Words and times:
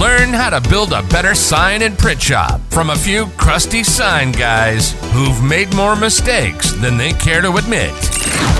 Learn 0.00 0.32
how 0.32 0.50
to 0.50 0.68
build 0.68 0.92
a 0.92 1.02
better 1.04 1.34
sign 1.34 1.82
and 1.82 1.96
print 1.96 2.20
shop 2.20 2.60
from 2.70 2.90
a 2.90 2.96
few 2.96 3.26
crusty 3.36 3.84
sign 3.84 4.32
guys 4.32 4.92
who've 5.12 5.42
made 5.42 5.72
more 5.74 5.94
mistakes 5.94 6.72
than 6.72 6.96
they 6.96 7.12
care 7.12 7.40
to 7.40 7.52
admit. 7.56 7.92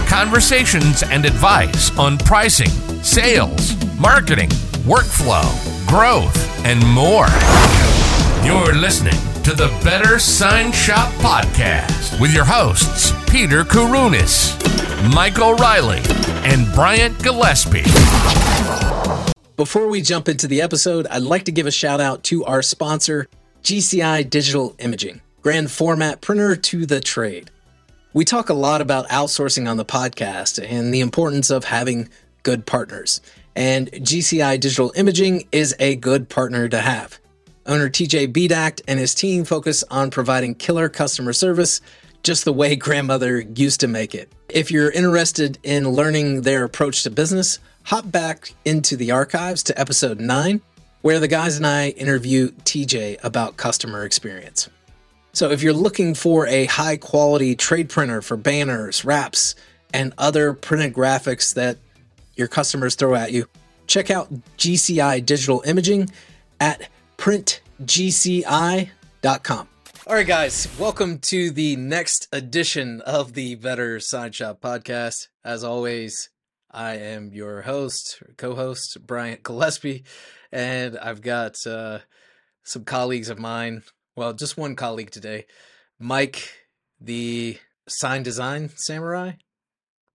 Conversations 0.06 1.02
and 1.02 1.24
advice 1.24 1.96
on 1.98 2.18
pricing, 2.18 2.70
sales, 3.02 3.74
marketing, 3.98 4.48
workflow, 4.86 5.44
growth, 5.88 6.37
and 6.65 6.81
more. 6.87 7.26
You're 8.46 8.74
listening 8.74 9.19
to 9.42 9.54
the 9.54 9.69
Better 9.82 10.19
Sign 10.21 10.71
Shop 10.72 11.12
Podcast 11.14 12.21
with 12.21 12.32
your 12.32 12.44
hosts, 12.44 13.12
Peter 13.28 13.64
Kurunis, 13.64 14.54
Michael 15.12 15.54
Riley, 15.54 16.01
and 16.48 16.73
Bryant 16.74 17.20
Gillespie. 17.23 18.94
Before 19.56 19.86
we 19.86 20.02
jump 20.02 20.28
into 20.28 20.48
the 20.48 20.62
episode, 20.62 21.06
I'd 21.06 21.23
like 21.23 21.45
to 21.45 21.52
give 21.52 21.68
a 21.68 21.70
shout 21.70 22.00
out 22.00 22.24
to 22.24 22.45
our 22.45 22.60
sponsor, 22.60 23.28
GCI 23.62 24.28
Digital 24.28 24.74
Imaging, 24.80 25.20
grand 25.42 25.70
format 25.70 26.20
printer 26.20 26.56
to 26.56 26.86
the 26.86 26.98
trade. 26.98 27.52
We 28.12 28.24
talk 28.24 28.48
a 28.48 28.54
lot 28.54 28.80
about 28.80 29.09
outsourcing 29.10 29.70
on 29.70 29.76
the 29.76 29.84
podcast 29.84 30.60
and 30.60 30.92
the 30.92 30.98
importance 30.98 31.50
of 31.50 31.62
having 31.62 32.09
good 32.42 32.66
partners, 32.66 33.20
and 33.54 33.92
GCI 33.92 34.59
Digital 34.59 34.92
Imaging 34.96 35.46
is 35.52 35.73
a 35.78 35.95
good 35.95 36.28
partner 36.28 36.68
to 36.68 36.80
have. 36.80 37.20
Owner 37.64 37.88
TJ 37.88 38.32
Bedacht 38.32 38.82
and 38.88 38.98
his 38.98 39.14
team 39.14 39.45
focus 39.45 39.84
on 39.88 40.10
providing 40.10 40.56
killer 40.56 40.88
customer 40.88 41.32
service 41.32 41.80
just 42.24 42.45
the 42.45 42.52
way 42.52 42.74
grandmother 42.76 43.38
used 43.38 43.78
to 43.80 43.86
make 43.86 44.16
it. 44.16 44.32
If 44.48 44.73
you're 44.73 44.90
interested 44.90 45.60
in 45.62 45.90
learning 45.90 46.42
their 46.42 46.64
approach 46.64 47.04
to 47.04 47.10
business, 47.10 47.60
hop 47.84 48.11
back 48.11 48.55
into 48.65 48.97
the 48.97 49.12
archives 49.12 49.62
to 49.65 49.79
episode 49.79 50.20
9, 50.20 50.61
where 51.02 51.20
the 51.20 51.29
guys 51.29 51.56
and 51.56 51.66
I 51.66 51.91
interview 51.91 52.51
TJ 52.65 53.23
about 53.23 53.57
customer 53.57 54.05
experience. 54.05 54.68
So, 55.32 55.51
if 55.51 55.63
you're 55.63 55.73
looking 55.73 56.15
for 56.15 56.46
a 56.46 56.66
high 56.66 56.96
quality 56.96 57.54
trade 57.57 57.88
printer 57.88 58.23
for 58.23 58.37
banners, 58.37 59.04
wraps, 59.04 59.54
and 59.93 60.13
other 60.18 60.52
printed 60.52 60.93
graphics 60.95 61.54
that 61.54 61.79
your 62.37 62.49
customers 62.49 62.95
throw 62.95 63.15
at 63.15 63.32
you, 63.32 63.46
check 63.87 64.11
out 64.11 64.33
GCI 64.59 65.25
Digital 65.25 65.63
Imaging 65.67 66.11
at 66.61 66.89
printgci.com. 67.19 68.89
All 70.07 70.15
right, 70.15 70.27
guys, 70.27 70.69
welcome 70.79 71.19
to 71.21 71.51
the 71.51 71.77
next 71.77 72.29
edition 72.31 73.01
of 73.03 73.33
the 73.33 73.55
Better 73.55 73.98
Sign 74.01 74.33
Shop 74.33 74.61
podcast. 74.61 75.29
As 75.43 75.65
always, 75.65 76.29
I 76.75 76.97
am 76.97 77.33
your 77.33 77.62
host, 77.62 78.20
co-host 78.36 78.98
Bryant 79.06 79.44
Gillespie, 79.44 80.03
and 80.50 80.98
I've 80.98 81.22
got 81.22 81.55
uh, 81.67 82.00
some 82.64 82.84
colleagues 82.84 83.30
of 83.30 83.39
mine. 83.39 83.84
Well, 84.17 84.33
just 84.33 84.56
one 84.56 84.75
colleague 84.75 85.12
today, 85.12 85.47
Mike, 86.00 86.52
the 87.00 87.58
sign 87.89 88.25
design 88.25 88.70
samurai. 88.75 89.33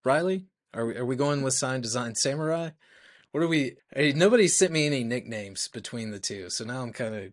Riley, 0.03 0.47
are 0.73 0.85
we, 0.85 0.97
are 0.97 1.05
we 1.05 1.15
going 1.15 1.43
with 1.43 1.53
sign 1.53 1.79
design 1.79 2.15
samurai? 2.15 2.71
What 3.31 3.43
are 3.43 3.47
we? 3.47 3.77
Hey, 3.95 4.11
nobody 4.11 4.47
sent 4.49 4.73
me 4.73 4.85
any 4.85 5.05
nicknames 5.05 5.69
between 5.69 6.11
the 6.11 6.19
two, 6.19 6.49
so 6.49 6.65
now 6.65 6.81
I'm 6.81 6.91
kind 6.91 7.15
of 7.15 7.31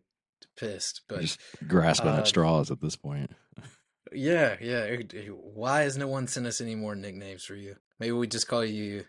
pissed. 0.57 1.03
But 1.09 1.23
just 1.23 1.41
grasping 1.67 2.11
uh, 2.11 2.19
at 2.19 2.29
straws 2.29 2.71
at 2.71 2.81
this 2.81 2.97
point. 2.97 3.31
Yeah, 4.13 4.57
yeah. 4.61 4.97
Why 5.31 5.83
has 5.83 5.97
no 5.97 6.07
one 6.07 6.29
sent 6.29 6.47
us 6.47 6.61
any 6.61 6.77
more 6.77 6.95
nicknames 6.95 7.45
for 7.45 7.57
you? 7.57 7.77
Maybe 7.99 8.13
we 8.13 8.27
just 8.29 8.47
call 8.47 8.65
you 8.65 9.05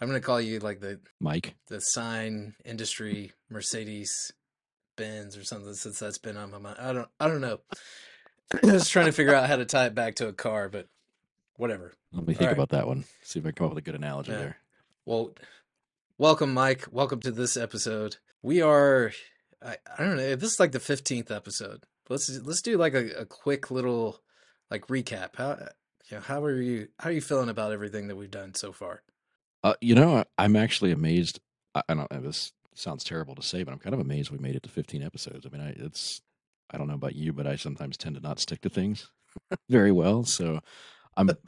I'm 0.00 0.08
gonna 0.08 0.20
call 0.20 0.40
you 0.40 0.58
like 0.58 0.80
the 0.80 1.00
Mike, 1.20 1.54
the 1.68 1.80
sign 1.80 2.54
industry 2.64 3.32
Mercedes 3.48 4.32
Benz 4.96 5.36
or 5.36 5.44
something 5.44 5.74
since 5.74 5.98
that's 5.98 6.18
been 6.18 6.36
on 6.36 6.50
my 6.50 6.58
mind. 6.58 6.76
I 6.80 6.92
don't 6.92 7.08
I 7.20 7.28
don't 7.28 7.40
know. 7.40 7.60
I 8.62 8.72
was 8.72 8.88
trying 8.88 9.06
to 9.06 9.12
figure 9.12 9.34
out 9.34 9.48
how 9.48 9.56
to 9.56 9.64
tie 9.64 9.86
it 9.86 9.94
back 9.94 10.16
to 10.16 10.28
a 10.28 10.32
car, 10.32 10.68
but 10.68 10.88
whatever. 11.56 11.94
Let 12.12 12.26
me 12.26 12.34
think 12.34 12.48
right. 12.48 12.56
about 12.56 12.70
that 12.70 12.86
one. 12.86 13.04
See 13.22 13.38
if 13.38 13.46
I 13.46 13.48
can 13.48 13.54
come 13.54 13.66
up 13.66 13.74
with 13.74 13.82
a 13.82 13.86
good 13.86 13.94
analogy 13.94 14.32
yeah. 14.32 14.38
there. 14.38 14.56
Well, 15.06 15.34
welcome, 16.18 16.52
Mike. 16.52 16.86
Welcome 16.90 17.20
to 17.20 17.30
this 17.30 17.56
episode. 17.56 18.16
We 18.42 18.60
are 18.60 19.12
I, 19.64 19.76
I 19.98 20.04
don't 20.04 20.16
know. 20.16 20.34
This 20.34 20.52
is 20.52 20.60
like 20.60 20.72
the 20.72 20.80
fifteenth 20.80 21.30
episode. 21.30 21.84
Let's 22.08 22.28
let's 22.42 22.62
do 22.62 22.76
like 22.76 22.94
a, 22.94 23.20
a 23.20 23.24
quick 23.24 23.70
little 23.70 24.20
like 24.70 24.88
recap. 24.88 25.36
How 25.36 25.58
you 26.10 26.16
know, 26.16 26.22
how 26.22 26.42
are 26.44 26.60
you 26.60 26.88
how 26.98 27.10
are 27.10 27.12
you 27.12 27.20
feeling 27.20 27.48
about 27.48 27.72
everything 27.72 28.08
that 28.08 28.16
we've 28.16 28.30
done 28.30 28.54
so 28.54 28.72
far? 28.72 29.02
Uh, 29.64 29.74
you 29.80 29.94
know, 29.94 30.24
I'm 30.38 30.56
actually 30.56 30.92
amazed. 30.92 31.40
I, 31.74 31.82
I 31.88 31.94
don't. 31.94 32.10
Know 32.10 32.20
this 32.20 32.52
sounds 32.74 33.04
terrible 33.04 33.34
to 33.34 33.42
say, 33.42 33.62
but 33.62 33.72
I'm 33.72 33.78
kind 33.78 33.94
of 33.94 34.00
amazed 34.00 34.30
we 34.30 34.38
made 34.38 34.56
it 34.56 34.62
to 34.64 34.68
15 34.68 35.02
episodes. 35.02 35.46
I 35.46 35.50
mean, 35.50 35.62
I, 35.62 35.70
it's. 35.84 36.20
I 36.70 36.78
don't 36.78 36.88
know 36.88 36.94
about 36.94 37.14
you, 37.14 37.32
but 37.32 37.46
I 37.46 37.56
sometimes 37.56 37.96
tend 37.96 38.16
to 38.16 38.22
not 38.22 38.40
stick 38.40 38.62
to 38.62 38.70
things 38.70 39.10
very 39.68 39.92
well. 39.92 40.24
So, 40.24 40.60
I'm. 41.16 41.30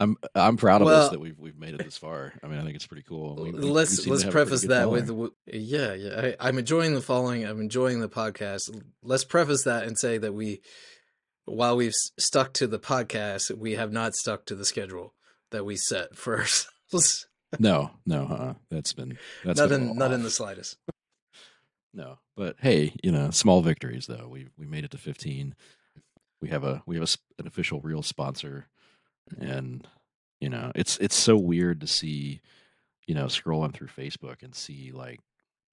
I'm 0.00 0.16
I'm 0.34 0.56
proud 0.56 0.80
of 0.80 0.86
well, 0.86 1.02
us 1.02 1.10
that 1.10 1.20
we've 1.20 1.38
we've 1.38 1.58
made 1.58 1.74
it 1.74 1.84
this 1.84 1.98
far. 1.98 2.32
I 2.42 2.46
mean, 2.46 2.58
I 2.58 2.62
think 2.62 2.74
it's 2.74 2.86
pretty 2.86 3.02
cool. 3.02 3.36
We, 3.36 3.52
let's 3.52 4.06
let's 4.06 4.24
preface 4.24 4.62
that 4.62 4.84
following. 4.84 5.14
with 5.14 5.32
yeah 5.46 5.92
yeah. 5.92 6.32
I, 6.40 6.48
I'm 6.48 6.56
enjoying 6.56 6.94
the 6.94 7.02
following. 7.02 7.44
I'm 7.44 7.60
enjoying 7.60 8.00
the 8.00 8.08
podcast. 8.08 8.82
Let's 9.02 9.24
preface 9.24 9.64
that 9.64 9.84
and 9.84 9.98
say 9.98 10.16
that 10.16 10.32
we, 10.32 10.62
while 11.44 11.76
we've 11.76 11.92
stuck 12.18 12.54
to 12.54 12.66
the 12.66 12.78
podcast, 12.78 13.54
we 13.54 13.72
have 13.72 13.92
not 13.92 14.14
stuck 14.14 14.46
to 14.46 14.54
the 14.54 14.64
schedule 14.64 15.12
that 15.50 15.64
we 15.64 15.76
set 15.76 16.16
first. 16.16 16.68
no, 17.58 17.90
no, 18.06 18.24
uh, 18.24 18.54
that's 18.70 18.92
been 18.92 19.18
that's 19.44 19.58
not 19.58 19.68
been 19.68 19.90
in 19.90 19.96
not 19.96 20.12
in 20.12 20.22
the 20.22 20.30
slightest. 20.30 20.76
no, 21.94 22.18
but 22.36 22.56
hey, 22.60 22.94
you 23.02 23.12
know, 23.12 23.30
small 23.30 23.62
victories 23.62 24.06
though. 24.06 24.28
We 24.28 24.48
we 24.58 24.66
made 24.66 24.84
it 24.84 24.90
to 24.92 24.98
fifteen. 24.98 25.54
We 26.40 26.48
have 26.48 26.64
a 26.64 26.82
we 26.86 26.96
have 26.96 27.04
a, 27.08 27.40
an 27.40 27.46
official 27.46 27.80
real 27.80 28.02
sponsor, 28.02 28.66
and 29.38 29.86
you 30.40 30.48
know, 30.48 30.72
it's 30.74 30.96
it's 30.98 31.16
so 31.16 31.36
weird 31.36 31.80
to 31.80 31.86
see, 31.86 32.40
you 33.06 33.14
know, 33.14 33.26
scrolling 33.26 33.74
through 33.74 33.88
Facebook 33.88 34.42
and 34.42 34.54
see 34.54 34.90
like 34.92 35.20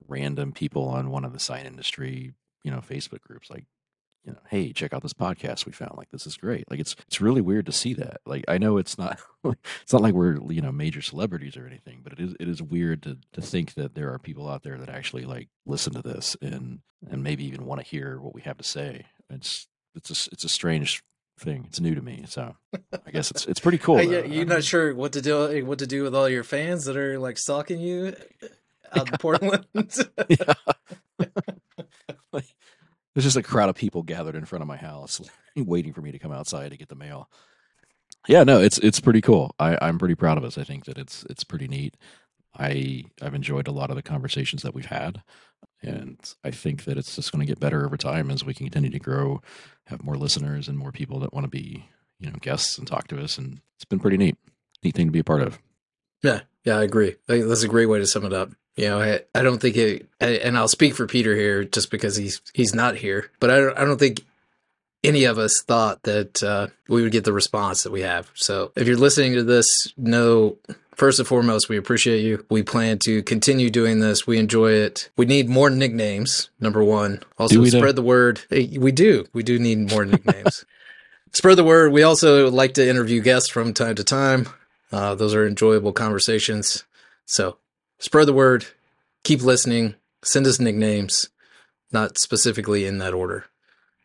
random 0.08 0.52
people 0.52 0.88
on 0.90 1.10
one 1.10 1.26
of 1.26 1.34
the 1.34 1.40
sign 1.40 1.66
industry, 1.66 2.34
you 2.64 2.72
know, 2.72 2.80
Facebook 2.80 3.22
groups 3.22 3.50
like 3.50 3.66
you 4.28 4.34
know, 4.34 4.40
hey, 4.50 4.74
check 4.74 4.94
out 4.94 5.02
this 5.02 5.14
podcast 5.14 5.66
we 5.66 5.72
found. 5.72 5.96
Like 5.96 6.12
this 6.12 6.28
is 6.28 6.36
great. 6.36 6.70
Like 6.70 6.82
it's 6.82 6.98
it's 7.08 7.22
really 7.22 7.40
weird 7.40 7.66
to 7.68 7.72
see 7.72 7.94
that. 7.94 8.18
Like 8.26 8.44
I 8.50 8.58
know 8.58 8.78
it's 8.78 8.98
not 8.98 9.20
it's 9.46 9.94
not 9.94 10.02
like 10.02 10.14
we're 10.14 10.38
you 10.52 10.62
know 10.62 10.72
major 10.74 11.02
celebrities 11.02 11.56
or 11.56 11.66
anything, 11.66 12.02
but 12.04 12.12
it 12.12 12.20
is 12.20 12.36
it 12.38 12.50
is 12.50 12.62
weird 12.62 13.04
to 13.04 13.18
to 13.32 13.42
think 13.42 13.76
that 13.76 13.96
there 13.96 14.12
are 14.14 14.20
people 14.20 14.50
out 14.50 14.64
there 14.64 14.78
that 14.78 14.90
actually 14.90 15.24
like 15.24 15.48
listen 15.66 15.94
to 15.94 16.02
this 16.02 16.36
and 16.42 16.82
and 17.10 17.24
maybe 17.24 17.46
even 17.46 17.66
want 17.66 17.80
to 17.80 17.88
hear 17.88 18.20
what 18.20 18.36
we 18.36 18.42
have 18.42 18.58
to 18.58 18.66
say. 18.66 19.06
It's 19.30 19.68
it's 19.96 20.10
a 20.10 20.30
it's 20.34 20.44
a 20.44 20.50
strange 20.50 21.02
thing. 21.40 21.64
It's 21.70 21.80
new 21.80 21.96
to 21.96 22.02
me, 22.02 22.26
so 22.28 22.58
I 23.06 23.12
guess 23.12 23.32
it's 23.32 23.46
it's 23.46 23.62
pretty 23.62 23.78
cool. 23.86 24.02
yeah, 24.02 24.26
you're 24.26 24.46
not 24.46 24.66
sure 24.66 24.94
what 24.94 25.14
to 25.14 25.22
do 25.22 25.50
eh, 25.50 25.62
what 25.62 25.80
to 25.80 25.88
do 25.88 26.04
with 26.04 26.14
all 26.14 26.28
your 26.28 26.44
fans 26.44 26.84
that 26.84 26.98
are 26.98 27.18
like 27.18 27.38
stalking 27.38 27.80
you 27.80 28.08
eh, 28.44 28.48
out 28.94 29.10
in 29.10 29.18
Portland. 29.20 29.66
yeah. 30.28 30.54
There's 33.18 33.26
just 33.26 33.36
a 33.36 33.42
crowd 33.42 33.68
of 33.68 33.76
people 33.76 34.04
gathered 34.04 34.36
in 34.36 34.46
front 34.46 34.62
of 34.62 34.68
my 34.68 34.78
house, 34.78 35.20
waiting 35.56 35.92
for 35.92 36.04
me 36.04 36.12
to 36.12 36.20
come 36.20 36.32
outside 36.32 36.70
to 36.70 36.78
get 36.78 36.88
the 36.88 36.94
mail. 36.94 37.32
Yeah, 38.28 38.44
no, 38.44 38.62
it's 38.62 38.78
it's 38.78 39.00
pretty 39.00 39.22
cool. 39.22 39.56
I, 39.58 39.76
I'm 39.82 39.98
pretty 39.98 40.14
proud 40.14 40.38
of 40.38 40.44
us. 40.44 40.56
I 40.56 40.64
think 40.64 40.86
that 40.86 41.00
it's 41.00 41.26
it's 41.28 41.44
pretty 41.44 41.68
neat. 41.68 41.98
I 42.56 43.06
I've 43.20 43.34
enjoyed 43.34 43.68
a 43.68 43.72
lot 43.72 43.90
of 43.90 43.96
the 43.96 44.04
conversations 44.04 44.62
that 44.62 44.76
we've 44.76 44.86
had, 44.86 45.24
and 45.82 46.20
I 46.44 46.52
think 46.52 46.84
that 46.84 46.96
it's 46.96 47.16
just 47.16 47.32
going 47.32 47.40
to 47.40 47.52
get 47.52 47.60
better 47.60 47.84
over 47.84 47.98
time 47.98 48.30
as 48.30 48.46
we 48.46 48.54
continue 48.54 48.92
to 48.92 49.00
grow, 49.00 49.42
have 49.88 50.04
more 50.04 50.16
listeners 50.16 50.68
and 50.68 50.78
more 50.78 50.92
people 50.92 51.18
that 51.22 51.34
want 51.34 51.46
to 51.46 51.50
be 51.50 51.90
you 52.20 52.30
know 52.30 52.38
guests 52.40 52.78
and 52.78 52.86
talk 52.86 53.08
to 53.08 53.20
us, 53.20 53.40
and 53.40 53.62
it's 53.78 53.86
been 53.86 54.00
pretty 54.00 54.18
neat, 54.18 54.38
neat 54.84 54.94
thing 54.94 55.08
to 55.08 55.12
be 55.12 55.18
a 55.18 55.24
part 55.24 55.42
of. 55.42 55.58
Yeah, 56.22 56.42
yeah, 56.64 56.78
I 56.78 56.84
agree. 56.84 57.16
That's 57.26 57.64
a 57.64 57.68
great 57.68 57.88
way 57.88 57.98
to 57.98 58.06
sum 58.06 58.26
it 58.26 58.34
up. 58.34 58.52
You 58.78 58.90
know, 58.90 59.00
I, 59.00 59.22
I 59.34 59.42
don't 59.42 59.60
think 59.60 59.76
it, 59.76 60.08
and 60.22 60.58
I'll 60.58 60.68
speak 60.68 60.94
for 60.94 61.08
Peter 61.08 61.36
here 61.36 61.64
just 61.64 61.90
because 61.90 62.16
he's 62.16 62.42
he's 62.54 62.76
not 62.76 62.96
here, 62.96 63.32
but 63.40 63.50
I 63.50 63.58
don't, 63.58 63.78
I 63.78 63.84
don't 63.84 63.98
think 63.98 64.24
any 65.04 65.24
of 65.24 65.40
us 65.40 65.62
thought 65.62 66.04
that 66.04 66.44
uh, 66.44 66.68
we 66.88 67.02
would 67.02 67.12
get 67.12 67.24
the 67.24 67.34
response 67.34 67.84
that 67.84 67.92
we 67.92 68.02
have. 68.02 68.30
So 68.36 68.72
if 68.76 68.88
you're 68.88 68.98
listening 68.98 69.34
to 69.34 69.44
this, 69.44 69.92
know 69.98 70.58
first 70.96 71.18
and 71.18 71.28
foremost, 71.28 71.70
we 71.70 71.78
appreciate 71.78 72.22
you. 72.22 72.46
We 72.50 72.62
plan 72.62 73.00
to 73.00 73.24
continue 73.24 73.72
doing 73.72 74.00
this. 74.00 74.28
We 74.28 74.38
enjoy 74.38 74.74
it. 74.74 75.10
We 75.18 75.26
need 75.26 75.50
more 75.50 75.72
nicknames, 75.72 76.50
number 76.60 76.84
one. 76.84 77.24
Also, 77.40 77.64
spread 77.66 77.96
the 77.96 78.04
word. 78.04 78.42
We 78.52 78.92
do. 78.92 79.26
We 79.34 79.42
do 79.44 79.58
need 79.58 79.90
more 79.92 80.06
nicknames. 80.06 80.66
spread 81.32 81.58
the 81.58 81.64
word. 81.64 81.94
We 81.94 82.04
also 82.04 82.52
like 82.52 82.76
to 82.76 82.88
interview 82.88 83.22
guests 83.22 83.50
from 83.50 83.74
time 83.74 83.96
to 83.96 84.04
time. 84.04 84.50
Uh, 84.92 85.16
those 85.16 85.34
are 85.34 85.48
enjoyable 85.48 85.94
conversations. 85.94 86.84
So 87.26 87.58
spread 88.00 88.28
the 88.28 88.34
word, 88.34 88.66
keep 89.24 89.42
listening, 89.42 89.96
send 90.24 90.48
us 90.48 90.60
nicknames, 90.60 91.30
not 91.92 92.18
specifically 92.18 92.86
in 92.86 92.98
that 93.00 93.14
order. 93.14 93.46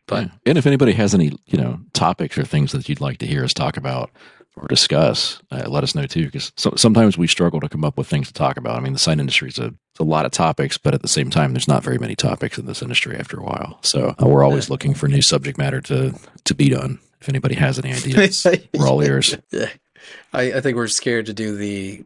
But 0.07 0.25
yeah. 0.25 0.31
and 0.47 0.57
if 0.57 0.67
anybody 0.67 0.93
has 0.93 1.13
any, 1.13 1.31
you 1.45 1.57
know, 1.57 1.79
topics 1.93 2.37
or 2.37 2.43
things 2.43 2.71
that 2.73 2.89
you'd 2.89 3.01
like 3.01 3.19
to 3.19 3.27
hear 3.27 3.43
us 3.43 3.53
talk 3.53 3.77
about, 3.77 4.11
or 4.55 4.67
discuss, 4.67 5.41
uh, 5.51 5.67
let 5.67 5.83
us 5.83 5.95
know 5.95 6.05
too. 6.05 6.25
Because 6.25 6.51
so, 6.57 6.73
sometimes 6.75 7.17
we 7.17 7.27
struggle 7.27 7.59
to 7.59 7.69
come 7.69 7.83
up 7.83 7.97
with 7.97 8.07
things 8.07 8.27
to 8.27 8.33
talk 8.33 8.57
about. 8.57 8.77
I 8.77 8.79
mean, 8.81 8.93
the 8.93 8.99
sign 8.99 9.19
industry 9.19 9.49
is 9.49 9.57
a, 9.57 9.73
a 9.99 10.03
lot 10.03 10.25
of 10.25 10.31
topics, 10.31 10.77
but 10.77 10.93
at 10.93 11.01
the 11.01 11.07
same 11.07 11.29
time, 11.29 11.53
there's 11.53 11.67
not 11.67 11.83
very 11.83 11.97
many 11.97 12.15
topics 12.15 12.57
in 12.57 12.65
this 12.65 12.81
industry 12.81 13.17
after 13.17 13.37
a 13.39 13.43
while. 13.43 13.79
So 13.81 14.15
uh, 14.21 14.27
we're 14.27 14.43
always 14.43 14.69
looking 14.69 14.93
for 14.93 15.07
new 15.07 15.21
subject 15.21 15.57
matter 15.57 15.81
to 15.81 16.13
to 16.43 16.55
be 16.55 16.69
done. 16.69 16.99
If 17.19 17.29
anybody 17.29 17.55
has 17.55 17.79
any 17.79 17.93
ideas, 17.93 18.45
we're 18.73 18.87
all 18.87 19.01
ears. 19.01 19.37
Yeah. 20.33 20.39
I, 20.39 20.41
I 20.53 20.61
think 20.61 20.75
we're 20.75 20.87
scared 20.87 21.25
to 21.27 21.33
do 21.33 21.55
the 21.55 22.03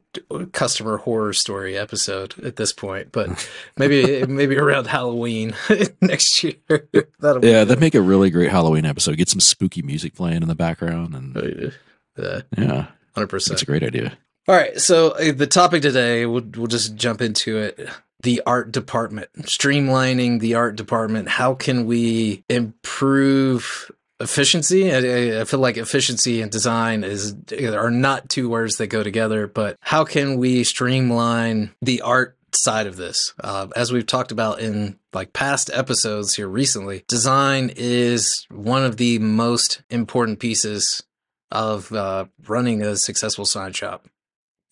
customer 0.52 0.98
horror 0.98 1.34
story 1.34 1.78
episode 1.78 2.38
at 2.44 2.56
this 2.56 2.74
point, 2.74 3.12
but 3.12 3.50
maybe 3.78 4.26
maybe 4.26 4.58
around 4.58 4.88
Halloween 4.88 5.56
next 6.02 6.44
year. 6.44 6.56
That'll 7.20 7.44
yeah, 7.44 7.64
that'd 7.64 7.80
make 7.80 7.96
a 7.96 8.02
really 8.02 8.30
great 8.30 8.52
Halloween 8.52 8.86
episode. 8.86 9.18
Get 9.18 9.30
some 9.30 9.40
spooky 9.40 9.82
music 9.82 10.16
playing 10.16 10.42
in 10.42 10.48
the 10.48 10.56
background, 10.56 11.16
and 11.16 11.74
uh, 12.18 12.42
yeah, 12.58 12.88
hundred 13.14 13.28
percent. 13.28 13.56
That's 13.56 13.64
a 13.64 13.66
great 13.66 13.84
idea. 13.84 14.18
All 14.48 14.56
right, 14.56 14.80
so 14.80 15.10
uh, 15.12 15.34
the 15.34 15.48
topic 15.48 15.82
today, 15.82 16.26
we'll 16.26 16.46
we'll 16.56 16.68
just 16.68 16.96
jump 16.96 17.22
into 17.22 17.58
it. 17.58 17.90
The 18.24 18.42
art 18.46 18.72
department, 18.72 19.32
streamlining 19.42 20.40
the 20.40 20.56
art 20.56 20.76
department. 20.76 21.28
How 21.28 21.54
can 21.54 21.86
we 21.86 22.44
improve 22.50 23.92
efficiency. 24.20 24.92
I, 24.92 25.42
I, 25.42 25.44
feel 25.46 25.60
like 25.60 25.78
efficiency 25.78 26.42
and 26.42 26.52
design 26.52 27.04
is 27.04 27.36
are 27.62 27.92
not 27.92 28.30
two 28.30 28.50
words 28.50 28.78
that 28.78 28.88
go 28.88 29.04
together. 29.04 29.48
But 29.48 29.78
how 29.82 30.04
can 30.04 30.38
we 30.38 30.64
streamline 30.64 31.72
the 31.82 32.02
art 32.02 32.38
side 32.54 32.88
of 32.88 32.96
this? 32.96 33.34
Uh, 33.44 33.68
as 33.76 33.92
we've 33.92 34.06
talked 34.06 34.32
about 34.32 34.60
in 34.60 34.98
like 35.14 35.34
past 35.34 35.70
episodes 35.74 36.36
here 36.36 36.48
recently, 36.48 37.04
design 37.08 37.72
is 37.76 38.46
one 38.50 38.84
of 38.84 38.98
the 38.98 39.20
most 39.20 39.82
important 39.90 40.40
pieces 40.40 41.04
of 41.52 41.92
uh, 41.94 42.26
running 42.48 42.82
a 42.82 42.96
successful 42.96 43.46
sign 43.46 43.74
shop. 43.74 44.06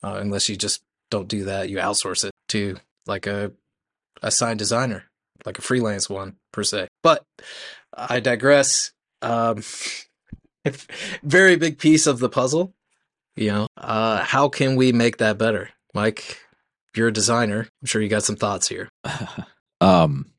Uh, 0.04 0.18
unless 0.20 0.50
you 0.50 0.56
just 0.56 0.84
don't 1.10 1.28
do 1.28 1.46
that, 1.46 1.70
you 1.70 1.78
outsource 1.78 2.26
it 2.26 2.32
to 2.50 2.78
like 3.08 3.28
a 3.28 3.52
a 4.22 4.32
sign 4.32 4.58
designer, 4.58 5.06
like 5.46 5.60
a 5.60 5.62
freelance 5.62 6.10
one 6.10 6.36
per 6.52 6.64
se. 6.64 6.88
But 7.04 7.24
I 7.94 8.20
digress 8.20 8.92
um, 9.26 9.64
very 11.24 11.56
big 11.56 11.78
piece 11.78 12.08
of 12.08 12.20
the 12.20 12.30
puzzle. 12.30 12.74
You 13.36 13.52
know, 13.52 13.68
uh, 13.76 14.24
how 14.24 14.48
can 14.48 14.76
we 14.76 14.92
make 14.92 15.18
that 15.18 15.38
better, 15.38 15.70
Mike? 15.94 16.40
You're 16.96 17.10
a 17.10 17.14
designer. 17.14 17.68
I'm 17.82 17.86
sure 17.86 18.02
you 18.02 18.08
got 18.08 18.24
some 18.24 18.38
thoughts 18.38 18.70
here. 18.70 18.90
um, 19.82 20.32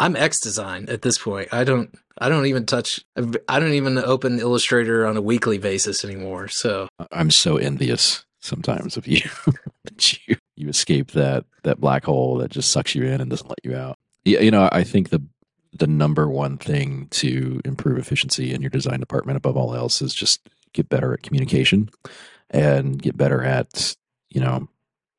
I'm 0.00 0.16
X 0.16 0.40
design 0.40 0.88
at 0.88 1.02
this 1.02 1.18
point. 1.18 1.48
I 1.52 1.62
don't. 1.64 1.96
I 2.18 2.28
don't 2.28 2.46
even 2.46 2.66
touch. 2.66 3.04
I 3.48 3.60
don't 3.60 3.72
even 3.72 3.98
open 3.98 4.40
Illustrator 4.40 5.06
on 5.06 5.16
a 5.16 5.22
weekly 5.22 5.58
basis 5.58 6.04
anymore. 6.04 6.48
So 6.48 6.88
I'm 7.12 7.30
so 7.30 7.56
envious 7.56 8.24
sometimes 8.40 8.96
of 8.96 9.06
you 9.06 9.22
you 10.26 10.36
you 10.56 10.68
escape 10.68 11.12
that 11.12 11.44
that 11.62 11.80
black 11.80 12.04
hole 12.04 12.38
that 12.38 12.50
just 12.50 12.72
sucks 12.72 12.94
you 12.94 13.04
in 13.04 13.20
and 13.20 13.30
doesn't 13.30 13.48
let 13.48 13.64
you 13.64 13.76
out. 13.76 13.96
Yeah, 14.24 14.40
you 14.40 14.50
know, 14.50 14.68
I 14.72 14.82
think 14.84 15.10
the 15.10 15.22
the 15.72 15.86
number 15.86 16.28
one 16.28 16.58
thing 16.58 17.08
to 17.10 17.60
improve 17.64 17.98
efficiency 17.98 18.52
in 18.52 18.60
your 18.60 18.70
design 18.70 19.00
department 19.00 19.36
above 19.36 19.56
all 19.56 19.74
else 19.74 20.02
is 20.02 20.14
just 20.14 20.48
get 20.72 20.88
better 20.88 21.12
at 21.12 21.22
communication 21.22 21.90
and 22.50 23.00
get 23.00 23.16
better 23.16 23.42
at 23.42 23.96
you 24.28 24.40
know 24.40 24.68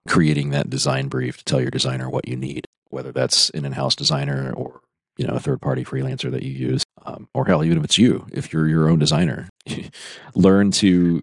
creating 0.08 0.50
that 0.50 0.70
design 0.70 1.08
brief 1.08 1.38
to 1.38 1.46
tell 1.46 1.62
your 1.62 1.72
designer 1.72 2.10
what 2.10 2.28
you 2.28 2.36
need 2.36 2.66
whether 2.90 3.12
that's 3.12 3.50
an 3.52 3.66
in-house 3.66 3.96
designer 3.96 4.54
or 4.54 4.82
you 5.18 5.26
know 5.26 5.34
a 5.34 5.40
third 5.40 5.62
party 5.62 5.84
freelancer 5.84 6.30
that 6.30 6.44
you 6.44 6.52
use 6.52 6.84
um, 7.06 7.28
or 7.34 7.46
hell 7.46 7.64
even 7.64 7.78
if 7.78 7.84
it's 7.84 7.98
you 7.98 8.26
if 8.32 8.54
you're 8.54 8.68
your 8.68 8.90
own 8.90 9.00
designer 9.00 9.50
learn 10.36 10.72
to 10.72 11.22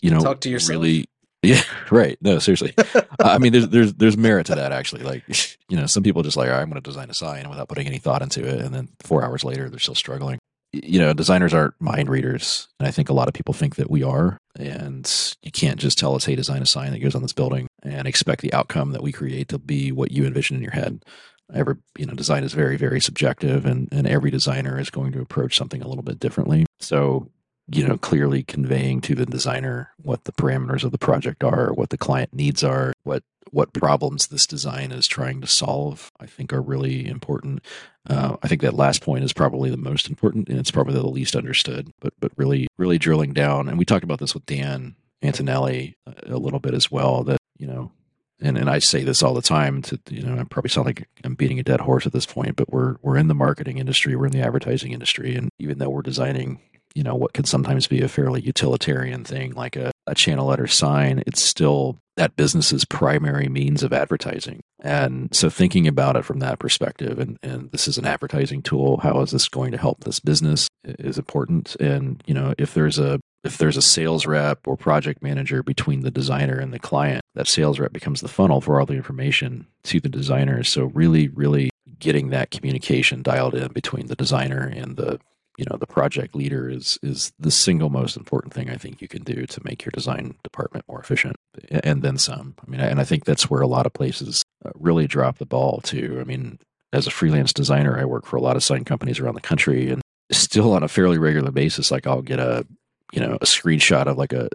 you 0.00 0.10
know 0.10 0.20
talk 0.20 0.40
to 0.40 0.50
yourself. 0.50 0.70
really 0.70 1.06
yeah, 1.42 1.62
right. 1.90 2.16
No, 2.20 2.38
seriously. 2.38 2.74
Uh, 2.78 3.02
I 3.18 3.38
mean, 3.38 3.52
there's 3.52 3.68
there's 3.68 3.94
there's 3.94 4.16
merit 4.16 4.46
to 4.46 4.54
that 4.54 4.72
actually. 4.72 5.02
Like, 5.02 5.24
you 5.68 5.76
know, 5.76 5.86
some 5.86 6.02
people 6.02 6.22
just 6.22 6.36
like, 6.36 6.48
I'm 6.48 6.70
going 6.70 6.80
to 6.80 6.88
design 6.88 7.10
a 7.10 7.14
sign 7.14 7.48
without 7.48 7.68
putting 7.68 7.86
any 7.86 7.98
thought 7.98 8.22
into 8.22 8.46
it, 8.46 8.60
and 8.60 8.74
then 8.74 8.88
four 9.00 9.24
hours 9.24 9.44
later, 9.44 9.68
they're 9.68 9.78
still 9.78 9.94
struggling. 9.94 10.38
You 10.72 11.00
know, 11.00 11.12
designers 11.12 11.52
aren't 11.52 11.78
mind 11.80 12.08
readers, 12.08 12.68
and 12.78 12.88
I 12.88 12.90
think 12.90 13.10
a 13.10 13.12
lot 13.12 13.28
of 13.28 13.34
people 13.34 13.52
think 13.52 13.76
that 13.76 13.90
we 13.90 14.02
are. 14.02 14.38
And 14.58 15.34
you 15.42 15.50
can't 15.50 15.80
just 15.80 15.98
tell 15.98 16.14
us, 16.14 16.24
"Hey, 16.24 16.34
design 16.34 16.62
a 16.62 16.66
sign 16.66 16.92
that 16.92 17.00
goes 17.00 17.14
on 17.14 17.22
this 17.22 17.34
building," 17.34 17.66
and 17.82 18.06
expect 18.06 18.40
the 18.40 18.52
outcome 18.54 18.92
that 18.92 19.02
we 19.02 19.12
create 19.12 19.48
to 19.48 19.58
be 19.58 19.92
what 19.92 20.12
you 20.12 20.24
envision 20.24 20.56
in 20.56 20.62
your 20.62 20.72
head. 20.72 21.04
Every 21.52 21.74
you 21.98 22.06
know, 22.06 22.14
design 22.14 22.44
is 22.44 22.54
very 22.54 22.76
very 22.76 23.00
subjective, 23.00 23.66
and 23.66 23.88
and 23.92 24.06
every 24.06 24.30
designer 24.30 24.78
is 24.78 24.90
going 24.90 25.12
to 25.12 25.20
approach 25.20 25.58
something 25.58 25.82
a 25.82 25.88
little 25.88 26.04
bit 26.04 26.18
differently. 26.18 26.64
So 26.80 27.30
you 27.68 27.86
know, 27.86 27.96
clearly 27.96 28.42
conveying 28.42 29.00
to 29.02 29.14
the 29.14 29.26
designer 29.26 29.92
what 30.02 30.24
the 30.24 30.32
parameters 30.32 30.84
of 30.84 30.92
the 30.92 30.98
project 30.98 31.44
are, 31.44 31.72
what 31.72 31.90
the 31.90 31.98
client 31.98 32.34
needs 32.34 32.64
are, 32.64 32.92
what 33.04 33.22
what 33.50 33.72
problems 33.74 34.28
this 34.28 34.46
design 34.46 34.92
is 34.92 35.06
trying 35.06 35.40
to 35.42 35.46
solve, 35.46 36.10
I 36.18 36.26
think 36.26 36.52
are 36.52 36.62
really 36.62 37.06
important. 37.06 37.62
Uh, 38.08 38.36
I 38.42 38.48
think 38.48 38.62
that 38.62 38.74
last 38.74 39.02
point 39.02 39.24
is 39.24 39.32
probably 39.32 39.68
the 39.68 39.76
most 39.76 40.08
important, 40.08 40.48
and 40.48 40.58
it's 40.58 40.70
probably 40.70 40.94
the 40.94 41.06
least 41.06 41.36
understood. 41.36 41.92
But 42.00 42.14
but 42.18 42.32
really 42.36 42.66
really 42.78 42.98
drilling 42.98 43.32
down, 43.32 43.68
and 43.68 43.78
we 43.78 43.84
talked 43.84 44.04
about 44.04 44.18
this 44.18 44.34
with 44.34 44.46
Dan 44.46 44.96
Antonelli 45.22 45.96
a 46.26 46.36
little 46.36 46.60
bit 46.60 46.74
as 46.74 46.90
well. 46.90 47.22
That 47.24 47.38
you 47.58 47.66
know, 47.66 47.92
and 48.40 48.56
and 48.56 48.70
I 48.70 48.78
say 48.78 49.04
this 49.04 49.22
all 49.22 49.34
the 49.34 49.42
time. 49.42 49.82
To 49.82 50.00
you 50.10 50.22
know, 50.22 50.38
I 50.38 50.44
probably 50.44 50.70
sound 50.70 50.86
like 50.86 51.08
I'm 51.22 51.34
beating 51.34 51.60
a 51.60 51.64
dead 51.64 51.80
horse 51.80 52.06
at 52.06 52.12
this 52.12 52.26
point, 52.26 52.56
but 52.56 52.72
we're 52.72 52.96
we're 53.02 53.18
in 53.18 53.28
the 53.28 53.34
marketing 53.34 53.78
industry, 53.78 54.16
we're 54.16 54.26
in 54.26 54.32
the 54.32 54.42
advertising 54.42 54.92
industry, 54.92 55.36
and 55.36 55.50
even 55.58 55.78
though 55.78 55.90
we're 55.90 56.02
designing 56.02 56.60
you 56.94 57.02
know 57.02 57.14
what 57.14 57.32
can 57.32 57.44
sometimes 57.44 57.86
be 57.86 58.00
a 58.02 58.08
fairly 58.08 58.40
utilitarian 58.40 59.24
thing 59.24 59.52
like 59.52 59.76
a, 59.76 59.90
a 60.06 60.14
channel 60.14 60.46
letter 60.46 60.66
sign 60.66 61.22
it's 61.26 61.40
still 61.40 61.98
that 62.16 62.36
business's 62.36 62.84
primary 62.84 63.48
means 63.48 63.82
of 63.82 63.92
advertising. 63.92 64.60
And 64.80 65.34
so 65.34 65.48
thinking 65.48 65.88
about 65.88 66.16
it 66.16 66.24
from 66.24 66.40
that 66.40 66.58
perspective 66.58 67.18
and, 67.18 67.38
and 67.42 67.70
this 67.70 67.88
is 67.88 67.96
an 67.98 68.04
advertising 68.04 68.62
tool 68.62 68.98
how 68.98 69.20
is 69.20 69.30
this 69.30 69.48
going 69.48 69.72
to 69.72 69.78
help 69.78 70.04
this 70.04 70.20
business 70.20 70.68
is 70.84 71.18
important. 71.18 71.76
And 71.80 72.22
you 72.26 72.34
know 72.34 72.54
if 72.58 72.74
there's 72.74 72.98
a 72.98 73.20
if 73.44 73.58
there's 73.58 73.76
a 73.76 73.82
sales 73.82 74.24
rep 74.24 74.68
or 74.68 74.76
project 74.76 75.22
manager 75.22 75.62
between 75.62 76.02
the 76.02 76.10
designer 76.10 76.58
and 76.58 76.72
the 76.72 76.78
client 76.78 77.22
that 77.34 77.48
sales 77.48 77.80
rep 77.80 77.92
becomes 77.92 78.20
the 78.20 78.28
funnel 78.28 78.60
for 78.60 78.78
all 78.78 78.86
the 78.86 78.94
information 78.94 79.66
to 79.84 79.98
the 80.00 80.08
designer. 80.08 80.62
So 80.62 80.84
really 80.86 81.28
really 81.28 81.70
getting 81.98 82.30
that 82.30 82.50
communication 82.50 83.22
dialed 83.22 83.54
in 83.54 83.72
between 83.72 84.08
the 84.08 84.16
designer 84.16 84.66
and 84.66 84.96
the 84.96 85.20
you 85.58 85.66
know 85.70 85.76
the 85.76 85.86
project 85.86 86.34
leader 86.34 86.68
is 86.68 86.98
is 87.02 87.32
the 87.38 87.50
single 87.50 87.90
most 87.90 88.16
important 88.16 88.54
thing 88.54 88.70
I 88.70 88.76
think 88.76 89.02
you 89.02 89.08
can 89.08 89.22
do 89.22 89.46
to 89.46 89.60
make 89.64 89.84
your 89.84 89.90
design 89.92 90.34
department 90.42 90.84
more 90.88 91.00
efficient, 91.00 91.36
and 91.70 92.02
then 92.02 92.18
some. 92.18 92.54
I 92.66 92.70
mean, 92.70 92.80
and 92.80 93.00
I 93.00 93.04
think 93.04 93.24
that's 93.24 93.50
where 93.50 93.60
a 93.60 93.66
lot 93.66 93.86
of 93.86 93.92
places 93.92 94.42
uh, 94.64 94.70
really 94.74 95.06
drop 95.06 95.38
the 95.38 95.46
ball 95.46 95.80
too. 95.82 96.18
I 96.20 96.24
mean, 96.24 96.58
as 96.92 97.06
a 97.06 97.10
freelance 97.10 97.52
designer, 97.52 97.98
I 97.98 98.04
work 98.04 98.26
for 98.26 98.36
a 98.36 98.40
lot 98.40 98.56
of 98.56 98.64
sign 98.64 98.84
companies 98.84 99.20
around 99.20 99.34
the 99.34 99.40
country, 99.40 99.90
and 99.90 100.02
still 100.30 100.72
on 100.72 100.82
a 100.82 100.88
fairly 100.88 101.18
regular 101.18 101.50
basis, 101.50 101.90
like 101.90 102.06
I'll 102.06 102.22
get 102.22 102.38
a 102.40 102.66
you 103.12 103.20
know 103.20 103.36
a 103.40 103.44
screenshot 103.44 104.06
of 104.06 104.16
like 104.16 104.32
a 104.32 104.48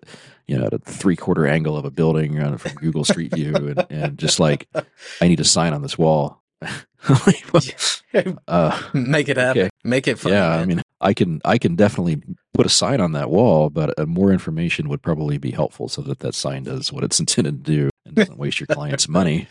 you 0.48 0.57
know 0.57 0.67
a 0.71 0.79
three 0.79 1.15
quarter 1.15 1.45
angle 1.45 1.77
of 1.77 1.86
a 1.86 1.91
building 1.91 2.57
from 2.57 2.74
Google 2.75 3.05
Street 3.05 3.36
View, 3.36 3.55
and, 3.55 3.86
and 3.89 4.17
just 4.17 4.39
like 4.39 4.67
I 5.21 5.27
need 5.27 5.39
a 5.39 5.45
sign 5.45 5.74
on 5.74 5.83
this 5.83 5.98
wall. 5.98 6.41
uh, 8.48 8.81
Make 8.93 9.29
it 9.29 9.38
happen. 9.38 9.62
Okay. 9.62 9.69
Make 9.83 10.07
it 10.07 10.19
fun. 10.19 10.31
Yeah, 10.31 10.50
man. 10.50 10.60
I 10.60 10.65
mean, 10.65 10.81
I 11.01 11.13
can 11.13 11.41
I 11.45 11.57
can 11.57 11.75
definitely 11.75 12.21
put 12.53 12.65
a 12.65 12.69
sign 12.69 13.01
on 13.01 13.11
that 13.13 13.29
wall, 13.29 13.69
but 13.69 13.97
uh, 13.99 14.05
more 14.05 14.31
information 14.31 14.89
would 14.89 15.01
probably 15.01 15.37
be 15.37 15.51
helpful 15.51 15.87
so 15.87 16.01
that 16.03 16.19
that 16.19 16.33
sign 16.33 16.63
does 16.63 16.91
what 16.91 17.03
it's 17.03 17.19
intended 17.21 17.65
to 17.65 17.71
do 17.71 17.89
and 18.05 18.15
doesn't 18.15 18.37
waste 18.37 18.59
your 18.59 18.67
client's 18.67 19.07
money. 19.07 19.47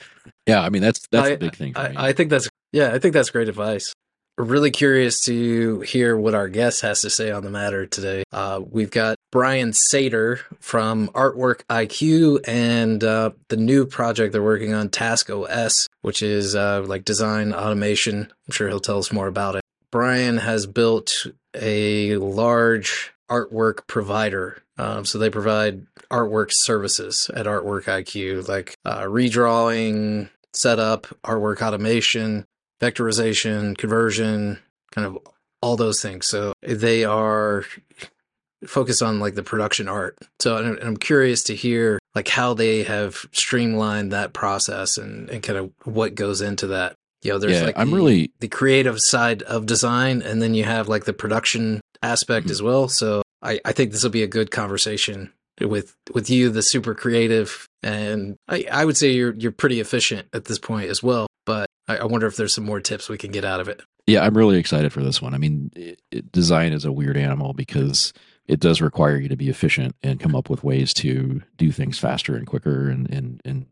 Yeah, 0.47 0.63
I 0.63 0.71
mean 0.71 0.83
that's 0.83 1.07
that's 1.11 1.29
I, 1.29 1.33
a 1.33 1.39
big 1.39 1.55
thing. 1.55 1.77
I, 1.77 2.09
I, 2.09 2.13
think 2.13 2.31
that's 2.31 2.49
yeah, 2.73 2.93
I 2.93 2.99
think 2.99 3.15
that's 3.15 3.31
great 3.31 3.49
advice. 3.49 3.93
Really 4.39 4.71
curious 4.71 5.25
to 5.25 5.81
hear 5.81 6.15
what 6.15 6.35
our 6.35 6.49
guest 6.49 6.83
has 6.83 7.01
to 7.01 7.11
say 7.11 7.31
on 7.31 7.43
the 7.43 7.49
matter 7.51 7.87
today. 7.87 8.23
Uh, 8.33 8.61
we've 8.69 8.91
got 8.91 9.17
Brian 9.33 9.73
Saetre 9.73 10.41
from 10.61 11.09
Artwork 11.09 11.63
IQ 11.71 12.47
and 12.47 13.03
uh, 13.03 13.31
the 13.49 13.57
new 13.57 13.87
project 13.87 14.35
they're 14.35 14.43
working 14.43 14.75
on, 14.75 14.91
Task 14.91 15.31
OS, 15.31 15.89
which 16.03 16.23
is 16.23 16.55
uh, 16.55 16.85
like 16.87 17.07
design 17.07 17.55
automation. 17.55 18.31
I'm 18.47 18.53
sure 18.53 18.69
he'll 18.69 18.79
tell 18.79 18.99
us 18.99 19.11
more 19.11 19.27
about 19.27 19.57
it. 19.57 19.63
Brian 19.91 20.39
has 20.39 20.67
built 20.67 21.27
a 21.55 22.17
large 22.17 23.13
artwork 23.31 23.87
provider. 23.87 24.63
Um, 24.79 25.05
so 25.05 25.19
they 25.19 25.31
provide 25.31 25.87
artwork 26.11 26.51
services 26.53 27.31
at 27.35 27.47
Artwork 27.47 27.85
IQ, 27.85 28.47
like 28.49 28.75
uh, 28.85 29.03
redrawing, 29.03 30.29
setup, 30.53 31.07
artwork 31.25 31.63
automation, 31.63 32.47
vectorization, 32.81 33.77
conversion, 33.77 34.59
kind 34.93 35.07
of 35.07 35.19
all 35.63 35.77
those 35.77 36.01
things. 36.03 36.27
So 36.27 36.53
they 36.63 37.05
are 37.05 37.65
focused 38.67 39.03
on 39.03 39.21
like 39.21 39.35
the 39.35 39.43
production 39.43 39.89
art. 39.89 40.19
So 40.41 40.57
I'm 40.57 40.97
curious 40.97 41.43
to 41.45 41.55
hear 41.55 41.99
like 42.15 42.29
how 42.29 42.55
they 42.55 42.83
have 42.85 43.27
streamlined 43.33 44.13
that 44.13 44.33
process 44.33 44.99
and, 44.99 45.29
and 45.31 45.43
kind 45.43 45.59
of 45.59 45.73
what 45.85 46.15
goes 46.15 46.41
into 46.41 46.69
that. 46.69 46.97
You 47.27 47.33
know, 47.33 47.39
there's 47.39 47.59
yeah, 47.59 47.65
like 47.65 47.79
I'm 47.79 47.91
the, 47.91 47.97
really 47.97 48.33
the 48.39 48.49
creative 48.49 49.01
side 49.01 49.43
of 49.43 49.67
design, 49.67 50.23
and 50.23 50.41
then 50.41 50.55
you 50.55 50.63
have 50.65 50.89
like 50.89 51.05
the 51.05 51.13
production 51.13 51.81
aspect 52.03 52.47
mm-hmm. 52.47 52.53
as 52.53 52.63
well. 52.63 52.89
So 52.89 53.23
I, 53.43 53.61
I 53.65 53.73
think 53.73 53.91
this 53.91 54.05
will 54.05 54.11
be 54.11 54.23
a 54.23 54.29
good 54.29 54.51
conversation 54.51 55.33
with 55.61 55.97
with 56.15 56.31
you, 56.31 56.51
the 56.51 56.63
super 56.63 56.95
creative, 56.95 57.67
and 57.83 58.37
I, 58.49 58.67
I 58.71 58.85
would 58.85 58.97
say 58.97 59.11
you're 59.11 59.35
you're 59.35 59.53
pretty 59.53 59.81
efficient 59.81 60.29
at 60.33 60.45
this 60.45 60.59
point 60.59 60.89
as 60.89 61.03
well. 61.03 61.27
But 61.45 61.69
I, 61.89 61.99
I 61.99 62.05
wonder 62.05 62.27
if 62.27 62.37
there's 62.37 62.55
some 62.55 62.65
more 62.65 62.81
tips 62.81 63.09
we 63.09 63.19
can 63.19 63.33
get 63.33 63.45
out 63.45 63.61
of 63.61 63.69
it. 63.69 63.83
Yeah, 64.07 64.25
I'm 64.25 64.37
really 64.37 64.59
excited 64.59 64.93
for 64.93 65.03
this 65.03 65.21
one. 65.21 65.35
I 65.35 65.39
mean, 65.39 65.73
it, 65.75 66.01
it, 66.13 66.31
design 66.31 66.73
is 66.73 66.85
a 66.85 66.93
weird 66.93 67.17
animal 67.17 67.55
because 67.55 68.13
it 68.47 68.61
does 68.61 68.81
require 68.81 69.17
you 69.17 69.29
to 69.29 69.37
be 69.37 69.49
efficient 69.49 69.97
and 70.01 70.21
come 70.21 70.37
up 70.37 70.49
with 70.49 70.63
ways 70.63 70.95
to 70.95 71.43
do 71.57 71.73
things 71.73 71.99
faster 71.99 72.37
and 72.37 72.47
quicker 72.47 72.89
and 72.89 73.11
and 73.11 73.43
and, 73.45 73.67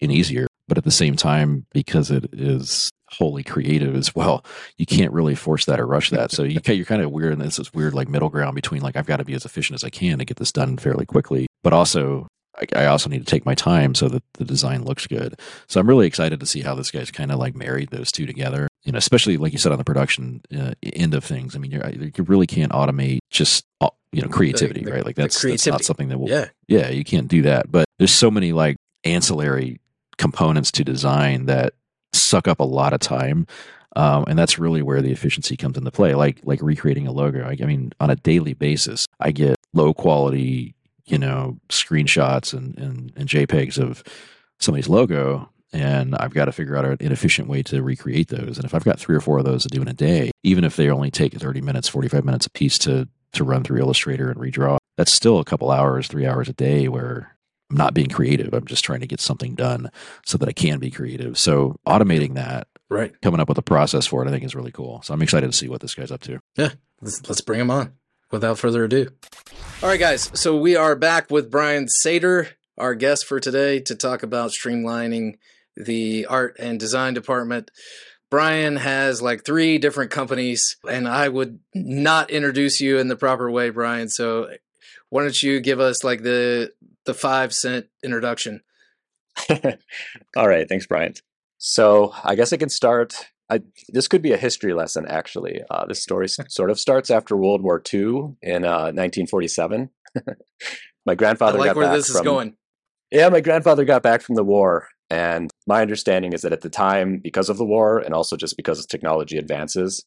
and 0.00 0.12
easier. 0.12 0.47
But 0.68 0.78
at 0.78 0.84
the 0.84 0.90
same 0.90 1.16
time, 1.16 1.66
because 1.72 2.10
it 2.10 2.28
is 2.32 2.90
wholly 3.10 3.42
creative 3.42 3.96
as 3.96 4.14
well, 4.14 4.44
you 4.76 4.86
can't 4.86 5.12
really 5.12 5.34
force 5.34 5.64
that 5.64 5.80
or 5.80 5.86
rush 5.86 6.10
that. 6.10 6.30
So 6.30 6.42
you 6.42 6.60
you're 6.66 6.84
kind 6.84 7.02
of 7.02 7.10
weird 7.10 7.32
in 7.32 7.38
this, 7.38 7.56
this 7.56 7.72
weird 7.72 7.94
like 7.94 8.08
middle 8.08 8.28
ground 8.28 8.54
between 8.54 8.82
like 8.82 8.96
I've 8.96 9.06
got 9.06 9.16
to 9.16 9.24
be 9.24 9.34
as 9.34 9.44
efficient 9.44 9.74
as 9.76 9.84
I 9.84 9.90
can 9.90 10.18
to 10.18 10.24
get 10.24 10.36
this 10.36 10.52
done 10.52 10.76
fairly 10.76 11.06
quickly, 11.06 11.46
but 11.62 11.72
also 11.72 12.28
I, 12.74 12.86
also 12.86 13.08
need 13.08 13.20
to 13.20 13.24
take 13.24 13.46
my 13.46 13.54
time 13.54 13.94
so 13.94 14.08
that 14.08 14.22
the 14.34 14.44
design 14.44 14.84
looks 14.84 15.06
good. 15.06 15.38
So 15.68 15.80
I'm 15.80 15.88
really 15.88 16.06
excited 16.06 16.40
to 16.40 16.46
see 16.46 16.60
how 16.60 16.74
this 16.74 16.90
guy's 16.90 17.10
kind 17.10 17.30
of 17.30 17.38
like 17.38 17.54
married 17.54 17.90
those 17.90 18.10
two 18.10 18.26
together. 18.26 18.68
You 18.84 18.92
know, 18.92 18.98
especially 18.98 19.36
like 19.36 19.52
you 19.52 19.58
said 19.58 19.72
on 19.72 19.78
the 19.78 19.84
production 19.84 20.40
uh, 20.56 20.72
end 20.82 21.14
of 21.14 21.24
things. 21.24 21.54
I 21.54 21.58
mean, 21.58 21.70
you 21.72 22.24
really 22.24 22.46
can't 22.46 22.72
automate 22.72 23.18
just 23.30 23.64
uh, 23.80 23.90
you 24.12 24.22
know 24.22 24.28
creativity, 24.28 24.80
the, 24.80 24.86
the, 24.86 24.92
right? 24.92 25.04
Like 25.04 25.16
that's, 25.16 25.42
that's 25.42 25.66
not 25.66 25.84
something 25.84 26.08
that 26.08 26.18
will. 26.18 26.28
Yeah, 26.28 26.46
yeah, 26.68 26.88
you 26.88 27.04
can't 27.04 27.28
do 27.28 27.42
that. 27.42 27.70
But 27.70 27.86
there's 27.98 28.12
so 28.12 28.30
many 28.30 28.52
like 28.52 28.76
ancillary 29.04 29.80
components 30.18 30.70
to 30.72 30.84
design 30.84 31.46
that 31.46 31.74
suck 32.12 32.48
up 32.48 32.60
a 32.60 32.64
lot 32.64 32.92
of 32.92 33.00
time. 33.00 33.46
Um, 33.96 34.24
and 34.28 34.38
that's 34.38 34.58
really 34.58 34.82
where 34.82 35.00
the 35.00 35.12
efficiency 35.12 35.56
comes 35.56 35.78
into 35.78 35.90
play. 35.90 36.14
Like 36.14 36.40
like 36.44 36.60
recreating 36.62 37.06
a 37.06 37.12
logo. 37.12 37.44
I, 37.44 37.56
I 37.60 37.66
mean, 37.66 37.92
on 38.00 38.10
a 38.10 38.16
daily 38.16 38.52
basis, 38.52 39.06
I 39.18 39.30
get 39.30 39.56
low 39.72 39.94
quality 39.94 40.74
you 41.06 41.18
know 41.18 41.58
screenshots 41.68 42.52
and, 42.52 42.76
and, 42.78 43.12
and 43.16 43.28
JPEGs 43.28 43.78
of 43.78 44.04
somebody's 44.60 44.88
logo, 44.88 45.48
and 45.72 46.14
I've 46.16 46.34
got 46.34 46.46
to 46.46 46.52
figure 46.52 46.76
out 46.76 46.84
an 46.84 47.12
efficient 47.12 47.48
way 47.48 47.62
to 47.64 47.82
recreate 47.82 48.28
those. 48.28 48.56
And 48.58 48.64
if 48.64 48.74
I've 48.74 48.84
got 48.84 49.00
three 49.00 49.16
or 49.16 49.20
four 49.20 49.38
of 49.38 49.44
those 49.44 49.62
to 49.62 49.68
do 49.68 49.82
in 49.82 49.88
a 49.88 49.94
day, 49.94 50.30
even 50.42 50.64
if 50.64 50.76
they 50.76 50.90
only 50.90 51.10
take 51.10 51.34
30 51.34 51.60
minutes, 51.60 51.88
45 51.88 52.24
minutes 52.24 52.46
a 52.46 52.50
piece 52.50 52.78
to 52.80 53.08
to 53.32 53.44
run 53.44 53.62
through 53.62 53.80
Illustrator 53.80 54.30
and 54.30 54.40
redraw, 54.40 54.78
that's 54.96 55.12
still 55.12 55.38
a 55.38 55.44
couple 55.44 55.70
hours, 55.70 56.08
three 56.08 56.26
hours 56.26 56.48
a 56.48 56.54
day 56.54 56.88
where 56.88 57.36
I'm 57.70 57.76
not 57.76 57.94
being 57.94 58.08
creative. 58.08 58.54
I'm 58.54 58.66
just 58.66 58.84
trying 58.84 59.00
to 59.00 59.06
get 59.06 59.20
something 59.20 59.54
done 59.54 59.90
so 60.24 60.38
that 60.38 60.48
I 60.48 60.52
can 60.52 60.78
be 60.78 60.90
creative. 60.90 61.38
So 61.38 61.76
automating 61.86 62.34
that, 62.34 62.66
right, 62.88 63.12
coming 63.20 63.40
up 63.40 63.48
with 63.48 63.58
a 63.58 63.62
process 63.62 64.06
for 64.06 64.24
it, 64.24 64.28
I 64.28 64.30
think 64.30 64.44
is 64.44 64.54
really 64.54 64.72
cool. 64.72 65.02
So 65.02 65.12
I'm 65.12 65.22
excited 65.22 65.50
to 65.50 65.56
see 65.56 65.68
what 65.68 65.80
this 65.80 65.94
guy's 65.94 66.10
up 66.10 66.22
to. 66.22 66.40
Yeah, 66.56 66.70
let's, 67.00 67.26
let's 67.28 67.40
bring 67.42 67.60
him 67.60 67.70
on 67.70 67.92
without 68.30 68.58
further 68.58 68.84
ado. 68.84 69.08
All 69.82 69.88
right, 69.88 70.00
guys. 70.00 70.30
So 70.34 70.56
we 70.56 70.76
are 70.76 70.96
back 70.96 71.30
with 71.30 71.50
Brian 71.50 71.88
Saetre, 71.88 72.48
our 72.78 72.94
guest 72.94 73.26
for 73.26 73.38
today, 73.38 73.80
to 73.80 73.94
talk 73.94 74.22
about 74.22 74.50
streamlining 74.50 75.38
the 75.76 76.26
art 76.26 76.56
and 76.58 76.80
design 76.80 77.14
department. 77.14 77.70
Brian 78.30 78.76
has 78.76 79.22
like 79.22 79.44
three 79.44 79.78
different 79.78 80.10
companies, 80.10 80.76
and 80.88 81.08
I 81.08 81.28
would 81.28 81.60
not 81.74 82.30
introduce 82.30 82.80
you 82.80 82.98
in 82.98 83.08
the 83.08 83.16
proper 83.16 83.50
way, 83.50 83.70
Brian. 83.70 84.08
So 84.08 84.50
why 85.08 85.22
don't 85.22 85.42
you 85.42 85.60
give 85.60 85.80
us 85.80 86.04
like 86.04 86.22
the 86.22 86.72
the 87.08 87.14
five 87.14 87.52
cent 87.52 87.86
introduction? 88.04 88.62
All 90.36 90.48
right, 90.48 90.68
thanks, 90.68 90.86
Brian. 90.86 91.14
So 91.58 92.14
I 92.22 92.36
guess 92.36 92.52
I 92.52 92.56
can 92.56 92.68
start 92.68 93.26
I, 93.50 93.62
this 93.88 94.08
could 94.08 94.22
be 94.22 94.32
a 94.32 94.36
history 94.36 94.74
lesson, 94.74 95.06
actually. 95.08 95.62
Uh, 95.70 95.86
this 95.86 96.02
story 96.02 96.28
sort 96.48 96.70
of 96.70 96.78
starts 96.78 97.10
after 97.10 97.36
World 97.36 97.62
War 97.62 97.82
II 97.92 98.36
in 98.42 98.64
uh, 98.64 98.92
1947. 98.92 99.90
my 101.06 101.14
grandfather 101.14 101.58
I 101.58 101.60
like 101.60 101.68
got 101.68 101.76
where 101.76 101.86
back 101.86 101.96
this 101.96 102.08
from, 102.08 102.16
is 102.16 102.22
going. 102.22 102.56
Yeah, 103.10 103.28
my 103.30 103.40
grandfather 103.40 103.84
got 103.84 104.02
back 104.02 104.20
from 104.20 104.34
the 104.34 104.44
war, 104.44 104.88
and 105.08 105.50
my 105.66 105.80
understanding 105.80 106.34
is 106.34 106.42
that 106.42 106.52
at 106.52 106.60
the 106.60 106.68
time, 106.68 107.20
because 107.22 107.48
of 107.48 107.56
the 107.56 107.64
war, 107.64 107.98
and 107.98 108.12
also 108.12 108.36
just 108.36 108.56
because 108.56 108.78
of 108.78 108.88
technology 108.88 109.38
advances, 109.38 110.04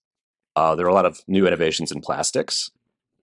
uh, 0.55 0.75
there 0.75 0.85
were 0.85 0.91
a 0.91 0.95
lot 0.95 1.07
of 1.07 1.21
new 1.27 1.47
innovations 1.47 1.91
in 1.91 2.01
plastics. 2.01 2.69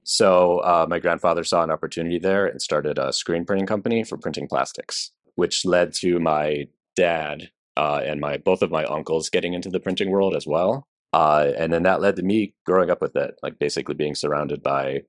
So 0.09 0.61
uh, 0.61 0.87
my 0.89 0.99
grandfather 0.99 1.45
saw 1.45 1.63
an 1.63 1.71
opportunity 1.71 2.19
there 2.19 2.47
and 2.47 2.63
started 2.63 2.97
a 2.99 3.13
screen 3.13 3.45
printing 3.45 3.67
company 3.67 4.05
for 4.05 4.17
printing 4.17 4.49
plastics, 4.49 5.13
which 5.35 5.67
led 5.67 5.93
to 5.97 6.19
my 6.19 6.67
dad 6.97 7.51
uh, 7.77 8.01
and 8.03 8.19
my 8.19 8.39
both 8.39 8.63
of 8.63 8.71
my 8.71 8.85
uncles 8.85 9.29
getting 9.29 9.53
into 9.53 9.69
the 9.69 9.79
printing 9.79 10.11
world 10.11 10.35
as 10.35 10.47
well. 10.47 10.89
Uh, 11.13 11.53
and 11.59 11.75
then 11.75 11.83
that 11.83 12.01
led 12.01 12.17
to 12.17 12.23
me 12.23 12.55
growing 12.65 12.89
up 12.89 13.03
with 13.03 13.17
it, 13.17 13.35
like 13.43 13.59
basically 13.59 13.95
being 13.95 14.15
surrounded 14.15 14.63
by 14.63 14.87
a 14.87 15.01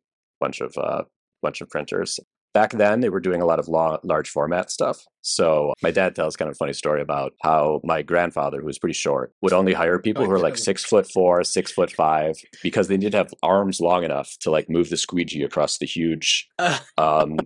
bunch 0.41 0.59
of 0.59 0.77
uh, 0.77 1.03
bunch 1.41 1.61
of 1.61 1.69
printers. 1.69 2.19
Back 2.53 2.71
then, 2.71 3.01
they 3.01 3.09
were 3.09 3.19
doing 3.19 3.41
a 3.41 3.45
lot 3.45 3.59
of 3.59 3.67
long, 3.67 3.99
large 4.03 4.29
format 4.29 4.71
stuff. 4.71 5.05
So 5.21 5.73
my 5.83 5.91
dad 5.91 6.15
tells 6.15 6.35
kind 6.35 6.49
of 6.49 6.53
a 6.53 6.57
funny 6.57 6.73
story 6.73 7.01
about 7.01 7.33
how 7.43 7.79
my 7.83 8.01
grandfather, 8.01 8.59
who 8.59 8.65
was 8.65 8.79
pretty 8.79 8.93
short, 8.93 9.33
would 9.41 9.53
only 9.53 9.73
hire 9.73 9.99
people 9.99 10.23
who 10.23 10.31
were 10.31 10.39
like 10.39 10.57
six 10.57 10.83
foot 10.83 11.09
four, 11.11 11.43
six 11.43 11.71
foot 11.71 11.91
five, 11.91 12.35
because 12.63 12.87
they 12.87 12.97
didn't 12.97 13.15
have 13.15 13.33
arms 13.43 13.79
long 13.79 14.03
enough 14.03 14.35
to 14.41 14.49
like 14.49 14.69
move 14.69 14.89
the 14.89 14.97
squeegee 14.97 15.43
across 15.43 15.77
the 15.77 15.85
huge, 15.85 16.47
um, 16.97 17.37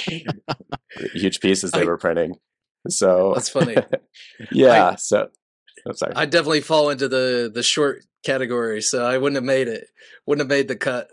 huge 1.14 1.40
pieces 1.40 1.70
they 1.70 1.84
were 1.84 1.98
printing. 1.98 2.34
So 2.88 3.32
that's 3.34 3.50
funny. 3.50 3.76
yeah. 4.52 4.90
I, 4.90 4.94
so 4.96 5.28
I'm 5.86 5.94
sorry. 5.94 6.12
I 6.16 6.26
definitely 6.26 6.60
fall 6.60 6.90
into 6.90 7.08
the 7.08 7.50
the 7.52 7.62
short 7.62 8.04
category, 8.24 8.82
so 8.82 9.04
I 9.04 9.18
wouldn't 9.18 9.36
have 9.36 9.44
made 9.44 9.68
it. 9.68 9.86
Wouldn't 10.26 10.48
have 10.48 10.56
made 10.56 10.68
the 10.68 10.76
cut. 10.76 11.08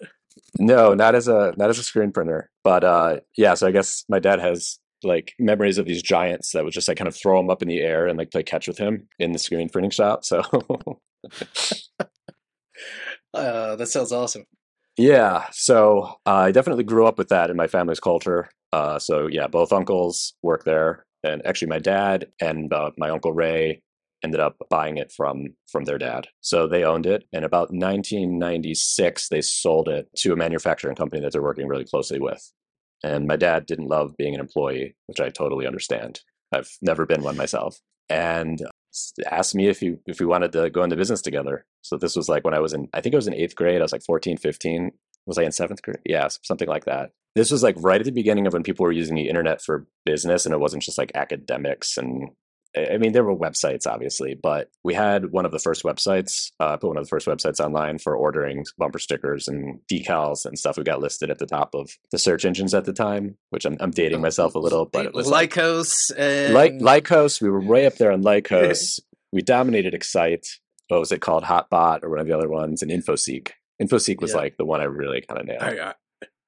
No, 0.60 0.94
not 0.94 1.15
as 1.15 1.27
a 1.27 1.54
not 1.58 1.70
as 1.70 1.80
a 1.80 1.84
screen 1.84 2.12
printer, 2.12 2.50
but 2.63 2.84
uh, 2.84 3.20
yeah. 3.38 3.54
So 3.54 3.68
I 3.68 3.72
guess 3.72 4.04
my 4.10 4.20
dad 4.20 4.39
has 4.39 4.80
like 5.04 5.34
memories 5.39 5.77
of 5.77 5.86
these 5.86 6.01
giants 6.01 6.51
that 6.51 6.63
would 6.63 6.74
just 6.74 6.88
like 6.88 6.98
kind 6.98 7.08
of 7.08 7.15
throw 7.15 7.39
him 7.39 7.50
up 7.50 7.62
in 7.62 7.68
the 7.68 7.82
air 7.82 8.08
and 8.08 8.18
like 8.18 8.32
play 8.32 8.44
catch 8.44 8.68
with 8.68 8.77
him 8.77 9.08
in 9.20 9.32
the 9.32 9.39
screen 9.39 9.70
printing 9.70 9.92
shop. 9.92 10.25
So 10.25 10.39
uh, 13.34 13.75
that 13.75 13.88
sounds 13.88 14.12
awesome. 14.12 14.46
Yeah, 14.98 15.46
so 15.51 16.15
uh, 16.25 16.36
I 16.36 16.51
definitely 16.51 16.86
grew 16.86 17.06
up 17.06 17.18
with 17.18 17.27
that 17.30 17.50
in 17.50 17.58
my 17.58 17.68
family's 17.68 18.00
culture. 18.00 18.50
Uh, 18.72 18.98
so 18.98 19.27
yeah, 19.27 19.48
both 19.48 19.74
uncles 19.74 20.34
work 20.42 20.63
there 20.63 21.06
and 21.24 21.46
actually 21.46 21.68
my 21.68 21.80
dad 21.80 22.27
and 22.39 22.72
uh, 22.72 22.92
my 22.98 23.10
uncle 23.10 23.34
Ray 23.34 23.82
ended 24.24 24.39
up 24.39 24.57
buying 24.69 24.98
it 24.98 25.12
from 25.12 25.55
from 25.72 25.86
their 25.86 25.98
dad. 25.98 26.27
So 26.41 26.67
they 26.67 26.84
owned 26.84 27.05
it 27.05 27.25
and 27.34 27.45
about 27.45 27.72
1996 27.72 29.29
they 29.29 29.41
sold 29.41 29.88
it 29.88 30.10
to 30.17 30.34
a 30.34 30.38
manufacturing 30.38 30.95
company 30.95 31.22
that 31.22 31.31
they're 31.31 31.41
working 31.41 31.67
really 31.67 31.86
closely 31.86 32.19
with. 32.19 32.51
And 33.03 33.27
my 33.27 33.36
dad 33.36 33.65
didn't 33.65 33.88
love 33.88 34.15
being 34.17 34.34
an 34.34 34.39
employee, 34.39 34.95
which 35.07 35.19
I 35.19 35.29
totally 35.29 35.67
understand. 35.67 36.22
I've 36.53 36.72
never 36.81 37.05
been 37.05 37.24
one 37.24 37.38
myself. 37.38 37.79
And 38.10 38.62
asked 39.29 39.55
me 39.55 39.67
if 39.67 39.79
he 39.79 39.95
if 40.05 40.19
we 40.19 40.25
wanted 40.25 40.53
to 40.53 40.69
go 40.69 40.84
into 40.84 40.95
business 40.95 41.22
together. 41.22 41.65
So 41.81 41.98
this 41.98 42.15
was 42.15 42.29
like 42.29 42.43
when 42.43 42.53
I 42.53 42.60
was 42.60 42.74
in 42.74 42.88
I 42.93 43.01
think 43.01 43.13
I 43.13 43.17
was 43.17 43.27
in 43.27 43.34
8th 43.34 43.55
grade. 43.55 43.81
I 43.81 43.84
was 43.84 43.91
like 43.91 44.05
14, 44.05 44.38
15. 44.38 44.91
Was 45.27 45.38
I 45.38 45.43
in 45.43 45.50
7th 45.50 45.81
grade? 45.81 46.00
Yeah, 46.05 46.27
something 46.43 46.67
like 46.67 46.86
that 46.86 47.12
this 47.36 47.51
was 47.51 47.62
like 47.62 47.75
right 47.79 48.00
at 48.00 48.05
the 48.05 48.12
beginning 48.12 48.48
of 48.48 48.53
when 48.53 48.63
people 48.63 48.86
were 48.86 48.91
using 48.91 49.15
the 49.15 49.27
internet 49.27 49.62
for 49.62 49.86
business 50.05 50.45
and 50.45 50.53
it 50.55 50.60
wasn't 50.60 50.81
just 50.81 50.98
like 50.98 51.12
academics 51.15 51.98
and 51.98 52.29
I 52.77 52.98
mean, 52.98 53.13
there 53.13 53.24
were 53.24 53.36
websites, 53.36 53.88
obviously, 53.88 54.36
but 54.36 54.70
we 54.84 54.94
had 54.94 55.32
one 55.32 55.46
of 55.46 55.51
the 55.51 55.60
first 55.60 55.84
websites, 55.84 56.51
uh, 56.60 56.77
put 56.77 56.88
one 56.88 56.98
of 56.98 57.03
the 57.03 57.10
first 57.10 57.27
websites 57.27 57.60
online 57.60 58.00
for 58.00 58.15
ordering 58.15 58.65
bumper 58.77 59.00
stickers 59.00 59.48
and 59.48 59.79
decals 59.91 60.46
and 60.46 60.60
stuff. 60.60 60.77
We 60.77 60.84
got 60.84 61.01
listed 61.01 61.29
at 61.29 61.39
the 61.39 61.46
top 61.46 61.74
of 61.74 61.91
the 62.12 62.17
search 62.17 62.44
engines 62.44 62.74
at 62.74 62.86
the 62.86 62.94
time, 62.94 63.38
which 63.50 63.65
I'm, 63.65 63.77
I'm 63.79 63.91
dating 63.91 64.22
myself 64.22 64.55
a 64.55 64.60
little, 64.60 64.86
but 64.86 65.05
it 65.05 65.13
was 65.13 65.27
Lycos 65.27 66.12
and 66.17 66.53
Ly- 66.53 67.00
Lycos. 67.00 67.41
We 67.41 67.50
were 67.50 67.62
way 67.62 67.86
up 67.86 67.96
there 67.96 68.12
on 68.12 68.24
Lycos. 68.24 69.00
we 69.32 69.41
dominated 69.41 69.94
Excite. 69.94 70.48
What 70.89 71.00
was 71.00 71.12
it 71.12 71.22
called? 71.22 71.44
Hotbot 71.44 72.03
or 72.03 72.10
one 72.10 72.20
of 72.20 72.27
the 72.27 72.36
other 72.38 72.50
ones, 72.50 72.82
and 72.82 72.91
InfoSeek. 72.91 73.51
InfoSeek 73.82 74.22
was 74.22 74.32
yeah. 74.32 74.38
like 74.38 74.58
the 74.58 74.65
one 74.65 74.82
I 74.82 74.86
really 74.86 75.22
kind 75.22 75.41
of 75.41 75.48
nailed. 75.48 75.63
I, 75.63 75.94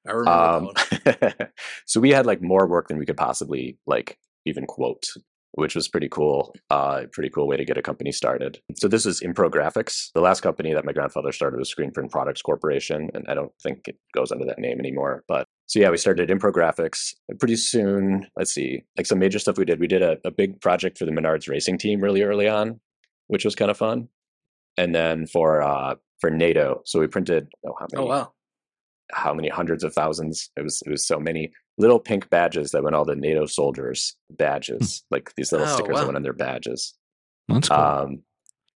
I 0.06 0.12
remember. 0.12 0.78
Um, 1.18 1.48
so 1.86 2.00
we 2.00 2.10
had 2.10 2.26
like 2.26 2.40
more 2.40 2.66
work 2.66 2.88
than 2.88 2.98
we 2.98 3.06
could 3.06 3.16
possibly 3.16 3.78
like 3.86 4.18
even 4.46 4.66
quote, 4.66 5.08
which 5.52 5.74
was 5.74 5.88
pretty 5.88 6.08
cool. 6.08 6.54
Uh, 6.70 7.02
pretty 7.12 7.30
cool 7.30 7.48
way 7.48 7.56
to 7.56 7.64
get 7.64 7.78
a 7.78 7.82
company 7.82 8.12
started. 8.12 8.60
So 8.76 8.88
this 8.88 9.06
is 9.06 9.20
Impro 9.20 9.50
Graphics. 9.50 10.10
The 10.14 10.20
last 10.20 10.40
company 10.40 10.74
that 10.74 10.84
my 10.84 10.92
grandfather 10.92 11.32
started 11.32 11.58
was 11.58 11.68
Screen 11.68 11.90
Print 11.90 12.10
Products 12.10 12.42
Corporation, 12.42 13.10
and 13.14 13.24
I 13.28 13.34
don't 13.34 13.52
think 13.62 13.88
it 13.88 13.96
goes 14.14 14.32
under 14.32 14.44
that 14.46 14.58
name 14.58 14.78
anymore. 14.78 15.24
But 15.28 15.46
so 15.66 15.80
yeah, 15.80 15.90
we 15.90 15.96
started 15.96 16.28
Impro 16.28 16.52
Graphics. 16.52 17.14
Pretty 17.38 17.56
soon, 17.56 18.26
let's 18.36 18.52
see, 18.52 18.82
like 18.96 19.06
some 19.06 19.18
major 19.18 19.38
stuff 19.38 19.58
we 19.58 19.64
did. 19.64 19.80
We 19.80 19.86
did 19.86 20.02
a, 20.02 20.18
a 20.24 20.30
big 20.30 20.60
project 20.60 20.98
for 20.98 21.04
the 21.04 21.12
Menards 21.12 21.48
racing 21.48 21.78
team 21.78 22.00
really 22.00 22.22
early 22.22 22.48
on, 22.48 22.80
which 23.26 23.44
was 23.44 23.54
kind 23.54 23.70
of 23.70 23.76
fun. 23.76 24.08
And 24.76 24.94
then 24.94 25.26
for 25.26 25.62
uh, 25.62 25.96
for 26.20 26.30
NATO, 26.30 26.82
so 26.84 27.00
we 27.00 27.06
printed 27.06 27.48
oh 27.66 27.74
how 27.78 27.86
many? 27.92 28.04
Oh 28.04 28.08
wow 28.08 28.32
how 29.10 29.32
many 29.32 29.48
hundreds 29.48 29.84
of 29.84 29.94
thousands 29.94 30.50
it 30.56 30.62
was 30.62 30.82
it 30.84 30.90
was 30.90 31.06
so 31.06 31.18
many 31.18 31.50
little 31.78 32.00
pink 32.00 32.28
badges 32.28 32.72
that 32.72 32.82
went 32.82 32.94
all 32.96 33.04
the 33.04 33.16
nato 33.16 33.46
soldiers 33.46 34.16
badges 34.30 35.04
like 35.10 35.32
these 35.36 35.52
little 35.52 35.66
oh, 35.66 35.74
stickers 35.74 35.94
wow. 35.94 36.00
that 36.00 36.06
went 36.06 36.16
on 36.16 36.22
their 36.22 36.32
badges 36.32 36.94
that's 37.48 37.68
cool. 37.68 37.78
Um, 37.78 38.22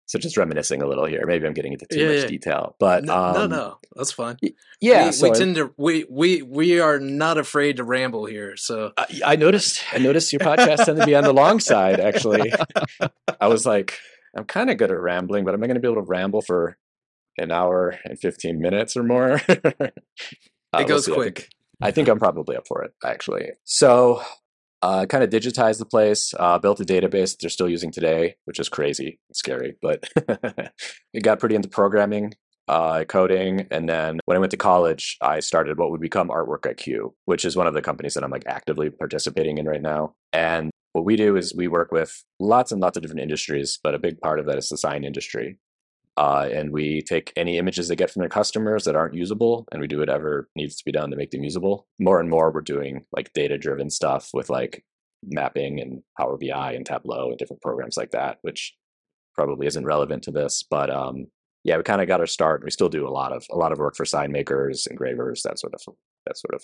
So 0.07 0.19
just 0.19 0.37
reminiscing 0.37 0.83
a 0.83 0.87
little 0.89 1.05
here. 1.05 1.25
Maybe 1.25 1.47
I'm 1.47 1.53
getting 1.55 1.73
into 1.73 1.87
too 1.87 2.01
Yeah, 2.01 2.09
much 2.09 2.23
yeah. 2.23 2.27
detail, 2.27 2.75
but 2.81 3.05
no, 3.05 3.17
um, 3.17 3.35
no, 3.35 3.47
no, 3.47 3.79
that's 3.95 4.11
fine. 4.11 4.39
Yeah, 4.81 5.07
we, 5.07 5.13
so 5.13 5.31
we 5.31 5.39
tend 5.39 5.55
to 5.55 5.73
we 5.77 6.05
we 6.11 6.43
we 6.43 6.81
are 6.81 6.99
not 6.99 7.39
afraid 7.39 7.77
to 7.77 7.85
ramble 7.85 8.25
here. 8.27 8.57
So 8.57 8.93
I, 8.97 9.07
I 9.25 9.37
noticed. 9.37 9.85
I 9.93 9.99
noticed 9.99 10.33
your 10.33 10.41
podcast 10.41 10.85
tend 10.85 10.99
to 10.99 11.07
be 11.07 11.15
on 11.15 11.23
the 11.23 11.33
long 11.33 11.61
side. 11.61 12.01
Actually, 12.01 12.53
I 13.41 13.47
was 13.47 13.65
like, 13.65 13.99
I'm 14.37 14.45
kind 14.47 14.69
of 14.69 14.79
good 14.79 14.91
at 14.91 14.99
rambling, 15.01 15.45
but 15.45 15.55
am 15.55 15.63
I 15.63 15.69
going 15.69 15.77
to 15.77 15.81
be 15.81 15.87
able 15.87 16.03
to 16.03 16.09
ramble 16.09 16.43
for 16.43 16.77
an 17.39 17.53
hour 17.53 17.97
and 18.05 18.19
15 18.19 18.61
minutes 18.61 18.97
or 18.97 19.05
more? 19.05 19.41
Uh, 20.73 20.79
it 20.79 20.87
we'll 20.87 20.97
goes. 20.99 21.07
Think- 21.07 21.17
quick. 21.17 21.49
I 21.81 21.91
think 21.91 22.09
I'm 22.09 22.19
probably 22.19 22.57
up 22.57 22.67
for 22.67 22.83
it, 22.83 22.93
actually. 23.05 23.51
So, 23.65 24.23
uh, 24.83 25.07
kind 25.07 25.23
of 25.23 25.31
digitized 25.31 25.79
the 25.79 25.85
place, 25.85 26.33
uh, 26.39 26.59
built 26.59 26.81
a 26.81 26.85
database 26.85 27.37
they're 27.39 27.51
still 27.51 27.69
using 27.69 27.91
today, 27.91 28.37
which 28.47 28.59
is 28.59 28.69
crazy 28.69 29.21
scary, 29.33 29.77
but 29.83 30.09
it 31.13 31.23
got 31.23 31.39
pretty 31.39 31.55
into 31.55 31.69
programming, 31.69 32.33
uh, 32.69 33.05
coding. 33.05 33.67
And 33.71 33.89
then 33.89 34.21
when 34.25 34.37
I 34.37 34.41
went 34.41 34.53
to 34.53 34.57
college, 34.57 35.17
I 35.21 35.41
started 35.41 35.79
what 35.79 35.91
would 35.91 36.01
become 36.01 36.29
Artwork 36.29 36.63
IQ, 36.63 37.13
which 37.27 37.45
is 37.45 37.57
one 37.57 37.67
of 37.67 37.75
the 37.75 37.83
companies 37.83 38.15
that 38.15 38.25
I'm 38.25 38.31
like 38.31 38.47
actively 38.47 38.91
participating 38.91 39.59
in 39.59 39.67
right 39.67 39.83
now. 39.83 40.15
And 40.33 40.71
what 40.93 41.05
we 41.05 41.17
do 41.17 41.37
is 41.37 41.55
we 41.55 41.69
work 41.69 41.93
with 41.93 42.25
lots 42.39 42.73
and 42.73 42.81
lots 42.81 42.97
of 42.97 43.03
different 43.03 43.23
industries, 43.23 43.79
but 43.83 43.95
a 43.95 43.99
big 43.99 44.21
part 44.21 44.41
of 44.41 44.47
that 44.47 44.59
is 44.59 44.69
the 44.69 44.79
sign 44.79 45.05
industry. 45.05 45.59
Uh, 46.21 46.47
and 46.53 46.71
we 46.71 47.01
take 47.01 47.33
any 47.35 47.57
images 47.57 47.89
they 47.89 47.97
get 47.97 48.11
from 48.11 48.21
their 48.21 48.29
customers 48.29 48.85
that 48.85 48.95
aren't 48.95 49.15
usable 49.15 49.67
and 49.73 49.81
we 49.81 49.87
do 49.89 49.99
whatever 49.99 50.51
needs 50.55 50.77
to 50.77 50.85
be 50.85 50.93
done 50.93 51.11
to 51.11 51.17
make 51.17 51.31
them 51.31 51.43
usable. 51.43 51.87
More 51.99 52.21
and 52.21 52.29
more, 52.29 52.51
we're 52.53 52.61
doing 52.61 53.07
like 53.17 53.33
data 53.33 53.57
driven 53.57 53.89
stuff 53.89 54.29
with 54.35 54.51
like 54.51 54.85
mapping 55.25 55.81
and 55.81 56.03
Power 56.19 56.37
BI 56.37 56.73
and 56.73 56.85
Tableau 56.85 57.31
and 57.31 57.39
different 57.39 57.63
programs 57.63 57.97
like 57.97 58.11
that, 58.11 58.37
which 58.43 58.77
probably 59.35 59.67
isn't 59.67 59.87
relevant 59.87 60.25
to 60.25 60.31
this. 60.31 60.63
But 60.69 60.91
um, 60.91 61.29
yeah, 61.65 61.79
we 61.79 61.85
kind 61.85 62.03
of 62.03 62.09
got 62.09 62.21
our 62.21 62.27
start. 62.27 62.65
We 62.65 62.71
still 62.71 62.91
do 62.91 63.09
a 63.09 63.17
lot 63.21 63.33
of 63.33 63.47
a 63.51 63.57
lot 63.57 63.73
of 63.73 63.79
work 63.79 63.97
for 63.97 64.05
sign 64.05 64.31
makers, 64.31 64.87
engravers, 64.91 65.43
that 65.45 65.59
sort 65.59 65.73
of 65.75 65.81
that 66.27 66.37
sort 66.37 66.55
of 66.55 66.63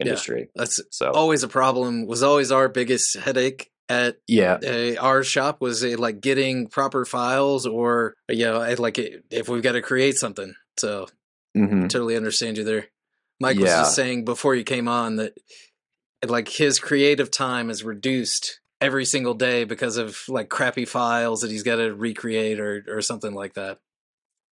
Yeah. 0.00 0.06
industry. 0.06 0.48
That's 0.54 0.80
So 0.90 1.10
always 1.10 1.42
a 1.42 1.48
problem. 1.48 2.06
Was 2.06 2.22
always 2.22 2.50
our 2.50 2.68
biggest 2.70 3.16
headache 3.18 3.70
at 3.88 4.16
yeah, 4.26 4.58
uh, 4.64 5.00
our 5.00 5.22
shop 5.22 5.60
was 5.60 5.84
uh, 5.84 5.96
like 5.98 6.20
getting 6.20 6.68
proper 6.68 7.04
files 7.04 7.66
or 7.66 8.14
you 8.28 8.44
know 8.44 8.74
like 8.78 8.98
if 8.98 9.48
we've 9.48 9.62
got 9.62 9.72
to 9.72 9.82
create 9.82 10.16
something. 10.16 10.54
So 10.78 11.06
hmm 11.54 11.86
totally 11.88 12.16
understand 12.16 12.58
you 12.58 12.64
there. 12.64 12.86
Mike 13.40 13.58
was 13.58 13.70
just 13.70 13.94
saying 13.94 14.24
before 14.24 14.54
you 14.54 14.64
came 14.64 14.88
on 14.88 15.16
that 15.16 15.34
like 16.26 16.48
his 16.48 16.78
creative 16.78 17.30
time 17.30 17.70
is 17.70 17.82
reduced 17.82 18.60
every 18.80 19.04
single 19.04 19.34
day 19.34 19.64
because 19.64 19.96
of 19.96 20.20
like 20.28 20.48
crappy 20.48 20.84
files 20.84 21.40
that 21.40 21.50
he's 21.50 21.62
got 21.62 21.76
to 21.76 21.94
recreate 21.94 22.60
or 22.60 22.84
or 22.88 23.00
something 23.00 23.34
like 23.34 23.54
that. 23.54 23.78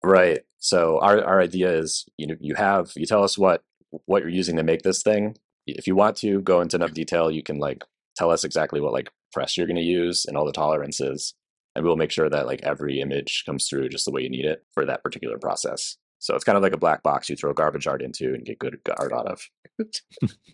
Right. 0.03 0.41
So 0.59 0.99
our 0.99 1.23
our 1.23 1.41
idea 1.41 1.77
is 1.77 2.05
you 2.17 2.27
know 2.27 2.35
you 2.39 2.55
have 2.55 2.91
you 2.95 3.05
tell 3.05 3.23
us 3.23 3.37
what 3.37 3.63
what 4.05 4.21
you're 4.21 4.29
using 4.29 4.57
to 4.57 4.63
make 4.63 4.81
this 4.83 5.01
thing. 5.01 5.37
If 5.65 5.87
you 5.87 5.95
want 5.95 6.17
to 6.17 6.41
go 6.41 6.61
into 6.61 6.77
enough 6.77 6.93
detail, 6.93 7.29
you 7.29 7.43
can 7.43 7.59
like 7.59 7.83
tell 8.15 8.31
us 8.31 8.43
exactly 8.43 8.81
what 8.81 8.93
like 8.93 9.09
press 9.33 9.57
you're 9.57 9.67
going 9.67 9.77
to 9.77 9.81
use 9.81 10.25
and 10.25 10.37
all 10.37 10.45
the 10.45 10.51
tolerances, 10.51 11.33
and 11.75 11.85
we'll 11.85 11.95
make 11.97 12.11
sure 12.11 12.29
that 12.29 12.45
like 12.47 12.61
every 12.63 12.99
image 13.01 13.43
comes 13.45 13.67
through 13.67 13.89
just 13.89 14.05
the 14.05 14.11
way 14.11 14.21
you 14.21 14.29
need 14.29 14.45
it 14.45 14.63
for 14.73 14.85
that 14.85 15.03
particular 15.03 15.37
process. 15.37 15.97
So 16.19 16.33
it's 16.35 16.43
kind 16.43 16.55
of 16.57 16.63
like 16.63 16.73
a 16.73 16.77
black 16.79 17.03
box 17.03 17.29
you 17.29 17.35
throw 17.35 17.53
garbage 17.53 17.85
art 17.85 18.01
into 18.01 18.33
and 18.33 18.43
get 18.43 18.57
good 18.57 18.79
art 18.99 19.13
out 19.13 19.27
of. 19.27 19.41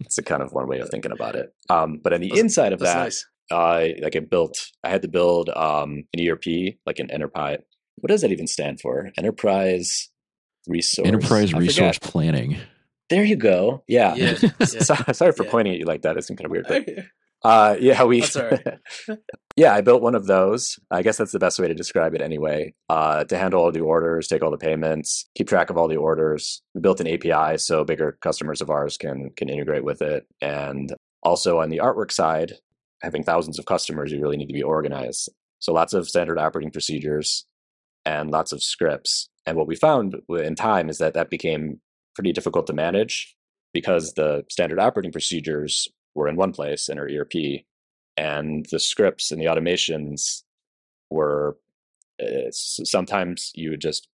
it's 0.01 0.17
a 0.17 0.23
kind 0.23 0.43
of 0.43 0.51
one 0.51 0.67
way 0.67 0.79
of 0.79 0.89
thinking 0.89 1.11
about 1.13 1.35
it. 1.35 1.53
Um, 1.69 1.99
but 2.03 2.11
on 2.13 2.19
the 2.21 2.27
That's- 2.27 2.41
inside 2.43 2.73
of 2.73 2.79
that, 2.79 2.97
nice. 2.97 3.25
I 3.51 3.95
like 4.01 4.15
I 4.15 4.19
built 4.19 4.57
I 4.83 4.89
had 4.89 5.01
to 5.03 5.07
build 5.09 5.49
um 5.49 6.05
an 6.13 6.27
ERP 6.27 6.75
like 6.85 6.99
an 6.99 7.11
enterprise 7.11 7.59
what 7.97 8.07
does 8.09 8.21
that 8.21 8.31
even 8.31 8.47
stand 8.47 8.79
for? 8.81 9.11
Enterprise 9.17 10.09
resource 10.67 11.07
Enterprise 11.07 11.53
I 11.53 11.57
resource 11.59 11.97
forget. 11.97 12.11
planning. 12.11 12.57
There 13.09 13.23
you 13.23 13.35
go. 13.35 13.83
Yeah. 13.87 14.15
Yeah. 14.15 14.37
yeah. 14.59 15.11
Sorry 15.11 15.31
for 15.33 15.43
Yeah. 15.43 15.51
pointing 15.51 15.73
at 15.73 15.79
you 15.79 15.85
like 15.85 16.01
that. 16.03 16.17
It's 16.17 16.27
kind 16.27 16.45
of 16.45 16.51
weird. 16.51 16.65
But, 16.67 16.87
uh 17.43 17.75
yeah, 17.79 18.03
we 18.03 18.21
That's 18.21 18.35
all 18.35 18.49
right. 18.49 18.79
Yeah, 19.55 19.75
I 19.75 19.81
built 19.81 20.01
one 20.01 20.15
of 20.15 20.25
those. 20.25 20.79
I 20.89 21.03
guess 21.03 21.17
that's 21.17 21.31
the 21.31 21.37
best 21.37 21.59
way 21.59 21.67
to 21.67 21.75
describe 21.75 22.15
it 22.15 22.21
anyway. 22.21 22.73
Uh 22.89 23.23
to 23.25 23.37
handle 23.37 23.61
all 23.61 23.71
the 23.71 23.81
orders, 23.81 24.27
take 24.27 24.41
all 24.41 24.51
the 24.51 24.57
payments, 24.57 25.29
keep 25.35 25.47
track 25.47 25.69
of 25.69 25.77
all 25.77 25.87
the 25.87 25.97
orders. 25.97 26.61
We 26.73 26.81
built 26.81 27.01
an 27.01 27.07
API 27.07 27.57
so 27.57 27.83
bigger 27.83 28.17
customers 28.21 28.61
of 28.61 28.69
ours 28.69 28.97
can 28.97 29.29
can 29.37 29.49
integrate 29.49 29.83
with 29.83 30.01
it. 30.01 30.25
And 30.41 30.93
also 31.21 31.59
on 31.59 31.69
the 31.69 31.77
artwork 31.77 32.11
side, 32.11 32.53
having 33.01 33.23
thousands 33.23 33.59
of 33.59 33.65
customers, 33.65 34.11
you 34.11 34.21
really 34.21 34.37
need 34.37 34.47
to 34.47 34.53
be 34.53 34.63
organized. 34.63 35.29
So 35.59 35.71
lots 35.73 35.93
of 35.93 36.09
standard 36.09 36.39
operating 36.39 36.71
procedures 36.71 37.45
and 38.05 38.31
lots 38.31 38.51
of 38.51 38.63
scripts. 38.63 39.29
And 39.45 39.57
what 39.57 39.67
we 39.67 39.75
found 39.75 40.15
in 40.29 40.55
time 40.55 40.89
is 40.89 40.97
that 40.97 41.13
that 41.13 41.29
became 41.29 41.79
pretty 42.15 42.31
difficult 42.31 42.67
to 42.67 42.73
manage 42.73 43.35
because 43.73 44.13
the 44.13 44.43
standard 44.49 44.79
operating 44.79 45.11
procedures 45.11 45.87
were 46.15 46.27
in 46.27 46.35
one 46.35 46.53
place 46.53 46.89
in 46.89 46.97
our 46.97 47.07
ERP, 47.07 47.63
and 48.17 48.65
the 48.71 48.79
scripts 48.79 49.31
and 49.31 49.41
the 49.41 49.45
automations 49.45 50.43
were 51.09 51.57
uh, 52.21 52.51
sometimes 52.51 53.51
you 53.55 53.71
would 53.71 53.81
just 53.81 54.07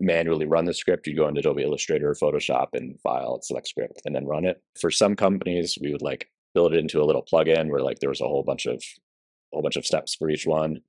manually 0.00 0.46
run 0.46 0.64
the 0.64 0.74
script. 0.74 1.06
You'd 1.06 1.16
go 1.16 1.28
into 1.28 1.40
Adobe 1.40 1.62
Illustrator 1.62 2.10
or 2.10 2.14
Photoshop 2.14 2.68
and 2.72 3.00
file, 3.00 3.40
select 3.42 3.68
script, 3.68 4.02
and 4.04 4.14
then 4.14 4.26
run 4.26 4.44
it. 4.44 4.62
For 4.80 4.90
some 4.90 5.14
companies, 5.14 5.78
we 5.80 5.92
would 5.92 6.02
like 6.02 6.30
build 6.54 6.74
it 6.74 6.78
into 6.78 7.02
a 7.02 7.04
little 7.04 7.24
plugin 7.24 7.70
where 7.70 7.80
like 7.80 8.00
there 8.00 8.10
was 8.10 8.20
a 8.20 8.28
whole 8.28 8.42
bunch 8.42 8.66
of 8.66 8.76
a 8.76 9.56
whole 9.56 9.62
bunch 9.62 9.76
of 9.76 9.86
steps 9.86 10.14
for 10.14 10.30
each 10.30 10.46
one. 10.46 10.80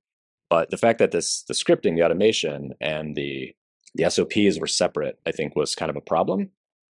But 0.50 0.70
the 0.70 0.76
fact 0.76 0.98
that 0.98 1.10
this 1.10 1.42
the 1.42 1.54
scripting, 1.54 1.96
the 1.96 2.04
automation, 2.04 2.74
and 2.80 3.16
the 3.16 3.54
the 3.94 4.10
SOPs 4.10 4.60
were 4.60 4.66
separate, 4.66 5.18
I 5.26 5.32
think, 5.32 5.56
was 5.56 5.74
kind 5.74 5.90
of 5.90 5.96
a 5.96 6.00
problem. 6.00 6.50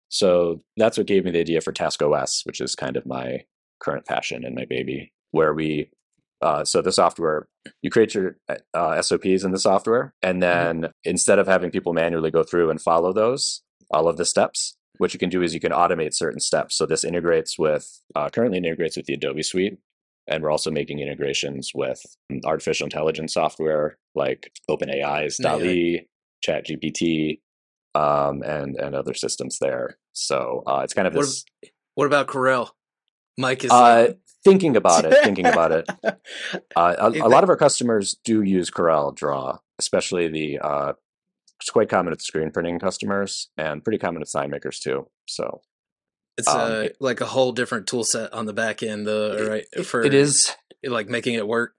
So 0.09 0.61
that's 0.77 0.97
what 0.97 1.07
gave 1.07 1.25
me 1.25 1.31
the 1.31 1.39
idea 1.39 1.61
for 1.61 1.71
Task 1.71 2.01
OS, 2.01 2.43
which 2.45 2.61
is 2.61 2.75
kind 2.75 2.97
of 2.97 3.05
my 3.05 3.43
current 3.85 4.05
passion 4.05 4.43
and 4.43 4.55
my 4.55 4.65
baby, 4.65 5.13
where 5.31 5.53
we 5.53 5.89
uh, 6.41 6.65
so 6.65 6.81
the 6.81 6.91
software 6.91 7.47
you 7.81 7.89
create 7.89 8.13
your 8.13 8.37
uh, 8.73 9.01
SOPs 9.01 9.43
in 9.43 9.51
the 9.51 9.59
software, 9.59 10.13
and 10.21 10.43
then 10.43 10.89
instead 11.03 11.39
of 11.39 11.47
having 11.47 11.71
people 11.71 11.93
manually 11.93 12.31
go 12.31 12.43
through 12.43 12.69
and 12.69 12.81
follow 12.81 13.13
those 13.13 13.61
all 13.91 14.07
of 14.07 14.17
the 14.17 14.25
steps, 14.25 14.75
what 14.97 15.13
you 15.13 15.19
can 15.19 15.29
do 15.29 15.41
is 15.41 15.53
you 15.53 15.59
can 15.59 15.71
automate 15.71 16.13
certain 16.13 16.39
steps. 16.39 16.77
So 16.77 16.85
this 16.85 17.03
integrates 17.03 17.57
with 17.57 18.01
uh, 18.15 18.29
currently 18.29 18.57
integrates 18.57 18.97
with 18.97 19.05
the 19.05 19.13
Adobe 19.13 19.43
Suite, 19.43 19.77
and 20.27 20.43
we're 20.43 20.51
also 20.51 20.71
making 20.71 20.99
integrations 20.99 21.71
with 21.73 22.03
artificial 22.43 22.85
intelligence 22.85 23.33
software 23.33 23.97
like 24.13 24.51
OpenAI's. 24.69 25.37
DALL-E, 25.37 26.07
ChatGPT, 26.45 27.39
um, 27.93 28.43
and 28.43 28.75
and 28.75 28.95
other 28.95 29.13
systems 29.13 29.59
there. 29.59 29.97
So 30.13 30.63
uh, 30.67 30.81
it's 30.83 30.93
kind 30.93 31.07
of 31.07 31.15
What 31.15 31.21
this. 31.21 31.45
What 31.95 32.05
about 32.05 32.27
Corel? 32.27 32.71
Mike 33.37 33.63
is 33.63 33.71
Uh, 33.71 34.05
like, 34.07 34.19
thinking 34.43 34.75
about 34.77 35.05
it, 35.05 35.13
thinking 35.23 35.45
about 35.45 35.71
it. 35.71 35.89
Uh, 36.75 36.95
a, 37.15 37.21
a 37.25 37.29
lot 37.29 37.43
of 37.43 37.49
our 37.49 37.55
customers 37.57 38.15
do 38.23 38.41
use 38.41 38.69
Corel 38.69 39.15
Draw, 39.15 39.57
especially 39.79 40.27
the. 40.27 40.59
Uh, 40.59 40.93
it's 41.61 41.69
quite 41.69 41.87
common 41.89 42.11
with 42.11 42.21
screen 42.21 42.51
printing 42.51 42.79
customers, 42.79 43.49
and 43.57 43.83
pretty 43.83 43.97
common 43.97 44.19
with 44.19 44.29
sign 44.29 44.49
makers 44.49 44.79
too. 44.79 45.07
So 45.27 45.61
it's 46.37 46.47
um, 46.47 46.59
uh, 46.59 46.75
it- 46.81 46.97
like 46.99 47.21
a 47.21 47.25
whole 47.25 47.51
different 47.53 47.87
tool 47.87 48.03
set 48.03 48.33
on 48.33 48.45
the 48.45 48.53
back 48.53 48.83
end, 48.83 49.07
uh, 49.07 49.47
right? 49.49 49.65
For 49.85 50.01
it 50.03 50.13
is 50.13 50.55
like 50.83 51.07
making 51.07 51.35
it 51.35 51.47
work. 51.47 51.73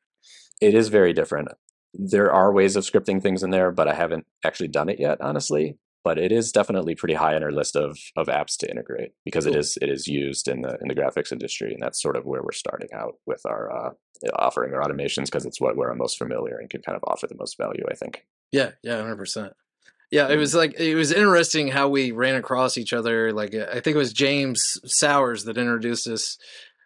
it 0.61 0.75
is 0.75 0.89
very 0.89 1.13
different. 1.13 1.49
There 1.95 2.33
are 2.33 2.53
ways 2.53 2.77
of 2.77 2.85
scripting 2.85 3.23
things 3.23 3.43
in 3.43 3.51
there, 3.51 3.71
but 3.71 3.87
I 3.89 3.95
haven't 3.95 4.27
actually 4.45 4.69
done 4.69 4.89
it 4.89 4.99
yet, 4.99 5.21
honestly. 5.21 5.77
But 6.07 6.19
it 6.19 6.31
is 6.31 6.53
definitely 6.53 6.95
pretty 6.95 7.15
high 7.15 7.35
on 7.35 7.43
our 7.43 7.51
list 7.51 7.75
of 7.75 7.99
of 8.17 8.29
apps 8.29 8.57
to 8.59 8.71
integrate 8.71 9.11
because 9.25 9.45
it 9.45 9.51
Cool. 9.55 9.59
is 9.61 9.77
it 9.83 9.89
is 9.91 10.07
used 10.07 10.47
in 10.47 10.63
the 10.63 10.79
in 10.81 10.87
the 10.87 10.95
graphics 10.95 11.33
industry, 11.33 11.73
and 11.75 11.83
that's 11.83 12.01
sort 12.01 12.15
of 12.17 12.25
where 12.25 12.43
we're 12.45 12.53
starting 12.53 12.91
out 12.95 13.15
with 13.27 13.43
our 13.45 13.63
uh, 13.77 13.91
offering 14.39 14.73
our 14.73 14.81
automations 14.83 15.25
because 15.25 15.45
it's 15.45 15.61
what 15.61 15.77
we're 15.77 15.93
most 15.95 16.17
familiar 16.17 16.59
and 16.59 16.71
can 16.71 16.81
kind 16.83 16.95
of 16.95 17.03
offer 17.09 17.27
the 17.27 17.35
most 17.35 17.59
value. 17.59 17.83
I 17.91 17.95
think. 17.95 18.25
Yeah, 18.53 18.71
yeah, 18.85 18.99
hundred 19.01 19.17
percent. 19.17 19.53
Yeah, 20.13 20.29
it 20.29 20.37
Mhm. 20.37 20.39
was 20.39 20.55
like 20.55 20.79
it 20.79 20.95
was 20.95 21.11
interesting 21.11 21.67
how 21.67 21.89
we 21.89 22.13
ran 22.13 22.37
across 22.37 22.79
each 22.79 22.93
other. 22.93 23.33
Like 23.33 23.53
I 23.57 23.81
think 23.81 23.97
it 23.97 24.05
was 24.07 24.13
James 24.13 24.63
Sowers 24.85 25.43
that 25.47 25.59
introduced 25.59 26.07
us. 26.07 26.39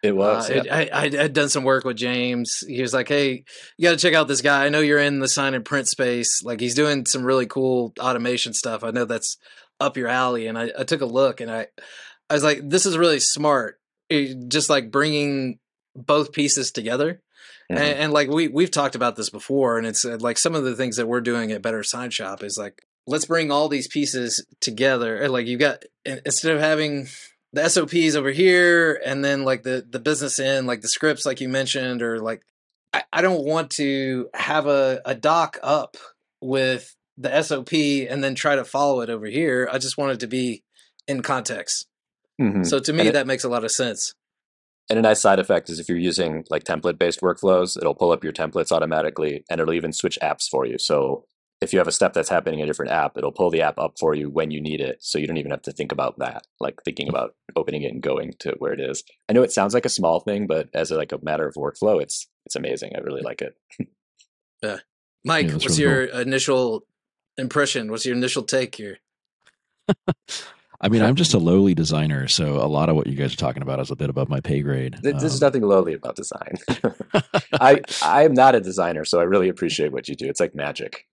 It 0.03 0.15
was. 0.15 0.49
Uh, 0.49 0.61
yeah. 0.65 0.77
it- 0.79 0.89
I, 0.93 0.99
I 1.03 1.09
had 1.23 1.33
done 1.33 1.49
some 1.49 1.63
work 1.63 1.83
with 1.83 1.97
James. 1.97 2.63
He 2.67 2.81
was 2.81 2.93
like, 2.93 3.07
"Hey, 3.07 3.43
you 3.77 3.83
got 3.87 3.91
to 3.91 3.97
check 3.97 4.13
out 4.13 4.27
this 4.27 4.41
guy. 4.41 4.65
I 4.65 4.69
know 4.69 4.79
you're 4.79 4.97
in 4.99 5.19
the 5.19 5.27
sign 5.27 5.53
and 5.53 5.63
print 5.65 5.87
space. 5.87 6.41
Like 6.43 6.59
he's 6.59 6.75
doing 6.75 7.05
some 7.05 7.23
really 7.23 7.45
cool 7.45 7.93
automation 7.99 8.53
stuff. 8.53 8.83
I 8.83 8.91
know 8.91 9.05
that's 9.05 9.37
up 9.79 9.97
your 9.97 10.07
alley." 10.07 10.47
And 10.47 10.57
I, 10.57 10.71
I 10.77 10.83
took 10.83 11.01
a 11.01 11.05
look, 11.05 11.39
and 11.41 11.51
I, 11.51 11.67
I 12.29 12.33
was 12.33 12.43
like, 12.43 12.61
"This 12.63 12.85
is 12.85 12.97
really 12.97 13.19
smart. 13.19 13.79
It- 14.09 14.49
just 14.49 14.69
like 14.69 14.89
bringing 14.91 15.59
both 15.95 16.31
pieces 16.31 16.71
together." 16.71 17.21
Mhm. 17.71 17.77
And, 17.77 17.99
and 17.99 18.13
like 18.13 18.27
we 18.27 18.47
we've 18.47 18.71
talked 18.71 18.95
about 18.95 19.15
this 19.15 19.29
before, 19.29 19.77
and 19.77 19.85
it's 19.85 20.03
uh, 20.03 20.17
like 20.19 20.37
some 20.39 20.55
of 20.55 20.63
the 20.63 20.75
things 20.75 20.97
that 20.97 21.07
we're 21.07 21.21
doing 21.21 21.51
at 21.51 21.61
Better 21.61 21.83
Sign 21.83 22.09
Shop 22.09 22.43
is 22.43 22.57
like 22.57 22.81
let's 23.07 23.25
bring 23.25 23.51
all 23.51 23.69
these 23.69 23.87
pieces 23.87 24.45
together. 24.61 25.29
Like 25.29 25.45
you've 25.47 25.59
got 25.59 25.83
instead 26.05 26.53
of 26.55 26.59
having 26.59 27.07
the 27.53 27.67
SOPs 27.67 28.15
over 28.15 28.31
here, 28.31 29.01
and 29.05 29.23
then 29.23 29.43
like 29.43 29.63
the 29.63 29.85
the 29.89 29.99
business 29.99 30.39
end, 30.39 30.67
like 30.67 30.81
the 30.81 30.87
scripts, 30.87 31.25
like 31.25 31.41
you 31.41 31.49
mentioned, 31.49 32.01
or 32.01 32.19
like 32.19 32.41
I, 32.93 33.03
I 33.11 33.21
don't 33.21 33.43
want 33.45 33.71
to 33.71 34.29
have 34.33 34.67
a 34.67 35.01
a 35.05 35.15
doc 35.15 35.57
up 35.63 35.97
with 36.41 36.95
the 37.17 37.41
SOP 37.43 37.73
and 37.73 38.23
then 38.23 38.35
try 38.35 38.55
to 38.55 38.63
follow 38.65 39.01
it 39.01 39.09
over 39.09 39.25
here. 39.27 39.69
I 39.71 39.77
just 39.77 39.97
want 39.97 40.13
it 40.13 40.19
to 40.21 40.27
be 40.27 40.63
in 41.07 41.21
context. 41.21 41.87
Mhm. 42.39 42.65
So 42.65 42.79
to 42.79 42.93
me, 42.93 43.07
it- 43.07 43.13
that 43.13 43.27
makes 43.27 43.43
a 43.43 43.49
lot 43.49 43.63
of 43.63 43.71
sense. 43.71 44.15
And 44.89 44.97
a 44.97 45.01
nice 45.03 45.21
side 45.21 45.39
effect 45.39 45.69
is 45.69 45.79
if 45.79 45.87
you're 45.87 45.97
using 45.97 46.43
like 46.49 46.63
template 46.63 46.97
based 46.97 47.21
workflows, 47.21 47.77
it'll 47.77 47.93
pull 47.95 48.11
up 48.11 48.23
your 48.23 48.33
templates 48.33 48.71
automatically 48.71 49.45
and 49.49 49.61
it'll 49.61 49.73
even 49.73 49.93
switch 49.93 50.17
apps 50.21 50.49
for 50.49 50.65
you. 50.65 50.77
So 50.77 51.25
if 51.61 51.71
you 51.73 51.79
have 51.79 51.87
a 51.87 51.91
step 51.91 52.13
that's 52.13 52.29
happening 52.29 52.59
in 52.59 52.63
a 52.63 52.67
different 52.67 52.91
app, 52.91 53.17
it'll 53.17 53.31
pull 53.31 53.51
the 53.51 53.61
app 53.61 53.77
up 53.77 53.99
for 53.99 54.15
you 54.15 54.29
when 54.29 54.49
you 54.51 54.59
need 54.59 54.81
it. 54.81 54.97
So 55.01 55.19
you 55.19 55.27
don't 55.27 55.37
even 55.37 55.51
have 55.51 55.61
to 55.63 55.71
think 55.71 55.91
about 55.91 56.17
that, 56.19 56.47
like 56.59 56.81
thinking 56.83 57.07
about 57.07 57.35
opening 57.55 57.83
it 57.83 57.93
and 57.93 58.01
going 58.01 58.33
to 58.39 58.55
where 58.57 58.73
it 58.73 58.79
is. 58.79 59.03
I 59.29 59.33
know 59.33 59.43
it 59.43 59.51
sounds 59.51 59.73
like 59.75 59.85
a 59.85 59.89
small 59.89 60.19
thing, 60.19 60.47
but 60.47 60.69
as 60.73 60.89
a, 60.91 60.97
like 60.97 61.11
a 61.11 61.19
matter 61.23 61.47
of 61.47 61.53
workflow, 61.55 62.01
it's 62.01 62.27
it's 62.45 62.55
amazing. 62.55 62.93
I 62.95 62.99
really 63.01 63.21
like 63.21 63.41
it. 63.41 63.55
Mike, 65.23 65.45
Yeah, 65.45 65.51
that's 65.51 65.65
what's 65.65 65.79
really 65.79 65.91
your 65.91 66.03
initial 66.21 66.85
impression? 67.37 67.91
What's 67.91 68.05
your 68.05 68.15
initial 68.15 68.43
take 68.43 68.75
here? 68.75 68.97
I 70.83 70.89
mean, 70.89 71.03
I'm 71.03 71.13
just 71.15 71.35
a 71.35 71.37
lowly 71.37 71.75
designer, 71.75 72.27
so 72.27 72.55
a 72.55 72.65
lot 72.65 72.89
of 72.89 72.95
what 72.95 73.05
you 73.05 73.13
guys 73.15 73.33
are 73.33 73.37
talking 73.37 73.61
about 73.61 73.79
is 73.79 73.91
a 73.91 73.95
bit 73.95 74.09
above 74.09 74.29
my 74.29 74.39
pay 74.39 74.61
grade. 74.61 74.97
Th- 75.03 75.15
There's 75.15 75.35
Um, 75.41 75.45
nothing 75.45 75.61
lowly 75.61 75.93
about 75.93 76.15
design. 76.15 76.55
I 77.53 77.81
I 78.01 78.23
am 78.23 78.33
not 78.33 78.55
a 78.55 78.59
designer, 78.61 79.05
so 79.05 79.19
I 79.19 79.23
really 79.23 79.47
appreciate 79.47 79.91
what 79.91 80.09
you 80.09 80.15
do. 80.15 80.27
It's 80.27 80.39
like 80.39 80.55
magic. 80.55 81.05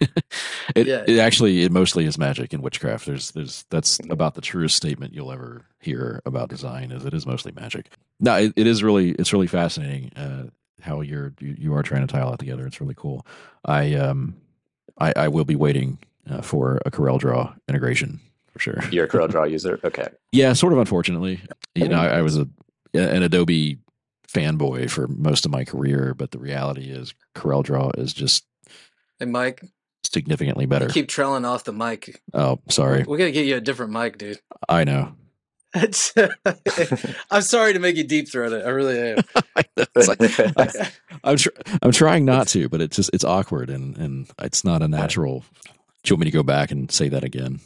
it, 0.74 0.86
Yeah. 0.86 1.04
it 1.06 1.18
actually 1.18 1.62
it 1.62 1.72
mostly 1.72 2.06
is 2.06 2.16
magic 2.18 2.52
and 2.52 2.62
witchcraft. 2.62 3.06
There's 3.06 3.30
there's 3.32 3.64
that's 3.70 4.00
about 4.10 4.34
the 4.34 4.40
truest 4.40 4.76
statement 4.76 5.14
you'll 5.14 5.32
ever 5.32 5.64
hear 5.80 6.20
about 6.24 6.48
design 6.48 6.90
is 6.92 7.04
it 7.04 7.14
is 7.14 7.26
mostly 7.26 7.52
magic. 7.52 7.90
No, 8.18 8.34
it, 8.36 8.52
it 8.56 8.66
is 8.66 8.82
really 8.82 9.10
it's 9.12 9.32
really 9.32 9.46
fascinating 9.46 10.12
uh, 10.16 10.44
how 10.82 11.00
you're 11.02 11.32
you, 11.40 11.54
you 11.58 11.74
are 11.74 11.82
trying 11.82 12.06
to 12.06 12.12
tie 12.12 12.20
all 12.20 12.30
that 12.30 12.40
together. 12.40 12.66
It's 12.66 12.80
really 12.80 12.94
cool. 12.96 13.26
I 13.64 13.94
um 13.94 14.34
I, 14.98 15.12
I 15.16 15.28
will 15.28 15.44
be 15.44 15.56
waiting 15.56 15.98
uh, 16.28 16.42
for 16.42 16.80
a 16.86 16.90
Corel 16.90 17.18
Draw 17.18 17.54
integration 17.68 18.20
for 18.52 18.58
sure. 18.58 18.82
You're 18.90 19.04
a 19.04 19.08
CorelDRAW 19.08 19.50
user, 19.50 19.78
okay? 19.84 20.08
Yeah, 20.32 20.52
sort 20.54 20.72
of. 20.72 20.78
Unfortunately, 20.78 21.40
you 21.74 21.88
know, 21.88 21.98
I, 22.00 22.18
I 22.18 22.22
was 22.22 22.36
a 22.36 22.48
an 22.94 23.22
Adobe 23.22 23.78
fanboy 24.28 24.90
for 24.90 25.06
most 25.08 25.44
of 25.46 25.50
my 25.52 25.64
career, 25.64 26.14
but 26.14 26.30
the 26.32 26.38
reality 26.38 26.90
is 26.90 27.14
Corel 27.34 27.62
Draw 27.62 27.90
is 27.98 28.12
just 28.12 28.44
Hey, 29.18 29.26
Mike, 29.26 29.62
significantly 30.04 30.64
you 30.64 30.68
better. 30.68 30.88
keep 30.88 31.08
trailing 31.08 31.44
off 31.44 31.64
the 31.64 31.72
mic. 31.72 32.20
oh, 32.34 32.58
sorry. 32.68 33.04
We 33.06 33.18
gotta 33.18 33.30
get 33.32 33.46
you 33.46 33.56
a 33.56 33.60
different 33.60 33.92
mic, 33.92 34.18
dude. 34.18 34.40
I 34.68 34.84
know. 34.84 35.14
I'm 37.30 37.42
sorry 37.42 37.72
to 37.74 37.78
make 37.78 37.96
you 37.96 38.04
deep 38.04 38.28
throat 38.30 38.52
it. 38.52 38.64
I 38.64 38.70
really 38.70 38.98
am. 39.12 39.18
It's 39.96 40.08
like- 40.08 40.20
I- 40.56 40.90
I'm 41.24 41.36
tr- 41.36 41.48
I'm 41.82 41.92
trying 41.92 42.24
not 42.24 42.48
to, 42.48 42.68
but 42.68 42.80
it's 42.80 42.96
just 42.96 43.10
it's 43.12 43.24
awkward 43.24 43.70
and 43.70 43.96
and 43.96 44.30
it's 44.40 44.64
not 44.64 44.82
a 44.82 44.88
natural. 44.88 45.44
Do 46.02 46.10
you 46.10 46.14
want 46.16 46.20
me 46.20 46.24
to 46.30 46.36
go 46.36 46.42
back 46.42 46.70
and 46.70 46.90
say 46.90 47.08
that 47.10 47.24
again? 47.24 47.60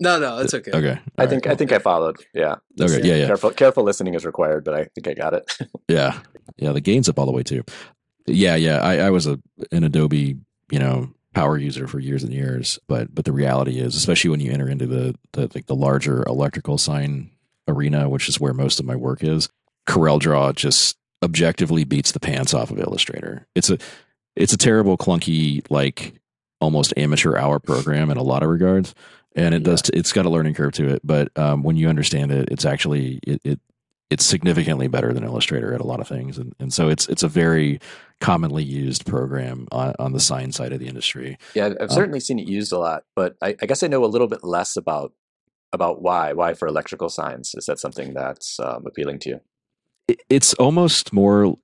No, 0.00 0.18
no, 0.18 0.38
it's 0.38 0.54
okay. 0.54 0.70
Okay. 0.72 0.98
I 1.18 1.22
all 1.24 1.28
think 1.28 1.44
right, 1.46 1.52
I 1.52 1.56
think 1.56 1.72
I 1.72 1.78
followed. 1.78 2.16
Yeah. 2.34 2.56
Okay. 2.80 3.00
Yeah. 3.06 3.14
Yeah. 3.14 3.26
Careful 3.26 3.50
careful 3.52 3.84
listening 3.84 4.14
is 4.14 4.24
required, 4.24 4.64
but 4.64 4.74
I 4.74 4.84
think 4.94 5.06
I 5.08 5.14
got 5.14 5.34
it. 5.34 5.56
Yeah. 5.88 6.18
Yeah. 6.56 6.72
The 6.72 6.80
gain's 6.80 7.08
up 7.08 7.18
all 7.18 7.26
the 7.26 7.32
way 7.32 7.42
too. 7.42 7.62
Yeah. 8.26 8.56
Yeah. 8.56 8.78
I, 8.78 8.98
I 8.98 9.10
was 9.10 9.26
a 9.26 9.38
an 9.70 9.84
Adobe, 9.84 10.36
you 10.70 10.78
know, 10.78 11.10
power 11.34 11.58
user 11.58 11.86
for 11.86 11.98
years 11.98 12.22
and 12.22 12.32
years. 12.32 12.78
But 12.86 13.14
but 13.14 13.24
the 13.24 13.32
reality 13.32 13.78
is, 13.78 13.96
especially 13.96 14.30
when 14.30 14.40
you 14.40 14.52
enter 14.52 14.68
into 14.68 14.86
the 14.86 15.14
the 15.32 15.50
like 15.54 15.66
the 15.66 15.74
larger 15.74 16.22
electrical 16.24 16.78
sign 16.78 17.30
arena, 17.68 18.08
which 18.08 18.28
is 18.28 18.40
where 18.40 18.54
most 18.54 18.80
of 18.80 18.86
my 18.86 18.96
work 18.96 19.22
is, 19.22 19.48
Corel 19.86 20.18
Draw 20.18 20.52
just 20.52 20.96
objectively 21.22 21.84
beats 21.84 22.12
the 22.12 22.20
pants 22.20 22.54
off 22.54 22.70
of 22.70 22.78
Illustrator. 22.78 23.46
It's 23.54 23.70
a 23.70 23.78
it's 24.36 24.52
a 24.52 24.58
terrible, 24.58 24.96
clunky, 24.96 25.64
like 25.70 26.14
almost 26.60 26.94
amateur 26.96 27.36
hour 27.36 27.58
program 27.58 28.10
in 28.10 28.16
a 28.16 28.22
lot 28.22 28.42
of 28.42 28.48
regards. 28.48 28.94
And 29.36 29.54
it 29.54 29.64
does. 29.64 29.90
It's 29.92 30.12
got 30.12 30.26
a 30.26 30.30
learning 30.30 30.54
curve 30.54 30.72
to 30.74 30.88
it, 30.88 31.00
but 31.02 31.36
um, 31.36 31.64
when 31.64 31.76
you 31.76 31.88
understand 31.88 32.30
it, 32.30 32.48
it's 32.52 32.64
actually 32.64 33.18
it, 33.26 33.40
it 33.44 33.60
it's 34.10 34.24
significantly 34.24 34.86
better 34.86 35.12
than 35.12 35.24
Illustrator 35.24 35.74
at 35.74 35.80
a 35.80 35.86
lot 35.86 35.98
of 35.98 36.06
things, 36.06 36.38
and, 36.38 36.54
and 36.60 36.72
so 36.72 36.88
it's 36.88 37.08
it's 37.08 37.24
a 37.24 37.28
very 37.28 37.80
commonly 38.20 38.64
used 38.64 39.04
program 39.06 39.66
on, 39.72 39.94
on 39.98 40.12
the 40.12 40.20
sign 40.20 40.52
side 40.52 40.72
of 40.72 40.80
the 40.80 40.86
industry. 40.88 41.36
Yeah, 41.54 41.66
I've- 41.66 41.76
Um, 41.80 41.88
certainly 41.90 42.20
seen 42.20 42.38
it 42.38 42.48
used 42.48 42.72
a 42.72 42.78
lot, 42.78 43.04
but 43.14 43.36
I, 43.42 43.56
I 43.60 43.66
guess 43.66 43.82
I 43.82 43.86
know 43.88 44.04
a 44.04 44.06
little 44.06 44.28
bit 44.28 44.42
less 44.44 44.76
about 44.76 45.12
about 45.72 46.00
why. 46.00 46.32
Why 46.32 46.54
for 46.54 46.68
electrical 46.68 47.08
signs? 47.08 47.52
Is 47.56 47.66
that 47.66 47.80
something 47.80 48.14
that's 48.14 48.60
um, 48.60 48.86
appealing 48.86 49.18
to 49.20 49.28
you? 49.30 49.40
It, 50.06 50.20
it's 50.30 50.54
almost 50.54 51.12
more. 51.12 51.56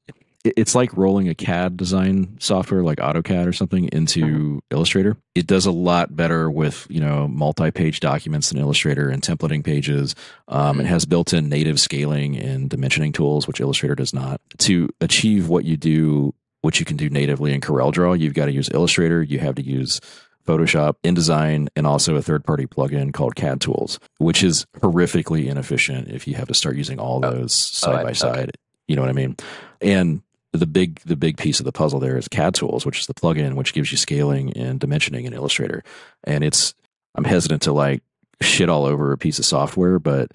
it- 0.45 0.55
It's 0.57 0.75
like 0.75 0.97
rolling 0.97 1.29
a 1.29 1.35
CAD 1.35 1.77
design 1.77 2.37
software 2.41 2.83
like 2.83 2.97
AutoCAD 2.99 3.47
or 3.47 3.53
something 3.53 3.89
into 3.93 4.61
Illustrator. 4.71 5.17
It 5.35 5.47
does 5.47 5.67
a 5.67 5.71
lot 5.71 6.17
better 6.17 6.51
with 6.51 6.87
you 6.91 6.99
know 6.99 7.29
multi-page 7.29 8.01
documents 8.01 8.49
than 8.49 8.59
Illustrator 8.59 9.11
and 9.11 9.23
templating 9.23 9.63
pages. 9.63 10.15
Um, 10.49 10.81
It 10.81 10.87
has 10.87 11.05
built-in 11.05 11.49
native 11.51 11.79
scaling 11.79 12.37
and 12.39 12.69
dimensioning 12.71 13.13
tools, 13.15 13.47
which 13.47 13.61
Illustrator 13.61 13.95
does 13.95 14.13
not. 14.15 14.41
To 14.59 14.89
achieve 15.03 15.49
what 15.49 15.65
you 15.67 15.77
do, 15.77 16.35
what 16.63 16.79
you 16.81 16.87
can 16.87 16.97
do 16.97 17.09
natively 17.09 17.53
in 17.55 17.61
CorelDRAW, 17.61 18.19
you've 18.19 18.35
got 18.35 18.47
to 18.47 18.53
use 18.53 18.69
Illustrator. 18.73 19.23
You 19.23 19.39
have 19.39 19.55
to 19.57 19.63
use 19.63 20.01
Photoshop, 20.47 20.95
InDesign, 21.05 21.69
and 21.77 21.87
also 21.87 22.17
a 22.17 22.23
third-party 22.23 22.67
plugin 22.67 23.13
called 23.13 23.35
CAD 23.37 23.61
Tools, 23.61 23.99
which 24.19 24.43
is 24.43 24.67
horrifically 24.79 25.47
inefficient 25.47 26.09
if 26.09 26.27
you 26.27 26.35
have 26.35 26.49
to 26.49 26.55
start 26.55 26.77
using 26.77 26.99
all 26.99 27.25
Oh. 27.25 27.31
those 27.31 27.53
Oh, 27.85 27.93
side 27.93 28.03
by 28.03 28.11
okay. 28.11 28.15
side. 28.15 28.51
You 28.89 28.97
know 28.97 29.03
what 29.03 29.11
I 29.11 29.15
mean? 29.15 29.37
And 29.81 30.23
the 30.53 30.67
big 30.67 30.99
the 31.07 31.15
big 31.15 31.37
piece 31.37 31.61
of 31.61 31.65
the 31.65 31.71
puzzle 31.73 32.01
there 32.01 32.17
is 32.17 32.27
CAD 32.27 32.55
Tools, 32.55 32.85
which 32.85 32.99
is 33.01 33.07
the 33.07 33.15
plugin 33.15 33.55
which 33.55 33.73
gives 33.73 33.93
you 33.93 33.97
scaling 33.99 34.53
and 34.57 34.81
dimensioning 34.81 35.25
in 35.25 35.33
Illustrator. 35.33 35.85
And 36.25 36.43
it's 36.43 36.75
I'm 37.15 37.25
hesitant 37.25 37.63
to 37.63 37.73
like 37.73 38.03
shit 38.41 38.69
all 38.69 38.85
over 38.87 39.13
a 39.13 39.19
piece 39.19 39.39
of 39.39 39.45
software, 39.45 39.99
but 40.01 40.33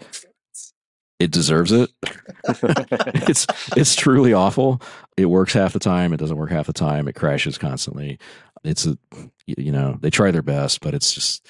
it 1.19 1.31
deserves 1.31 1.71
it. 1.71 1.91
it's 2.47 3.47
it's 3.75 3.95
truly 3.95 4.33
awful. 4.33 4.81
It 5.17 5.27
works 5.27 5.53
half 5.53 5.73
the 5.73 5.79
time. 5.79 6.13
It 6.13 6.17
doesn't 6.17 6.37
work 6.37 6.51
half 6.51 6.67
the 6.67 6.73
time. 6.73 7.07
It 7.07 7.15
crashes 7.15 7.57
constantly. 7.57 8.19
It's 8.63 8.85
a 8.85 8.97
you 9.45 9.71
know 9.71 9.97
they 10.01 10.09
try 10.09 10.31
their 10.31 10.41
best, 10.41 10.81
but 10.81 10.93
it's 10.93 11.13
just 11.13 11.47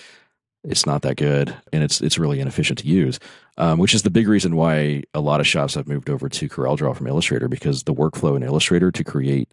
it's 0.64 0.86
not 0.86 1.02
that 1.04 1.18
good, 1.18 1.56
and 1.74 1.84
it's 1.84 2.02
it's 2.02 2.20
really 2.20 2.40
inefficient 2.40 2.80
to 2.80 2.88
use. 2.88 3.20
Um, 3.58 3.80
which 3.80 3.94
is 3.94 4.04
the 4.04 4.10
big 4.10 4.28
reason 4.28 4.58
why 4.58 5.04
a 5.14 5.22
lot 5.22 5.40
of 5.40 5.48
shops 5.48 5.76
have 5.76 5.88
moved 5.88 6.10
over 6.10 6.28
to 6.28 6.50
CorelDRAW 6.50 6.96
from 6.96 7.08
Illustrator 7.08 7.48
because 7.48 7.84
the 7.84 7.94
workflow 7.94 8.36
in 8.36 8.44
Illustrator 8.44 8.92
to 8.92 9.04
create 9.04 9.50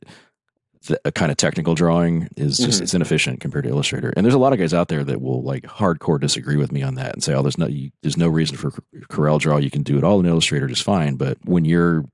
the, 0.87 1.01
a 1.05 1.13
kind 1.13 1.31
of 1.31 1.37
technical 1.37 1.75
drawing 1.75 2.29
is 2.37 2.59
just 2.59 2.81
Mhm. 2.81 2.83
it's 2.83 2.95
inefficient 2.95 3.41
compared 3.41 3.65
to 3.65 3.71
Illustrator. 3.71 4.13
And 4.17 4.25
there's 4.25 4.35
a 4.35 4.39
lot 4.39 4.53
of 4.53 4.59
guys 4.59 4.75
out 4.75 4.89
there 4.89 5.05
that 5.05 5.21
will 5.21 5.43
like 5.43 5.65
hardcore 5.65 6.21
disagree 6.21 6.57
with 6.57 6.73
me 6.73 6.83
on 6.83 6.95
that 6.97 7.13
and 7.15 7.23
say, 7.23 7.35
"Oh, 7.35 7.43
there's 7.43 7.59
no 7.59 7.67
you, 7.69 7.91
there's 8.03 8.17
no 8.17 8.29
reason 8.29 8.57
for 8.57 8.71
Corel 9.09 9.39
Draw. 9.39 9.59
You 9.59 9.71
can 9.71 9.83
do 9.83 9.97
it 9.99 10.05
all 10.05 10.19
in 10.21 10.27
Illustrator 10.27 10.67
just 10.67 10.83
fine." 10.83 11.17
But 11.17 11.39
when 11.45 11.65
you're 11.65 12.05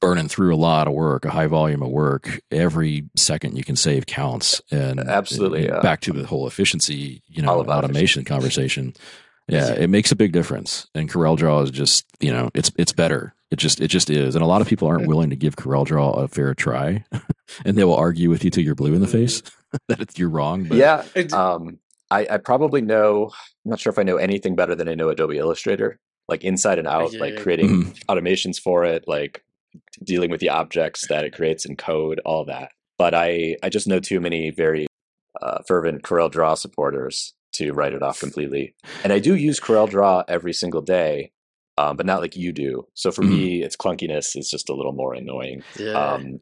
burning 0.00 0.28
through 0.28 0.54
a 0.54 0.56
lot 0.56 0.86
of 0.88 0.94
work, 0.94 1.24
a 1.24 1.30
high 1.30 1.46
volume 1.46 1.82
of 1.82 1.88
work, 1.90 2.40
every 2.50 3.04
second 3.16 3.56
you 3.56 3.64
can 3.64 3.76
save 3.76 4.06
counts. 4.06 4.60
And 4.70 4.98
Absolutely, 5.00 5.68
and 5.68 5.82
back 5.82 6.00
to 6.02 6.12
the 6.12 6.26
whole 6.26 6.46
efficiency, 6.46 7.22
you 7.28 7.42
know, 7.42 7.50
All 7.52 7.60
about 7.60 7.84
automation 7.84 8.24
conversation. 8.24 8.94
Yeah, 9.48 9.72
it 9.72 9.90
makes 9.90 10.10
a 10.12 10.16
big 10.16 10.32
difference. 10.32 10.86
And 10.94 11.10
Corel 11.10 11.36
Draw 11.36 11.62
is 11.62 11.70
just, 11.70 12.04
you 12.20 12.32
know, 12.32 12.50
it's 12.54 12.70
it's 12.76 12.92
better. 12.92 13.34
It 13.50 13.58
just 13.58 13.80
it 13.80 13.88
just 13.88 14.08
is. 14.08 14.34
And 14.34 14.42
a 14.42 14.46
lot 14.46 14.62
of 14.62 14.66
people 14.68 14.88
aren't 14.88 15.06
willing 15.08 15.30
to 15.30 15.36
give 15.36 15.56
Corel 15.56 15.84
Draw 15.84 16.12
a 16.12 16.28
fair 16.28 16.54
try, 16.54 17.04
and 17.64 17.76
they 17.76 17.84
will 17.84 17.96
argue 17.96 18.30
with 18.30 18.44
you 18.44 18.50
till 18.50 18.64
you're 18.64 18.74
blue 18.74 18.94
in 18.94 19.00
the 19.00 19.06
face 19.08 19.42
that 19.88 20.00
it's, 20.00 20.18
you're 20.18 20.28
wrong. 20.30 20.64
But 20.64 20.78
yeah, 20.78 21.04
um, 21.32 21.78
I, 22.10 22.26
I 22.30 22.36
probably 22.38 22.80
know. 22.80 23.30
I'm 23.64 23.70
not 23.70 23.80
sure 23.80 23.90
if 23.92 23.98
I 23.98 24.02
know 24.02 24.16
anything 24.16 24.54
better 24.56 24.74
than 24.74 24.88
I 24.88 24.94
know 24.94 25.08
Adobe 25.08 25.38
Illustrator, 25.38 25.98
like 26.28 26.44
inside 26.44 26.78
and 26.78 26.88
out, 26.88 27.12
Yeah, 27.12 27.20
like 27.20 27.34
yeah. 27.34 27.40
creating 27.42 27.68
Mhm. 27.84 28.04
automations 28.10 28.58
for 28.60 28.84
it, 28.84 29.04
like 29.06 29.42
dealing 30.04 30.30
with 30.30 30.40
the 30.40 30.50
objects 30.50 31.06
that 31.08 31.24
it 31.24 31.32
creates 31.34 31.64
in 31.64 31.76
code, 31.76 32.20
all 32.24 32.44
that. 32.44 32.72
But 32.98 33.14
I 33.14 33.56
I 33.62 33.68
just 33.70 33.86
know 33.88 34.00
too 34.00 34.20
many 34.20 34.50
very 34.50 34.86
uh, 35.40 35.62
fervent 35.66 36.02
CorelDRAW 36.02 36.58
supporters 36.58 37.32
to 37.54 37.72
write 37.72 37.94
it 37.94 38.02
off 38.02 38.20
completely. 38.20 38.74
And 39.04 39.12
I 39.12 39.18
do 39.18 39.34
use 39.34 39.58
CorelDRAW 39.60 40.24
every 40.28 40.52
single 40.52 40.82
day, 40.82 41.32
um, 41.78 41.96
but 41.96 42.06
not 42.06 42.20
like 42.20 42.36
you 42.36 42.52
do. 42.52 42.86
So 42.94 43.10
for 43.10 43.22
Mhm. 43.22 43.28
me, 43.28 43.62
its 43.62 43.76
clunkiness 43.76 44.36
is 44.36 44.50
just 44.50 44.68
a 44.68 44.74
little 44.74 44.92
more 44.92 45.14
annoying. 45.14 45.62
yeah. 45.78 45.92
Um, 45.92 46.40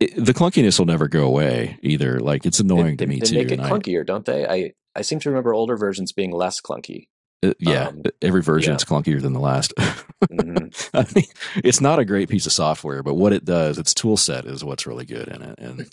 it, 0.00 0.14
the 0.16 0.34
clunkiness 0.34 0.78
will 0.78 0.86
never 0.86 1.08
go 1.08 1.24
away 1.24 1.78
either. 1.82 2.20
Like 2.20 2.46
it's 2.46 2.60
annoying 2.60 2.96
they, 2.96 3.04
to 3.04 3.06
me 3.06 3.20
they 3.20 3.26
too. 3.26 3.34
make 3.36 3.50
it 3.50 3.58
and 3.58 3.62
I- 3.62 3.70
clunkier, 3.70 4.06
don't 4.06 4.24
they? 4.24 4.46
I 4.46 4.72
I 4.94 5.02
seem 5.02 5.20
to 5.20 5.28
remember 5.30 5.54
older 5.54 5.76
versions 5.76 6.12
being 6.12 6.32
less 6.32 6.60
clunky. 6.60 7.08
uh, 7.44 7.52
yeah, 7.60 7.88
um, 7.88 8.02
every 8.22 8.42
version 8.42 8.72
yeah. 8.72 8.76
is 8.76 8.84
clunkier 8.84 9.20
than 9.22 9.32
the 9.32 9.40
last. 9.40 9.72
Mhm. 9.76 10.90
I 10.94 11.06
mean, 11.14 11.24
it's 11.64 11.80
not 11.80 11.98
a 11.98 12.04
great 12.04 12.28
piece 12.28 12.46
of 12.46 12.52
software, 12.52 13.02
but 13.02 13.14
what 13.14 13.32
it 13.32 13.44
does, 13.44 13.78
its 13.78 13.94
tool 13.94 14.16
set 14.16 14.44
is 14.44 14.64
what's 14.64 14.86
really 14.86 15.04
good 15.04 15.28
in 15.28 15.42
it. 15.42 15.58
And 15.58 15.88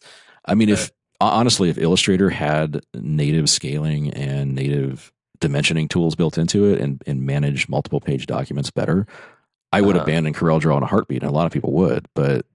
I 0.45 0.55
mean, 0.55 0.69
if 0.69 0.91
honestly, 1.21 1.69
if 1.69 1.77
Illustrator 1.77 2.29
had 2.29 2.81
native 2.95 3.49
scaling 3.49 4.11
and 4.13 4.55
native 4.55 5.11
dimensioning 5.39 5.87
tools 5.89 6.15
built 6.15 6.37
into 6.37 6.65
it 6.65 6.79
and, 6.81 7.01
and 7.05 7.21
manage 7.23 7.67
multiple 7.69 7.99
page 8.01 8.25
documents 8.25 8.71
better, 8.71 9.05
I 9.71 9.81
would 9.81 9.95
Uh-huh. 9.95 10.03
abandon 10.03 10.33
CorelDRAW 10.33 10.77
in 10.77 10.83
a 10.83 10.87
heartbeat. 10.87 11.21
And 11.21 11.29
a 11.29 11.33
lot 11.33 11.45
of 11.45 11.51
people 11.51 11.73
would, 11.73 12.07
but 12.15 12.45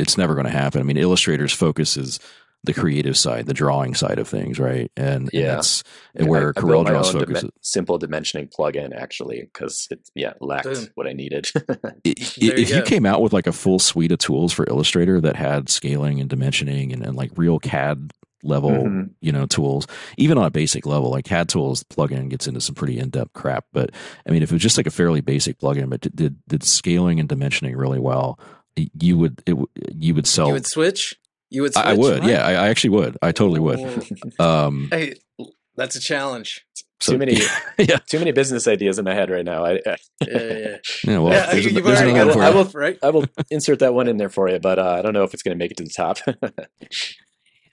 it's 0.00 0.18
never 0.18 0.34
going 0.34 0.46
to 0.46 0.50
happen. 0.52 0.80
I 0.80 0.84
mean, 0.84 0.96
Illustrator's 0.96 1.52
focus 1.52 1.96
is 1.96 2.18
the 2.62 2.74
creative 2.74 3.16
side, 3.16 3.46
the 3.46 3.54
drawing 3.54 3.94
side 3.94 4.18
of 4.18 4.28
things, 4.28 4.58
right? 4.58 4.92
And, 4.94 5.22
and 5.22 5.30
Yeah. 5.32 5.54
that's 5.54 5.82
Yeah, 6.14 6.26
where 6.26 6.48
I, 6.48 6.60
I 6.60 6.62
built 6.62 6.84
my 6.86 6.92
CorelDRAW's 6.92 7.14
own 7.14 7.20
focus. 7.20 7.42
dimen- 7.44 7.50
simple 7.62 7.98
dimensioning 7.98 8.52
plugin 8.54 8.94
actually 8.94 9.40
because 9.50 9.88
it 9.90 10.00
yeah 10.14 10.34
lacked 10.42 10.64
Boom. 10.64 10.86
what 10.94 11.06
I 11.06 11.14
needed. 11.14 11.48
I- 11.68 11.74
There 12.04 12.14
you 12.36 12.52
if 12.52 12.68
you 12.70 12.82
came 12.82 13.06
out 13.06 13.22
with 13.22 13.32
like 13.32 13.46
a 13.46 13.52
full 13.52 13.78
suite 13.78 14.12
of 14.12 14.18
tools 14.18 14.52
for 14.52 14.66
Illustrator 14.68 15.22
that 15.22 15.36
had 15.36 15.70
scaling 15.70 16.20
and 16.20 16.28
dimensioning 16.28 16.92
and, 16.92 17.02
and 17.02 17.16
like 17.16 17.30
real 17.36 17.58
CAD 17.60 18.10
level, 18.42 18.70
Mhm. 18.72 19.10
you 19.22 19.32
know, 19.32 19.46
tools, 19.46 19.86
even 20.18 20.36
on 20.36 20.44
a 20.44 20.50
basic 20.50 20.84
level, 20.84 21.10
like 21.10 21.24
CAD 21.24 21.48
tools 21.48 21.82
plugin 21.84 22.28
gets 22.28 22.46
into 22.46 22.60
some 22.60 22.74
pretty 22.74 22.98
in 22.98 23.08
depth 23.08 23.32
crap. 23.32 23.64
But 23.72 23.90
I 24.26 24.32
mean, 24.32 24.42
if 24.42 24.50
it 24.50 24.54
was 24.54 24.62
just 24.62 24.76
like 24.76 24.86
a 24.86 24.90
fairly 24.90 25.22
basic 25.22 25.58
plugin, 25.58 25.88
but 25.88 26.02
did 26.02 26.14
did, 26.14 26.36
did 26.46 26.62
scaling 26.62 27.20
and 27.20 27.28
dimensioning 27.28 27.74
really 27.74 27.98
well, 27.98 28.38
you 28.76 29.18
would 29.18 29.42
it, 29.46 29.54
would- 29.54 29.68
you 29.94 30.14
would 30.14 30.26
sell. 30.26 30.48
You 30.48 30.52
would 30.54 30.66
switch. 30.66 31.14
You 31.50 31.62
would. 31.62 31.74
Switch, 31.74 31.84
I 31.84 31.90
I 31.90 31.94
would, 31.94 32.20
right? 32.20 32.28
yeah, 32.30 32.46
I, 32.46 32.52
I 32.52 32.68
actually 32.68 32.90
would. 32.90 33.16
I 33.22 33.32
totally 33.32 33.60
would. 33.60 33.80
Um, 34.38 34.88
hey, 34.90 35.14
that's 35.76 35.96
a 35.96 36.00
challenge. 36.00 36.64
so- 37.00 37.12
too 37.12 37.18
many 37.18 37.34
yeah, 37.78 37.96
too 38.08 38.18
many 38.18 38.32
business 38.32 38.68
ideas 38.68 38.98
in 38.98 39.04
my 39.04 39.14
head 39.14 39.30
right 39.30 39.44
now. 39.44 39.64
I 39.64 39.72
I, 39.72 39.78
Yeah, 39.86 39.96
yeah. 40.28 40.76
yeah. 41.04 41.18
Well, 41.18 41.32
yeah, 41.32 41.46
there's, 41.52 41.66
a- 41.66 41.70
you've 41.72 41.84
there's 41.84 41.98
already 41.98 42.10
another 42.12 42.30
got 42.32 42.36
one 42.38 42.46
I 42.46 42.50
will, 42.50 42.64
right? 42.74 42.98
I 43.02 43.10
will 43.10 43.24
insert 43.50 43.78
that 43.80 43.94
one 43.94 44.06
in 44.08 44.16
there 44.16 44.28
for 44.28 44.48
you, 44.48 44.58
but 44.60 44.78
uh, 44.78 44.92
I 44.98 45.02
don't 45.02 45.12
know 45.12 45.24
if 45.24 45.34
it's 45.34 45.42
going 45.42 45.56
to 45.56 45.62
make 45.62 45.70
it 45.72 45.76
to 45.78 45.84
the 45.84 45.90
top. 45.90 46.18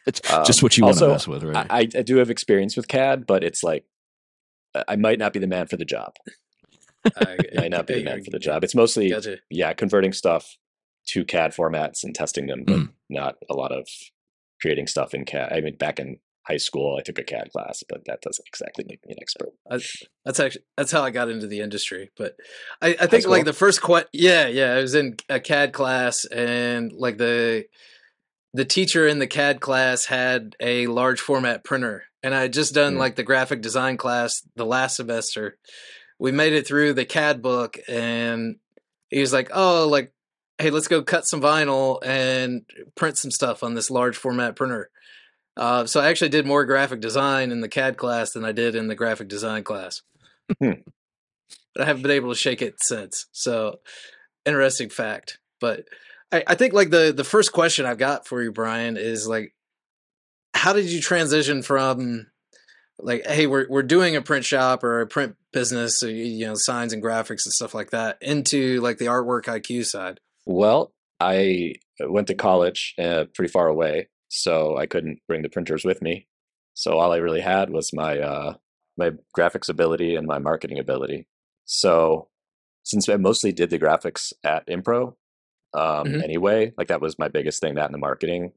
It's 0.05 0.21
Um, 0.31 0.45
just 0.45 0.63
what 0.63 0.77
you 0.77 0.85
want 0.85 0.97
to 0.99 1.07
mess 1.09 1.27
with, 1.27 1.43
right? 1.43 1.67
I, 1.69 1.79
I 1.79 2.01
do 2.01 2.17
have 2.17 2.29
experience 2.29 2.77
with 2.77 2.87
CAD, 2.87 3.25
but 3.27 3.43
it's 3.43 3.61
like 3.61 3.83
I- 4.73 4.85
I 4.89 4.95
might 4.95 5.19
not 5.19 5.33
be 5.33 5.39
the 5.39 5.47
man 5.47 5.67
for 5.67 5.75
the 5.77 5.85
job. 5.85 6.13
I 7.15 7.37
Might 7.55 7.71
not 7.71 7.87
be 7.87 7.95
the 7.95 8.03
man 8.03 8.23
for 8.23 8.31
the 8.31 8.39
job. 8.39 8.63
It's 8.63 8.75
mostly 8.75 9.09
Gotcha. 9.11 9.37
yeah, 9.49 9.71
converting 9.73 10.11
stuff 10.13 10.57
to 11.07 11.25
CAD 11.25 11.53
formats 11.53 12.03
and 12.03 12.13
testing 12.15 12.47
them, 12.47 12.63
but 12.65 12.75
Mm. 12.75 12.89
not 13.09 13.35
a 13.49 13.53
lot 13.53 13.71
of 13.71 13.87
creating 14.61 14.87
stuff 14.87 15.13
in 15.13 15.25
CAD. 15.25 15.51
I 15.53 15.61
mean, 15.61 15.75
back 15.75 15.99
in 15.99 16.19
high 16.47 16.57
school, 16.57 16.95
I 16.97 17.01
took 17.01 17.19
a 17.19 17.23
CAD 17.23 17.51
class, 17.51 17.83
but 17.89 18.05
that 18.05 18.21
doesn't 18.21 18.47
exactly 18.47 18.85
make 18.87 19.05
me 19.05 19.13
an 19.13 19.19
expert. 19.21 19.49
That's 20.25 20.39
actually 20.39 20.63
that's 20.77 20.91
how 20.91 21.03
I 21.03 21.09
got 21.11 21.29
into 21.29 21.47
the 21.47 21.59
industry. 21.59 22.09
But 22.17 22.35
I, 22.81 22.95
I 23.01 23.07
think 23.07 23.25
like 23.27 23.45
the 23.45 23.53
first 23.53 23.81
que- 23.81 24.05
yeah, 24.13 24.47
yeah, 24.47 24.73
I 24.73 24.81
was 24.81 24.95
in 24.95 25.17
a 25.29 25.39
CAD 25.39 25.73
class 25.73 26.25
and 26.25 26.91
like 26.93 27.17
the 27.17 27.65
the 28.53 28.65
teacher 28.65 29.05
in 29.07 29.19
the 29.19 29.27
CAD 29.27 29.59
class 29.59 30.05
had 30.05 30.55
a 30.61 30.87
large 30.87 31.19
format 31.19 31.63
printer 31.65 32.05
and 32.23 32.33
I 32.33 32.41
had 32.43 32.53
just 32.53 32.73
done 32.73 32.95
Mm. 32.95 32.99
like 32.99 33.15
the 33.15 33.23
graphic 33.23 33.61
design 33.61 33.97
class 33.97 34.41
the 34.55 34.65
last 34.65 34.95
semester. 34.95 35.57
We 36.17 36.31
made 36.31 36.53
it 36.53 36.65
through 36.65 36.93
the 36.93 37.05
CAD 37.05 37.41
book 37.41 37.77
and 37.87 38.55
he 39.09 39.19
was 39.19 39.31
like, 39.33 39.49
"Oh, 39.53 39.87
like 39.89 40.11
hey, 40.59 40.69
let's 40.69 40.87
go 40.87 41.01
cut 41.01 41.27
some 41.27 41.41
vinyl 41.41 41.99
and 42.05 42.65
print 42.95 43.17
some 43.17 43.31
stuff 43.31 43.63
on 43.63 43.73
this 43.73 43.91
large 43.91 44.17
format 44.17 44.55
printer." 44.55 44.89
Uh, 45.55 45.85
so 45.87 45.99
I 45.99 46.09
actually 46.09 46.29
did 46.29 46.45
more 46.45 46.65
graphic 46.65 46.99
design 46.99 47.51
in 47.51 47.61
the 47.61 47.69
CAD 47.69 47.97
class 47.97 48.31
than 48.31 48.45
I 48.45 48.51
did 48.51 48.75
in 48.75 48.87
the 48.87 48.95
graphic 48.95 49.27
design 49.27 49.63
class. 49.63 50.01
Hmm. 50.61 50.81
But 51.73 51.83
I 51.83 51.85
haven't 51.85 52.03
been 52.03 52.11
able 52.11 52.29
to 52.29 52.39
shake 52.39 52.61
it 52.61 52.75
since. 52.81 53.25
So 53.31 53.79
interesting 54.45 54.89
fact. 54.89 55.39
But 55.59 55.85
I, 56.31 56.43
I 56.47 56.55
think 56.55 56.73
like 56.73 56.89
the 56.89 57.13
the 57.15 57.23
first 57.23 57.51
question 57.51 57.85
I've 57.85 57.97
got 57.97 58.27
for 58.27 58.41
you, 58.41 58.51
Brian, 58.51 58.97
is 58.97 59.27
like, 59.27 59.53
how 60.53 60.73
did 60.73 60.85
you 60.85 61.01
transition 61.01 61.61
from 61.61 62.27
like, 62.99 63.25
hey, 63.25 63.47
we're 63.47 63.67
we're 63.69 63.83
doing 63.83 64.15
a 64.15 64.21
print 64.21 64.45
shop 64.45 64.83
or 64.83 65.01
a 65.01 65.07
print 65.07 65.35
business, 65.53 65.99
so 65.99 66.07
you, 66.07 66.23
you 66.23 66.45
know, 66.45 66.55
signs 66.55 66.93
and 66.93 67.03
graphics 67.03 67.45
and 67.45 67.53
stuff 67.53 67.73
like 67.73 67.91
that, 67.91 68.17
into 68.21 68.81
like 68.81 68.97
the 68.97 69.05
artwork 69.05 69.43
IQ 69.43 69.85
side? 69.85 70.19
Well, 70.47 70.93
I 71.21 71.75
went 71.99 72.27
to 72.27 72.35
college 72.35 72.95
uh, 72.99 73.25
pretty 73.35 73.51
far 73.51 73.67
away, 73.67 74.09
so 74.29 74.77
I 74.77 74.87
couldn't 74.87 75.19
bring 75.27 75.43
the 75.43 75.49
printers 75.49 75.85
with 75.85 76.01
me. 76.01 76.27
So 76.75 76.99
all 76.99 77.13
I 77.13 77.17
really 77.17 77.41
had 77.41 77.69
was 77.71 77.93
my 77.93 78.19
uh, 78.19 78.55
my 78.97 79.11
graphics 79.37 79.69
ability 79.69 80.15
and 80.15 80.27
my 80.27 80.39
marketing 80.39 80.79
ability. 80.79 81.27
So 81.65 82.29
since 82.83 83.09
I 83.09 83.17
mostly 83.17 83.53
did 83.53 83.71
the 83.71 83.79
graphics 83.79 84.33
at 84.43 84.67
Impro 84.67 85.15
um, 85.75 86.15
Mhm. 86.15 86.23
anyway, 86.23 86.73
like 86.77 86.87
that 86.89 87.01
was 87.01 87.19
my 87.19 87.29
biggest 87.29 87.61
thing. 87.61 87.75
That 87.75 87.85
and 87.87 87.95
the 87.95 87.99
marketing, 87.99 88.53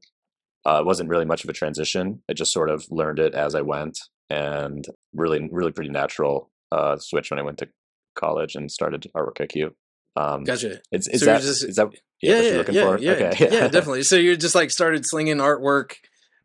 uh, 0.65 0.79
it 0.81 0.85
wasn't 0.87 1.09
really 1.09 1.25
much 1.25 1.43
of 1.43 1.51
a 1.51 1.53
transition. 1.53 2.23
I 2.29 2.33
just 2.33 2.53
sort 2.53 2.69
of 2.71 2.85
learned 2.91 3.19
it 3.19 3.35
as 3.35 3.55
I 3.55 3.61
went, 3.61 3.99
and 4.29 4.85
really, 5.13 5.49
really 5.51 5.71
pretty 5.73 5.91
natural 5.91 6.51
uh, 6.71 6.97
switch 6.97 7.31
when 7.31 7.39
I 7.39 7.43
went 7.43 7.59
to 7.59 7.69
college 8.15 8.55
and 8.55 8.71
started 8.71 9.07
Artwork 9.15 9.41
IQ. 9.41 9.73
Um, 10.15 10.43
Gotcha. 10.43 10.81
is, 10.91 11.07
is 11.07 11.19
So 11.21 11.25
that 11.27 11.41
just- 11.41 11.63
is 11.65 11.75
that 11.77 11.87
Yeah, 12.21 12.35
what 12.35 12.43
yeah, 12.43 12.49
you're 12.49 12.57
looking 12.57 12.75
yeah, 12.75 12.81
for? 12.81 12.97
yeah, 12.99 13.11
okay, 13.13 13.49
yeah, 13.51 13.67
definitely. 13.69 14.03
So 14.03 14.15
you 14.17 14.35
just 14.37 14.55
like 14.55 14.71
started 14.71 15.05
slinging 15.05 15.37
artwork 15.37 15.93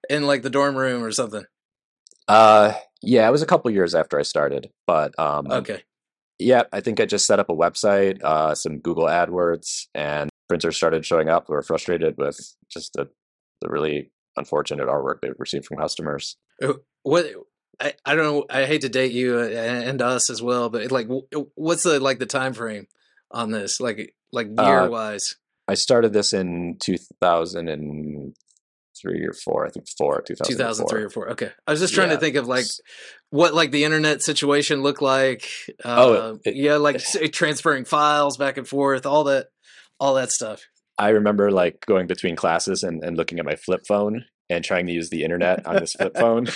in 0.08 0.26
like 0.26 0.42
the 0.42 0.50
dorm 0.50 0.76
room 0.76 1.02
or 1.02 1.10
something. 1.10 1.44
Uh, 2.28 2.72
yeah, 3.02 3.28
it 3.28 3.30
was 3.30 3.42
a 3.42 3.46
couple 3.46 3.70
years 3.70 3.94
after 3.94 4.18
I 4.18 4.22
started, 4.22 4.70
but 4.86 5.16
um, 5.18 5.46
Okay. 5.50 5.82
yeah, 6.38 6.62
I 6.72 6.80
think 6.80 7.00
I 7.00 7.06
just 7.06 7.26
set 7.26 7.38
up 7.38 7.48
a 7.50 7.54
website, 7.54 8.22
uh, 8.22 8.54
some 8.54 8.78
Google 8.78 9.04
AdWords, 9.06 9.86
and 9.94 10.30
printers 10.48 10.76
started 10.76 11.04
showing 11.04 11.28
up. 11.28 11.46
who 11.46 11.52
were 11.52 11.62
frustrated 11.62 12.16
with 12.18 12.38
just 12.68 12.92
the 12.94 13.08
the 13.60 13.68
really 13.68 14.10
unfortunate 14.36 14.86
artwork 14.86 15.20
they 15.22 15.30
received 15.38 15.64
from 15.66 15.78
customers. 15.78 16.36
What 17.02 17.26
I, 17.80 17.94
I 18.04 18.14
don't 18.14 18.24
know. 18.24 18.44
I 18.50 18.64
hate 18.66 18.82
to 18.82 18.88
date 18.88 19.12
you 19.12 19.38
uh, 19.38 19.44
and 19.48 20.00
us 20.02 20.30
as 20.30 20.42
well, 20.42 20.68
but 20.68 20.90
like, 20.90 21.08
what's 21.54 21.82
the 21.84 22.00
like 22.00 22.18
the 22.18 22.26
time 22.26 22.52
frame 22.54 22.86
on 23.30 23.50
this? 23.50 23.80
Like, 23.80 24.14
like 24.32 24.48
Uh, 24.58 24.62
year 24.66 24.90
wise. 24.90 25.36
I 25.68 25.74
started 25.74 26.12
this 26.12 26.32
in 26.32 26.76
2003 26.80 29.26
or 29.26 29.32
four, 29.44 29.66
I 29.66 29.70
think 29.70 29.86
four, 29.98 30.22
2004. 30.22 30.56
2003 30.56 31.02
or 31.02 31.10
four. 31.10 31.30
Okay, 31.32 31.50
I 31.66 31.70
was 31.70 31.80
just 31.80 31.94
trying 31.94 32.08
Yeah. 32.10 32.14
to 32.16 32.20
think 32.20 32.36
of 32.36 32.46
like 32.46 32.66
what 33.30 33.54
like 33.54 33.70
the 33.72 33.84
internet 33.84 34.22
situation 34.22 34.82
looked 34.82 35.02
like. 35.02 35.48
Uh, 35.84 35.96
Oh, 35.98 36.38
it- 36.44 36.56
yeah, 36.56 36.76
like 36.76 37.00
say, 37.14 37.28
transferring 37.28 37.84
files 37.84 38.36
back 38.36 38.56
and 38.56 38.66
forth, 38.68 39.06
all 39.06 39.24
that, 39.24 39.48
all 40.00 40.14
that 40.14 40.30
stuff. 40.30 40.62
I 40.98 41.10
remember 41.10 41.50
like 41.50 41.84
going 41.86 42.06
between 42.06 42.36
classes 42.36 42.82
and, 42.82 43.04
and 43.04 43.16
looking 43.16 43.38
at 43.38 43.44
my 43.44 43.56
flip 43.56 43.82
phone 43.86 44.24
and 44.48 44.64
trying 44.64 44.86
to 44.86 44.92
use 44.92 45.10
the 45.10 45.24
internet 45.24 45.66
on 45.66 45.76
this 45.76 45.92
flip 45.94 46.16
phone, 46.16 46.46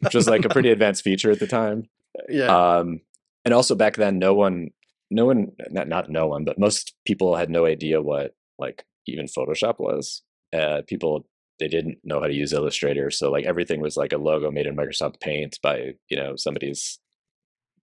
which 0.00 0.14
was 0.14 0.28
like 0.28 0.44
a 0.44 0.48
pretty 0.48 0.70
advanced 0.72 1.04
feature 1.04 1.30
at 1.30 1.38
the 1.38 1.46
time. 1.46 1.84
Yeah, 2.28 2.46
um, 2.78 3.00
and 3.44 3.54
also 3.54 3.74
back 3.76 3.94
then 3.96 4.18
no 4.18 4.34
one 4.34 4.70
no 5.10 5.26
one 5.26 5.52
not, 5.70 5.88
not 5.88 6.10
no 6.10 6.26
one 6.26 6.44
but 6.44 6.58
most 6.58 6.94
people 7.06 7.36
had 7.36 7.50
no 7.50 7.66
idea 7.66 8.02
what 8.02 8.32
like 8.58 8.84
even 9.06 9.26
photoshop 9.26 9.78
was 9.78 10.22
uh, 10.52 10.82
people 10.86 11.26
they 11.58 11.68
didn't 11.68 11.98
know 12.04 12.20
how 12.20 12.26
to 12.26 12.34
use 12.34 12.52
illustrator 12.52 13.10
so 13.10 13.30
like 13.30 13.44
everything 13.44 13.80
was 13.80 13.96
like 13.96 14.12
a 14.12 14.18
logo 14.18 14.50
made 14.50 14.66
in 14.66 14.76
microsoft 14.76 15.20
paint 15.20 15.58
by 15.62 15.92
you 16.08 16.16
know 16.16 16.34
somebody's 16.36 16.98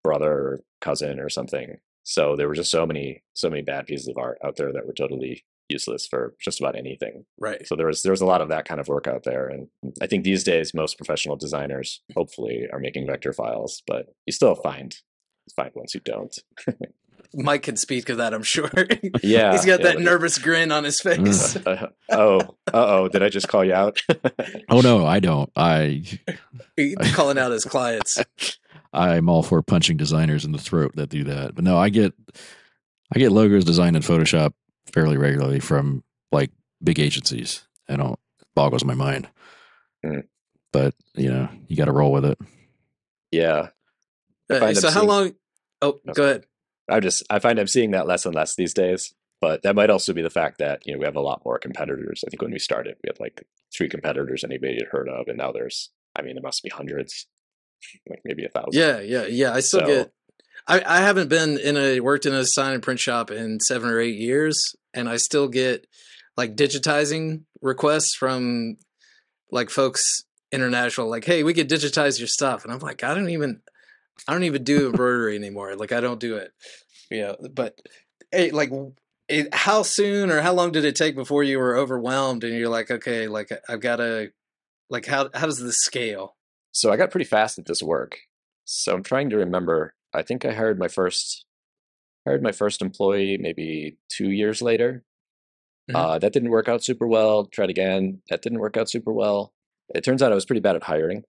brother 0.02 0.32
or 0.32 0.60
cousin 0.80 1.18
or 1.18 1.28
something 1.28 1.76
so 2.04 2.36
there 2.36 2.48
were 2.48 2.54
just 2.54 2.70
so 2.70 2.86
many 2.86 3.22
so 3.34 3.48
many 3.48 3.62
bad 3.62 3.86
pieces 3.86 4.08
of 4.08 4.18
art 4.18 4.38
out 4.44 4.56
there 4.56 4.72
that 4.72 4.86
were 4.86 4.92
totally 4.92 5.44
useless 5.68 6.06
for 6.06 6.34
just 6.40 6.60
about 6.60 6.76
anything 6.76 7.24
right. 7.38 7.66
so 7.66 7.74
there 7.74 7.86
was 7.86 8.02
there 8.02 8.12
was 8.12 8.20
a 8.20 8.26
lot 8.26 8.40
of 8.40 8.48
that 8.48 8.66
kind 8.66 8.80
of 8.80 8.88
work 8.88 9.06
out 9.06 9.24
there, 9.24 9.48
and 9.48 9.68
I 10.00 10.06
think 10.06 10.24
these 10.24 10.44
days 10.44 10.74
most 10.74 10.98
professional 10.98 11.36
designers 11.36 12.02
hopefully 12.14 12.66
are 12.72 12.78
making 12.78 13.06
vector 13.06 13.32
files, 13.32 13.82
but 13.86 14.06
you 14.26 14.32
still 14.32 14.54
find 14.54 14.94
find 15.56 15.72
ones 15.74 15.92
who 15.92 16.00
don't. 16.00 16.36
Mike 17.36 17.62
can 17.64 17.76
speak 17.76 18.08
of 18.08 18.18
that, 18.18 18.32
I'm 18.34 18.42
sure. 18.42 18.70
Yeah, 19.22 19.52
he's 19.52 19.64
got 19.64 19.80
yeah, 19.80 19.86
that 19.86 19.96
like- 19.96 20.04
nervous 20.04 20.38
grin 20.38 20.70
on 20.72 20.84
his 20.84 21.00
face. 21.00 21.56
Uh, 21.56 21.88
oh, 22.10 22.40
uh 22.40 22.46
oh! 22.72 23.08
Did 23.08 23.22
I 23.22 23.28
just 23.28 23.48
call 23.48 23.64
you 23.64 23.74
out? 23.74 24.00
oh 24.68 24.80
no, 24.80 25.06
I 25.06 25.20
don't. 25.20 25.50
I 25.56 26.04
He's 26.76 26.96
calling 27.14 27.38
out 27.38 27.50
his 27.52 27.64
clients. 27.64 28.18
I'm 28.92 29.28
all 29.28 29.42
for 29.42 29.60
punching 29.62 29.96
designers 29.96 30.44
in 30.44 30.52
the 30.52 30.58
throat 30.58 30.92
that 30.96 31.08
do 31.10 31.24
that. 31.24 31.54
But 31.54 31.64
no, 31.64 31.76
I 31.78 31.88
get 31.88 32.12
I 33.14 33.18
get 33.18 33.32
logos 33.32 33.64
designed 33.64 33.96
in 33.96 34.02
Photoshop 34.02 34.52
fairly 34.92 35.16
regularly 35.16 35.60
from 35.60 36.02
like 36.32 36.50
big 36.82 36.98
agencies. 37.00 37.66
I 37.88 37.96
don't 37.96 38.12
it 38.12 38.46
boggles 38.54 38.84
my 38.84 38.94
mind. 38.94 39.28
Hmm. 40.04 40.20
But 40.72 40.94
you 41.14 41.30
know, 41.32 41.48
you 41.68 41.76
got 41.76 41.86
to 41.86 41.92
roll 41.92 42.12
with 42.12 42.24
it. 42.24 42.38
yeah, 43.30 43.68
I 44.50 44.54
Uh, 44.54 44.74
so 44.74 44.88
how 44.90 45.00
seeing- 45.00 45.08
long? 45.08 45.34
Oh, 45.82 46.00
No, 46.04 46.12
go 46.14 46.24
ahead. 46.24 46.44
I 46.88 47.00
just 47.00 47.22
I 47.30 47.38
find 47.38 47.58
I'm 47.58 47.66
seeing 47.66 47.92
that 47.92 48.06
less 48.06 48.26
and 48.26 48.34
less 48.34 48.54
these 48.54 48.74
days. 48.74 49.14
But 49.40 49.62
that 49.62 49.74
might 49.76 49.90
also 49.90 50.12
be 50.14 50.22
the 50.22 50.30
fact 50.30 50.58
that 50.58 50.86
you 50.86 50.92
know 50.92 50.98
we 50.98 51.04
have 51.04 51.16
a 51.16 51.20
lot 51.20 51.42
more 51.44 51.58
competitors. 51.58 52.24
I 52.26 52.30
think 52.30 52.40
when 52.40 52.52
we 52.52 52.58
started, 52.58 52.96
we 53.02 53.08
had 53.08 53.20
like 53.20 53.46
three 53.76 53.88
competitors 53.88 54.42
anybody 54.44 54.76
had 54.76 54.88
heard 54.90 55.08
of, 55.08 55.28
and 55.28 55.36
now 55.36 55.52
there's 55.52 55.90
I 56.16 56.22
mean 56.22 56.34
there 56.34 56.42
must 56.42 56.62
be 56.62 56.70
hundreds, 56.70 57.26
like 58.08 58.20
maybe 58.24 58.44
a 58.44 58.48
thousand. 58.48 58.72
Yeah, 58.80 59.00
yeah, 59.00 59.26
yeah. 59.26 59.52
I 59.52 59.60
still 59.60 59.80
So- 59.80 59.86
get. 59.86 60.12
I, 60.66 60.80
I 60.86 61.00
haven't 61.02 61.28
been 61.28 61.58
in 61.58 61.76
a 61.76 62.00
worked 62.00 62.24
in 62.24 62.32
a 62.32 62.42
sign 62.46 62.72
and 62.72 62.82
print 62.82 62.98
shop 62.98 63.30
in 63.30 63.60
seven 63.60 63.90
or 63.90 64.00
eight 64.00 64.16
years, 64.16 64.74
and 64.94 65.10
I 65.10 65.16
still 65.18 65.46
get 65.48 65.86
like 66.38 66.56
digitizing 66.56 67.42
requests 67.60 68.14
from 68.14 68.76
like 69.50 69.68
folks 69.68 70.24
international, 70.52 71.10
like, 71.10 71.26
"Hey, 71.26 71.42
we 71.42 71.52
could 71.52 71.68
digitize 71.68 72.18
your 72.18 72.28
stuff," 72.28 72.64
and 72.64 72.72
I'm 72.72 72.78
like, 72.78 73.04
I 73.04 73.14
don't 73.14 73.28
even, 73.28 73.60
I 74.28 74.32
don't 74.32 74.44
even 74.44 74.64
do 74.64 74.86
embroidery 74.86 75.36
anymore. 75.36 75.76
Like, 75.76 75.92
I 75.92 76.00
don't 76.00 76.20
do 76.20 76.36
it. 76.36 76.52
You 77.10 77.20
know, 77.22 77.36
but 77.52 77.78
hey, 78.32 78.50
like, 78.50 78.70
it, 79.28 79.54
how 79.54 79.82
soon 79.82 80.30
or 80.30 80.40
how 80.40 80.52
long 80.52 80.72
did 80.72 80.84
it 80.84 80.96
take 80.96 81.14
before 81.14 81.42
you 81.42 81.58
were 81.58 81.76
overwhelmed 81.76 82.44
and 82.44 82.54
you're 82.54 82.68
like, 82.68 82.90
okay, 82.90 83.28
like 83.28 83.50
I've 83.68 83.80
got 83.80 83.96
to 83.96 84.30
Like 84.90 85.06
how 85.06 85.30
how 85.34 85.46
does 85.46 85.58
this 85.58 85.78
scale? 85.78 86.36
So 86.72 86.92
I 86.92 86.96
got 86.96 87.10
pretty 87.10 87.24
fast 87.26 87.58
at 87.58 87.66
this 87.66 87.82
work. 87.82 88.18
So 88.64 88.94
I'm 88.94 89.02
trying 89.02 89.30
to 89.30 89.36
remember. 89.38 89.94
I 90.14 90.22
think 90.22 90.44
I 90.44 90.52
hired 90.52 90.78
my 90.78 90.88
first 90.88 91.46
hired 92.26 92.42
my 92.42 92.52
first 92.52 92.82
employee 92.82 93.38
maybe 93.38 93.98
two 94.10 94.30
years 94.30 94.62
later. 94.62 95.04
Mhm. 95.90 95.96
Uh, 95.96 96.18
that 96.18 96.32
didn't 96.32 96.50
work 96.50 96.68
out 96.68 96.84
super 96.84 97.06
well. 97.06 97.46
Tried 97.46 97.70
again. 97.70 98.22
That 98.30 98.42
didn't 98.42 98.60
work 98.60 98.76
out 98.76 98.90
super 98.90 99.12
well. 99.12 99.52
It 99.94 100.04
turns 100.04 100.22
out 100.22 100.32
I 100.32 100.34
was 100.34 100.46
pretty 100.46 100.60
bad 100.60 100.76
at 100.76 100.84
hiring. 100.84 101.24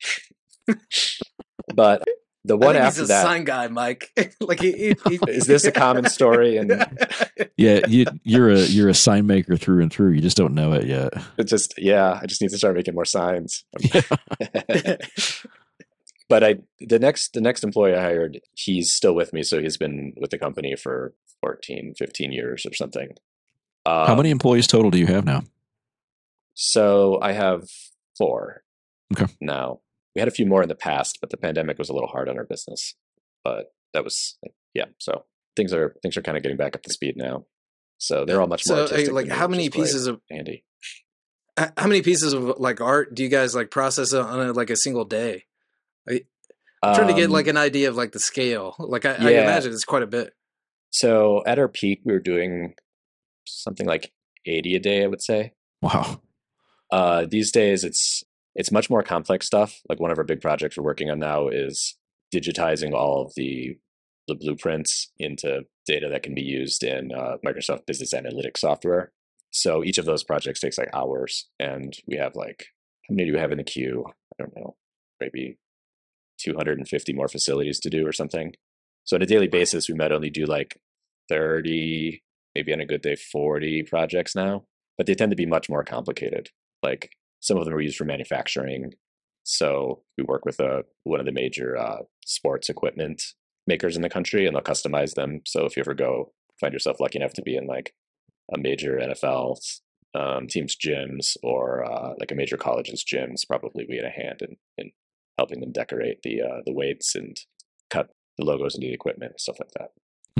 but 1.75 2.03
the 2.45 2.55
I 2.57 2.65
one 2.65 2.75
think 2.75 2.85
after 2.85 3.01
he's 3.01 3.09
a 3.09 3.13
that 3.13 3.23
sign 3.23 3.43
guy, 3.43 3.67
Mike. 3.67 4.11
like 4.39 4.59
he, 4.59 4.71
he, 4.71 4.95
he- 5.09 5.19
is 5.31 5.47
this 5.47 5.65
a 5.65 5.71
common 5.71 6.07
story? 6.09 6.57
And 6.57 6.71
Yeah, 7.57 7.81
you, 7.87 8.05
you're 8.23 8.49
a 8.49 8.59
you're 8.59 8.89
a 8.89 8.93
sign 8.93 9.25
maker 9.27 9.57
through 9.57 9.81
and 9.81 9.91
through. 9.91 10.11
You 10.11 10.21
just 10.21 10.37
don't 10.37 10.53
know 10.53 10.73
it 10.73 10.85
yet. 10.85 11.13
it 11.37 11.45
just 11.45 11.73
yeah, 11.77 12.19
I 12.21 12.25
just 12.25 12.41
need 12.41 12.51
to 12.51 12.57
start 12.57 12.75
making 12.75 12.93
more 12.93 13.05
signs. 13.05 13.63
but 16.29 16.43
I 16.43 16.55
the 16.79 16.99
next 16.99 17.33
the 17.33 17.41
next 17.41 17.63
employee 17.63 17.95
I 17.95 18.01
hired, 18.01 18.39
he's 18.53 18.93
still 18.93 19.13
with 19.15 19.33
me, 19.33 19.43
so 19.43 19.61
he's 19.61 19.77
been 19.77 20.13
with 20.17 20.31
the 20.31 20.37
company 20.37 20.75
for 20.75 21.13
14, 21.41 21.93
15 21.97 22.31
years 22.31 22.65
or 22.65 22.73
something. 22.73 23.09
Um, 23.85 24.07
How 24.07 24.15
many 24.15 24.29
employees 24.31 24.67
total 24.67 24.91
do 24.91 24.97
you 24.97 25.07
have 25.07 25.25
now? 25.25 25.43
So 26.53 27.19
I 27.21 27.33
have 27.33 27.63
four. 28.17 28.63
Okay. 29.13 29.31
Now 29.39 29.79
we 30.15 30.21
had 30.21 30.27
a 30.27 30.31
few 30.31 30.45
more 30.45 30.63
in 30.63 30.69
the 30.69 30.75
past, 30.75 31.19
but 31.19 31.29
the 31.29 31.37
pandemic 31.37 31.77
was 31.77 31.89
a 31.89 31.93
little 31.93 32.09
hard 32.09 32.29
on 32.29 32.37
our 32.37 32.45
business. 32.45 32.95
But 33.43 33.73
that 33.93 34.03
was 34.03 34.37
yeah. 34.73 34.85
So 34.99 35.25
things 35.55 35.73
are 35.73 35.95
things 36.01 36.17
are 36.17 36.21
kind 36.21 36.37
of 36.37 36.43
getting 36.43 36.57
back 36.57 36.75
up 36.75 36.83
to 36.83 36.93
speed 36.93 37.15
now. 37.17 37.45
So 37.97 38.25
they're 38.25 38.41
all 38.41 38.47
much 38.47 38.67
more 38.67 38.87
so 38.87 39.13
like 39.13 39.29
how 39.29 39.47
many 39.47 39.69
pieces 39.69 40.07
of 40.07 40.21
Andy? 40.29 40.63
how 41.57 41.87
many 41.87 42.01
pieces 42.01 42.33
of 42.33 42.59
like 42.59 42.81
art 42.81 43.15
do 43.15 43.23
you 43.23 43.29
guys 43.29 43.55
like 43.55 43.71
process 43.71 44.13
on 44.13 44.39
a, 44.39 44.51
like 44.51 44.69
a 44.69 44.75
single 44.75 45.05
day? 45.05 45.45
I'm 46.07 46.95
trying 46.95 47.07
to 47.07 47.13
get 47.13 47.25
Um, 47.25 47.31
like 47.31 47.47
an 47.47 47.57
idea 47.57 47.89
of 47.89 47.95
like 47.95 48.11
the 48.11 48.19
scale. 48.19 48.75
Like 48.77 49.05
I, 49.05 49.13
I 49.13 49.29
imagine 49.31 49.71
it's 49.71 49.85
quite 49.85 50.03
a 50.03 50.07
bit. 50.07 50.33
So 50.91 51.43
at 51.45 51.57
our 51.57 51.67
peak, 51.67 52.01
we 52.05 52.13
were 52.13 52.19
doing 52.19 52.75
something 53.47 53.87
like 53.87 54.11
eighty 54.45 54.75
a 54.75 54.79
day. 54.79 55.03
I 55.03 55.07
would 55.07 55.21
say. 55.21 55.53
Wow. 55.81 56.21
Uh, 56.91 57.25
these 57.25 57.51
days, 57.51 57.83
it's 57.83 58.23
it's 58.55 58.71
much 58.71 58.89
more 58.89 59.03
complex 59.03 59.45
stuff. 59.45 59.81
Like 59.89 59.99
one 59.99 60.11
of 60.11 60.17
our 60.17 60.23
big 60.23 60.41
projects 60.41 60.77
we're 60.77 60.83
working 60.83 61.09
on 61.09 61.19
now 61.19 61.47
is 61.49 61.97
digitizing 62.33 62.93
all 62.93 63.25
of 63.25 63.33
the 63.35 63.77
the 64.27 64.35
blueprints 64.35 65.11
into 65.19 65.61
data 65.85 66.09
that 66.09 66.23
can 66.23 66.33
be 66.33 66.41
used 66.41 66.83
in 66.83 67.11
uh, 67.11 67.37
Microsoft 67.45 67.85
Business 67.85 68.11
Analytics 68.11 68.57
software. 68.57 69.11
So 69.51 69.83
each 69.83 69.99
of 69.99 70.05
those 70.05 70.23
projects 70.23 70.59
takes 70.59 70.79
like 70.79 70.89
hours, 70.95 71.47
and 71.59 71.95
we 72.07 72.17
have 72.17 72.35
like 72.35 72.65
how 73.07 73.13
many 73.13 73.29
do 73.29 73.33
we 73.33 73.39
have 73.39 73.51
in 73.51 73.59
the 73.59 73.63
queue? 73.63 74.03
I 74.07 74.43
don't 74.43 74.55
know, 74.55 74.75
maybe 75.19 75.57
250 76.39 77.13
more 77.13 77.27
facilities 77.27 77.79
to 77.81 77.89
do 77.89 78.05
or 78.05 78.11
something. 78.11 78.53
So 79.03 79.15
on 79.15 79.21
a 79.21 79.27
daily 79.27 79.47
basis, 79.47 79.87
we 79.87 79.95
might 79.95 80.11
only 80.11 80.31
do 80.31 80.45
like 80.45 80.79
30, 81.29 82.21
maybe 82.55 82.73
on 82.73 82.79
a 82.79 82.85
good 82.85 83.01
day 83.01 83.15
40 83.15 83.83
projects 83.83 84.35
now, 84.35 84.65
but 84.97 85.05
they 85.05 85.13
tend 85.13 85.31
to 85.31 85.35
be 85.35 85.45
much 85.45 85.69
more 85.69 85.83
complicated. 85.83 86.49
Like 86.81 87.11
some 87.45 87.57
of 87.57 87.65
them 87.65 87.75
are 87.75 87.81
used 87.81 87.97
for 87.97 88.05
manufacturing. 88.05 88.93
So 89.43 90.01
we 90.17 90.23
work 90.23 90.45
with 90.45 90.59
a, 90.59 90.83
one 91.03 91.19
of 91.19 91.27
the 91.27 91.31
major 91.31 91.77
uh, 91.77 91.99
sports 92.25 92.69
equipment 92.69 93.21
makers 93.67 93.95
in 93.95 94.01
the 94.01 94.09
country, 94.09 94.47
and 94.47 94.55
they'll 94.55 94.63
customize 94.63 95.13
them. 95.13 95.41
So 95.45 95.65
if 95.65 95.77
you 95.77 95.81
ever 95.81 95.93
go 95.93 96.33
find 96.59 96.73
yourself 96.73 96.99
lucky 96.99 97.19
enough 97.19 97.33
to 97.33 97.43
be 97.43 97.55
in 97.55 97.67
like 97.67 97.93
a 98.51 98.57
major 98.57 98.97
NFL 98.97 99.57
um, 100.15 100.47
team's 100.47 100.75
gyms 100.75 101.37
or 101.43 101.85
uh, 101.85 102.13
like 102.19 102.31
a 102.31 102.35
major 102.35 102.57
college's 102.57 103.03
gyms, 103.03 103.47
probably 103.47 103.85
we 103.87 103.97
had 103.97 104.05
a 104.05 104.09
hand 104.09 104.41
in, 104.41 104.57
in 104.79 104.91
helping 105.37 105.59
them 105.59 105.71
decorate 105.71 106.23
the 106.23 106.41
uh, 106.41 106.61
the 106.65 106.73
weights 106.73 107.13
and 107.13 107.37
cut 107.91 108.09
the 108.39 108.45
logos 108.45 108.73
into 108.73 108.87
the 108.87 108.93
equipment 108.93 109.33
and 109.33 109.39
stuff 109.39 109.59
like 109.59 109.71
that. 109.77 109.89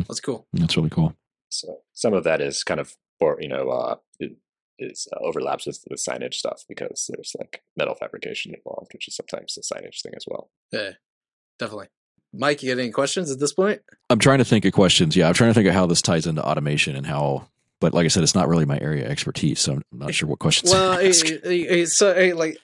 That's 0.08 0.20
cool. 0.20 0.48
That's 0.54 0.76
really 0.76 0.90
cool. 0.90 1.16
So 1.50 1.82
some 1.94 2.14
of 2.14 2.24
that 2.24 2.42
is 2.42 2.64
kind 2.64 2.80
of, 2.80 2.96
or 3.20 3.38
you 3.40 3.48
know, 3.48 3.70
uh, 3.70 3.96
it 4.20 4.38
is 4.80 5.08
uh, 5.14 5.20
overlaps 5.26 5.66
with 5.66 5.82
the 5.88 5.96
signage 5.96 6.34
stuff 6.36 6.64
because 6.68 7.10
there's 7.14 7.34
like 7.40 7.64
metal 7.78 7.96
fabrication 7.96 8.54
involved, 8.54 8.92
which 8.94 9.08
is 9.08 9.16
sometimes 9.16 9.56
the 9.56 9.62
signage 9.62 10.02
thing 10.02 10.14
as 10.16 10.26
well. 10.28 10.50
Yeah, 10.72 10.92
definitely. 11.60 11.88
Mike, 12.34 12.62
you 12.64 12.74
got 12.76 12.82
any 12.82 12.92
questions 12.92 13.32
at 13.32 13.40
this 13.40 13.54
point? 13.54 13.82
I'm 14.10 14.20
trying 14.20 14.40
to 14.40 14.46
think 14.46 14.66
of 14.66 14.74
questions. 14.74 15.16
Yeah, 15.16 15.28
I'm 15.30 15.34
trying 15.34 15.52
to 15.52 15.54
think 15.54 15.68
of 15.68 15.74
how 15.74 15.86
this 15.86 16.02
ties 16.02 16.28
into 16.28 16.44
automation 16.44 16.96
and 16.96 17.06
how. 17.06 17.48
But 17.82 17.94
like 17.94 18.06
I 18.06 18.08
said, 18.10 18.24
it's 18.24 18.36
not 18.36 18.48
really 18.48 18.66
my 18.66 18.80
area 18.80 19.06
of 19.06 19.12
expertise, 19.12 19.60
so 19.60 19.74
I'm 19.74 19.84
not 19.92 20.14
sure 20.14 20.28
what 20.30 20.40
questions. 20.40 20.72
to 20.72 20.78
Well, 20.78 20.94
ask. 21.08 21.26
eh, 21.28 21.40
eh, 21.44 21.66
eh, 21.82 21.86
so 21.86 22.14
like, 22.36 22.58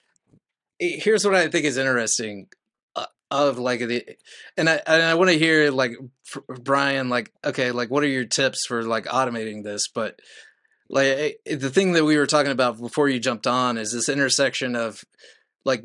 here's 0.78 1.24
what 1.24 1.34
I 1.34 1.48
think 1.48 1.64
is 1.64 1.76
interesting 1.76 2.48
uh, 2.96 3.06
of 3.30 3.58
like 3.58 3.80
the, 3.80 4.04
and 4.56 4.68
I 4.68 4.80
and 4.86 5.02
I 5.02 5.14
want 5.14 5.30
to 5.30 5.38
hear 5.38 5.70
like 5.70 5.92
Brian, 6.60 7.08
like, 7.08 7.30
okay, 7.44 7.72
like, 7.72 7.90
what 7.90 8.02
are 8.02 8.08
your 8.08 8.24
tips 8.24 8.66
for 8.66 8.82
like 8.82 9.04
automating 9.04 9.62
this? 9.64 9.88
But 9.88 10.18
like 10.92 11.40
eh, 11.46 11.56
the 11.56 11.70
thing 11.70 11.92
that 11.94 12.04
we 12.04 12.16
were 12.16 12.26
talking 12.26 12.52
about 12.52 12.78
before 12.78 13.08
you 13.08 13.18
jumped 13.18 13.48
on 13.48 13.76
is 13.78 13.92
this 13.92 14.08
intersection 14.08 14.76
of 14.76 15.02
like 15.64 15.84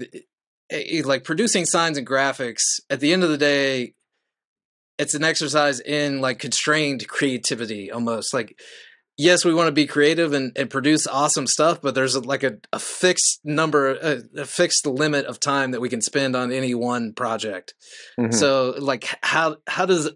eh, 0.69 1.01
like 1.03 1.23
producing 1.23 1.65
signs 1.65 1.97
and 1.97 2.05
graphics. 2.05 2.61
At 2.89 2.99
the 2.99 3.11
end 3.13 3.23
of 3.23 3.29
the 3.29 3.37
day, 3.37 3.93
it's 4.99 5.15
an 5.15 5.23
exercise 5.23 5.79
in 5.79 6.21
like 6.21 6.39
constrained 6.39 7.07
creativity 7.07 7.91
almost 7.91 8.33
like 8.33 8.59
yes 9.15 9.45
we 9.45 9.53
want 9.53 9.67
to 9.67 9.71
be 9.71 9.85
creative 9.85 10.33
and, 10.33 10.51
and 10.57 10.69
produce 10.71 11.05
awesome 11.07 11.45
stuff 11.47 11.79
but 11.81 11.93
there's 11.93 12.17
like 12.25 12.43
a, 12.43 12.57
a 12.73 12.79
fixed 12.79 13.39
number 13.43 13.91
a, 13.93 14.21
a 14.37 14.45
fixed 14.45 14.87
limit 14.87 15.25
of 15.27 15.39
time 15.39 15.71
that 15.71 15.81
we 15.81 15.89
can 15.89 16.01
spend 16.01 16.35
on 16.35 16.51
any 16.51 16.73
one 16.73 17.13
project 17.13 17.75
Hmm. 18.17 18.31
so 18.31 18.73
like 18.79 19.07
how 19.21 19.57
how 19.67 19.85
does 19.85 20.09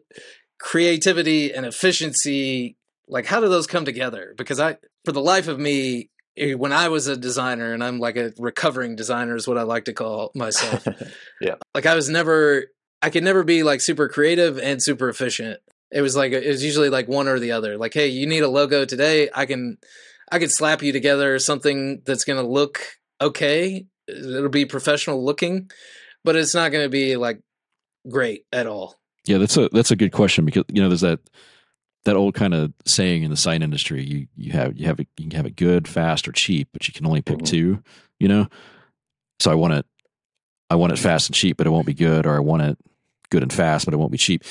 creativity 0.59 1.53
and 1.53 1.65
efficiency 1.65 2.75
like 3.11 3.27
how 3.27 3.39
do 3.39 3.47
those 3.49 3.67
come 3.67 3.85
together 3.85 4.33
because 4.37 4.59
i 4.59 4.75
for 5.05 5.11
the 5.11 5.21
life 5.21 5.47
of 5.47 5.59
me 5.59 6.09
eh, 6.37 6.53
when 6.55 6.71
i 6.73 6.87
was 6.89 7.05
a 7.07 7.15
designer 7.15 7.73
and 7.73 7.83
i'm 7.83 7.99
like 7.99 8.17
a 8.17 8.33
recovering 8.39 8.95
designer 8.95 9.35
is 9.35 9.47
what 9.47 9.57
i 9.59 9.61
like 9.63 9.85
to 9.85 9.93
call 9.93 10.31
myself 10.33 10.87
Yeah. 11.41 11.55
like 11.75 11.85
I 11.85 11.93
was 11.95 12.09
never 12.09 12.65
I 13.03 13.09
could 13.09 13.23
never 13.23 13.43
be 13.43 13.63
like 13.63 13.81
super 13.81 14.07
creative 14.07 14.59
and 14.59 14.81
super 14.81 15.09
efficient. 15.09 15.59
It 15.91 16.01
was 16.01 16.15
like 16.15 16.33
it 16.33 16.47
was 16.47 16.63
usually 16.63 16.89
like 16.89 17.07
one 17.07 17.27
or 17.27 17.39
the 17.39 17.51
other. 17.53 17.75
Like, 17.75 17.95
hey, 17.95 18.09
you 18.09 18.27
need 18.27 18.43
a 18.43 18.47
logo 18.47 18.85
today. 18.85 19.27
I 19.33 19.47
can 19.47 19.79
I 20.31 20.37
could 20.37 20.51
slap 20.51 20.83
you 20.83 20.91
together 20.91 21.39
something 21.39 22.03
that's 22.05 22.25
gonna 22.25 22.43
look 22.47 22.79
okay. 23.19 23.87
It'll 24.07 24.49
be 24.49 24.65
professional 24.65 25.25
looking, 25.25 25.71
but 26.23 26.35
it's 26.35 26.53
not 26.53 26.71
gonna 26.71 26.89
be 26.89 27.17
like 27.17 27.41
great 28.07 28.45
at 28.53 28.67
all. 28.67 28.99
Yeah, 29.25 29.39
that's 29.39 29.57
a 29.57 29.67
that's 29.69 29.89
a 29.89 29.95
good 29.95 30.11
question 30.11 30.45
because 30.45 30.65
you 30.71 30.83
know 30.83 30.87
there's 30.89 31.01
that 31.01 31.19
that 32.05 32.15
old 32.15 32.33
kind 32.33 32.53
of 32.53 32.73
saying 32.85 33.23
in 33.23 33.29
the 33.31 33.37
sign 33.37 33.61
industry 33.61 34.03
you 34.03 34.27
you 34.35 34.51
have 34.53 34.75
you 34.77 34.87
have 34.87 34.99
it 34.99 35.07
you 35.17 35.29
can 35.29 35.37
have 35.37 35.45
it 35.45 35.55
good, 35.55 35.87
fast, 35.87 36.27
or 36.27 36.31
cheap, 36.31 36.69
but 36.73 36.87
you 36.87 36.93
can 36.93 37.05
only 37.05 37.21
pick 37.21 37.39
Mhm. 37.39 37.45
two. 37.45 37.83
You 38.19 38.27
know, 38.27 38.47
so 39.39 39.51
I 39.51 39.55
want 39.55 39.73
it 39.73 39.85
I 40.69 40.75
want 40.75 40.93
it 40.93 40.99
fast 40.99 41.27
and 41.29 41.35
cheap, 41.35 41.57
but 41.57 41.67
it 41.67 41.71
won't 41.71 41.85
be 41.85 41.93
good, 41.93 42.25
or 42.25 42.35
I 42.35 42.39
want 42.39 42.61
it 42.63 42.77
good 43.29 43.43
and 43.43 43.51
fast, 43.53 43.85
but 43.85 43.93
it 43.93 43.97
won't 43.97 44.11
be 44.11 44.17
cheap. 44.17 44.43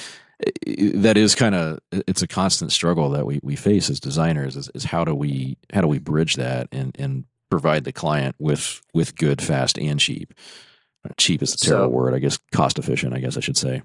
That 0.66 1.16
is 1.16 1.34
kind 1.34 1.54
of 1.54 1.80
it's 1.92 2.22
a 2.22 2.26
constant 2.28 2.72
struggle 2.72 3.10
that 3.10 3.26
we 3.26 3.40
we 3.42 3.56
face 3.56 3.90
as 3.90 4.00
designers 4.00 4.56
is, 4.56 4.70
is 4.74 4.84
how 4.84 5.04
do 5.04 5.14
we 5.14 5.56
how 5.72 5.80
do 5.80 5.88
we 5.88 5.98
bridge 5.98 6.36
that 6.36 6.68
and 6.72 6.94
and 6.98 7.24
provide 7.50 7.84
the 7.84 7.92
client 7.92 8.36
with 8.38 8.80
with 8.94 9.16
good, 9.16 9.42
fast, 9.42 9.78
and 9.78 9.98
cheap. 10.00 10.32
Cheap 11.16 11.42
is 11.42 11.54
a 11.54 11.56
terrible 11.58 11.86
So- 11.86 11.88
word, 11.96 12.14
I 12.14 12.18
guess. 12.20 12.38
Cost 12.52 12.78
efficient, 12.78 13.14
I 13.14 13.18
guess 13.20 13.36
I 13.36 13.40
should 13.40 13.56
say. 13.56 13.82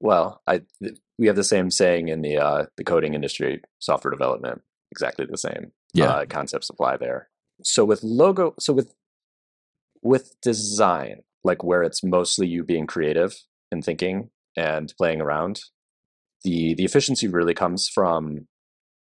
Well, 0.00 0.40
I 0.46 0.62
we 1.18 1.26
have 1.26 1.36
the 1.36 1.44
same 1.44 1.70
saying 1.70 2.08
in 2.08 2.22
the 2.22 2.38
uh, 2.38 2.66
the 2.76 2.84
coding 2.84 3.14
industry, 3.14 3.62
software 3.78 4.10
development, 4.10 4.62
exactly 4.90 5.26
the 5.26 5.38
same. 5.38 5.72
Yeah. 5.94 6.10
uh, 6.10 6.26
concepts 6.26 6.68
apply 6.68 6.98
there. 6.98 7.28
So 7.62 7.84
with 7.84 8.02
logo, 8.02 8.54
so 8.58 8.72
with 8.72 8.94
with 10.02 10.36
design, 10.42 11.22
like 11.42 11.64
where 11.64 11.82
it's 11.82 12.04
mostly 12.04 12.46
you 12.46 12.64
being 12.64 12.86
creative 12.86 13.34
and 13.72 13.84
thinking 13.84 14.30
and 14.56 14.92
playing 14.98 15.20
around, 15.20 15.60
the 16.44 16.74
the 16.74 16.84
efficiency 16.84 17.28
really 17.28 17.54
comes 17.54 17.88
from 17.88 18.46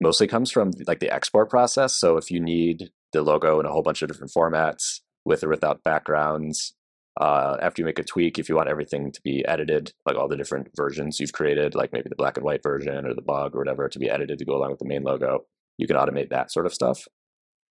mostly 0.00 0.26
comes 0.26 0.50
from 0.50 0.72
like 0.86 1.00
the 1.00 1.12
export 1.12 1.50
process. 1.50 1.94
So 1.94 2.16
if 2.16 2.30
you 2.30 2.40
need 2.40 2.90
the 3.12 3.22
logo 3.22 3.60
in 3.60 3.66
a 3.66 3.70
whole 3.70 3.82
bunch 3.82 4.02
of 4.02 4.08
different 4.08 4.32
formats 4.32 5.00
with 5.24 5.42
or 5.44 5.48
without 5.48 5.82
backgrounds, 5.82 6.74
uh, 7.18 7.56
after 7.60 7.82
you 7.82 7.86
make 7.86 7.98
a 7.98 8.04
tweak, 8.04 8.38
if 8.38 8.48
you 8.48 8.54
want 8.54 8.68
everything 8.68 9.10
to 9.12 9.20
be 9.22 9.44
edited, 9.46 9.92
like 10.06 10.16
all 10.16 10.28
the 10.28 10.36
different 10.36 10.68
versions 10.76 11.18
you've 11.18 11.32
created, 11.32 11.74
like 11.74 11.92
maybe 11.92 12.08
the 12.08 12.16
black 12.16 12.36
and 12.36 12.44
white 12.44 12.62
version 12.62 13.04
or 13.06 13.14
the 13.14 13.22
bug 13.22 13.54
or 13.54 13.58
whatever, 13.58 13.88
to 13.88 13.98
be 13.98 14.08
edited 14.08 14.38
to 14.38 14.44
go 14.44 14.56
along 14.56 14.70
with 14.70 14.78
the 14.78 14.86
main 14.86 15.02
logo, 15.02 15.44
you 15.78 15.86
can 15.86 15.96
automate 15.96 16.30
that 16.30 16.52
sort 16.52 16.66
of 16.66 16.74
stuff. 16.74 17.06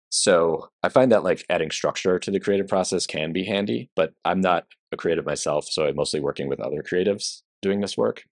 So 0.09 0.69
I 0.81 0.89
find 0.89 1.11
that 1.11 1.23
like 1.23 1.45
adding 1.49 1.71
structure 1.71 2.19
to 2.19 2.31
the 2.31 2.39
creative 2.39 2.67
process 2.67 3.05
can 3.05 3.33
be 3.33 3.43
handy, 3.43 3.89
but 3.95 4.13
I'm 4.23 4.41
not 4.41 4.65
a 4.91 4.97
creative 4.97 5.25
myself, 5.25 5.67
so 5.69 5.85
I'm 5.85 5.95
mostly 5.95 6.19
working 6.19 6.47
with 6.47 6.59
other 6.59 6.81
creatives 6.81 7.41
doing 7.61 7.81
this 7.81 7.97
work. 7.97 8.23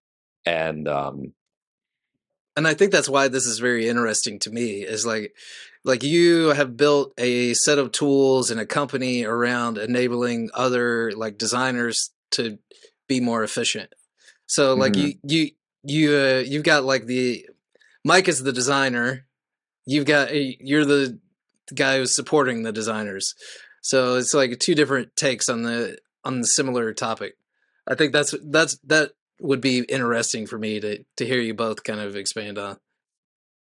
And 0.46 0.88
um, 0.88 1.34
and 2.56 2.68
I 2.68 2.74
think 2.74 2.92
that's 2.92 3.10
why 3.10 3.28
this 3.28 3.46
is 3.46 3.60
very 3.60 3.88
interesting 3.88 4.40
to 4.40 4.52
me. 4.52 4.82
Is 4.82 5.06
like, 5.06 5.34
like 5.84 6.04
you 6.04 6.50
have 6.50 6.78
built 6.78 7.14
a 7.18 7.54
set 7.54 7.80
of 7.80 7.92
tools 7.92 8.52
and 8.52 8.60
a 8.60 8.66
company 8.66 9.24
around 9.24 9.78
enabling 9.78 10.50
other 10.54 11.12
like 11.12 11.38
designers 11.38 12.12
to 12.32 12.60
be 13.08 13.20
more 13.20 13.44
efficient. 13.44 13.94
So 14.46 14.74
like 14.76 14.94
Mhm. 14.94 15.18
you 15.24 15.42
you 15.44 15.52
you 15.84 16.18
uh, 16.18 16.44
you've 16.46 16.64
got 16.64 16.84
like 16.84 17.06
the 17.06 17.48
Mike 18.06 18.28
is 18.28 18.44
the 18.44 18.54
designer. 18.54 19.26
You've 19.86 20.06
got 20.06 20.30
a, 20.32 20.58
you're 20.60 20.86
the 20.86 21.20
guy 21.74 21.98
who's 21.98 22.14
supporting 22.16 22.64
the 22.64 22.72
designers. 22.72 23.34
So 23.82 24.16
it's 24.16 24.34
like 24.34 24.60
two 24.60 24.76
different 24.76 25.16
takes 25.16 25.50
on 25.50 25.64
the 25.64 25.98
on 26.24 26.42
the 26.42 26.48
similar 26.48 26.94
topic. 26.94 27.36
I 27.88 27.96
think 27.96 28.14
that's 28.14 28.34
that's 28.44 28.78
that 28.86 29.12
would 29.44 29.62
be 29.62 29.80
interesting 29.80 30.48
for 30.48 30.58
me 30.58 30.80
to 30.80 31.04
to 31.18 31.26
hear 31.26 31.40
you 31.40 31.54
both 31.54 31.84
kind 31.84 32.00
of 32.00 32.16
expand 32.16 32.58
on. 32.58 32.78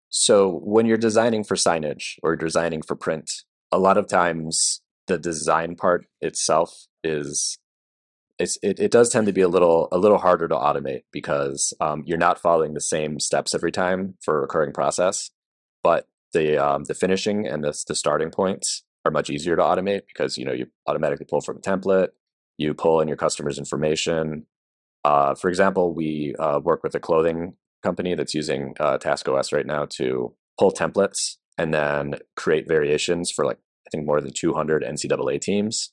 So 0.09 0.59
when 0.63 0.85
you're 0.85 0.97
designing 0.97 1.43
for 1.43 1.55
signage 1.55 2.17
or 2.21 2.35
designing 2.35 2.83
for 2.83 2.95
print, 2.95 3.29
a 3.71 3.79
lot 3.79 3.97
of 3.97 4.07
times 4.07 4.81
the 5.07 5.17
design 5.17 5.75
part 5.75 6.05
itself 6.21 6.85
is 7.03 7.57
it's 8.39 8.57
it, 8.61 8.79
it 8.79 8.91
does 8.91 9.09
tend 9.09 9.25
to 9.27 9.33
be 9.33 9.41
a 9.41 9.47
little 9.47 9.87
a 9.91 9.97
little 9.97 10.19
harder 10.19 10.47
to 10.47 10.55
automate 10.55 11.03
because 11.11 11.73
um, 11.81 12.03
you're 12.05 12.17
not 12.17 12.39
following 12.39 12.73
the 12.73 12.81
same 12.81 13.19
steps 13.19 13.55
every 13.55 13.71
time 13.71 14.15
for 14.21 14.37
a 14.37 14.41
recurring 14.41 14.73
process, 14.73 15.31
but 15.83 16.07
the 16.33 16.57
um, 16.57 16.83
the 16.85 16.93
finishing 16.93 17.47
and 17.47 17.63
the 17.63 17.73
the 17.87 17.95
starting 17.95 18.31
points 18.31 18.83
are 19.05 19.11
much 19.11 19.29
easier 19.29 19.55
to 19.55 19.61
automate 19.61 20.01
because 20.07 20.37
you 20.37 20.45
know 20.45 20.53
you 20.53 20.67
automatically 20.87 21.25
pull 21.29 21.41
from 21.41 21.57
a 21.57 21.61
template, 21.61 22.09
you 22.57 22.73
pull 22.73 23.01
in 23.01 23.07
your 23.07 23.17
customer's 23.17 23.57
information. 23.57 24.45
Uh, 25.03 25.35
for 25.35 25.49
example, 25.49 25.93
we 25.93 26.35
uh, 26.39 26.59
work 26.63 26.83
with 26.83 26.95
a 26.95 26.99
clothing 26.99 27.55
company 27.83 28.15
that's 28.15 28.33
using 28.33 28.73
uh, 28.79 28.97
TaskOS 28.97 29.53
right 29.53 29.65
now 29.65 29.85
to 29.97 30.33
pull 30.57 30.71
templates 30.71 31.37
and 31.57 31.73
then 31.73 32.15
create 32.35 32.67
variations 32.67 33.31
for 33.31 33.45
like 33.45 33.57
I 33.85 33.89
think 33.91 34.05
more 34.05 34.21
than 34.21 34.31
200 34.33 34.83
NCAA 34.83 35.41
teams 35.41 35.91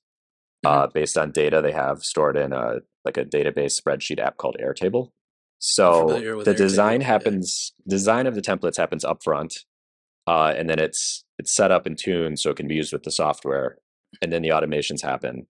uh, 0.64 0.86
based 0.86 1.18
on 1.18 1.32
data 1.32 1.60
they 1.60 1.72
have 1.72 2.02
stored 2.02 2.36
in 2.36 2.52
a 2.52 2.76
like 3.04 3.16
a 3.16 3.24
database 3.24 3.80
spreadsheet 3.80 4.20
app 4.20 4.36
called 4.36 4.56
Airtable. 4.62 5.10
So 5.58 6.08
the 6.08 6.14
Airtable, 6.14 6.56
design 6.56 7.00
yeah. 7.00 7.06
happens, 7.06 7.72
design 7.88 8.26
of 8.26 8.34
the 8.34 8.42
templates 8.42 8.76
happens 8.76 9.04
upfront, 9.04 9.60
uh, 10.26 10.54
and 10.56 10.68
then 10.68 10.78
it's 10.78 11.24
it's 11.38 11.54
set 11.54 11.70
up 11.70 11.86
and 11.86 11.98
tuned 11.98 12.38
so 12.38 12.50
it 12.50 12.56
can 12.56 12.68
be 12.68 12.74
used 12.74 12.92
with 12.92 13.02
the 13.02 13.10
software, 13.10 13.78
and 14.22 14.32
then 14.32 14.42
the 14.42 14.50
automations 14.50 15.02
happen, 15.02 15.46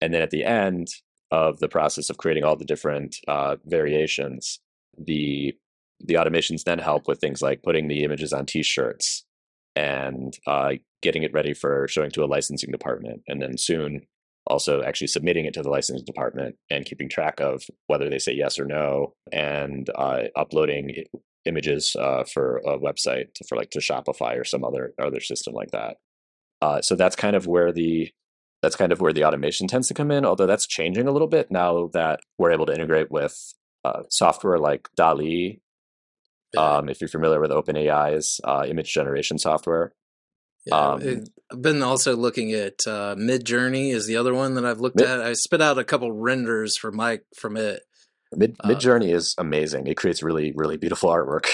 and 0.00 0.14
then 0.14 0.22
at 0.22 0.30
the 0.30 0.44
end 0.44 0.88
of 1.32 1.58
the 1.60 1.68
process 1.68 2.10
of 2.10 2.18
creating 2.18 2.44
all 2.44 2.56
the 2.56 2.64
different 2.64 3.16
uh, 3.26 3.56
variations, 3.64 4.60
the 4.98 5.56
the 6.04 6.14
automations 6.14 6.64
then 6.64 6.78
help 6.78 7.08
with 7.08 7.20
things 7.20 7.40
like 7.40 7.62
putting 7.62 7.88
the 7.88 8.02
images 8.02 8.32
on 8.32 8.44
T-shirts 8.44 9.24
and 9.76 10.36
uh, 10.48 10.72
getting 11.00 11.22
it 11.22 11.32
ready 11.32 11.54
for 11.54 11.86
showing 11.88 12.10
to 12.10 12.24
a 12.24 12.26
licensing 12.26 12.70
department, 12.70 13.22
and 13.26 13.40
then 13.40 13.56
soon 13.56 14.02
also 14.46 14.82
actually 14.82 15.06
submitting 15.06 15.46
it 15.46 15.54
to 15.54 15.62
the 15.62 15.70
licensing 15.70 16.04
department 16.04 16.56
and 16.68 16.84
keeping 16.84 17.08
track 17.08 17.40
of 17.40 17.62
whether 17.86 18.10
they 18.10 18.18
say 18.18 18.32
yes 18.34 18.58
or 18.58 18.66
no, 18.66 19.14
and 19.32 19.88
uh, 19.94 20.24
uploading 20.36 21.04
images 21.46 21.96
uh, 21.98 22.24
for 22.24 22.58
a 22.58 22.78
website 22.78 23.28
for 23.48 23.56
like 23.56 23.70
to 23.70 23.78
Shopify 23.78 24.38
or 24.38 24.44
some 24.44 24.64
other 24.64 24.92
other 25.00 25.20
system 25.20 25.54
like 25.54 25.70
that. 25.70 25.96
Uh, 26.60 26.82
so 26.82 26.94
that's 26.94 27.16
kind 27.16 27.34
of 27.36 27.46
where 27.46 27.72
the 27.72 28.10
that's 28.62 28.76
kind 28.76 28.92
of 28.92 29.00
where 29.00 29.12
the 29.12 29.24
automation 29.24 29.66
tends 29.66 29.88
to 29.88 29.94
come 29.94 30.10
in. 30.10 30.24
Although 30.24 30.46
that's 30.46 30.66
changing 30.66 31.06
a 31.08 31.12
little 31.12 31.28
bit 31.28 31.50
now 31.50 31.88
that 31.92 32.20
we're 32.38 32.52
able 32.52 32.66
to 32.66 32.74
integrate 32.74 33.10
with 33.10 33.36
uh, 33.84 34.02
software 34.08 34.58
like 34.58 34.88
DALL-E. 34.96 35.60
Um, 36.56 36.88
if 36.90 37.00
you're 37.00 37.08
familiar 37.08 37.40
with 37.40 37.50
OpenAI's 37.50 38.38
uh, 38.44 38.64
image 38.68 38.92
generation 38.92 39.38
software, 39.38 39.94
Yeah, 40.66 40.76
Um, 40.76 41.24
I've 41.50 41.62
been 41.62 41.82
also 41.82 42.14
looking 42.14 42.52
at 42.52 42.86
uh, 42.86 43.16
Midjourney 43.16 43.92
is 43.92 44.06
the 44.06 44.16
other 44.16 44.34
one 44.34 44.54
that 44.54 44.64
I've 44.64 44.78
looked 44.78 44.96
Mid- 44.96 45.08
at. 45.08 45.20
I 45.20 45.32
spit 45.32 45.60
out 45.62 45.78
a 45.78 45.84
couple 45.84 46.12
renders 46.12 46.76
for 46.76 46.92
Mike 46.92 47.24
from 47.34 47.56
it. 47.56 47.82
Mid 48.36 48.56
Uh, 48.60 48.68
Mid 48.68 48.84
is 49.04 49.34
amazing. 49.38 49.86
It 49.86 49.96
creates 49.96 50.22
really 50.22 50.52
really 50.54 50.76
beautiful 50.76 51.10
artwork. 51.10 51.46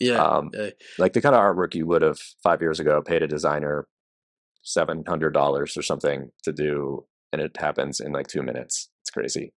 Yeah, 0.00 0.22
Um, 0.22 0.50
uh, 0.58 0.70
like 0.98 1.12
the 1.12 1.20
kind 1.20 1.34
of 1.34 1.40
artwork 1.40 1.74
you 1.74 1.86
would 1.86 2.02
have 2.02 2.18
five 2.42 2.60
years 2.60 2.80
ago 2.80 3.02
paid 3.02 3.22
a 3.22 3.28
designer 3.28 3.86
seven 4.62 5.04
hundred 5.06 5.32
dollars 5.34 5.76
or 5.76 5.82
something 5.82 6.30
to 6.44 6.52
do, 6.52 7.04
and 7.32 7.40
it 7.42 7.56
happens 7.58 8.00
in 8.00 8.12
like 8.12 8.26
two 8.28 8.42
minutes. 8.42 8.88
It's 9.02 9.10
crazy. 9.10 9.52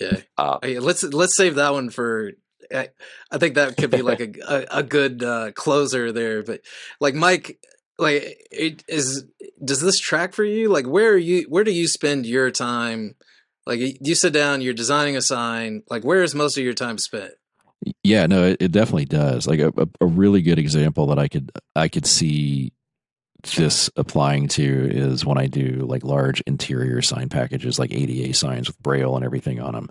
yeah. 0.00 0.16
Uh, 0.38 0.56
Okay, 0.56 0.78
let's 0.78 1.02
let's 1.04 1.36
save 1.36 1.54
that 1.56 1.72
one 1.72 1.90
for. 1.90 2.32
I, 2.74 2.88
I 3.30 3.38
think 3.38 3.56
that 3.56 3.76
could 3.76 3.90
be 3.90 4.02
like 4.02 4.20
a 4.20 4.30
a, 4.48 4.78
a 4.78 4.82
good 4.82 5.22
uh, 5.22 5.52
closer 5.52 6.12
there. 6.12 6.42
But 6.42 6.60
like 7.00 7.14
Mike, 7.14 7.58
like 7.98 8.22
it 8.50 8.84
is. 8.88 9.24
Does 9.64 9.80
this 9.80 9.98
track 9.98 10.32
for 10.34 10.44
you? 10.44 10.68
Like 10.68 10.86
where 10.86 11.12
are 11.12 11.16
you? 11.18 11.46
Where 11.48 11.64
do 11.64 11.72
you 11.72 11.86
spend 11.88 12.26
your 12.26 12.50
time? 12.50 13.14
Like 13.66 13.78
you- 13.78 13.96
you 14.00 14.14
sit 14.16 14.32
down, 14.32 14.60
you're 14.60 14.74
designing 14.74 15.16
a 15.16 15.22
sign. 15.22 15.82
Like 15.88 16.02
where 16.04 16.22
is 16.22 16.34
most 16.34 16.56
of 16.58 16.64
your 16.64 16.74
time 16.74 16.98
spent? 16.98 17.32
Yeah, 18.04 18.26
no, 18.26 18.44
it, 18.44 18.56
it 18.60 18.72
definitely 18.72 19.04
does. 19.06 19.46
Like 19.46 19.58
a, 19.60 19.72
a, 19.76 19.88
a 20.00 20.06
really 20.06 20.40
good 20.42 20.58
example 20.58 21.06
that 21.08 21.18
I 21.18 21.28
could 21.28 21.50
I 21.76 21.88
could 21.88 22.06
see 22.06 22.72
this 23.56 23.90
applying 23.96 24.48
to 24.48 24.88
is 24.90 25.24
when 25.26 25.38
I 25.38 25.46
do 25.46 25.84
like 25.88 26.04
large 26.04 26.40
interior 26.42 27.02
sign 27.02 27.28
packages, 27.28 27.78
like 27.78 27.92
ADA 27.92 28.34
signs 28.34 28.68
with 28.68 28.78
braille 28.80 29.16
and 29.16 29.24
everything 29.24 29.60
on 29.60 29.74
them. 29.74 29.90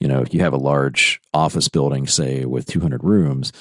You 0.00 0.08
know, 0.08 0.20
if 0.22 0.32
you 0.34 0.40
have 0.40 0.52
a 0.52 0.58
large 0.58 1.20
office 1.32 1.68
building, 1.68 2.06
say 2.06 2.44
with 2.44 2.66
200 2.66 3.04
rooms, 3.04 3.52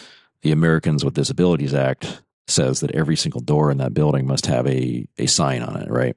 the 0.41 0.51
Americans 0.51 1.03
with 1.03 1.13
Disabilities 1.13 1.73
Act 1.73 2.21
says 2.47 2.79
that 2.81 2.91
every 2.91 3.15
single 3.15 3.41
door 3.41 3.71
in 3.71 3.77
that 3.79 3.93
building 3.93 4.27
must 4.27 4.45
have 4.45 4.67
a 4.67 5.07
a 5.17 5.25
sign 5.25 5.61
on 5.63 5.81
it, 5.81 5.89
right? 5.89 6.15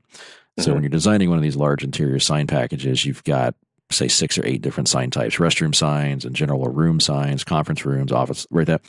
So 0.58 0.70
Mhm. 0.70 0.74
when 0.74 0.82
you're 0.82 0.90
designing 0.90 1.28
one 1.28 1.38
of 1.38 1.42
these 1.42 1.56
large 1.56 1.82
interior 1.84 2.18
sign 2.18 2.46
packages, 2.46 3.04
you've 3.04 3.24
got 3.24 3.54
say 3.90 4.08
six 4.08 4.36
or 4.36 4.44
eight 4.44 4.60
different 4.60 4.86
sign 4.88 5.10
types 5.10 5.36
restroom 5.36 5.74
signs 5.74 6.24
and 6.26 6.36
general 6.36 6.62
room 6.68 7.00
signs 7.00 7.42
conference 7.42 7.86
rooms 7.86 8.12
office 8.12 8.46
right 8.50 8.66
there 8.66 8.80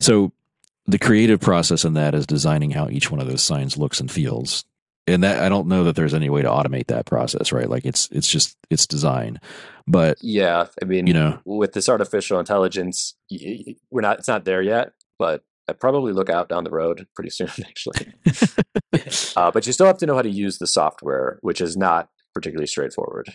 so 0.00 0.32
the 0.86 0.98
creative 0.98 1.40
process 1.40 1.84
in 1.84 1.94
that 1.94 2.14
is 2.14 2.26
designing 2.26 2.70
how 2.70 2.88
each 2.88 3.10
one 3.10 3.20
of 3.20 3.26
those 3.26 3.42
signs 3.42 3.76
looks 3.76 4.00
and 4.00 4.10
feels 4.10 4.64
and 5.06 5.22
that 5.22 5.42
i 5.42 5.48
don't 5.48 5.68
know 5.68 5.84
that 5.84 5.96
there's 5.96 6.14
any 6.14 6.30
way 6.30 6.42
to 6.42 6.48
automate 6.48 6.86
that 6.86 7.06
process 7.06 7.52
right 7.52 7.68
like 7.68 7.84
it's 7.84 8.08
it's 8.10 8.28
just 8.28 8.56
it's 8.70 8.86
design 8.86 9.40
but 9.86 10.18
yeah, 10.22 10.66
I 10.80 10.84
mean, 10.84 11.06
you 11.06 11.12
know 11.12 11.38
with 11.44 11.72
this 11.72 11.88
artificial 11.88 12.38
intelligence, 12.38 13.14
we're 13.90 14.00
not. 14.00 14.18
It's 14.18 14.28
not 14.28 14.44
there 14.44 14.62
yet, 14.62 14.92
but 15.18 15.42
I 15.68 15.72
probably 15.72 16.12
look 16.12 16.30
out 16.30 16.48
down 16.48 16.64
the 16.64 16.70
road 16.70 17.06
pretty 17.14 17.30
soon, 17.30 17.48
actually. 17.66 18.12
uh, 19.36 19.50
but 19.50 19.66
you 19.66 19.72
still 19.72 19.86
have 19.86 19.98
to 19.98 20.06
know 20.06 20.14
how 20.14 20.22
to 20.22 20.30
use 20.30 20.58
the 20.58 20.66
software, 20.66 21.38
which 21.42 21.60
is 21.60 21.76
not 21.76 22.08
particularly 22.34 22.66
straightforward. 22.66 23.32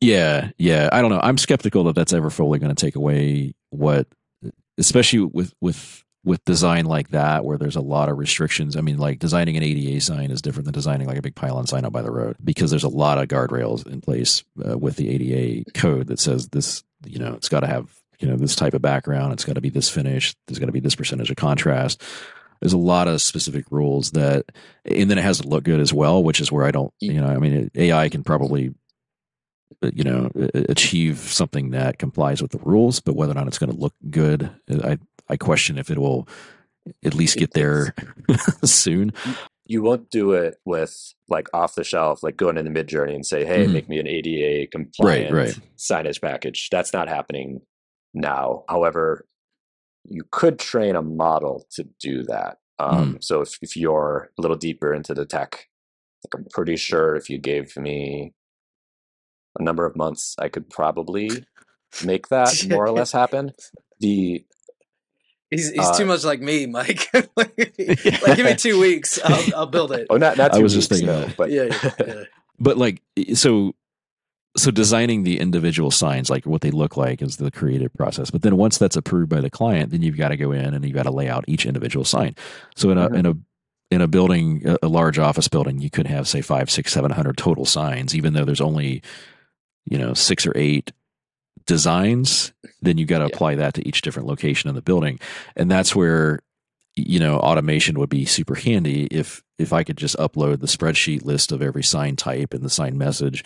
yeah 0.00 0.48
yeah 0.56 0.88
i 0.92 1.02
don't 1.02 1.10
know 1.10 1.20
i'm 1.22 1.36
skeptical 1.36 1.84
that 1.84 1.94
that's 1.94 2.14
ever 2.14 2.30
fully 2.30 2.58
going 2.58 2.74
to 2.74 2.86
take 2.86 2.96
away 2.96 3.52
what 3.68 4.06
especially 4.78 5.20
with 5.20 5.52
with 5.60 6.02
with 6.24 6.44
design 6.44 6.84
like 6.84 7.08
that 7.10 7.44
where 7.44 7.56
there's 7.56 7.76
a 7.76 7.80
lot 7.80 8.08
of 8.08 8.18
restrictions. 8.18 8.76
I 8.76 8.82
mean 8.82 8.98
like 8.98 9.18
designing 9.18 9.56
an 9.56 9.62
ada 9.62 10.00
sign 10.00 10.30
is 10.30 10.42
different 10.42 10.66
than 10.66 10.74
designing 10.74 11.06
like 11.06 11.18
a 11.18 11.22
big 11.22 11.34
pylon 11.34 11.66
sign 11.66 11.84
out 11.84 11.92
by 11.92 12.02
the 12.02 12.10
road 12.10 12.36
because 12.42 12.70
there's 12.70 12.84
a 12.84 12.88
lot 12.88 13.18
of 13.18 13.28
guardrails 13.28 13.86
in 13.86 14.00
place 14.00 14.44
uh, 14.68 14.76
with 14.76 14.96
the 14.96 15.08
ada 15.08 15.64
code 15.72 16.08
that 16.08 16.18
says 16.18 16.48
this 16.48 16.84
you 17.06 17.18
know 17.18 17.34
it's 17.34 17.48
got 17.48 17.60
to 17.60 17.66
have 17.66 17.94
you 18.18 18.28
know 18.28 18.36
this 18.36 18.54
type 18.54 18.74
of 18.74 18.82
background 18.82 19.32
it's 19.32 19.44
got 19.44 19.54
to 19.54 19.62
be 19.62 19.70
this 19.70 19.88
finish 19.88 20.34
there's 20.46 20.58
got 20.58 20.66
to 20.66 20.72
be 20.72 20.80
this 20.80 20.94
percentage 20.94 21.30
of 21.30 21.36
contrast. 21.36 22.02
There's 22.60 22.74
a 22.74 22.78
lot 22.78 23.08
of 23.08 23.22
specific 23.22 23.64
rules 23.70 24.10
that 24.10 24.44
and 24.84 25.10
then 25.10 25.16
it 25.16 25.24
has 25.24 25.40
to 25.40 25.48
look 25.48 25.64
good 25.64 25.80
as 25.80 25.94
well 25.94 26.22
which 26.22 26.42
is 26.42 26.52
where 26.52 26.66
i 26.66 26.70
don't 26.70 26.92
you 27.00 27.18
know 27.18 27.26
i 27.26 27.38
mean 27.38 27.70
ai 27.74 28.10
can 28.10 28.22
probably 28.22 28.74
uh, 29.82 29.90
you 29.94 30.04
know 30.04 30.30
achieve 30.68 31.16
something 31.16 31.70
that 31.70 31.98
complies 31.98 32.42
with 32.42 32.50
the 32.50 32.58
rules 32.58 33.00
but 33.00 33.16
whether 33.16 33.32
or 33.32 33.34
not 33.34 33.46
it's 33.46 33.56
going 33.56 33.72
to 33.72 33.78
look 33.78 33.94
good 34.10 34.50
i 34.84 34.98
i 35.30 35.36
question 35.36 35.78
if 35.78 35.90
it 35.90 35.98
will 35.98 36.28
at 37.04 37.14
least 37.14 37.36
get 37.38 37.52
there 37.54 37.94
soon 38.64 39.12
You 39.66 39.82
won't 39.82 40.10
do 40.10 40.32
it 40.32 40.56
with 40.64 41.14
like 41.28 41.46
off 41.54 41.76
the 41.76 41.84
shelf, 41.84 42.24
like 42.24 42.36
going 42.36 42.58
in 42.58 42.64
the 42.64 42.72
Midjourney 42.72 43.14
and 43.14 43.24
say, 43.24 43.44
"Hey, 43.44 43.66
Mhm. 43.66 43.72
make 43.72 43.88
me 43.88 44.00
an 44.00 44.08
ADA 44.08 44.66
compliant 44.66 45.32
right. 45.32 45.56
signage 45.78 46.20
package." 46.20 46.68
That's 46.72 46.92
not 46.92 47.06
happening 47.08 47.60
now. 48.12 48.64
However, 48.68 49.26
you 50.04 50.24
could 50.32 50.58
train 50.58 50.96
a 50.96 51.02
model 51.02 51.66
to 51.76 51.84
do 52.00 52.24
that. 52.24 52.58
Um, 52.80 53.18
So 53.20 53.42
if, 53.42 53.58
if 53.62 53.76
you're 53.76 54.32
a 54.36 54.42
little 54.42 54.56
deeper 54.56 54.92
into 54.92 55.14
the 55.14 55.24
tech, 55.24 55.68
like 56.24 56.34
I'm 56.34 56.46
pretty 56.50 56.74
sure 56.76 57.14
if 57.14 57.30
you 57.30 57.38
gave 57.38 57.76
me 57.76 58.32
a 59.56 59.62
number 59.62 59.86
of 59.86 59.94
months, 59.94 60.34
I 60.38 60.48
could 60.48 60.68
probably 60.68 61.44
make 62.04 62.26
that 62.28 62.48
more 62.68 62.86
or 62.86 62.90
less 62.90 63.12
happen. 63.12 63.52
The 64.00 64.44
He's 65.50 65.70
he's 65.70 65.78
Uh, 65.86 65.96
too 65.98 66.06
much 66.06 66.24
like 66.24 66.40
me, 66.40 66.66
Mike. 66.66 67.08
like, 67.36 67.56
give 67.56 68.44
me 68.44 68.54
two 68.54 68.80
weeks, 68.80 69.18
I'll, 69.24 69.54
I'll 69.56 69.66
build 69.66 69.92
it. 69.92 70.06
oh, 70.10 70.16
not 70.16 70.36
not 70.36 70.52
I 70.54 70.58
two 70.58 70.62
was 70.62 70.74
just 70.74 70.88
thinking 70.88 71.06
no, 71.08 71.20
that. 71.24 71.36
but 71.36 71.50
Yeah, 71.50 71.64
yeah, 71.64 71.90
yeah. 72.06 72.24
but 72.58 72.76
like 72.78 73.02
so 73.34 73.74
so 74.56 74.70
designing 74.70 75.22
the 75.22 75.38
individual 75.38 75.90
signs, 75.92 76.28
like 76.28 76.44
what 76.46 76.60
they 76.60 76.70
look 76.72 76.96
like, 76.96 77.22
is 77.22 77.36
the 77.36 77.50
creative 77.52 77.92
process. 77.94 78.30
But 78.30 78.42
then 78.42 78.56
once 78.56 78.78
that's 78.78 78.96
approved 78.96 79.28
by 79.28 79.40
the 79.40 79.50
client, 79.50 79.90
then 79.90 80.02
you've 80.02 80.16
got 80.16 80.28
to 80.30 80.36
go 80.36 80.50
in 80.52 80.74
and 80.74 80.84
you've 80.84 80.94
got 80.94 81.04
to 81.04 81.10
lay 81.12 81.28
out 81.28 81.44
each 81.46 81.66
individual 81.66 82.04
sign. 82.04 82.34
So 82.74 82.90
in 82.90 82.98
a 82.98 83.08
Mhm. 83.08 83.18
in 83.18 83.26
a 83.26 83.34
in 83.92 84.00
a 84.00 84.06
building, 84.08 84.62
a, 84.68 84.78
a 84.84 84.88
large 84.88 85.18
office 85.18 85.48
building, 85.48 85.80
you 85.80 85.90
could 85.90 86.06
have 86.06 86.28
say 86.28 86.40
five, 86.42 86.70
six, 86.70 86.92
seven 86.92 87.10
hundred 87.10 87.36
total 87.36 87.64
signs, 87.64 88.14
even 88.14 88.32
though 88.34 88.44
there's 88.44 88.60
only 88.60 89.02
you 89.86 89.98
know 89.98 90.14
six 90.14 90.46
or 90.46 90.52
eight 90.56 90.92
designs. 91.70 92.52
Then 92.82 92.98
you 92.98 93.06
got 93.06 93.18
to 93.18 93.24
Yeah. 93.24 93.34
apply 93.34 93.54
that 93.56 93.74
to 93.74 93.86
each 93.88 94.02
different 94.02 94.28
location 94.28 94.68
in 94.68 94.74
the 94.74 94.82
building, 94.82 95.18
and 95.56 95.70
that's 95.70 95.94
where 95.96 96.40
you 96.96 97.20
know 97.20 97.38
automation 97.38 97.98
would 97.98 98.10
be 98.10 98.24
super 98.24 98.56
handy 98.56 99.06
if 99.10 99.42
if 99.58 99.72
I 99.72 99.84
could 99.84 99.96
just 99.96 100.16
upload 100.18 100.60
the 100.60 100.66
spreadsheet 100.66 101.24
list 101.24 101.52
of 101.52 101.62
every 101.62 101.82
sign 101.84 102.16
type 102.16 102.52
and 102.52 102.62
the 102.64 102.70
sign 102.70 102.98
message 102.98 103.44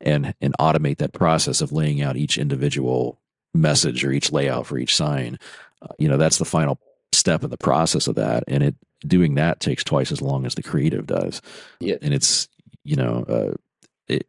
and 0.00 0.34
and 0.40 0.54
automate 0.60 0.98
that 0.98 1.12
process 1.12 1.60
of 1.60 1.72
laying 1.72 2.00
out 2.00 2.16
each 2.16 2.38
individual 2.38 3.18
message 3.54 4.04
or 4.04 4.12
each 4.12 4.30
layout 4.30 4.66
for 4.66 4.78
each 4.78 4.94
sign 4.94 5.38
uh, 5.82 5.88
you 5.98 6.06
know 6.08 6.16
that's 6.18 6.38
the 6.38 6.44
final 6.44 6.78
step 7.12 7.42
in 7.42 7.50
the 7.50 7.56
process 7.56 8.06
of 8.06 8.14
that 8.14 8.44
and 8.46 8.62
it 8.62 8.74
doing 9.06 9.34
that 9.34 9.58
takes 9.60 9.82
twice 9.82 10.12
as 10.12 10.20
long 10.22 10.44
as 10.46 10.54
the 10.54 10.62
creative 10.62 11.06
does 11.06 11.40
Yeah. 11.80 11.96
and 12.02 12.12
it's 12.14 12.48
you 12.84 12.94
know 12.96 13.24
uh, 13.28 13.54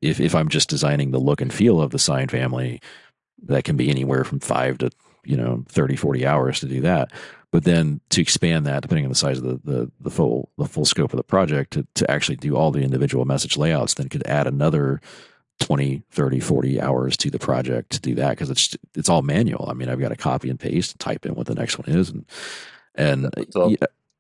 if 0.02 0.20
if 0.22 0.34
i'm 0.34 0.48
just 0.50 0.70
designing 0.70 1.12
the 1.12 1.20
look 1.20 1.42
and 1.42 1.54
feel 1.54 1.80
of 1.82 1.92
the 1.92 2.00
sign 2.00 2.28
family 2.30 2.80
that 3.44 3.64
can 3.64 3.78
be 3.78 3.90
anywhere 3.90 4.24
from 4.24 4.40
5 4.40 4.78
to 4.80 4.90
you 5.24 5.38
know 5.38 5.64
30 5.70 5.96
40 5.96 6.26
hours 6.26 6.60
to 6.62 6.68
do 6.68 6.82
that. 6.82 7.12
But 7.52 7.64
then 7.64 8.02
to 8.10 8.22
expand 8.22 8.66
that 8.66 8.82
depending 8.82 9.06
on 9.06 9.10
the 9.10 9.16
size 9.16 9.38
of 9.40 9.44
the 9.44 9.60
the, 9.64 9.92
the 10.00 10.10
full 10.12 10.50
the 10.58 10.66
full 10.66 10.86
scope 10.86 11.14
of 11.14 11.18
the 11.18 11.24
project 11.24 11.72
to, 11.74 11.86
to 11.96 12.10
actually 12.12 12.38
do 12.38 12.56
all 12.56 12.72
the 12.72 12.82
individual 12.82 13.26
message 13.26 13.58
layouts 13.58 13.94
then 13.96 14.10
could 14.10 14.26
add 14.28 14.48
another 14.48 15.02
20 15.60 16.04
30 16.12 16.40
40 16.40 16.80
hours 16.82 17.18
to 17.18 17.32
the 17.32 17.40
project 17.40 17.90
to 17.92 18.00
do 18.00 18.14
that 18.16 18.32
because 18.32 18.50
it's 18.50 18.78
it's 18.96 19.10
all 19.10 19.22
manual. 19.24 19.68
I 19.70 19.74
mean 19.74 19.90
i've 19.90 20.00
got 20.00 20.10
to 20.10 20.16
copy 20.16 20.50
and 20.50 20.60
paste 20.60 20.92
and 20.94 21.00
type 21.00 21.26
in 21.26 21.34
what 21.36 21.48
the 21.48 21.56
next 21.56 21.80
one 21.80 21.90
is 21.90 22.10
and 22.12 22.26
and 22.96 23.30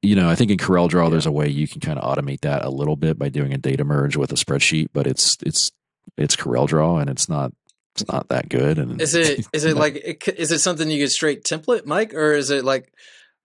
you 0.01 0.15
know 0.15 0.29
i 0.29 0.35
think 0.35 0.49
in 0.51 0.57
corel 0.57 0.89
draw 0.89 1.05
Yeah. 1.05 1.09
there's 1.11 1.25
a 1.27 1.31
way 1.31 1.47
you 1.47 1.67
can 1.67 1.79
kind 1.79 1.99
of 1.99 2.17
automate 2.17 2.41
that 2.41 2.63
a 2.65 2.69
little 2.69 2.95
bit 2.95 3.19
by 3.19 3.29
doing 3.29 3.53
a 3.53 3.57
data 3.57 3.83
merge 3.83 4.15
with 4.17 4.31
a 4.31 4.35
spreadsheet 4.35 4.87
but 4.93 5.05
it's 5.05 5.37
it's 5.45 5.71
it's 6.17 6.35
corel 6.35 6.67
draw 6.67 6.97
and 6.97 7.09
it's 7.09 7.29
not 7.29 7.51
it's 7.99 8.11
not 8.11 8.29
that 8.29 8.49
good 8.49 8.77
and 8.77 9.01
Is 9.01 9.15
it 9.15 9.45
is 9.53 9.65
it 9.65 9.75
like 9.75 10.27
is 10.27 10.51
it 10.51 10.59
something 10.59 10.89
you 10.89 11.03
could 11.03 11.11
straight 11.11 11.43
template, 11.43 11.85
Mike, 11.85 12.13
or 12.13 12.33
is 12.33 12.51
it 12.51 12.63
like 12.63 12.91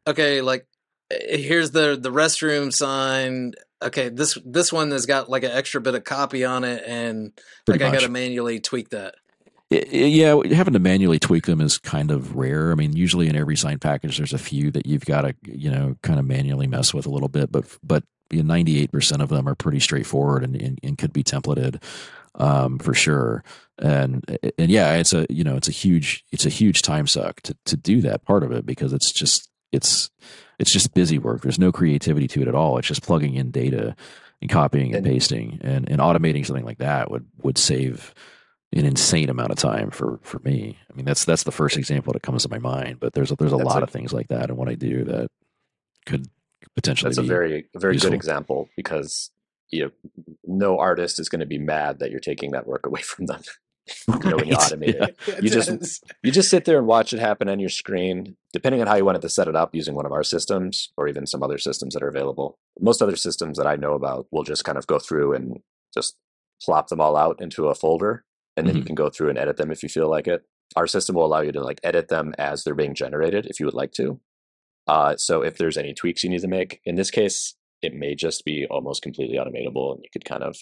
okay, 0.06 0.40
like 0.40 0.66
eh, 1.10 1.36
here's 1.38 1.70
the 1.70 1.98
the 2.00 2.10
restroom 2.10 2.72
sign. 2.72 3.54
Okay, 3.82 4.08
this 4.08 4.38
this 4.44 4.72
one 4.72 4.90
has 4.90 5.06
got 5.06 5.28
like 5.28 5.42
an 5.42 5.50
extra 5.50 5.80
bit 5.80 5.94
of 5.94 6.04
copy 6.04 6.44
on 6.44 6.64
it, 6.64 6.84
and 6.86 7.32
pretty 7.66 7.82
like 7.84 7.92
I 7.92 7.96
got 7.96 8.02
to 8.04 8.10
manually 8.10 8.60
tweak 8.60 8.90
that. 8.90 9.14
Yeah, 9.70 10.38
having 10.52 10.74
to 10.74 10.78
manually 10.78 11.18
tweak 11.18 11.46
them 11.46 11.62
is 11.62 11.78
kind 11.78 12.10
of 12.10 12.36
rare. 12.36 12.72
I 12.72 12.74
mean, 12.74 12.94
usually 12.94 13.28
in 13.28 13.36
every 13.36 13.56
sign 13.56 13.78
package, 13.78 14.18
there's 14.18 14.34
a 14.34 14.38
few 14.38 14.70
that 14.72 14.84
you've 14.84 15.06
got 15.06 15.22
to, 15.22 15.34
you 15.44 15.70
know, 15.70 15.96
kind 16.02 16.18
of 16.18 16.26
manually 16.26 16.66
mess 16.66 16.92
with 16.92 17.06
a 17.06 17.10
little 17.10 17.28
bit, 17.28 17.50
but 17.50 17.64
but 17.82 18.04
ninety 18.30 18.80
eight 18.80 18.92
percent 18.92 19.22
of 19.22 19.30
them 19.30 19.48
are 19.48 19.54
pretty 19.54 19.80
straightforward 19.80 20.44
and, 20.44 20.56
and, 20.56 20.78
and 20.82 20.98
could 20.98 21.12
be 21.12 21.24
templated 21.24 21.82
um, 22.36 22.78
for 22.78 22.94
sure. 22.94 23.44
And 23.78 24.24
and 24.58 24.70
yeah, 24.70 24.94
it's 24.96 25.12
a 25.12 25.26
you 25.28 25.42
know 25.44 25.56
it's 25.56 25.68
a 25.68 25.72
huge 25.72 26.24
it's 26.32 26.46
a 26.46 26.50
huge 26.50 26.82
time 26.82 27.06
suck 27.06 27.40
to 27.42 27.56
to 27.66 27.76
do 27.76 28.00
that 28.02 28.24
part 28.24 28.42
of 28.42 28.52
it 28.52 28.64
because 28.66 28.92
it's 28.92 29.10
just 29.12 29.48
it's 29.72 30.10
it's 30.58 30.72
just 30.72 30.94
busy 30.94 31.18
work. 31.18 31.42
There's 31.42 31.58
no 31.58 31.72
creativity 31.72 32.28
to 32.28 32.42
it 32.42 32.48
at 32.48 32.54
all. 32.54 32.78
It's 32.78 32.86
just 32.88 33.02
plugging 33.02 33.34
in 33.34 33.50
data 33.50 33.96
and 34.40 34.50
copying 34.50 34.94
and 34.94 35.04
And- 35.04 35.06
pasting 35.06 35.58
and, 35.62 35.88
and 35.88 36.00
automating 36.00 36.46
something 36.46 36.64
like 36.64 36.78
that 36.78 37.10
would 37.10 37.26
would 37.42 37.58
save 37.58 38.14
an 38.74 38.86
insane 38.86 39.28
amount 39.28 39.50
of 39.50 39.58
time 39.58 39.90
for 39.90 40.20
for 40.22 40.38
me. 40.40 40.78
I 40.90 40.94
mean, 40.94 41.04
that's 41.04 41.24
that's 41.24 41.42
the 41.42 41.50
first 41.52 41.76
example 41.76 42.12
that 42.12 42.22
comes 42.22 42.44
to 42.44 42.48
my 42.48 42.58
mind. 42.58 43.00
But 43.00 43.14
there's 43.14 43.32
a, 43.32 43.36
there's 43.36 43.52
a 43.52 43.56
lot 43.56 43.80
a- 43.80 43.84
of 43.84 43.90
things 43.90 44.12
like 44.12 44.28
that 44.28 44.48
in 44.48 44.56
what 44.56 44.68
I 44.68 44.74
do 44.74 45.04
that 45.04 45.28
could 46.06 46.28
potentially 46.76 47.08
That's 47.08 47.18
a 47.18 47.22
very 47.22 47.66
a 47.74 47.78
very 47.80 47.94
useful. 47.94 48.10
good 48.10 48.16
example 48.16 48.68
because 48.76 49.30
you 49.72 49.84
know, 49.84 49.90
no 50.46 50.78
artist 50.78 51.18
is 51.18 51.28
going 51.28 51.40
to 51.40 51.46
be 51.46 51.58
mad 51.58 51.98
that 51.98 52.10
you're 52.10 52.20
taking 52.20 52.52
that 52.52 52.66
work 52.66 52.86
away 52.86 53.00
from 53.02 53.26
them. 53.26 53.40
you 54.22 54.30
know, 54.30 54.36
when 54.36 54.46
you 54.46 54.54
automate 54.64 54.94
yeah. 54.94 55.06
it. 55.34 55.42
You 55.42 55.50
just- 55.50 56.04
You 56.22 56.30
just 56.30 56.50
sit 56.50 56.64
there 56.66 56.78
and 56.78 56.86
watch 56.86 57.12
it 57.12 57.18
happen 57.18 57.48
on 57.48 57.58
your 57.58 57.68
screen, 57.70 58.36
depending 58.52 58.80
on 58.80 58.86
how 58.86 58.94
you 58.94 59.04
wanted 59.04 59.22
to 59.22 59.28
set 59.28 59.48
it 59.48 59.56
up 59.56 59.74
using 59.74 59.94
one 59.94 60.06
of 60.06 60.12
our 60.12 60.22
systems 60.22 60.92
or 60.96 61.08
even 61.08 61.26
some 61.26 61.42
other 61.42 61.58
systems 61.58 61.94
that 61.94 62.02
are 62.02 62.08
available. 62.08 62.58
Most 62.80 63.02
other 63.02 63.16
systems 63.16 63.58
that 63.58 63.66
I 63.66 63.76
know 63.76 63.94
about 63.94 64.26
will 64.30 64.44
just 64.44 64.64
kind 64.64 64.78
of 64.78 64.86
go 64.86 64.98
through 65.00 65.34
and 65.34 65.58
just 65.92 66.16
plop 66.62 66.88
them 66.88 67.00
all 67.00 67.16
out 67.16 67.40
into 67.42 67.66
a 67.66 67.74
folder 67.74 68.24
and 68.56 68.68
then 68.68 68.76
you 68.76 68.82
Mhm. 68.82 68.86
can 68.86 68.94
go 68.94 69.08
through 69.10 69.30
and 69.30 69.38
edit 69.38 69.56
them 69.56 69.70
if 69.72 69.82
you 69.82 69.88
feel 69.88 70.08
like 70.08 70.28
it. 70.28 70.44
Our 70.76 70.86
system 70.86 71.16
will 71.16 71.24
allow 71.26 71.40
you 71.40 71.52
to 71.52 71.62
like 71.62 71.80
edit 71.82 72.08
them 72.08 72.34
as 72.38 72.62
they're 72.64 72.74
being 72.74 72.94
generated 72.94 73.46
if 73.46 73.58
you 73.58 73.66
would 73.66 73.74
like 73.74 73.92
to. 73.92 74.20
Uh, 74.86 75.16
so 75.16 75.42
if 75.42 75.56
there's 75.58 75.76
any 75.76 75.92
tweaks 75.94 76.22
you 76.22 76.30
need 76.30 76.40
to 76.42 76.48
make, 76.48 76.80
in 76.84 76.94
this 76.96 77.10
case, 77.10 77.54
it 77.82 77.94
may 77.94 78.14
just 78.14 78.44
be 78.44 78.66
almost 78.70 79.02
completely 79.02 79.36
automatable 79.36 79.94
and 79.94 80.02
you 80.02 80.10
could 80.12 80.24
kind 80.24 80.42
of 80.42 80.56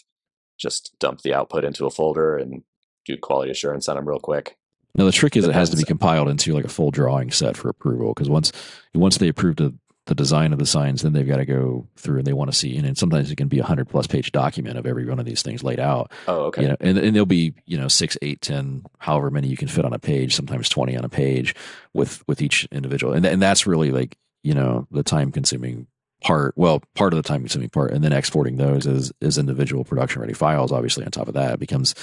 just 0.58 0.94
dump 0.98 1.20
the 1.22 1.34
output 1.34 1.64
into 1.64 1.86
a 1.86 1.90
folder 1.90 2.36
and 2.36 2.62
do 3.06 3.16
quality 3.16 3.50
assurance 3.50 3.88
on 3.88 3.96
them 3.96 4.08
real 4.08 4.18
quick. 4.18 4.56
Now 4.94 5.04
the 5.04 5.12
trick 5.12 5.36
is 5.36 5.46
it 5.46 5.54
has 5.54 5.70
to 5.70 5.76
be 5.76 5.84
compiled 5.84 6.28
into 6.28 6.52
like 6.52 6.64
a 6.64 6.68
full 6.68 6.90
drawing 6.90 7.30
set 7.30 7.56
for 7.56 7.68
approval 7.68 8.12
because 8.12 8.28
once 8.28 8.52
once 8.94 9.18
they 9.18 9.28
approve 9.28 9.56
the, 9.56 9.72
the 10.06 10.16
design 10.16 10.52
of 10.52 10.58
the 10.58 10.66
signs, 10.66 11.02
then 11.02 11.12
they've 11.12 11.28
got 11.28 11.36
to 11.36 11.44
go 11.44 11.86
through 11.96 12.18
and 12.18 12.26
they 12.26 12.32
want 12.32 12.50
to 12.50 12.56
see. 12.56 12.76
And, 12.76 12.84
then 12.84 12.96
sometimes 12.96 13.30
it 13.30 13.36
can 13.36 13.46
be 13.46 13.60
a 13.60 13.64
hundred 13.64 13.88
plus 13.88 14.08
page 14.08 14.32
document 14.32 14.76
of 14.76 14.86
every 14.86 15.06
one 15.06 15.20
of 15.20 15.26
these 15.26 15.42
things 15.42 15.62
laid 15.62 15.78
out. 15.78 16.10
Oh, 16.26 16.46
okay. 16.46 16.62
You 16.62 16.68
know, 16.68 16.76
and, 16.80 16.98
and 16.98 17.14
there'll 17.14 17.26
be 17.26 17.54
you 17.66 17.78
know 17.78 17.86
six, 17.86 18.18
eight, 18.20 18.40
ten, 18.40 18.82
however 18.98 19.30
many 19.30 19.46
you 19.46 19.56
can 19.56 19.68
fit 19.68 19.84
on 19.84 19.92
a 19.92 19.98
page. 20.00 20.34
Sometimes 20.34 20.68
twenty 20.68 20.96
on 20.96 21.04
a 21.04 21.08
page 21.08 21.54
with 21.94 22.26
with 22.26 22.42
each 22.42 22.66
individual, 22.72 23.12
and 23.12 23.24
and 23.24 23.40
that's 23.40 23.68
really 23.68 23.92
like 23.92 24.16
you 24.42 24.54
know 24.54 24.88
the 24.90 25.04
time 25.04 25.30
consuming 25.30 25.86
part. 26.22 26.54
Well, 26.56 26.82
part 26.94 27.12
of 27.12 27.16
the 27.16 27.28
time 27.28 27.40
consuming 27.40 27.70
part, 27.70 27.92
and 27.92 28.02
then 28.04 28.12
exporting 28.12 28.56
those 28.56 28.86
as 28.86 29.12
as 29.22 29.38
individual 29.38 29.84
production 29.84 30.20
ready 30.20 30.34
files. 30.34 30.72
Obviously, 30.72 31.04
on 31.04 31.10
top 31.10 31.28
of 31.28 31.34
that, 31.34 31.58
becomes 31.58 31.94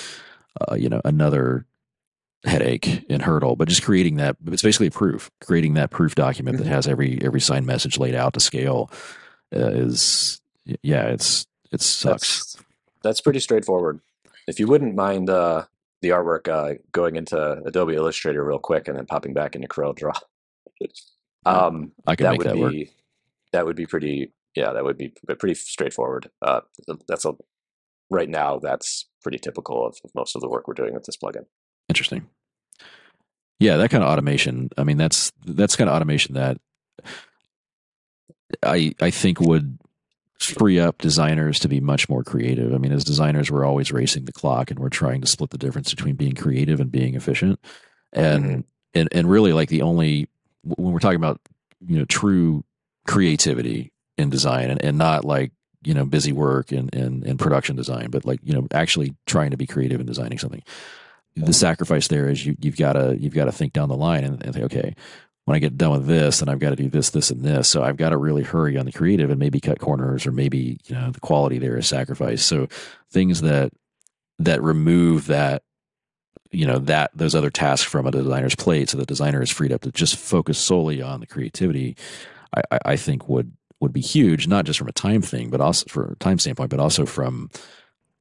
uh, 0.69 0.75
you 0.75 0.89
know 0.89 1.01
another 1.05 1.65
headache 2.43 3.03
and 3.09 3.21
hurdle. 3.21 3.55
But 3.55 3.67
just 3.67 3.83
creating 3.83 4.17
that, 4.17 4.37
it's 4.47 4.61
basically 4.61 4.87
a 4.87 4.91
proof. 4.91 5.31
Creating 5.41 5.73
that 5.75 5.89
proof 5.91 6.15
document 6.15 6.57
that 6.57 6.65
Mhm. 6.67 6.71
has 6.71 6.87
every 6.87 7.19
every 7.23 7.41
sign 7.41 7.65
message 7.65 7.97
laid 7.97 8.15
out 8.15 8.33
to 8.33 8.39
scale 8.39 8.91
uh, 9.55 9.59
is 9.67 10.41
yeah, 10.81 11.05
it's 11.07 11.47
it 11.71 11.81
sucks. 11.81 12.53
That's, 12.55 12.65
that's 13.03 13.21
pretty 13.21 13.39
straightforward. 13.39 13.99
If 14.47 14.59
you 14.59 14.67
wouldn't 14.67 14.95
mind 14.95 15.29
uh, 15.29 15.65
the 16.01 16.09
artwork 16.09 16.47
uh, 16.47 16.75
going 16.91 17.15
into 17.15 17.61
Adobe 17.65 17.95
Illustrator 17.95 18.43
real 18.43 18.59
quick 18.59 18.87
and 18.87 18.97
then 18.97 19.05
popping 19.05 19.33
back 19.33 19.55
into 19.55 19.67
Corel 19.67 19.95
Draw, 19.95 20.13
um, 21.45 21.91
I 22.05 22.15
can 22.15 22.25
that 22.25 22.31
make 22.31 22.37
would 22.39 22.47
that 22.47 22.53
be 22.55 22.61
work. 22.61 22.73
That 23.53 23.65
would 23.65 23.75
be 23.75 23.85
pretty. 23.85 24.33
Yeah, 24.55 24.73
that 24.73 24.83
would 24.83 24.97
be 24.97 25.13
pretty 25.27 25.53
straightforward. 25.53 26.29
Uh, 26.41 26.61
that's 27.07 27.25
a 27.25 27.33
right 28.09 28.29
now. 28.29 28.57
That's 28.59 29.07
pretty 29.21 29.37
typical 29.37 29.85
of, 29.85 29.97
of 30.03 30.11
most 30.15 30.35
of 30.35 30.41
the 30.41 30.49
work 30.49 30.67
we're 30.67 30.73
doing 30.73 30.93
with 30.93 31.03
this 31.05 31.17
plugin. 31.17 31.45
Interesting. 31.89 32.27
Yeah, 33.59 33.77
that 33.77 33.89
kind 33.89 34.03
of 34.03 34.09
automation. 34.09 34.69
I 34.77 34.83
mean, 34.83 34.97
that's 34.97 35.31
that's 35.45 35.75
kind 35.75 35.89
of 35.89 35.95
automation 35.95 36.35
that 36.35 36.57
I 38.63 38.93
I 39.01 39.11
think 39.11 39.39
would 39.39 39.77
free 40.39 40.79
up 40.79 40.99
designers 40.99 41.59
to 41.59 41.67
be 41.67 41.79
much 41.79 42.07
more 42.09 42.23
creative. 42.23 42.73
I 42.73 42.77
mean, 42.77 42.91
as 42.91 43.03
designers, 43.03 43.51
we're 43.51 43.65
always 43.65 43.91
racing 43.91 44.25
the 44.25 44.31
clock, 44.31 44.69
and 44.71 44.79
we're 44.79 44.89
trying 44.89 45.21
to 45.21 45.27
split 45.27 45.49
the 45.49 45.57
difference 45.57 45.93
between 45.93 46.15
being 46.15 46.33
creative 46.35 46.79
and 46.79 46.91
being 46.91 47.15
efficient. 47.15 47.59
And 48.13 48.45
Mhm. 48.45 48.63
and 48.93 49.09
and 49.11 49.29
really, 49.29 49.53
like 49.53 49.69
the 49.69 49.81
only 49.81 50.27
when 50.63 50.93
we're 50.93 50.99
talking 50.99 51.17
about 51.17 51.41
you 51.85 51.97
know 51.99 52.05
true 52.05 52.63
creativity 53.07 53.91
in 54.17 54.29
design, 54.29 54.69
and, 54.69 54.83
and 54.83 54.97
not 54.97 55.25
like 55.25 55.51
you 55.83 55.93
know 55.93 56.05
busy 56.05 56.31
work 56.31 56.71
and 56.71 56.93
and 56.93 57.23
and 57.23 57.39
production 57.39 57.75
design, 57.75 58.09
but 58.09 58.25
like 58.25 58.39
you 58.43 58.53
know 58.53 58.67
actually 58.71 59.15
trying 59.25 59.51
to 59.51 59.57
be 59.57 59.65
creative 59.65 59.99
in 59.99 60.05
designing 60.05 60.37
something. 60.37 60.63
The 61.35 61.43
mm-hmm. 61.43 61.51
sacrifice 61.51 62.07
there 62.07 62.29
is 62.29 62.45
you 62.45 62.55
you've 62.59 62.77
got 62.77 62.93
to 62.93 63.15
you've 63.19 63.33
got 63.33 63.45
to 63.45 63.51
think 63.51 63.73
down 63.73 63.89
the 63.89 63.95
line 63.95 64.23
and, 64.23 64.43
and 64.43 64.53
think 64.53 64.65
okay 64.65 64.95
when 65.45 65.55
I 65.55 65.59
get 65.59 65.77
done 65.77 65.91
with 65.91 66.07
this 66.07 66.39
then 66.39 66.49
I've 66.49 66.59
got 66.59 66.71
to 66.71 66.75
do 66.75 66.89
this 66.89 67.11
this 67.11 67.31
and 67.31 67.41
this. 67.41 67.69
So 67.69 67.81
I've 67.81 67.95
got 67.95 68.09
to 68.09 68.17
really 68.17 68.43
hurry 68.43 68.77
on 68.77 68.85
the 68.85 68.91
creative 68.91 69.29
and 69.29 69.39
maybe 69.39 69.61
cut 69.61 69.79
corners 69.79 70.27
or 70.27 70.31
maybe 70.31 70.79
you 70.85 70.95
know 70.95 71.11
the 71.11 71.21
quality 71.21 71.57
there 71.57 71.77
is 71.77 71.87
sacrificed 71.87 72.45
so 72.45 72.67
things 73.11 73.41
that 73.41 73.71
that 74.39 74.61
remove 74.61 75.27
that 75.27 75.63
you 76.51 76.65
know 76.65 76.79
that 76.79 77.11
those 77.15 77.35
other 77.35 77.49
tasks 77.49 77.89
from 77.89 78.07
a 78.07 78.11
designer's 78.11 78.55
plate 78.55 78.89
so 78.89 78.97
the 78.97 79.05
designer 79.05 79.41
is 79.41 79.49
freed 79.49 79.71
up 79.71 79.81
to 79.81 79.91
just 79.91 80.15
focus 80.15 80.57
solely 80.57 81.01
on 81.01 81.19
the 81.19 81.27
creativity 81.27 81.95
I, 82.55 82.61
I, 82.71 82.79
I 82.85 82.95
think 82.95 83.27
would 83.27 83.51
would 83.79 83.93
be 83.93 84.01
huge 84.01 84.47
not 84.47 84.65
just 84.65 84.79
from 84.79 84.87
a 84.87 84.93
time 84.93 85.21
thing 85.21 85.49
but 85.49 85.61
also 85.61 85.85
for 85.87 86.11
a 86.11 86.15
time 86.15 86.39
standpoint 86.39 86.69
but 86.69 86.79
also 86.79 87.05
from 87.05 87.49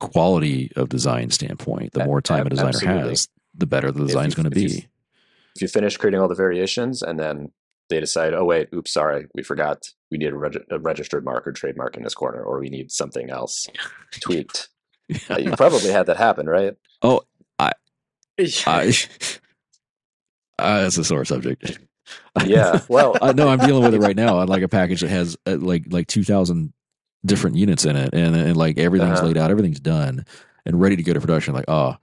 quality 0.01 0.71
of 0.77 0.89
design 0.89 1.31
standpoint 1.31 1.93
the 1.93 2.05
more 2.05 2.21
time 2.21 2.47
a 2.47 2.51
designer 2.51 2.69
absolutely. 2.69 3.09
has 3.11 3.29
the 3.55 3.67
better 3.67 3.91
the 3.91 4.05
design 4.05 4.29
is 4.29 4.35
going 4.35 4.51
to 4.51 4.61
you- 4.61 4.69
be 4.69 4.89
If 5.55 5.63
you 5.63 5.69
finish 5.69 5.97
creating 5.97 6.21
all 6.21 6.29
the 6.29 6.35
variations 6.35 7.03
and 7.03 7.19
then 7.19 7.53
they 7.89 8.01
decide, 8.01 8.35
oh 8.35 8.45
wait, 8.45 8.69
oops, 8.75 8.93
sorry, 8.93 9.27
we 9.35 9.43
forgot 9.43 9.91
we 10.11 10.19
need 10.19 10.33
a, 10.33 10.37
reg- 10.37 10.65
a 10.71 10.79
registered 10.79 11.25
mark 11.25 11.47
or 11.47 11.53
trademark 11.53 11.97
in 11.97 12.03
this 12.03 12.15
corner, 12.15 12.43
or 12.43 12.59
we 12.61 12.69
need 12.69 12.91
something 12.91 13.31
else 13.31 13.67
tweaked. 14.21 14.69
Uh, 15.31 15.39
you 15.39 15.53
probably 15.53 15.91
had 15.91 16.07
that 16.07 16.17
happen, 16.17 16.49
right? 16.49 16.75
Oh, 17.03 17.23
I, 17.59 17.73
I, 18.67 18.93
uh, 20.59 20.81
that's 20.83 20.99
a 20.99 21.05
sore 21.05 21.25
subject. 21.25 21.79
Yeah, 22.45 22.81
well, 22.89 23.17
uh, 23.21 23.33
no, 23.33 23.49
I'm 23.49 23.59
dealing 23.59 23.83
with 23.85 23.95
it 23.95 24.01
right 24.01 24.17
now. 24.17 24.39
I 24.39 24.45
like 24.45 24.63
a 24.63 24.69
package 24.69 25.01
that 25.01 25.11
has 25.11 25.37
uh, 25.47 25.57
like 25.57 25.85
like 25.89 26.07
two 26.07 26.25
thousand 26.25 26.73
different 27.25 27.57
units 27.57 27.85
in 27.85 27.97
it, 27.97 28.11
and 28.15 28.37
and 28.37 28.57
like 28.57 28.79
everything's 28.79 29.19
Uh-huh. 29.19 29.27
laid 29.29 29.37
out, 29.39 29.51
everything's 29.51 29.81
done 29.81 30.25
and 30.65 30.81
ready 30.81 30.97
to 30.97 31.03
go 31.03 31.13
to 31.13 31.21
production. 31.21 31.55
Like, 31.55 31.69
oh, 31.69 31.97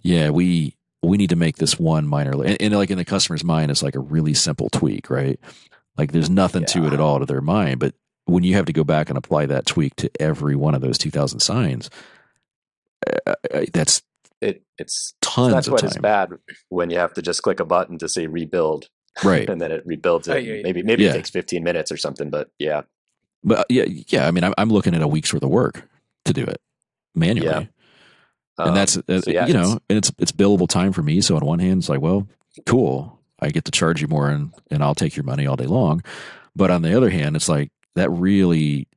yeah, 0.00 0.30
we 0.30 0.76
we 1.02 1.16
need 1.16 1.30
to 1.30 1.36
make 1.36 1.56
this 1.56 1.78
one 1.78 2.06
minor, 2.06 2.32
and, 2.44 2.60
and 2.60 2.74
like 2.74 2.90
in 2.90 2.98
the 2.98 3.04
customer's 3.04 3.44
mind, 3.44 3.70
it's 3.70 3.82
like 3.82 3.94
a 3.96 4.00
really 4.00 4.34
simple 4.34 4.68
tweak, 4.70 5.10
right? 5.10 5.38
Like, 5.96 6.12
there's 6.12 6.30
nothing 6.30 6.64
to 6.66 6.86
it 6.86 6.92
at 6.92 7.00
all 7.00 7.18
to 7.20 7.26
their 7.26 7.40
mind, 7.40 7.80
but 7.80 7.94
when 8.26 8.42
you 8.44 8.54
have 8.54 8.66
to 8.66 8.72
go 8.72 8.84
back 8.84 9.08
and 9.08 9.16
apply 9.16 9.46
that 9.46 9.66
tweak 9.66 9.94
to 9.96 10.10
every 10.20 10.56
one 10.56 10.74
of 10.74 10.80
those 10.80 10.98
two 10.98 11.10
thousand 11.10 11.40
signs, 11.40 11.90
uh, 13.26 13.34
uh, 13.52 13.64
that's 13.72 14.02
it, 14.40 14.62
it's 14.78 15.14
tons 15.22 15.68
quite 15.68 15.80
time, 15.80 15.88
as 15.90 15.96
bad 15.98 16.30
when 16.68 16.90
you 16.90 16.98
have 16.98 17.14
to 17.14 17.22
just 17.22 17.42
click 17.42 17.60
a 17.60 17.64
button 17.64 17.98
to 17.98 18.08
say 18.08 18.26
rebuild, 18.26 18.88
right? 19.24 19.48
and 19.50 19.60
then 19.60 19.72
it 19.72 19.82
rebuilds 19.86 20.28
Oh, 20.28 20.34
it. 20.34 20.44
yeah, 20.44 20.54
yeah. 20.54 20.62
Maybe 20.62 20.82
maybe 20.82 21.04
Yeah. 21.04 21.10
it 21.10 21.14
takes 21.14 21.30
15 21.30 21.62
minutes 21.64 21.90
or 21.92 21.96
something, 21.96 22.30
but 22.30 22.50
yeah, 22.58 22.82
But 23.44 23.58
uh, 23.60 23.64
yeah, 23.68 23.84
yeah. 24.08 24.26
I 24.26 24.30
mean, 24.30 24.44
I'm, 24.44 24.54
I'm 24.58 24.70
looking 24.70 24.94
at 24.94 25.02
a 25.02 25.08
week's 25.08 25.32
worth 25.32 25.42
of 25.42 25.50
work 25.50 25.88
to 26.24 26.32
do 26.32 26.44
it 26.44 26.60
manually, 27.14 27.48
Yeah. 27.50 27.64
Um, 28.58 28.68
and 28.68 28.76
that's 28.76 28.96
uh, 28.96 29.20
so 29.20 29.30
yeah, 29.30 29.46
you 29.46 29.52
know, 29.54 29.60
it's- 29.62 29.80
and 29.90 29.98
it's 29.98 30.12
it's 30.18 30.32
billable 30.32 30.68
time 30.68 30.92
for 30.92 31.02
me. 31.02 31.20
So 31.20 31.36
on 31.36 31.44
one 31.44 31.58
hand, 31.58 31.78
it's 31.80 31.88
like, 31.90 32.00
well, 32.00 32.26
cool, 32.64 33.20
I 33.40 33.50
get 33.50 33.64
to 33.66 33.70
charge 33.70 34.00
you 34.00 34.08
more, 34.08 34.30
and 34.30 34.52
and 34.70 34.82
I'll 34.82 34.94
take 34.94 35.14
your 35.14 35.24
money 35.24 35.46
all 35.46 35.56
day 35.56 35.66
long. 35.66 36.02
But 36.54 36.70
on 36.70 36.80
the 36.82 36.96
other 36.96 37.10
hand, 37.10 37.36
it's 37.36 37.50
like 37.50 37.70
that 37.96 38.10
really, 38.10 38.88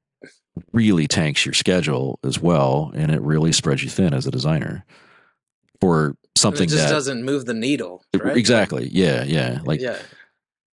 really 0.72 1.07
tanks 1.07 1.45
your 1.45 1.51
schedule 1.53 2.20
as 2.24 2.39
well, 2.39 2.91
and 2.95 3.11
it 3.11 3.22
really 3.22 3.51
spreads 3.51 3.84
you 3.84 3.89
thin 3.89 4.13
as 4.13 4.26
a 4.26 4.32
designer 4.32 4.86
for 5.82 6.15
something 6.40 6.66
it 6.66 6.70
just 6.70 6.84
that 6.84 6.90
doesn't 6.90 7.24
move 7.24 7.46
the 7.46 7.54
needle. 7.54 8.04
Right? 8.14 8.38
exactly, 8.38 8.90
yeah, 8.92 9.24
yeah, 9.24 9.60
like 9.64 9.82
yeah. 9.82 9.98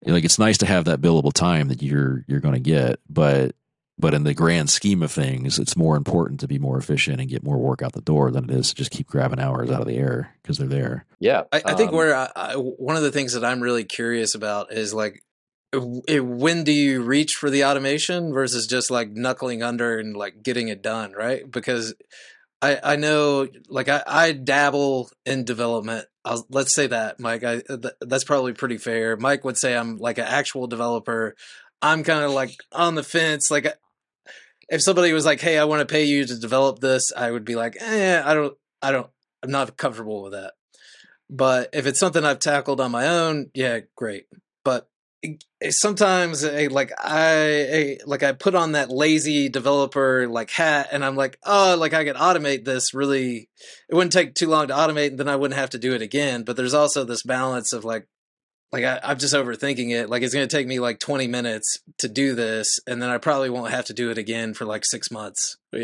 like 0.05 0.25
it's 0.25 0.39
nice 0.39 0.59
to 0.59 0.67
have 0.67 0.87
that 0.87 1.01
billable 1.01 1.33
time 1.33 1.69
that 1.69 1.83
you're 1.83 2.25
you're 2.27 2.41
going 2.41 2.55
to 2.55 2.61
get 2.61 3.01
but 3.09 3.55
but 3.99 4.13
in 4.13 4.25
the 4.25 4.35
grand 4.35 4.69
scheme 4.69 5.03
of 5.03 5.11
things 5.11 5.59
it's 5.59 5.77
more 5.77 5.97
important 5.97 6.41
to 6.41 6.49
be 6.49 6.59
more 6.59 6.77
efficient 6.77 7.21
and 7.21 7.31
get 7.31 7.43
more 7.43 7.57
work 7.57 7.83
out 7.83 7.93
the 7.93 8.01
door 8.03 8.31
than 8.31 8.45
it 8.45 8.51
is 8.51 8.69
to 8.69 8.75
just 8.75 8.91
keep 8.91 9.07
grabbing 9.07 9.41
hours 9.41 9.71
out 9.71 9.81
of 9.81 9.87
the 9.87 9.97
air 9.97 10.35
because 10.43 10.59
they're 10.59 10.67
there 10.67 11.07
yeah. 11.19 11.45
I, 11.53 11.63
I 11.65 11.75
think 11.75 11.91
um, 11.91 11.97
where 11.97 12.15
I, 12.15 12.31
I, 12.35 12.53
one 12.55 12.97
of 12.97 13.03
the 13.03 13.13
things 13.13 13.33
that 13.33 13.45
I'm 13.45 13.61
really 13.61 13.85
curious 13.85 14.35
about 14.35 14.73
is 14.73 14.93
like, 14.93 15.23
it, 16.09 16.25
when 16.25 16.65
do 16.65 16.73
you 16.73 17.03
reach 17.03 17.35
for 17.35 17.51
the 17.51 17.65
automation 17.65 18.33
versus 18.33 18.67
just 18.67 18.91
like 18.91 19.11
knuckling 19.11 19.63
under 19.63 19.99
and 19.99 20.17
like 20.17 20.43
getting 20.43 20.69
it 20.69 20.83
done, 20.83 21.13
right? 21.13 21.51
Because 21.51 21.95
I 22.63 22.79
I 22.83 22.97
know 22.97 23.49
like 23.69 23.89
I, 23.89 24.03
I 24.07 24.33
dabble 24.33 25.11
in 25.25 25.45
development. 25.45 26.07
I'll, 26.25 26.47
let's 26.51 26.75
say 26.75 26.89
that, 26.89 27.21
Mike. 27.21 27.45
I 27.45 27.61
th- 27.61 27.95
that's 28.01 28.25
probably 28.25 28.53
pretty 28.53 28.79
fair. 28.79 29.17
Mike 29.17 29.45
would 29.45 29.57
say 29.57 29.77
I'm 29.77 29.99
like 29.99 30.19
an 30.19 30.25
actual 30.25 30.67
developer. 30.67 31.37
I'm 31.83 32.03
kind 32.03 32.25
of 32.25 32.33
like 32.33 32.59
on 32.73 32.95
the 32.95 33.03
fence. 33.03 33.51
Like 33.51 33.67
if 34.69 34.83
somebody 34.83 35.13
was 35.13 35.27
like, 35.27 35.41
"Hey, 35.41 35.59
I 35.59 35.65
want 35.65 35.81
to 35.87 35.93
pay 35.93 36.05
you 36.05 36.25
to 36.25 36.39
develop 36.39 36.81
this," 36.81 37.13
I 37.17 37.31
would 37.31 37.45
be 37.45 37.57
like, 37.57 37.77
"Eh, 37.81 38.23
I 38.25 38.35
don't, 38.35 38.57
I 38.83 38.91
don't, 38.93 39.09
I'm 39.43 39.51
not 39.51 39.77
comfortable 39.77 40.23
with 40.23 40.33
that." 40.33 40.55
But 41.29 41.71
if 41.73 41.87
it's 41.87 42.01
something 42.01 42.25
I've 42.25 42.39
tackled 42.39 42.81
on 42.81 42.91
my 42.91 43.07
own, 43.09 43.51
yeah, 43.55 43.81
great. 43.97 44.27
But 44.65 44.89
sometimes, 45.71 46.45
eh, 46.45 46.69
like 46.71 46.93
I, 46.99 47.37
eh, 47.39 47.97
like 48.07 48.23
I 48.23 48.33
put 48.33 48.55
on 48.55 48.73
that 48.73 48.91
lazy 48.91 49.49
developer 49.49 50.29
like 50.29 50.51
hat, 50.51 50.89
and 50.93 51.05
I'm 51.05 51.17
like, 51.17 51.39
oh, 51.45 51.77
like 51.79 51.95
I 51.95 52.05
could 52.05 52.17
automate 52.17 52.65
this. 52.65 52.95
Really, 52.95 53.49
it 53.89 53.95
wouldn't 53.95 54.13
take 54.13 54.35
too 54.35 54.49
long 54.49 54.69
to 54.69 54.75
automate, 54.75 55.09
and 55.09 55.19
then 55.19 55.29
I 55.29 55.37
wouldn't 55.37 55.59
have 55.59 55.71
to 55.71 55.79
do 55.79 55.95
it 55.95 56.03
again. 56.03 56.43
But 56.43 56.57
there's 56.57 56.75
also 56.75 57.05
this 57.05 57.23
balance 57.23 57.73
of 57.73 57.85
like, 57.85 58.07
like 58.73 58.85
I, 58.85 59.01
I'm 59.03 59.19
just 59.19 59.35
overthinking 59.35 59.91
it. 59.91 60.11
Like 60.11 60.23
it's 60.23 60.35
going 60.35 60.49
to 60.49 60.57
take 60.57 60.67
me 60.67 60.81
like 60.81 60.99
20 60.99 61.27
minutes 61.27 61.79
to 61.99 62.09
do 62.09 62.35
this, 62.35 62.79
and 62.87 63.01
then 63.01 63.11
I 63.11 63.19
probably 63.19 63.51
won't 63.51 63.73
have 63.73 63.87
to 63.87 63.95
do 63.95 64.11
it 64.11 64.19
again 64.19 64.55
for 64.55 64.65
like 64.65 64.85
six 64.85 65.11
months. 65.11 65.57
Know, 65.73 65.81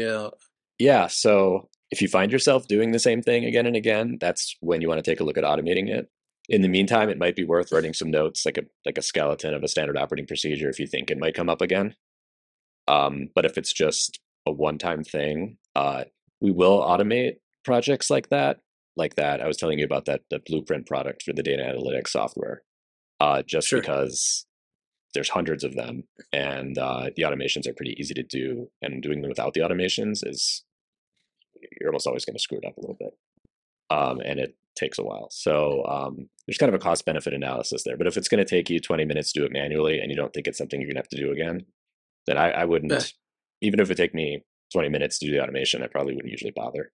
Yeah. 0.78 1.06
So 1.08 1.68
if 1.92 2.00
you 2.00 2.08
find 2.08 2.32
yourself 2.32 2.66
doing 2.66 2.90
the 2.90 2.98
same 2.98 3.22
thing 3.22 3.44
again 3.44 3.66
and 3.66 3.76
again, 3.76 4.16
that's 4.20 4.56
when 4.60 4.80
you 4.80 4.88
want 4.88 5.04
to 5.04 5.08
take 5.08 5.20
a 5.20 5.24
look 5.24 5.38
at 5.38 5.44
automating 5.44 5.88
it. 5.88 6.08
In 6.52 6.60
the 6.60 6.68
meantime, 6.68 7.08
it 7.08 7.18
might 7.18 7.34
be 7.34 7.44
worth 7.44 7.72
writing 7.72 7.94
some 7.94 8.10
notes, 8.10 8.44
like 8.44 8.58
a 8.58 8.64
like 8.84 8.98
a 8.98 9.02
skeleton 9.02 9.54
of 9.54 9.64
a 9.64 9.68
standard 9.68 9.96
operating 9.96 10.26
procedure, 10.26 10.68
if 10.68 10.78
you 10.78 10.86
think 10.86 11.10
it 11.10 11.18
might 11.18 11.34
come 11.34 11.48
up 11.48 11.62
again. 11.62 11.96
Um, 12.86 13.30
but 13.34 13.46
if 13.46 13.56
it's 13.56 13.72
just 13.72 14.20
a 14.46 14.52
one-time 14.52 15.02
thing, 15.02 15.56
uh, 15.74 16.04
we 16.42 16.50
will 16.50 16.82
automate 16.82 17.36
projects 17.64 18.10
like 18.10 18.28
that, 18.28 18.60
like 18.96 19.14
that. 19.14 19.40
I 19.40 19.46
was 19.46 19.56
telling 19.56 19.78
you 19.78 19.86
about 19.86 20.04
that 20.04 20.22
the 20.30 20.40
blueprint 20.44 20.86
product 20.86 21.22
for 21.22 21.32
the 21.32 21.42
data 21.42 21.62
analytics 21.62 22.08
software, 22.08 22.62
uh, 23.18 23.42
just 23.42 23.68
Sure. 23.68 23.80
because 23.80 24.44
there's 25.14 25.30
hundreds 25.30 25.64
of 25.64 25.74
them, 25.74 26.04
and 26.34 26.76
uh, 26.76 27.10
the 27.16 27.22
automations 27.22 27.66
are 27.66 27.74
pretty 27.74 27.96
easy 27.98 28.12
to 28.12 28.22
do, 28.22 28.68
and 28.82 29.02
doing 29.02 29.22
them 29.22 29.30
without 29.30 29.54
the 29.54 29.60
automations 29.60 30.20
is 30.22 30.64
you're 31.80 31.88
almost 31.90 32.06
always 32.06 32.26
going 32.26 32.34
to 32.34 32.40
screw 32.42 32.58
it 32.58 32.66
up 32.66 32.76
a 32.76 32.80
little 32.80 32.96
bit. 32.98 33.16
Um, 33.88 34.20
and 34.20 34.38
it 34.38 34.56
takes 34.76 34.98
a 34.98 35.02
while. 35.02 35.28
So 35.30 35.84
um, 35.84 36.28
there's 36.46 36.58
kind 36.58 36.68
of 36.68 36.80
a 36.80 36.82
cost 36.82 37.04
benefit 37.04 37.32
analysis 37.34 37.82
there. 37.84 37.96
But 37.96 38.06
if 38.06 38.16
it's 38.16 38.28
going 38.28 38.44
to 38.44 38.48
take 38.48 38.70
you 38.70 38.80
20 38.80 39.04
minutes 39.04 39.32
to 39.32 39.40
do 39.40 39.46
it 39.46 39.52
manually 39.52 39.98
and 40.00 40.10
you 40.10 40.16
don't 40.16 40.32
think 40.32 40.46
it's 40.46 40.58
something 40.58 40.80
you're 40.80 40.88
going 40.88 40.96
to 40.96 41.00
have 41.00 41.08
to 41.08 41.16
do 41.16 41.30
again, 41.32 41.66
then 42.26 42.38
I, 42.38 42.50
I 42.50 42.64
wouldn't, 42.64 42.92
Yeah. 42.92 43.00
even 43.60 43.80
if 43.80 43.90
it 43.90 43.96
take 43.96 44.14
me 44.14 44.44
20 44.72 44.88
minutes 44.88 45.18
to 45.18 45.26
do 45.26 45.32
the 45.32 45.42
automation, 45.42 45.82
I 45.82 45.86
probably 45.88 46.14
wouldn't 46.14 46.30
usually 46.32 46.52
bother. 46.54 46.92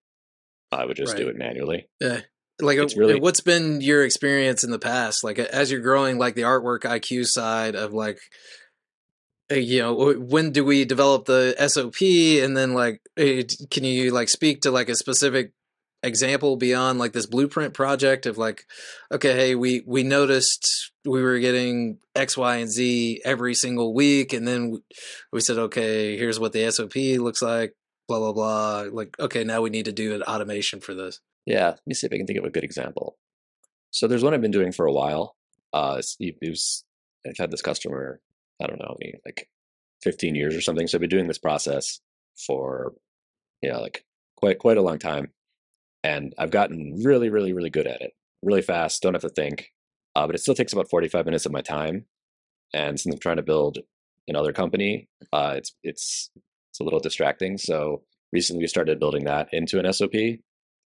I 0.73 0.85
would 0.85 0.97
just 0.97 1.17
do 1.17 1.29
it 1.29 1.37
manually. 1.37 1.89
Yeah. 2.01 2.21
Like 2.61 2.79
It's 2.79 2.97
uh, 2.97 3.01
really- 3.01 3.21
what's 3.21 3.41
been 3.41 3.81
your 3.81 4.05
experience 4.05 4.65
in 4.65 4.71
the 4.71 4.79
past? 4.79 5.23
Like 5.23 5.39
as 5.39 5.71
you're 5.71 5.81
growing 5.81 6.19
like 6.19 6.35
the 6.35 6.43
ArtworkIQ 6.43 7.25
side 7.27 7.75
of 7.77 7.93
like 7.93 8.19
uh, 9.51 9.55
you 9.55 9.81
know, 9.81 10.13
when 10.13 10.51
do 10.53 10.63
we 10.65 10.85
develop 10.85 11.25
the 11.25 11.55
SOP 11.69 12.03
and 12.45 12.55
then 12.57 12.75
like 12.75 13.01
eh, 13.17 13.45
can 13.71 13.85
you 13.85 14.11
like 14.11 14.29
speak 14.29 14.61
to 14.63 14.71
like 14.71 14.89
a 14.91 14.95
specific 14.95 15.53
example 16.03 16.57
beyond 16.57 16.99
like 16.99 17.13
this 17.13 17.27
blueprint 17.27 17.75
project 17.75 18.27
of 18.27 18.39
like 18.39 18.65
okay, 19.13 19.35
hey, 19.35 19.55
we 19.55 19.83
we 19.87 20.03
noticed 20.03 20.93
we 21.05 21.23
were 21.23 21.39
getting 21.39 21.99
X, 22.15 22.37
Y, 22.37 22.57
and 22.57 22.71
Z 22.71 23.21
every 23.25 23.55
single 23.55 23.95
week 23.95 24.33
and 24.33 24.47
then 24.47 24.83
we- 25.33 25.41
said 25.41 25.59
okay, 25.59 26.17
here's 26.17 26.39
what 26.41 26.53
the 26.53 26.71
SOP 26.71 26.95
looks 27.21 27.43
like, 27.43 27.75
blah 28.07 28.19
blah 28.19 28.33
blah. 28.33 28.85
Like 28.93 29.19
okay, 29.19 29.45
now 29.45 29.61
we 29.63 29.71
need 29.71 29.87
to 29.87 29.93
do 29.93 30.15
an 30.15 30.23
automation 30.23 30.81
for 30.81 30.95
this. 30.95 31.21
Yeah, 31.47 31.69
let 31.69 31.87
me 31.87 31.95
see 31.95 32.07
if 32.07 32.13
I 32.13 32.19
can 32.19 32.27
think 32.27 32.39
of 32.39 32.45
a 32.45 32.51
good 32.51 32.65
example. 32.65 33.17
So 33.91 34.07
there's 34.07 34.23
one 34.23 34.35
I've 34.35 34.43
been 34.43 34.51
doing 34.51 34.73
for 34.73 34.87
a 34.87 34.93
while. 34.93 35.35
Uh, 35.73 36.01
it 36.21 36.37
was, 36.43 36.85
I've 37.27 37.39
had 37.39 37.51
this 37.51 37.63
customer, 37.63 38.21
I 38.63 38.67
don't 38.67 38.79
know, 38.79 38.97
like 39.25 39.49
15 40.03 40.35
years 40.35 40.55
or 40.55 40.61
something. 40.61 40.87
So 40.87 40.97
I've 40.97 41.01
been 41.01 41.11
doing 41.11 41.27
this 41.27 41.39
process 41.39 42.01
for, 42.47 42.93
yeah, 43.63 43.79
like 43.79 44.05
quite 44.37 44.59
quite 44.59 44.77
a 44.77 44.83
long 44.83 44.99
time, 44.99 45.31
and 46.09 46.35
I've 46.39 46.51
gotten 46.51 47.03
really, 47.05 47.29
really, 47.29 47.53
really 47.53 47.69
good 47.69 47.87
at 47.87 48.01
it. 48.01 48.13
Really 48.43 48.63
fast, 48.63 49.03
don't 49.03 49.13
have 49.13 49.23
to 49.23 49.29
think. 49.29 49.71
Uh, 50.17 50.27
but 50.27 50.35
it 50.35 50.39
still 50.39 50.55
takes 50.55 50.73
about 50.73 50.89
45 50.89 51.27
minutes 51.27 51.45
of 51.45 51.53
my 51.53 51.61
time. 51.61 52.07
And 52.73 52.99
since 52.99 53.15
I'm 53.15 53.21
trying 53.21 53.37
to 53.37 53.43
build 53.43 53.79
another 54.27 54.53
company, 54.53 55.09
uh, 55.35 55.55
it's 55.57 55.75
it's 55.83 56.31
it's 56.71 56.81
a 56.81 56.85
little 56.85 56.99
distracting. 56.99 57.59
So 57.59 58.03
recently 58.33 58.63
we 58.63 58.69
started 58.69 58.99
building 58.99 59.25
that 59.25 59.49
into 59.53 59.79
an 59.79 59.93
SOP 59.93 60.15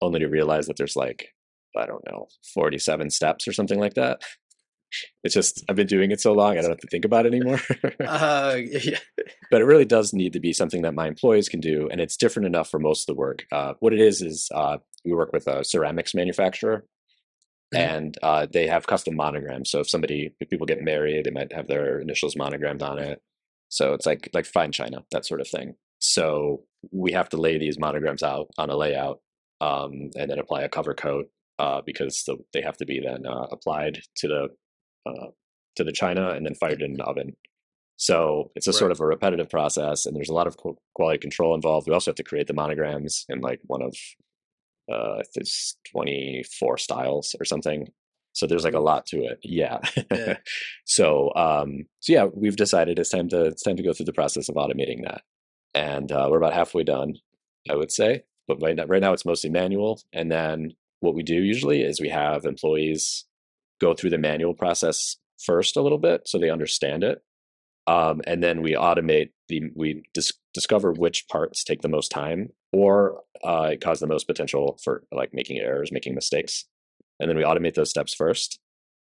only 0.01 0.19
to 0.19 0.27
realize 0.27 0.67
that 0.67 0.77
there's 0.77 0.95
like 0.95 1.29
I 1.75 1.87
don't 1.87 2.05
know 2.05 2.27
47 2.53 3.09
steps 3.09 3.47
or 3.47 3.53
something 3.53 3.79
like 3.79 3.95
that. 3.95 4.21
It's 5.23 5.33
just 5.33 5.63
I've 5.69 5.75
been 5.75 5.87
doing 5.87 6.11
it 6.11 6.21
so 6.21 6.33
long 6.33 6.57
I 6.57 6.61
don't 6.61 6.69
have 6.71 6.79
to 6.79 6.87
think 6.87 7.05
about 7.05 7.25
it 7.25 7.33
anymore. 7.33 7.59
Uh, 7.99 8.57
yeah. 8.57 8.97
but 9.51 9.61
it 9.61 9.65
really 9.65 9.85
does 9.85 10.13
need 10.13 10.33
to 10.33 10.39
be 10.39 10.53
something 10.53 10.81
that 10.83 10.93
my 10.95 11.07
employees 11.07 11.49
can 11.49 11.59
do, 11.59 11.87
and 11.91 11.99
it's 11.99 12.15
different 12.17 12.45
enough 12.45 12.69
for 12.69 12.79
most 12.79 13.01
of 13.09 13.13
the 13.15 13.19
work. 13.19 13.45
Uh, 13.51 13.73
what 13.79 13.93
it 13.93 13.99
is 13.99 14.21
is 14.21 14.49
uh, 14.55 14.77
we 15.03 15.13
work 15.13 15.31
with 15.33 15.45
a 15.47 15.63
ceramics 15.63 16.13
manufacturer, 16.15 16.85
Mhm. 17.73 17.79
and 17.79 18.17
uh, 18.23 18.47
they 18.49 18.67
have 18.67 18.87
custom 18.87 19.15
monograms. 19.17 19.69
So 19.69 19.81
if 19.81 19.89
somebody, 19.89 20.33
if 20.39 20.49
people 20.49 20.65
get 20.65 20.81
married, 20.81 21.25
they 21.25 21.31
might 21.31 21.51
have 21.51 21.67
their 21.67 21.99
initials 21.99 22.35
monogrammed 22.37 22.81
on 22.81 22.97
it. 22.97 23.21
So 23.69 23.93
it's 23.93 24.05
like 24.05 24.29
like 24.33 24.45
fine 24.45 24.71
china, 24.71 25.03
that 25.11 25.25
sort 25.25 25.41
of 25.41 25.49
thing. 25.49 25.75
So 25.99 26.63
we 26.91 27.11
have 27.11 27.27
to 27.29 27.37
lay 27.37 27.57
these 27.57 27.77
monograms 27.77 28.23
out 28.23 28.47
on 28.57 28.69
a 28.69 28.77
layout, 28.77 29.19
um, 29.59 30.11
and 30.15 30.31
then 30.31 30.39
apply 30.39 30.61
a 30.61 30.69
cover 30.69 30.93
coat 30.93 31.25
uh, 31.59 31.81
because 31.85 32.23
the, 32.25 32.37
they 32.53 32.61
have 32.61 32.77
to 32.77 32.85
be 32.85 33.01
then 33.01 33.25
uh, 33.25 33.47
applied 33.51 33.99
to 34.17 34.27
the 34.29 34.47
uh, 35.07 35.27
to 35.75 35.83
the 35.83 35.91
china 35.91 36.29
and 36.29 36.45
then 36.45 36.55
fired 36.55 36.81
in 36.81 36.95
the 36.95 37.03
oven. 37.03 37.35
So 37.97 38.51
it's 38.55 38.67
a 38.67 38.73
sort 38.73 38.91
of 38.91 38.99
a 38.99 39.05
repetitive 39.05 39.49
process, 39.49 40.05
and 40.05 40.15
there's 40.15 40.29
a 40.29 40.33
lot 40.33 40.45
of 40.45 40.55
quality 40.93 41.17
control 41.17 41.55
involved. 41.55 41.87
We 41.87 41.93
also 41.93 42.11
have 42.11 42.17
to 42.17 42.23
create 42.23 42.45
the 42.45 42.53
monograms 42.53 43.25
in 43.27 43.41
like 43.41 43.59
one 43.63 43.81
of 43.81 43.95
uh, 44.91 45.23
there's 45.33 45.75
24 45.91 46.77
styles 46.77 47.35
or 47.39 47.45
something. 47.45 47.87
So 48.33 48.45
there's 48.45 48.63
like 48.63 48.75
a 48.75 48.79
lot 48.79 49.07
to 49.07 49.23
it. 49.23 49.39
Yeah. 49.41 49.79
Yeah. 50.11 50.37
so 50.85 51.33
um, 51.35 51.85
so 51.99 52.13
yeah, 52.13 52.25
we've 52.25 52.55
decided 52.55 52.99
it's 52.99 53.09
time 53.09 53.29
to 53.29 53.45
it's 53.45 53.63
time 53.63 53.77
to 53.77 53.83
go 53.83 53.93
through 53.93 54.05
the 54.05 54.13
process 54.13 54.47
of 54.47 54.55
automating 54.55 55.03
that, 55.03 55.21
and 55.73 56.11
uh, 56.11 56.27
we're 56.29 56.37
about 56.37 56.53
halfway 56.53 56.83
done, 56.83 57.15
I 57.67 57.75
would 57.75 57.91
say. 57.91 58.23
But 58.47 58.61
right 58.61 58.75
now, 58.75 58.85
right 58.85 59.01
now 59.01 59.13
it's 59.13 59.25
mostly 59.25 59.49
manual, 59.49 60.01
and 60.13 60.31
then 60.31 60.73
what 60.99 61.15
we 61.15 61.23
do 61.23 61.33
usually 61.33 61.81
is 61.81 61.99
we 61.99 62.09
have 62.09 62.45
employees 62.45 63.25
go 63.79 63.93
through 63.93 64.09
the 64.09 64.17
manual 64.17 64.53
process 64.53 65.17
first 65.39 65.77
a 65.77 65.81
little 65.81 65.97
bit 65.97 66.27
so 66.27 66.37
they 66.37 66.49
understand 66.49 67.03
it 67.03 67.21
um, 67.87 68.21
and 68.27 68.43
then 68.43 68.61
we 68.61 68.73
automate 68.73 69.29
the 69.47 69.63
we 69.75 70.03
dis- 70.13 70.33
discover 70.53 70.91
which 70.91 71.25
parts 71.29 71.63
take 71.63 71.81
the 71.81 71.87
most 71.87 72.09
time 72.09 72.49
or 72.73 73.21
uh, 73.43 73.71
cause 73.81 73.99
the 73.99 74.07
most 74.07 74.27
potential 74.27 74.79
for 74.83 75.03
like 75.11 75.33
making 75.33 75.57
errors 75.57 75.91
making 75.91 76.15
mistakes 76.15 76.65
and 77.19 77.29
then 77.29 77.37
we 77.37 77.43
automate 77.43 77.75
those 77.75 77.89
steps 77.89 78.13
first 78.13 78.59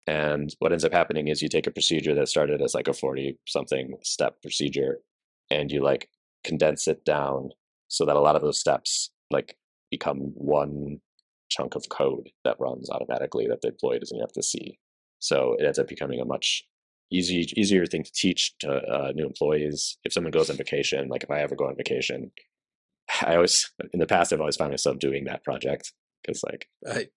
and 0.06 0.54
what 0.60 0.72
ends 0.72 0.84
up 0.84 0.92
happening 0.92 1.28
is 1.30 1.42
you 1.42 1.50
take 1.50 1.68
a 1.68 1.72
procedure 1.72 2.14
that 2.14 2.28
started 2.28 2.62
as 2.62 2.74
like 2.74 2.88
a 2.88 2.94
40 2.94 3.38
something 3.48 3.96
step 4.04 4.42
procedure 4.42 5.00
and 5.50 5.72
you 5.72 5.82
like 5.82 6.10
condense 6.44 6.88
it 6.88 7.06
down 7.06 7.50
so 7.88 8.06
that 8.06 8.16
a 8.16 8.22
lot 8.22 8.36
of 8.36 8.42
those 8.42 8.60
steps 8.60 9.12
like 9.32 9.56
become 9.92 10.32
one 10.36 11.00
chunk 11.54 11.76
of 11.76 11.90
code 11.90 12.30
that 12.44 12.60
runs 12.60 12.90
automatically 12.90 13.48
that 13.48 13.62
the 13.62 13.70
employee 13.70 14.00
doesn't 14.00 14.20
have 14.20 14.32
to 14.34 14.44
see. 14.44 14.80
So 15.20 15.56
it 15.60 15.66
ends 15.66 15.80
up 15.80 15.88
becoming 15.88 16.20
a 16.20 16.26
much 16.26 16.66
easy, 17.12 17.48
easier 17.56 17.86
thing 17.86 18.04
to 18.04 18.12
teach 18.12 18.58
to 18.60 18.70
uh, 18.72 19.12
new 19.16 19.26
employees. 19.26 19.98
If 20.04 20.14
someone 20.14 20.32
goes 20.32 20.50
on 20.50 20.58
vacation, 20.58 21.08
like 21.10 21.24
if 21.24 21.32
I 21.32 21.42
ever 21.42 21.56
go 21.56 21.68
on 21.68 21.76
vacation, 21.78 22.32
I 23.22 23.36
always 23.36 23.72
in 23.94 24.00
the 24.00 24.08
past 24.08 24.34
I've 24.34 24.40
always 24.40 24.56
found 24.56 24.72
myself 24.72 24.98
doing 25.00 25.26
that 25.26 25.44
project 25.44 25.94
because 26.22 26.42
like 26.44 26.68
I, 26.90 27.08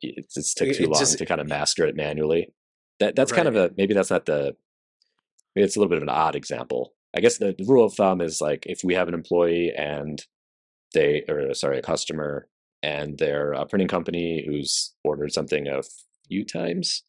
it's, 0.00 0.36
it's 0.36 0.54
took 0.54 0.68
too 0.76 0.84
it 0.84 0.90
long 0.90 1.00
just- 1.00 1.18
to 1.18 1.26
kind 1.26 1.40
of 1.40 1.48
master 1.48 1.86
it 1.86 1.96
manually. 1.96 2.52
That 3.00 3.16
that's 3.16 3.32
kind 3.32 3.48
of 3.48 3.56
a 3.56 3.70
maybe 3.76 3.94
that's 3.94 4.10
not 4.10 4.26
the 4.26 4.54
maybe 5.56 5.64
it's 5.64 5.76
a 5.76 5.78
little 5.80 5.88
bit 5.90 5.96
of 5.98 6.02
an 6.04 6.08
odd 6.08 6.36
example. 6.36 6.94
I 7.16 7.20
guess 7.20 7.38
the 7.38 7.54
rule 7.66 7.84
of 7.84 7.94
thumb 7.94 8.20
is 8.20 8.40
like 8.40 8.64
if 8.66 8.80
we 8.84 8.94
have 8.94 9.08
an 9.08 9.14
employee 9.14 9.72
and 9.76 10.24
they 10.94 11.24
or 11.28 11.54
sorry 11.54 11.78
a 11.78 11.82
customer 11.82 12.48
and 12.82 13.18
they're 13.18 13.52
a 13.52 13.66
printing 13.66 13.88
company 13.88 14.44
who's 14.46 14.94
ordered 15.04 15.32
something 15.32 15.68
a 15.68 15.82
few 16.28 16.44
times, 16.44 17.02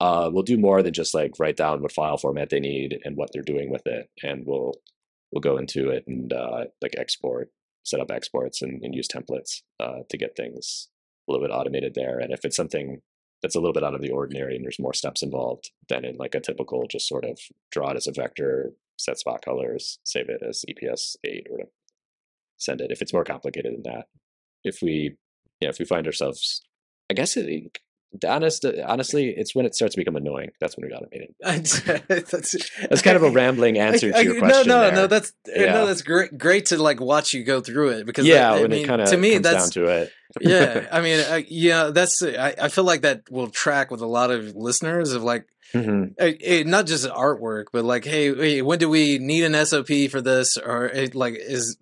uh, 0.00 0.30
we'll 0.32 0.42
do 0.42 0.58
more 0.58 0.82
than 0.82 0.92
just 0.92 1.14
like 1.14 1.38
write 1.38 1.56
down 1.56 1.82
what 1.82 1.92
file 1.92 2.18
format 2.18 2.50
they 2.50 2.60
need 2.60 3.00
and 3.04 3.16
what 3.16 3.30
they're 3.32 3.42
doing 3.42 3.70
with 3.70 3.86
it, 3.86 4.10
and 4.22 4.44
we'll 4.46 4.74
we'll 5.32 5.40
go 5.40 5.58
into 5.58 5.90
it 5.90 6.04
and 6.06 6.32
uh, 6.32 6.64
like 6.80 6.94
export, 6.96 7.50
set 7.84 8.00
up 8.00 8.10
exports, 8.10 8.62
and, 8.62 8.82
and 8.82 8.94
use 8.94 9.08
templates 9.08 9.62
uh, 9.80 10.00
to 10.08 10.16
get 10.16 10.36
things 10.36 10.88
a 11.28 11.32
little 11.32 11.46
bit 11.46 11.52
automated 11.52 11.94
there. 11.94 12.18
And 12.18 12.32
if 12.32 12.44
it's 12.44 12.56
something 12.56 13.02
that's 13.42 13.54
a 13.54 13.60
little 13.60 13.72
bit 13.72 13.84
out 13.84 13.94
of 13.94 14.00
the 14.00 14.10
ordinary 14.10 14.56
and 14.56 14.64
there's 14.64 14.80
more 14.80 14.94
steps 14.94 15.22
involved 15.22 15.70
than 15.88 16.04
in 16.04 16.16
like 16.16 16.34
a 16.34 16.40
typical 16.40 16.86
just 16.90 17.06
sort 17.06 17.24
of 17.24 17.38
draw 17.70 17.90
it 17.90 17.96
as 17.96 18.06
a 18.06 18.12
vector, 18.12 18.72
set 18.96 19.18
spot 19.18 19.42
colors, 19.44 19.98
save 20.04 20.28
it 20.28 20.42
as 20.42 20.64
EPS 20.68 21.16
eight 21.24 21.46
or 21.48 21.52
whatever, 21.52 21.70
send 22.56 22.80
it. 22.80 22.90
If 22.90 23.02
it's 23.02 23.12
more 23.12 23.24
complicated 23.24 23.74
than 23.74 23.82
that, 23.84 24.06
if 24.64 24.78
we 24.82 25.16
yeah, 25.60 25.68
if 25.70 25.78
we 25.78 25.84
find 25.84 26.06
ourselves, 26.06 26.62
I 27.10 27.14
guess 27.14 27.36
it, 27.36 27.78
the 28.20 28.28
honest 28.30 28.64
honestly, 28.64 29.34
it's 29.36 29.54
when 29.54 29.66
it 29.66 29.74
starts 29.74 29.94
to 29.94 30.00
become 30.00 30.16
annoying. 30.16 30.50
That's 30.60 30.76
when 30.76 30.88
we 30.88 30.94
automate 30.94 31.28
it. 31.40 32.26
that's, 32.30 32.70
That's 32.88 33.02
kind 33.02 33.16
of 33.16 33.22
a 33.22 33.30
rambling 33.30 33.78
answer 33.88 34.10
to 34.12 34.24
your 34.24 34.38
question. 34.38 34.68
No, 34.68 34.76
no, 34.76 34.80
there. 34.86 34.92
no. 34.94 35.06
That's 35.08 35.32
Yeah. 35.46 35.74
no, 35.74 35.86
that's 35.86 36.02
great. 36.02 36.38
Great 36.38 36.66
to 36.66 36.78
like 36.82 37.00
watch 37.00 37.32
you 37.34 37.44
go 37.44 37.60
through 37.60 37.90
it 37.90 38.06
because 38.06 38.24
yeah, 38.26 38.52
I 38.52 38.60
when 38.62 38.70
mean, 38.70 38.84
it 38.84 38.86
kind 38.88 39.02
of 39.02 39.08
to 39.10 39.16
me 39.16 39.32
comes 39.32 39.42
that's 39.42 39.70
down 39.70 39.84
to 39.84 39.90
it. 39.92 40.12
yeah. 40.40 40.86
I 40.90 41.00
mean, 41.02 41.20
I, 41.28 41.44
yeah, 41.48 41.90
that's 41.90 42.22
I, 42.22 42.54
I 42.62 42.68
feel 42.68 42.84
like 42.84 43.02
that 43.02 43.22
will 43.30 43.48
track 43.50 43.90
with 43.90 44.00
a 44.00 44.06
lot 44.06 44.30
of 44.30 44.54
listeners 44.56 45.12
of 45.12 45.22
like 45.22 45.46
Mhm. 45.74 46.14
eh, 46.18 46.32
eh, 46.42 46.62
not 46.64 46.86
just 46.86 47.06
artwork, 47.06 47.64
but 47.74 47.84
like, 47.84 48.06
hey, 48.06 48.34
hey, 48.34 48.62
when 48.62 48.78
do 48.78 48.88
we 48.88 49.18
need 49.18 49.44
an 49.44 49.66
SOP 49.66 50.08
for 50.10 50.22
this? 50.22 50.56
Or 50.56 50.90
eh, 50.90 51.08
like, 51.12 51.34
is 51.36 51.76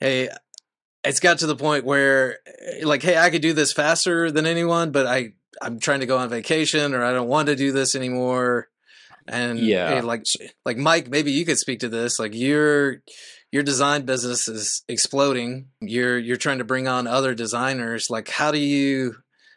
hey, 0.00 0.28
it's 1.06 1.20
got 1.20 1.38
to 1.38 1.46
the 1.46 1.56
point 1.56 1.84
where 1.84 2.38
eh, 2.46 2.84
like, 2.84 3.02
hey, 3.02 3.16
I 3.16 3.30
could 3.30 3.42
do 3.42 3.52
this 3.52 3.72
faster 3.72 4.30
than 4.30 4.46
anyone, 4.46 4.90
but 4.92 5.06
I 5.06 5.32
I'm 5.62 5.78
trying 5.80 6.00
to 6.00 6.06
go 6.06 6.18
on 6.18 6.28
vacation 6.28 6.94
or 6.94 7.02
I 7.04 7.12
don't 7.12 7.28
want 7.28 7.48
to 7.48 7.56
do 7.56 7.72
this 7.72 7.94
anymore. 7.94 8.68
And 9.26 9.58
Yeah. 9.58 9.94
eh, 9.96 10.02
like 10.02 10.24
like 10.64 10.76
Mike, 10.76 11.08
maybe 11.08 11.32
you 11.32 11.44
could 11.44 11.58
speak 11.58 11.80
to 11.80 11.88
this. 11.88 12.18
Like 12.18 12.34
your 12.34 13.02
your 13.52 13.62
design 13.62 14.04
business 14.04 14.48
is 14.48 14.82
exploding. 14.88 15.68
You're 15.80 16.18
you're 16.18 16.36
trying 16.36 16.58
to 16.58 16.64
bring 16.64 16.88
on 16.88 17.06
other 17.06 17.34
designers. 17.34 18.08
Like 18.10 18.28
how 18.28 18.52
do 18.52 18.58
you 18.58 19.16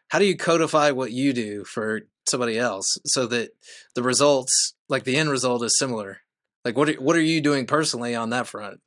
how 0.09 0.19
do 0.19 0.25
you 0.25 0.37
codify 0.37 0.91
what 0.91 1.11
you 1.11 1.33
do 1.33 1.63
for 1.65 2.01
somebody 2.27 2.57
else 2.57 2.97
so 3.05 3.25
that 3.27 3.49
the 3.95 4.03
results 4.03 4.73
like 4.87 5.03
the 5.03 5.17
end 5.17 5.29
result 5.29 5.63
is 5.63 5.77
similar? 5.77 6.21
Like 6.65 6.77
what 6.77 6.89
are, 6.89 6.93
what 6.93 7.15
are 7.15 7.21
you 7.21 7.41
doing 7.41 7.65
personally 7.65 8.15
on 8.15 8.29
that 8.31 8.47
front? 8.47 8.79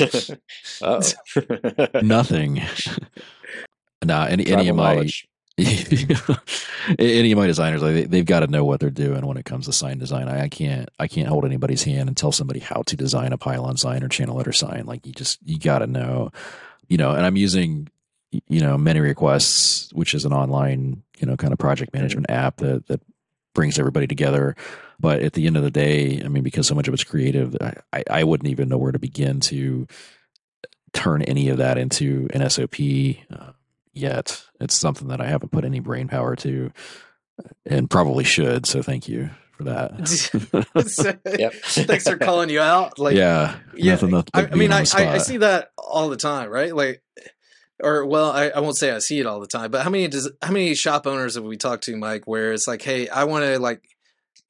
oh, 0.82 1.00
Nothing. 2.02 2.62
nah, 4.04 4.24
any 4.24 4.46
any 4.46 4.68
of 4.68 4.76
my 4.76 5.08
any 6.98 7.32
of 7.32 7.38
my 7.38 7.46
designers 7.46 7.80
like 7.80 7.94
they, 7.94 8.04
they've 8.04 8.26
got 8.26 8.40
to 8.40 8.46
know 8.46 8.64
what 8.64 8.78
they're 8.78 8.90
doing 8.90 9.24
when 9.26 9.38
it 9.38 9.44
comes 9.44 9.66
to 9.66 9.72
sign 9.72 9.98
design. 9.98 10.28
I, 10.28 10.42
I 10.44 10.48
can't 10.48 10.88
i 10.98 11.08
can't 11.08 11.28
hold 11.28 11.44
anybody's 11.44 11.84
hand 11.84 12.08
and 12.08 12.16
tell 12.16 12.32
somebody 12.32 12.60
how 12.60 12.82
to 12.82 12.96
design 12.96 13.32
a 13.32 13.38
pylon 13.38 13.76
sign 13.76 14.02
or 14.02 14.08
channel 14.08 14.36
letter 14.36 14.52
sign. 14.52 14.84
Like 14.86 15.06
you 15.06 15.12
just 15.12 15.38
you 15.44 15.58
got 15.58 15.78
to 15.78 15.86
know 15.86 16.30
you 16.88 16.96
know 16.96 17.12
and 17.12 17.24
i'm 17.24 17.36
using 17.36 17.88
you 18.48 18.60
know 18.60 18.76
ManyRequests 18.76 19.92
which 19.94 20.14
is 20.14 20.24
an 20.24 20.32
online 20.32 21.02
you 21.18 21.26
know 21.26 21.36
kind 21.36 21.52
of 21.52 21.58
project 21.58 21.94
management 21.94 22.30
app 22.30 22.56
that 22.58 22.86
that 22.88 23.00
brings 23.56 23.78
everybody 23.78 24.06
together 24.06 24.54
but 25.00 25.20
at 25.20 25.32
the 25.32 25.48
end 25.48 25.56
of 25.56 25.64
the 25.64 25.70
day 25.70 26.22
i 26.24 26.28
mean 26.28 26.44
because 26.44 26.68
so 26.68 26.74
much 26.74 26.86
of 26.86 26.94
it's 26.94 27.02
creative 27.02 27.56
i 27.60 27.74
i, 27.92 28.04
I 28.10 28.24
wouldn't 28.24 28.50
even 28.50 28.68
know 28.68 28.78
where 28.78 28.92
to 28.92 28.98
begin 29.00 29.40
to 29.40 29.88
turn 30.96 31.22
any 31.22 31.48
of 31.50 31.58
that 31.58 31.78
into 31.78 32.28
an 32.32 32.48
sop 32.48 32.74
uh, 32.74 33.52
yet. 33.92 34.42
It's 34.60 34.74
something 34.74 35.08
that 35.08 35.20
I 35.20 35.26
haven't 35.26 35.52
put 35.52 35.64
any 35.64 35.80
brain 35.80 36.08
power 36.08 36.36
to, 36.36 36.72
and 37.64 37.90
probably 37.90 38.24
should. 38.24 38.66
So 38.66 38.82
thank 38.82 39.08
you 39.08 39.30
for 39.52 39.64
that. 39.64 39.92
Yep. 41.38 41.54
Thanks 41.86 42.08
for 42.08 42.16
calling 42.16 42.50
you 42.50 42.60
out. 42.60 42.98
Like 42.98 43.16
yeah, 43.16 43.56
yeah, 43.74 43.92
nothing. 43.92 44.10
But 44.10 44.30
I, 44.34 44.46
I 44.46 44.54
mean, 44.54 44.72
I, 44.72 44.84
I, 44.94 45.08
I 45.08 45.18
see 45.18 45.38
that 45.38 45.70
all 45.76 46.08
the 46.08 46.16
time, 46.16 46.50
right? 46.50 46.74
Like, 46.74 47.02
or 47.82 48.06
well, 48.06 48.30
I, 48.30 48.48
I 48.48 48.60
won't 48.60 48.76
say 48.76 48.90
I 48.90 48.98
see 48.98 49.20
it 49.20 49.26
all 49.26 49.40
the 49.40 49.46
time, 49.46 49.70
but 49.70 49.82
how 49.82 49.90
many 49.90 50.08
does 50.08 50.30
how 50.42 50.52
many 50.52 50.74
shop 50.74 51.06
owners 51.06 51.34
have 51.34 51.44
we 51.44 51.56
talked 51.56 51.84
to, 51.84 51.96
Mike? 51.96 52.26
Where 52.26 52.52
it's 52.52 52.66
like, 52.66 52.82
hey, 52.82 53.08
I 53.08 53.24
want 53.24 53.44
to 53.44 53.58
like 53.58 53.82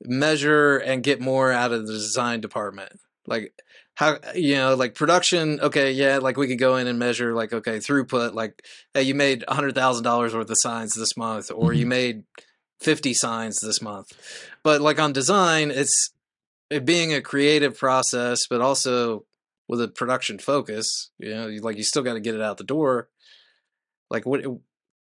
measure 0.02 0.78
and 0.78 1.02
get 1.02 1.20
more 1.20 1.52
out 1.52 1.72
of 1.72 1.86
the 1.86 1.92
design 1.92 2.40
department, 2.40 2.92
like. 3.26 3.52
How 3.98 4.18
you 4.34 4.56
know, 4.56 4.74
like 4.74 4.94
production? 4.94 5.58
Okay, 5.58 5.90
yeah, 5.92 6.18
like 6.18 6.36
we 6.36 6.48
could 6.48 6.58
go 6.58 6.76
in 6.76 6.86
and 6.86 6.98
measure, 6.98 7.32
like 7.32 7.54
okay, 7.54 7.78
throughput. 7.78 8.34
Like, 8.34 8.62
hey, 8.92 9.04
you 9.04 9.14
made 9.14 9.42
a 9.48 9.54
hundred 9.54 9.74
thousand 9.74 10.04
dollars 10.04 10.34
worth 10.34 10.50
of 10.50 10.58
signs 10.58 10.92
this 10.92 11.16
month, 11.16 11.50
or 11.50 11.72
you 11.72 11.86
Mhm. 11.86 11.88
made 11.88 12.24
fifty 12.78 13.14
signs 13.14 13.58
this 13.60 13.80
month. 13.80 14.12
But 14.62 14.82
like 14.82 14.98
on 14.98 15.14
design, 15.14 15.70
it's 15.70 16.10
it 16.68 16.84
being 16.84 17.14
a 17.14 17.22
creative 17.22 17.78
process, 17.78 18.46
but 18.46 18.60
also 18.60 19.24
with 19.66 19.80
a 19.80 19.88
production 19.88 20.38
focus. 20.38 21.10
You 21.18 21.30
know, 21.34 21.46
like 21.62 21.78
you 21.78 21.82
still 21.82 22.02
got 22.02 22.12
to 22.14 22.20
get 22.20 22.34
it 22.34 22.42
out 22.42 22.58
the 22.58 22.64
door. 22.64 23.08
Like 24.10 24.26
what 24.26 24.42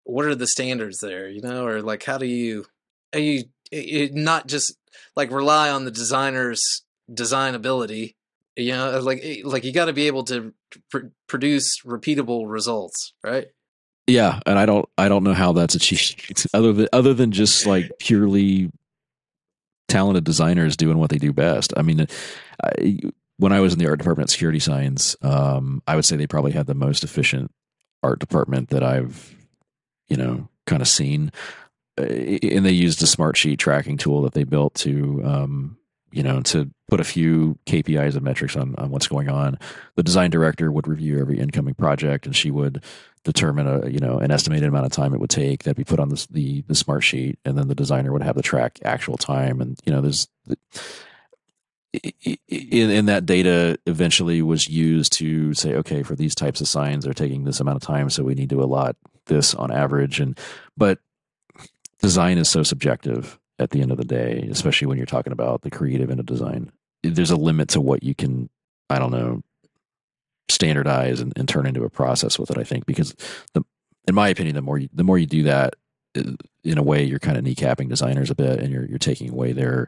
what 0.03 0.26
are 0.26 0.36
the 0.36 0.47
standards 0.47 0.99
there? 0.99 1.30
You 1.30 1.41
know, 1.41 1.66
or 1.66 1.82
like 1.82 2.03
how 2.03 2.18
do 2.18 2.26
you 2.26 2.66
how 3.14 3.20
you 3.20 3.45
it, 3.72 4.14
not 4.14 4.47
just 4.47 4.78
like 5.16 5.32
rely 5.32 5.70
on 5.70 5.86
the 5.86 5.91
designer's 5.91 6.84
design 7.12 7.56
ability. 7.56 8.16
You 8.56 8.72
know, 8.72 8.99
like 8.99 9.20
eh, 9.24 9.41
like 9.43 9.64
you 9.64 9.74
got 9.74 9.86
to 9.86 9.93
be 9.93 10.08
able 10.08 10.24
to 10.26 10.53
pr- 10.89 11.08
produce 11.28 11.82
repeatable 11.84 12.49
results, 12.49 13.14
right? 13.24 13.47
Yeah, 14.08 14.39
and 14.45 14.58
I 14.58 14.66
don't 14.66 14.88
I 14.97 15.10
don't 15.10 15.24
know 15.24 15.34
how 15.34 15.51
that's 15.51 15.76
achieved 15.76 16.47
other 16.53 16.72
than 16.72 16.88
other 16.93 17.14
than 17.14 17.32
just 17.32 17.66
like 17.66 17.91
purely 17.99 18.72
talented 19.88 20.24
designers 20.24 20.78
doing 20.78 20.97
what 20.97 21.10
they 21.10 21.18
do 21.18 21.34
best. 21.34 21.74
I 21.76 21.82
mean, 21.82 22.08
I, 22.64 22.99
when 23.38 23.51
I 23.51 23.60
was 23.60 23.74
in 23.74 23.80
the 23.80 23.88
art 23.88 23.99
department 23.99 24.30
at 24.30 24.32
Security 24.32 24.60
Signs, 24.60 25.16
um, 25.22 25.82
I 25.86 25.95
would 25.95 26.06
say 26.06 26.16
they 26.16 26.28
probably 26.28 26.53
had 26.53 26.66
the 26.66 26.76
most 26.76 27.03
efficient 27.03 27.51
art 28.06 28.20
department 28.20 28.70
that 28.70 28.84
I've 28.84 29.36
you 30.08 30.18
know 30.18 30.47
kind 30.66 30.82
of 30.82 30.88
seen. 30.88 31.32
Uh, 31.99 32.03
And 32.03 32.66
they 32.66 32.72
used 32.72 33.01
a 33.01 33.06
Smartsheet 33.06 33.58
tracking 33.58 33.97
tool 33.97 34.22
that 34.24 34.34
they 34.34 34.43
built 34.43 34.76
to 34.76 35.22
um, 35.24 35.78
you 36.12 36.24
know 36.24 36.41
to 36.41 36.70
put 36.88 36.99
a 36.99 37.03
few 37.03 37.58
KPIs 37.66 38.14
and 38.14 38.22
metrics 38.22 38.56
on, 38.56 38.76
on 38.78 38.91
what's 38.91 39.08
going 39.08 39.30
on. 39.30 39.58
The 39.95 40.03
design 40.03 40.30
director 40.30 40.72
would 40.72 40.88
review 40.88 41.20
every 41.20 41.39
incoming 41.39 41.74
project, 41.74 42.26
and 42.26 42.36
she 42.36 42.51
would 42.51 42.84
determine 43.24 43.68
a 43.68 43.88
you 43.89 43.99
know 43.99 44.20
an 44.20 44.32
estimated 44.32 44.70
amount 44.70 44.86
of 44.86 44.91
time 44.91 45.14
it 45.14 45.20
would 45.20 45.32
take 45.32 45.64
That'd 45.64 45.78
be 45.78 45.84
put 45.84 45.99
on 45.99 46.10
the 46.10 46.28
the 46.32 46.64
Smartsheet, 46.74 47.38
and 47.43 47.58
then 47.58 47.68
the 47.68 47.76
designer 47.76 48.12
would 48.12 48.24
have 48.24 48.36
the 48.36 48.43
track 48.43 48.80
actual 48.84 49.18
time, 49.18 49.62
and 49.62 49.80
you 49.86 49.91
know 49.91 50.01
there's 50.01 50.28
in, 52.48 52.89
in 52.89 53.06
that 53.06 53.26
data 53.26 53.78
eventually 53.86 54.41
was 54.41 54.68
used 54.68 55.14
to 55.14 55.54
say 55.54 55.74
okay 55.76 56.04
for 56.04 56.16
these 56.16 56.36
types 56.36 56.62
of 56.62 56.68
signs 56.68 57.04
they're 57.04 57.14
taking 57.14 57.43
this 57.43 57.60
amount 57.60 57.76
of 57.76 57.82
time 57.82 58.10
so 58.10 58.24
we 58.24 58.36
need 58.36 58.50
to 58.50 58.62
allot 58.62 58.96
this 59.26 59.54
on 59.56 59.72
average 59.72 60.20
and 60.20 60.39
but 60.78 61.00
design 62.02 62.38
is 62.38 62.50
so 62.50 62.64
subjective 62.64 63.39
at 63.60 63.72
the 63.72 63.82
end 63.82 63.91
of 63.91 63.98
the 63.98 64.06
day 64.06 64.48
especially 64.52 64.88
when 64.88 64.98
you're 64.98 65.06
talking 65.06 65.34
about 65.34 65.62
the 65.62 65.72
creative 65.72 66.10
end 66.10 66.20
of 66.20 66.26
design 66.26 66.72
there's 67.04 67.32
a 67.32 67.36
limit 67.36 67.70
to 67.70 67.82
what 67.82 68.04
you 68.04 68.14
can 68.14 68.50
i 68.89 69.00
don't 69.00 69.12
know 69.12 69.41
standardize 70.50 71.22
and, 71.22 71.34
and 71.36 71.48
turn 71.48 71.66
into 71.66 71.84
a 71.84 71.89
process 71.89 72.38
with 72.38 72.52
it. 72.52 72.58
I 72.58 72.64
think 72.64 72.86
because 72.86 73.16
the, 73.54 73.64
in 74.08 74.16
my 74.16 74.30
opinion, 74.30 74.56
the 74.56 74.62
more 74.62 74.78
you, 74.78 74.89
the 74.93 75.04
more 75.04 75.18
you 75.18 75.26
do 75.26 75.43
that, 75.43 75.76
uh, 76.18 76.32
in 76.64 76.78
a 76.78 76.84
way, 76.84 77.04
you're 77.04 77.20
kind 77.20 77.38
of 77.38 77.43
kneecapping 77.43 77.89
designers 77.89 78.30
a 78.32 78.36
bit, 78.36 78.60
and 78.60 78.72
you're 78.72 78.86
you're 78.86 78.98
taking 78.98 79.30
away 79.30 79.52
their 79.52 79.88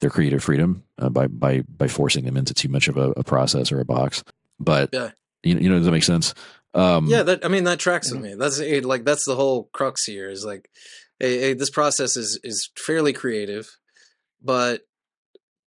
their 0.00 0.10
creative 0.10 0.42
freedom 0.42 0.84
uh, 0.98 1.08
by 1.08 1.26
by 1.26 1.62
by 1.62 1.88
forcing 1.88 2.24
them 2.24 2.36
into 2.36 2.54
too 2.54 2.68
much 2.68 2.88
of 2.88 2.96
a, 2.96 3.10
a 3.12 3.24
process 3.24 3.72
or 3.72 3.80
a 3.80 3.84
box. 3.84 4.22
But 4.60 4.90
Yeah. 4.92 5.10
you, 5.42 5.58
you 5.58 5.68
know, 5.68 5.76
does 5.76 5.86
that 5.86 5.92
make 5.92 6.04
sense? 6.04 6.34
Um, 6.74 7.06
yeah, 7.06 7.22
that 7.22 7.44
I 7.44 7.48
mean 7.48 7.64
that 7.64 7.78
tracks 7.78 8.12
with 8.12 8.20
me. 8.20 8.34
That's 8.34 8.60
eh, 8.60 8.80
like 8.84 9.04
that's 9.04 9.24
the 9.24 9.34
whole 9.36 9.70
crux 9.72 10.04
here. 10.04 10.28
Is 10.28 10.44
like, 10.44 10.68
hey, 11.18 11.38
hey, 11.40 11.52
this 11.54 11.70
process 11.70 12.16
is 12.16 12.38
is 12.44 12.70
fairly 12.76 13.12
creative, 13.12 13.78
but 14.42 14.82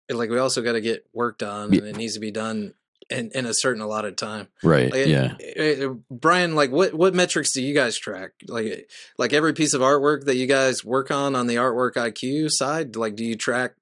eh, 0.10 0.14
like 0.16 0.30
we 0.30 0.38
also 0.38 0.62
got 0.62 0.74
to 0.74 0.82
get 0.82 1.06
work 1.14 1.38
done, 1.40 1.74
and 1.74 1.88
it 1.88 1.98
needs 1.98 2.14
to 2.14 2.20
be 2.20 2.32
done 2.32 2.76
in 3.10 3.32
in 3.34 3.46
a 3.46 3.54
certain 3.54 3.82
allotted 3.82 4.18
time. 4.18 4.48
right. 4.64 4.92
Like, 4.92 5.08
yeah. 5.08 5.34
eh, 5.42 5.84
eh, 5.84 5.88
Brian, 6.10 6.56
like 6.56 6.72
what 6.72 6.94
what 6.94 7.14
metrics 7.16 7.52
do 7.52 7.64
you 7.64 7.74
guys 7.74 7.98
track? 7.98 8.32
Like 8.48 8.90
like 9.18 9.34
every 9.34 9.54
piece 9.54 9.74
of 9.74 9.82
artwork 9.82 10.26
that 10.26 10.36
you 10.36 10.46
guys 10.48 10.86
work 10.86 11.10
on 11.12 11.36
on 11.36 11.48
the 11.48 11.56
ArtworkIQ 11.56 12.50
side, 12.52 12.96
like 12.96 13.16
do 13.16 13.26
you 13.26 13.36
track 13.36 13.74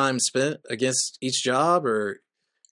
time 0.00 0.18
spent 0.18 0.58
against 0.70 1.18
each 1.20 1.42
job 1.42 1.84
or 1.86 2.20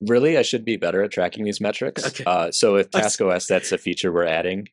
Really, 0.01 0.37
I 0.37 0.43
should 0.43 0.64
be 0.64 0.77
better 0.77 1.03
at 1.03 1.12
tracking 1.12 1.45
these 1.45 1.61
metrics. 1.61 2.05
Okay. 2.09 2.25
Uh, 2.27 2.51
so 2.51 2.75
with 2.75 2.95
I 2.95 3.01
s- 3.01 3.16
TaskOS, 3.16 3.47
that's 3.47 3.72
a 3.72 3.79
feature 3.79 4.12
we're 4.12 4.27
adding. 4.27 4.68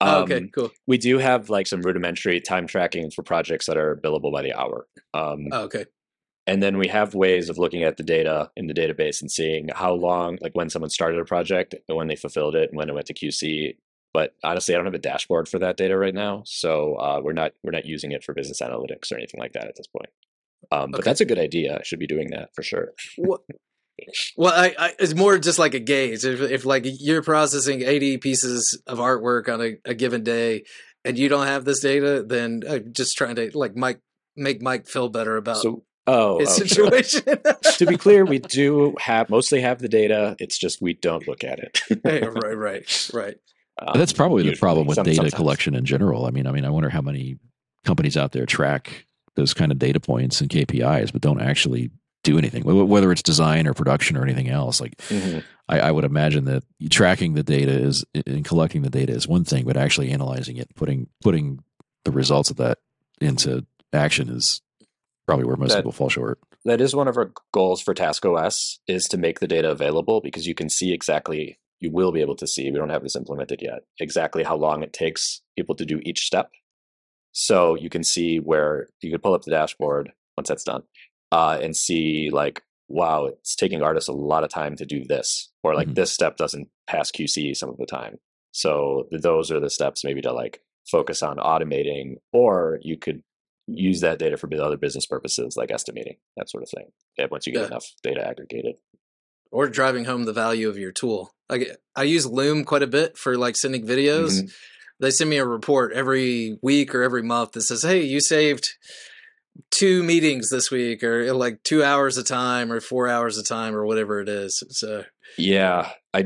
oh, 0.00 0.22
okay, 0.22 0.36
Um, 0.38 0.50
cool. 0.54 0.70
We 0.86 0.98
do 0.98 1.18
have 1.18 1.50
like 1.50 1.66
some 1.66 1.82
rudimentary 1.82 2.40
time 2.40 2.66
tracking 2.66 3.10
for 3.10 3.22
projects 3.22 3.66
that 3.66 3.76
are 3.76 3.96
billable 3.96 4.30
by 4.32 4.42
the 4.42 4.52
hour. 4.52 4.86
Um, 5.14 5.48
Oh, 5.50 5.62
okay. 5.64 5.86
and 6.46 6.62
then 6.62 6.78
we 6.78 6.88
have 6.88 7.14
ways 7.14 7.48
of 7.48 7.58
looking 7.58 7.82
at 7.82 7.96
the 7.96 8.04
data 8.04 8.50
in 8.56 8.66
the 8.68 8.74
database 8.74 9.20
and 9.22 9.30
seeing 9.30 9.68
how 9.74 9.92
long, 9.94 10.38
like 10.42 10.54
when 10.54 10.70
someone 10.70 10.90
started 10.90 11.18
a 11.20 11.24
project 11.24 11.74
and 11.88 11.96
when 11.98 12.06
they 12.08 12.16
fulfilled 12.16 12.54
it 12.54 12.68
and 12.70 12.76
when 12.78 12.88
it 12.90 12.94
went 12.94 13.06
to 13.06 13.14
QC. 13.14 13.76
But 14.14 14.34
honestly, 14.44 14.74
I 14.74 14.78
don't 14.78 14.86
have 14.86 14.94
a 14.94 14.98
dashboard 15.10 15.48
for 15.48 15.58
that 15.58 15.76
data 15.76 15.96
right 15.98 16.14
now, 16.14 16.42
so 16.46 16.94
uh, 16.96 17.20
we're 17.24 17.32
not 17.42 17.52
we're 17.64 17.72
not 17.78 17.84
using 17.86 18.12
it 18.12 18.22
for 18.24 18.32
business 18.34 18.60
analytics 18.62 19.10
or 19.10 19.16
anything 19.16 19.40
like 19.40 19.52
that 19.54 19.66
at 19.66 19.74
this 19.76 19.88
point. 19.88 20.10
Um, 20.72 20.90
but 20.90 21.00
Okay. 21.00 21.10
that's 21.10 21.20
a 21.20 21.24
good 21.24 21.38
idea. 21.38 21.76
I 21.78 21.82
should 21.84 21.98
be 22.00 22.06
doing 22.06 22.30
that 22.30 22.50
for 22.54 22.62
sure. 22.62 22.92
What? 23.16 23.40
Well, 24.36 24.52
I, 24.52 24.74
I, 24.78 24.92
it's 24.98 25.14
more 25.14 25.38
just 25.38 25.58
like 25.58 25.72
a 25.72 25.78
gauge. 25.80 26.22
If, 26.22 26.42
if 26.42 26.66
like 26.66 26.84
you're 26.84 27.22
processing 27.22 27.80
80 27.80 28.18
pieces 28.18 28.78
of 28.86 28.98
artwork 28.98 29.48
on 29.52 29.62
a, 29.62 29.76
a 29.86 29.94
given 29.94 30.22
day, 30.22 30.64
and 31.02 31.16
you 31.18 31.30
don't 31.30 31.46
have 31.46 31.64
this 31.64 31.80
data, 31.80 32.22
then 32.22 32.62
I'm 32.68 32.92
just 32.92 33.16
trying 33.16 33.36
to 33.36 33.56
like 33.56 33.74
Mike 33.74 34.00
make 34.36 34.60
Mike 34.60 34.86
feel 34.86 35.08
better 35.08 35.38
about 35.38 35.56
So, 35.56 35.84
oh, 36.06 36.40
his 36.40 36.50
oh, 36.60 36.64
sure. 36.66 36.66
situation. 36.66 37.22
to 37.78 37.86
be 37.86 37.96
clear, 37.96 38.26
we 38.26 38.38
do 38.50 38.94
have 39.00 39.30
mostly 39.30 39.62
have 39.62 39.78
the 39.78 39.88
data. 39.88 40.36
It's 40.40 40.58
just 40.58 40.82
we 40.82 40.92
don't 40.92 41.26
look 41.26 41.42
at 41.42 41.58
it. 41.60 41.80
Hey, 42.04 42.20
right, 42.20 42.54
right, 42.58 43.10
right. 43.14 43.36
Um, 43.80 43.98
That's 43.98 44.12
probably 44.12 44.42
the 44.42 44.56
problem 44.56 44.86
with 44.86 44.96
Some- 44.96 45.04
data 45.04 45.16
sometimes. 45.16 45.32
collection 45.34 45.74
in 45.74 45.86
general. 45.86 46.26
I 46.26 46.30
mean, 46.32 46.46
I 46.46 46.52
mean, 46.52 46.66
I 46.66 46.70
wonder 46.70 46.90
how 46.90 47.00
many 47.00 47.38
companies 47.86 48.18
out 48.18 48.32
there 48.32 48.44
track 48.44 49.05
those 49.36 49.54
kind 49.54 49.70
of 49.70 49.78
data 49.78 50.00
points 50.00 50.40
and 50.40 50.50
KPIs, 50.50 51.12
but 51.12 51.20
don't 51.22 51.40
actually 51.40 51.90
do 52.24 52.38
anything, 52.38 52.64
whether 52.64 53.12
it's 53.12 53.22
design 53.22 53.68
or 53.68 53.74
production 53.74 54.16
or 54.16 54.24
anything 54.24 54.48
else. 54.48 54.80
Like, 54.80 54.96
Mhm. 55.08 55.44
I, 55.68 55.78
I 55.80 55.90
would 55.92 56.04
imagine 56.04 56.44
that 56.46 56.64
tracking 56.90 57.34
the 57.34 57.42
data 57.44 57.70
is 57.70 58.04
and 58.26 58.44
collecting 58.44 58.82
the 58.82 58.90
data 58.90 59.12
is 59.12 59.28
one 59.28 59.44
thing, 59.44 59.64
but 59.64 59.76
actually 59.76 60.10
analyzing 60.10 60.56
it, 60.56 60.74
putting 60.74 61.08
putting 61.22 61.62
the 62.04 62.10
results 62.10 62.50
of 62.50 62.56
that 62.56 62.78
into 63.20 63.64
action 63.92 64.28
is 64.28 64.60
probably 65.26 65.44
where 65.44 65.56
most 65.56 65.70
That- 65.70 65.78
people 65.78 65.92
fall 65.92 66.08
short. 66.08 66.40
That 66.64 66.80
is 66.80 66.96
one 66.96 67.06
of 67.06 67.16
our 67.16 67.30
goals 67.52 67.80
for 67.80 67.94
TaskOS 67.94 68.78
is 68.88 69.06
to 69.08 69.16
make 69.16 69.38
the 69.38 69.46
data 69.46 69.70
available 69.70 70.20
because 70.20 70.48
you 70.48 70.54
can 70.54 70.68
see 70.68 70.92
exactly 70.92 71.58
you 71.78 71.90
will 71.92 72.10
be 72.10 72.20
able 72.22 72.34
to 72.36 72.46
see. 72.46 72.68
We 72.70 72.76
don't 72.78 72.88
have 72.90 73.02
this 73.04 73.14
implemented 73.14 73.60
yet. 73.62 73.82
Exactly 74.00 74.42
how 74.42 74.56
long 74.56 74.82
it 74.82 74.92
takes 74.92 75.42
people 75.56 75.74
to 75.76 75.84
do 75.84 76.00
each 76.02 76.20
step. 76.26 76.50
So 77.38 77.74
you 77.74 77.90
can 77.90 78.02
see 78.02 78.38
where 78.38 78.88
you 79.02 79.10
could 79.10 79.22
pull 79.22 79.34
up 79.34 79.42
the 79.42 79.50
dashboard 79.50 80.10
once 80.38 80.48
that's 80.48 80.64
done 80.64 80.84
uh, 81.32 81.58
and 81.60 81.76
see 81.76 82.30
like, 82.32 82.62
wow, 82.88 83.26
it's 83.26 83.54
taking 83.54 83.82
artists 83.82 84.08
a 84.08 84.12
lot 84.12 84.42
of 84.42 84.48
time 84.48 84.74
to 84.76 84.86
do 84.86 85.04
this, 85.04 85.50
or 85.62 85.74
like 85.74 85.88
Mhm. 85.88 85.96
this 85.96 86.10
step 86.10 86.38
doesn't 86.38 86.70
pass 86.86 87.10
QC 87.10 87.52
some 87.54 87.68
of 87.68 87.76
the 87.76 87.84
time. 87.84 88.16
So 88.52 89.06
those 89.12 89.50
are 89.52 89.60
the 89.60 89.68
steps 89.68 90.02
maybe 90.02 90.22
to 90.22 90.32
like 90.32 90.62
focus 90.90 91.22
on 91.22 91.36
automating, 91.36 92.14
or 92.32 92.78
you 92.80 92.96
could 92.96 93.22
use 93.66 94.00
that 94.00 94.18
data 94.18 94.38
for 94.38 94.48
other 94.58 94.78
business 94.78 95.04
purposes 95.04 95.58
like 95.58 95.70
estimating 95.70 96.16
that 96.38 96.48
sort 96.48 96.62
of 96.62 96.70
thing. 96.70 96.86
Yeah, 97.18 97.26
once 97.30 97.46
you 97.46 97.52
get 97.52 97.60
Yeah. 97.62 97.66
enough 97.66 97.84
data 98.02 98.26
aggregated. 98.26 98.76
Or 99.50 99.68
driving 99.68 100.06
home 100.06 100.24
the 100.24 100.32
value 100.32 100.70
of 100.70 100.78
your 100.78 100.90
tool. 100.92 101.32
Like 101.50 101.76
I 101.94 102.04
use 102.04 102.24
Loom 102.24 102.64
quite 102.64 102.82
a 102.82 102.86
bit 102.86 103.18
for 103.18 103.36
like 103.36 103.56
sending 103.56 103.84
videos. 103.86 104.40
Mhm. 104.42 104.52
They 105.00 105.10
send 105.10 105.30
me 105.30 105.36
a 105.36 105.46
report 105.46 105.92
every 105.92 106.58
week 106.62 106.94
or 106.94 107.02
every 107.02 107.22
month 107.22 107.52
that 107.52 107.62
says, 107.62 107.82
"Hey, 107.82 108.02
you 108.02 108.20
saved 108.20 108.74
two 109.70 110.02
meetings 110.02 110.50
this 110.50 110.70
week, 110.70 111.02
or 111.02 111.32
like 111.32 111.62
two 111.62 111.82
hours 111.82 112.16
of 112.16 112.26
time, 112.26 112.72
or 112.72 112.80
four 112.80 113.08
hours 113.08 113.38
of 113.38 113.46
time, 113.46 113.74
or 113.74 113.86
whatever 113.86 114.20
it 114.20 114.28
is." 114.28 114.62
So 114.70 115.04
Yeah, 115.38 115.90
I 116.14 116.24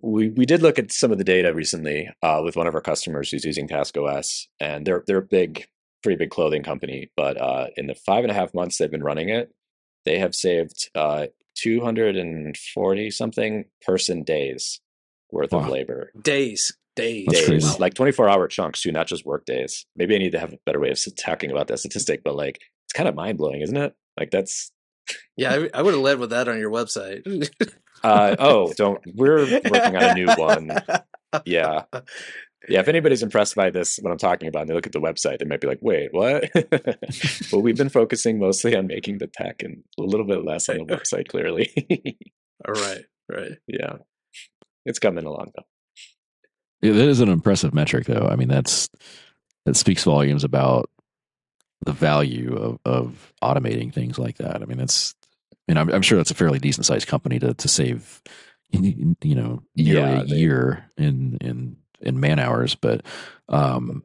we 0.00 0.28
we 0.30 0.46
did 0.46 0.62
look 0.62 0.78
at 0.78 0.92
some 0.92 1.12
of 1.12 1.18
the 1.18 1.24
data 1.24 1.54
recently 1.54 2.10
uh, 2.22 2.40
with 2.44 2.56
one 2.56 2.66
of 2.66 2.74
our 2.74 2.80
customers 2.80 3.30
who's 3.30 3.44
using 3.44 3.68
TaskOS, 3.68 4.46
and 4.60 4.86
they're 4.86 5.04
they're 5.06 5.18
a 5.18 5.22
big, 5.22 5.66
pretty 6.02 6.16
big 6.16 6.30
clothing 6.30 6.62
company. 6.62 7.10
But 7.16 7.40
uh, 7.40 7.68
in 7.76 7.86
the 7.86 7.94
five 7.94 8.24
and 8.24 8.30
a 8.30 8.34
half 8.34 8.54
months 8.54 8.78
they've 8.78 8.90
been 8.90 9.02
running 9.02 9.30
it, 9.30 9.54
they 10.04 10.18
have 10.18 10.34
saved 10.34 10.90
uh, 10.94 11.26
two 11.54 11.80
hundred 11.80 12.16
and 12.16 12.56
forty 12.56 13.10
something 13.10 13.64
person 13.82 14.22
days 14.24 14.80
worth 15.30 15.52
of 15.52 15.68
labor. 15.68 16.10
days, 16.22 16.76
days, 16.98 17.26
days, 17.28 17.46
crazy. 17.46 17.78
like 17.78 17.94
twenty 17.94 18.12
four 18.12 18.28
hour 18.28 18.48
chunks 18.48 18.82
too, 18.82 18.92
not 18.92 19.06
just 19.06 19.24
work 19.24 19.44
days. 19.46 19.86
Maybe 19.96 20.14
I 20.14 20.18
need 20.18 20.32
to 20.32 20.38
have 20.38 20.52
a 20.52 20.58
better 20.66 20.80
way 20.80 20.90
of 20.90 20.98
talking 21.16 21.50
about 21.50 21.68
that 21.68 21.78
statistic, 21.78 22.22
but 22.24 22.36
like 22.36 22.60
it's 22.86 22.92
kind 22.92 23.08
of 23.08 23.14
mind 23.14 23.38
blowing, 23.38 23.60
isn't 23.62 23.76
it? 23.76 23.94
Like 24.18 24.30
that's 24.30 24.72
Yeah, 25.36 25.54
I, 25.54 25.78
I 25.78 25.82
would 25.82 25.94
have 25.94 26.02
led 26.02 26.18
with 26.18 26.30
that 26.30 26.48
on 26.48 26.58
your 26.58 26.70
website. 26.70 27.50
uh, 28.04 28.36
oh, 28.38 28.72
don't 28.76 29.00
we're 29.14 29.46
working 29.70 29.96
on 29.96 30.02
a 30.02 30.14
new 30.14 30.28
one. 30.36 30.70
Yeah. 31.44 31.84
Yeah, 32.68 32.80
if 32.80 32.88
anybody's 32.88 33.22
impressed 33.22 33.54
by 33.54 33.70
this, 33.70 33.98
what 34.02 34.10
I'm 34.10 34.18
talking 34.18 34.48
about, 34.48 34.62
and 34.62 34.70
they 34.70 34.74
look 34.74 34.86
at 34.86 34.92
the 34.92 35.00
website, 35.00 35.38
they 35.38 35.44
might 35.44 35.60
be 35.60 35.68
like, 35.68 35.78
wait, 35.80 36.12
what? 36.12 36.50
well, 37.52 37.62
we've 37.62 37.76
been 37.76 37.88
focusing 37.88 38.38
mostly 38.38 38.76
on 38.76 38.86
making 38.86 39.18
the 39.18 39.26
tech 39.26 39.62
and 39.62 39.84
a 39.98 40.02
little 40.02 40.26
bit 40.26 40.44
less 40.44 40.68
on 40.68 40.78
the 40.78 40.84
website, 40.96 41.28
clearly. 41.28 41.72
All 42.66 42.74
right, 42.74 43.04
right. 43.30 43.52
yeah. 43.68 43.96
It's 44.84 44.98
coming 44.98 45.24
along, 45.24 45.52
though. 45.56 45.64
Yeah, 46.82 46.92
that 46.92 47.08
is 47.08 47.20
an 47.20 47.28
impressive 47.28 47.74
metric, 47.74 48.06
though. 48.06 48.28
I 48.30 48.36
mean, 48.36 48.48
that's 48.48 48.88
that 49.64 49.76
speaks 49.76 50.04
volumes 50.04 50.44
about 50.44 50.88
the 51.84 51.92
value 51.92 52.54
of, 52.56 52.78
of 52.84 53.32
automating 53.42 53.92
things 53.92 54.18
like 54.18 54.38
that. 54.38 54.62
I 54.62 54.64
mean, 54.64 54.78
that's, 54.78 55.14
I 55.52 55.56
mean, 55.72 55.78
I'm, 55.78 55.90
I'm 55.92 56.02
sure 56.02 56.16
that's 56.18 56.30
a 56.30 56.34
fairly 56.34 56.58
decent 56.58 56.86
sized 56.86 57.08
company 57.08 57.38
to 57.40 57.54
to 57.54 57.68
save, 57.68 58.22
you 58.70 59.14
know, 59.22 59.62
nearly 59.76 59.92
Yeah, 60.16 60.20
a 60.22 60.24
they- 60.24 60.36
year 60.36 60.90
in 60.96 61.38
in 61.40 61.76
in 62.00 62.20
man 62.20 62.38
hours. 62.38 62.74
But, 62.76 63.04
um, 63.48 64.04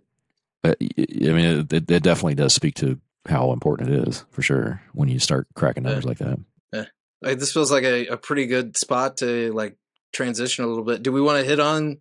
uh, 0.64 0.74
but, 0.74 0.78
y- 0.82 0.90
I 1.30 1.34
mean, 1.34 1.68
it, 1.72 1.74
it 1.92 2.04
definitely 2.04 2.36
does 2.36 2.54
speak 2.54 2.76
to 2.76 3.00
how 3.28 3.52
important 3.54 3.90
it 3.92 4.08
is 4.08 4.26
for 4.32 4.42
sure 4.42 4.82
when 4.94 5.10
you 5.10 5.20
start 5.20 5.48
cracking 5.54 5.86
uh, 5.86 5.90
numbers 5.90 6.06
like 6.06 6.18
that. 6.18 6.40
Uh, 6.74 6.86
like, 7.22 7.38
this 7.40 7.54
feels 7.54 7.72
like 7.72 7.84
a, 7.84 8.08
a 8.08 8.18
pretty 8.18 8.48
good 8.48 8.76
spot 8.78 9.18
to 9.18 9.52
like 9.54 9.78
transition 10.12 10.64
a 10.66 10.68
little 10.68 10.84
bit. 10.84 11.04
Do 11.04 11.12
we 11.12 11.22
want 11.22 11.40
to 11.40 11.46
hit 11.46 11.60
on 11.60 11.98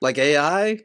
like 0.00 0.18
AI, 0.18 0.78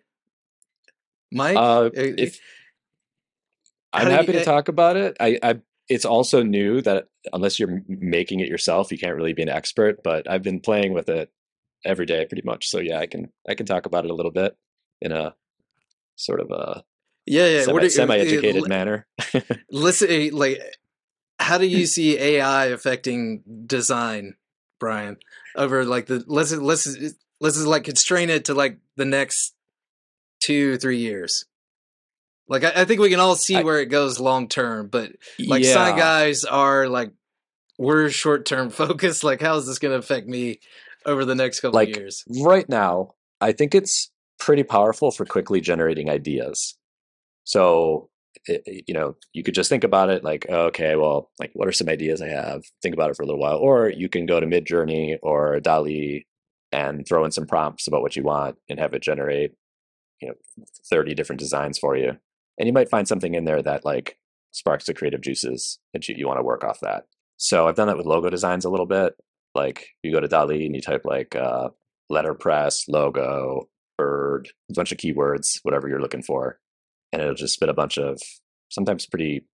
Mike? 1.31 1.57
Uh, 1.57 1.89
if 1.93 2.39
I'm 3.93 4.07
you- 4.07 4.13
happy 4.13 4.29
eh, 4.29 4.39
to 4.39 4.45
talk 4.45 4.67
about 4.67 4.95
it, 4.97 5.17
I, 5.19 5.39
I 5.43 5.59
it's 5.89 6.05
also 6.05 6.41
new 6.43 6.81
that 6.81 7.07
unless 7.33 7.59
you're 7.59 7.81
making 7.87 8.39
it 8.39 8.47
yourself, 8.47 8.91
you 8.91 8.97
can't 8.97 9.15
really 9.15 9.33
be 9.33 9.41
an 9.41 9.49
expert. 9.49 10.03
But 10.03 10.29
I've 10.29 10.43
been 10.43 10.59
playing 10.59 10.93
with 10.93 11.09
it 11.09 11.31
every 11.85 12.05
day, 12.05 12.25
pretty 12.25 12.43
much. 12.45 12.69
So 12.69 12.79
yeah, 12.79 12.99
I 12.99 13.07
can 13.07 13.31
I 13.47 13.55
can 13.55 13.65
talk 13.65 13.85
about 13.85 14.05
it 14.05 14.11
a 14.11 14.13
little 14.13 14.31
bit 14.31 14.55
in 15.01 15.11
a 15.11 15.35
sort 16.15 16.39
of 16.39 16.51
a 16.51 16.83
yeah, 17.25 17.47
yeah. 17.47 17.63
semi, 17.63 17.83
eh, 17.83 17.89
semi-educated 17.89 18.63
li- 18.63 18.69
manner. 18.69 19.07
Listen, 19.71 20.09
eh, 20.09 20.29
like, 20.31 20.59
how 21.39 21.57
do 21.57 21.65
you 21.65 21.85
see 21.95 22.17
AI 22.17 22.67
affecting 22.67 23.43
design, 23.65 24.35
Brian? 24.79 25.17
Over 25.55 25.85
like 25.85 26.05
the 26.07 26.23
let's 26.27 26.51
let's 26.53 26.97
let's 27.41 27.57
just 27.57 27.67
like 27.67 27.83
constrain 27.83 28.29
it 28.29 28.45
to 28.45 28.53
like 28.53 28.77
the 28.95 29.03
next 29.05 29.53
two 30.41 30.77
three 30.77 30.97
years. 30.99 31.43
Like 32.47 32.63
I, 32.63 32.71
I 32.81 32.85
think 32.85 32.99
we 33.01 33.09
can 33.09 33.19
all 33.19 33.35
see 33.35 33.57
I- 33.57 33.63
where 33.63 33.79
it 33.81 33.87
goes 33.87 34.19
long 34.19 34.47
term, 34.47 34.87
but 34.87 35.11
like 35.39 35.65
sign 35.65 35.97
guys 35.97 36.43
are 36.45 36.87
like 36.87 37.11
we're 37.77 38.09
short 38.09 38.45
term 38.45 38.69
focused. 38.81 39.23
Like 39.23 39.41
how 39.41 39.55
is 39.57 39.65
this 39.67 39.79
going 39.79 39.91
to 39.93 39.97
affect 39.99 40.27
me 40.27 40.59
over 41.05 41.25
the 41.25 41.35
next 41.35 41.59
couple 41.61 41.75
Like, 41.75 41.89
of 41.89 41.95
years? 41.97 42.23
right 42.43 42.67
now, 42.69 43.15
I 43.41 43.51
think 43.53 43.73
it's 43.75 44.11
pretty 44.39 44.63
powerful 44.63 45.11
for 45.11 45.25
quickly 45.25 45.59
generating 45.61 46.09
ideas. 46.09 46.77
So, 47.43 48.09
i- 48.47 48.61
i- 48.67 48.81
you 48.87 48.93
know, 48.93 49.15
you 49.33 49.41
could 49.43 49.55
just 49.55 49.69
think 49.69 49.83
about 49.83 50.09
it 50.09 50.23
like, 50.23 50.45
oh, 50.49 50.65
okay, 50.67 50.95
well, 50.95 51.31
like, 51.39 51.49
what 51.53 51.67
are 51.67 51.71
some 51.71 51.89
ideas 51.89 52.21
I 52.21 52.27
have? 52.27 52.63
Think 52.83 52.93
about 52.93 53.09
it 53.09 53.15
for 53.15 53.23
a 53.23 53.25
little 53.25 53.41
while. 53.41 53.57
Or 53.57 53.89
you 53.89 54.09
can 54.09 54.25
go 54.27 54.39
to 54.39 54.45
Midjourney 54.45 55.17
or 55.23 55.59
DALI 55.59 56.25
and 56.71 57.05
throw 57.07 57.25
in 57.25 57.31
some 57.31 57.45
prompts 57.45 57.87
about 57.87 58.01
what 58.01 58.15
you 58.15 58.23
want 58.23 58.57
and 58.69 58.79
have 58.79 58.93
it 58.93 59.01
generate 59.01 59.53
you 60.21 60.29
know 60.29 60.35
30 60.89 61.13
different 61.15 61.39
designs 61.39 61.77
for 61.77 61.95
you. 61.95 62.17
And 62.57 62.67
you 62.67 62.73
might 62.73 62.89
find 62.89 63.07
something 63.07 63.33
in 63.33 63.45
there 63.45 63.61
that 63.61 63.85
like 63.85 64.17
sparks 64.51 64.85
the 64.85 64.93
creative 64.93 65.21
juices 65.21 65.79
that 65.93 66.07
you, 66.07 66.15
you 66.17 66.27
want 66.27 66.39
to 66.39 66.43
work 66.43 66.63
off 66.63 66.79
that. 66.81 67.05
So 67.37 67.67
i've 67.67 67.75
done 67.75 67.87
that 67.87 67.97
with 67.97 68.05
logo 68.05 68.29
designs 68.29 68.65
a 68.65 68.69
little 68.69 68.85
bit. 68.85 69.15
Like 69.55 69.87
you 70.03 70.11
go 70.11 70.19
to 70.19 70.27
DALL-E 70.27 70.65
and 70.65 70.75
you 70.75 70.81
type 70.81 71.01
like 71.03 71.35
uh, 71.35 71.69
letterpress 72.09 72.87
logo 72.87 73.67
bird 73.97 74.49
a 74.69 74.73
bunch 74.73 74.91
of 74.91 74.97
keywords 74.97 75.59
whatever 75.63 75.87
you're 75.87 76.01
looking 76.01 76.23
for 76.23 76.59
and 77.11 77.21
it'll 77.21 77.35
just 77.35 77.53
spit 77.53 77.69
a 77.69 77.73
bunch 77.73 77.97
of 77.97 78.19
sometimes 78.69 79.05
pretty 79.05 79.45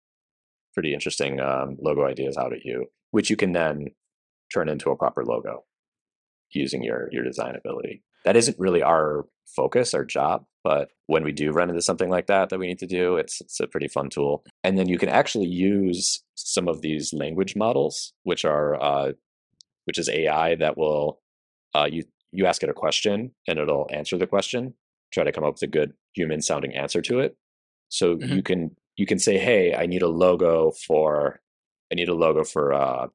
pretty 0.73 0.93
interesting 0.93 1.39
um, 1.39 1.75
logo 1.81 2.05
ideas 2.05 2.37
out 2.37 2.53
at 2.53 2.63
you 2.63 2.85
which 3.11 3.29
you 3.29 3.35
can 3.35 3.51
then 3.51 3.87
turn 4.53 4.69
into 4.69 4.89
a 4.89 4.95
proper 4.95 5.25
logo 5.25 5.63
using 6.51 6.83
your 6.83 7.09
your 7.11 7.23
design 7.23 7.55
ability. 7.55 8.03
That 8.25 8.35
isn't 8.35 8.59
really 8.59 8.81
our 8.81 9.25
focus, 9.55 9.93
our 9.93 10.03
job, 10.03 10.45
but 10.63 10.89
when 11.05 11.23
we 11.23 11.31
do 11.31 11.51
run 11.51 11.69
into 11.69 11.81
something 11.81 12.09
like 12.09 12.27
that 12.27 12.49
that 12.49 12.59
we 12.59 12.67
need 12.67 12.79
to 12.79 12.87
do, 12.87 13.15
it's 13.15 13.39
it's 13.41 13.59
a 13.59 13.67
pretty 13.67 13.87
fun 13.87 14.09
tool. 14.09 14.43
And 14.63 14.77
then 14.77 14.89
you 14.89 14.97
can 14.97 15.09
actually 15.09 15.47
use 15.47 16.23
some 16.35 16.67
of 16.67 16.81
these 16.81 17.13
language 17.13 17.55
models, 17.55 18.13
which 18.23 18.43
are 18.43 18.75
uh, 18.81 19.13
which 19.85 19.97
is 19.97 20.09
AI 20.09 20.55
that 20.55 20.77
will 20.77 21.21
uh, 21.73 21.87
you 21.89 22.03
you 22.31 22.45
ask 22.45 22.63
it 22.63 22.69
a 22.69 22.73
question 22.73 23.31
and 23.47 23.57
it'll 23.59 23.87
answer 23.93 24.17
the 24.17 24.27
question, 24.27 24.73
try 25.13 25.23
to 25.23 25.31
come 25.31 25.45
up 25.45 25.53
with 25.53 25.61
a 25.61 25.67
good 25.67 25.93
human 26.13 26.41
sounding 26.41 26.75
answer 26.75 27.01
to 27.03 27.19
it. 27.19 27.37
So 27.87 28.17
mm-hmm. 28.17 28.35
you 28.35 28.43
can 28.43 28.75
you 28.97 29.05
can 29.05 29.19
say, 29.19 29.37
hey, 29.37 29.73
I 29.73 29.85
need 29.85 30.01
a 30.01 30.09
logo 30.09 30.71
for 30.85 31.39
I 31.91 31.95
need 31.95 32.09
a 32.09 32.13
logo 32.13 32.43
for 32.43 32.73
uh, 32.73 33.07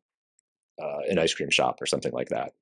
uh, 0.82 0.98
an 1.10 1.18
ice 1.18 1.34
cream 1.34 1.50
shop 1.50 1.82
or 1.82 1.86
something 1.86 2.12
like 2.12 2.30
that 2.30 2.52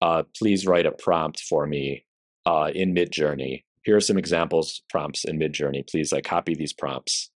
uh, 0.00 0.22
please 0.36 0.66
write 0.66 0.86
a 0.86 0.92
prompt 0.92 1.40
for 1.40 1.66
me 1.66 2.04
uh, 2.46 2.70
in 2.74 2.94
Midjourney. 2.94 3.64
Here 3.82 3.96
are 3.96 4.00
some 4.00 4.18
examples 4.18 4.82
prompts 4.90 5.24
in 5.24 5.38
Midjourney. 5.38 5.88
Please 5.88 6.12
like 6.12 6.24
copy 6.24 6.54
these 6.54 6.72
prompts. 6.72 7.30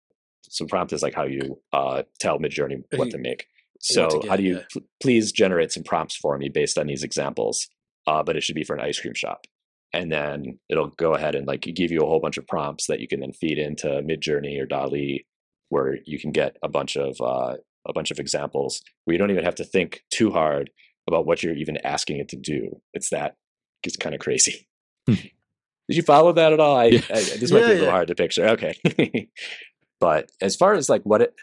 So 0.42 0.66
prompt 0.66 0.92
is 0.92 1.02
like 1.02 1.14
how 1.14 1.24
you 1.24 1.60
uh, 1.72 2.02
tell 2.20 2.38
Midjourney 2.38 2.82
what 2.94 3.10
to 3.10 3.18
make. 3.18 3.46
So 3.80 4.08
get, 4.08 4.28
how 4.28 4.36
do 4.36 4.42
you 4.42 4.56
yeah. 4.56 4.62
pl- 4.72 4.82
please 5.00 5.30
generate 5.30 5.72
some 5.72 5.82
prompts 5.82 6.16
for 6.16 6.36
me 6.38 6.48
based 6.48 6.78
on 6.78 6.86
these 6.86 7.02
examples? 7.02 7.68
Uh, 8.06 8.22
but 8.22 8.36
it 8.36 8.42
should 8.42 8.54
be 8.54 8.64
for 8.64 8.74
an 8.74 8.80
ice 8.80 8.98
cream 8.98 9.14
shop. 9.14 9.44
And 9.92 10.10
then 10.10 10.58
it'll 10.68 10.88
go 10.88 11.14
ahead 11.14 11.34
and 11.34 11.46
like 11.46 11.62
give 11.62 11.90
you 11.90 12.00
a 12.00 12.06
whole 12.06 12.20
bunch 12.20 12.38
of 12.38 12.46
prompts 12.46 12.86
that 12.86 13.00
you 13.00 13.08
can 13.08 13.20
then 13.20 13.32
feed 13.32 13.58
into 13.58 13.86
Midjourney 13.86 14.60
or 14.60 14.66
DALL-E, 14.66 15.24
where 15.68 15.98
you 16.04 16.18
can 16.18 16.32
get 16.32 16.56
a 16.62 16.68
bunch 16.68 16.96
of 16.96 17.16
uh, 17.20 17.56
a 17.86 17.92
bunch 17.92 18.10
of 18.10 18.18
examples 18.18 18.82
where 19.04 19.14
you 19.14 19.18
don't 19.18 19.30
even 19.30 19.44
have 19.44 19.54
to 19.56 19.64
think 19.64 20.02
too 20.10 20.30
hard 20.30 20.70
about 21.08 21.26
what 21.26 21.42
you're 21.42 21.56
even 21.56 21.78
asking 21.84 22.18
it 22.18 22.28
to 22.28 22.36
do. 22.36 22.80
It's 22.92 23.10
that 23.10 23.34
it's 23.82 23.96
kind 23.96 24.14
of 24.14 24.20
crazy. 24.20 24.68
Hmm. 25.08 25.14
Did 25.14 25.96
you 25.96 26.02
follow 26.02 26.32
that 26.32 26.52
at 26.52 26.60
all? 26.60 26.76
I, 26.76 26.84
yeah. 26.86 27.00
I 27.10 27.20
this 27.20 27.50
might 27.50 27.60
yeah, 27.60 27.66
be 27.66 27.72
a 27.72 27.74
little 27.74 27.84
yeah. 27.86 27.90
hard 27.90 28.08
to 28.08 28.14
picture. 28.14 28.48
Okay, 28.48 29.30
but 30.00 30.30
as 30.40 30.54
far 30.54 30.74
as 30.74 30.88
like 30.88 31.02
what 31.02 31.22
it, 31.22 31.34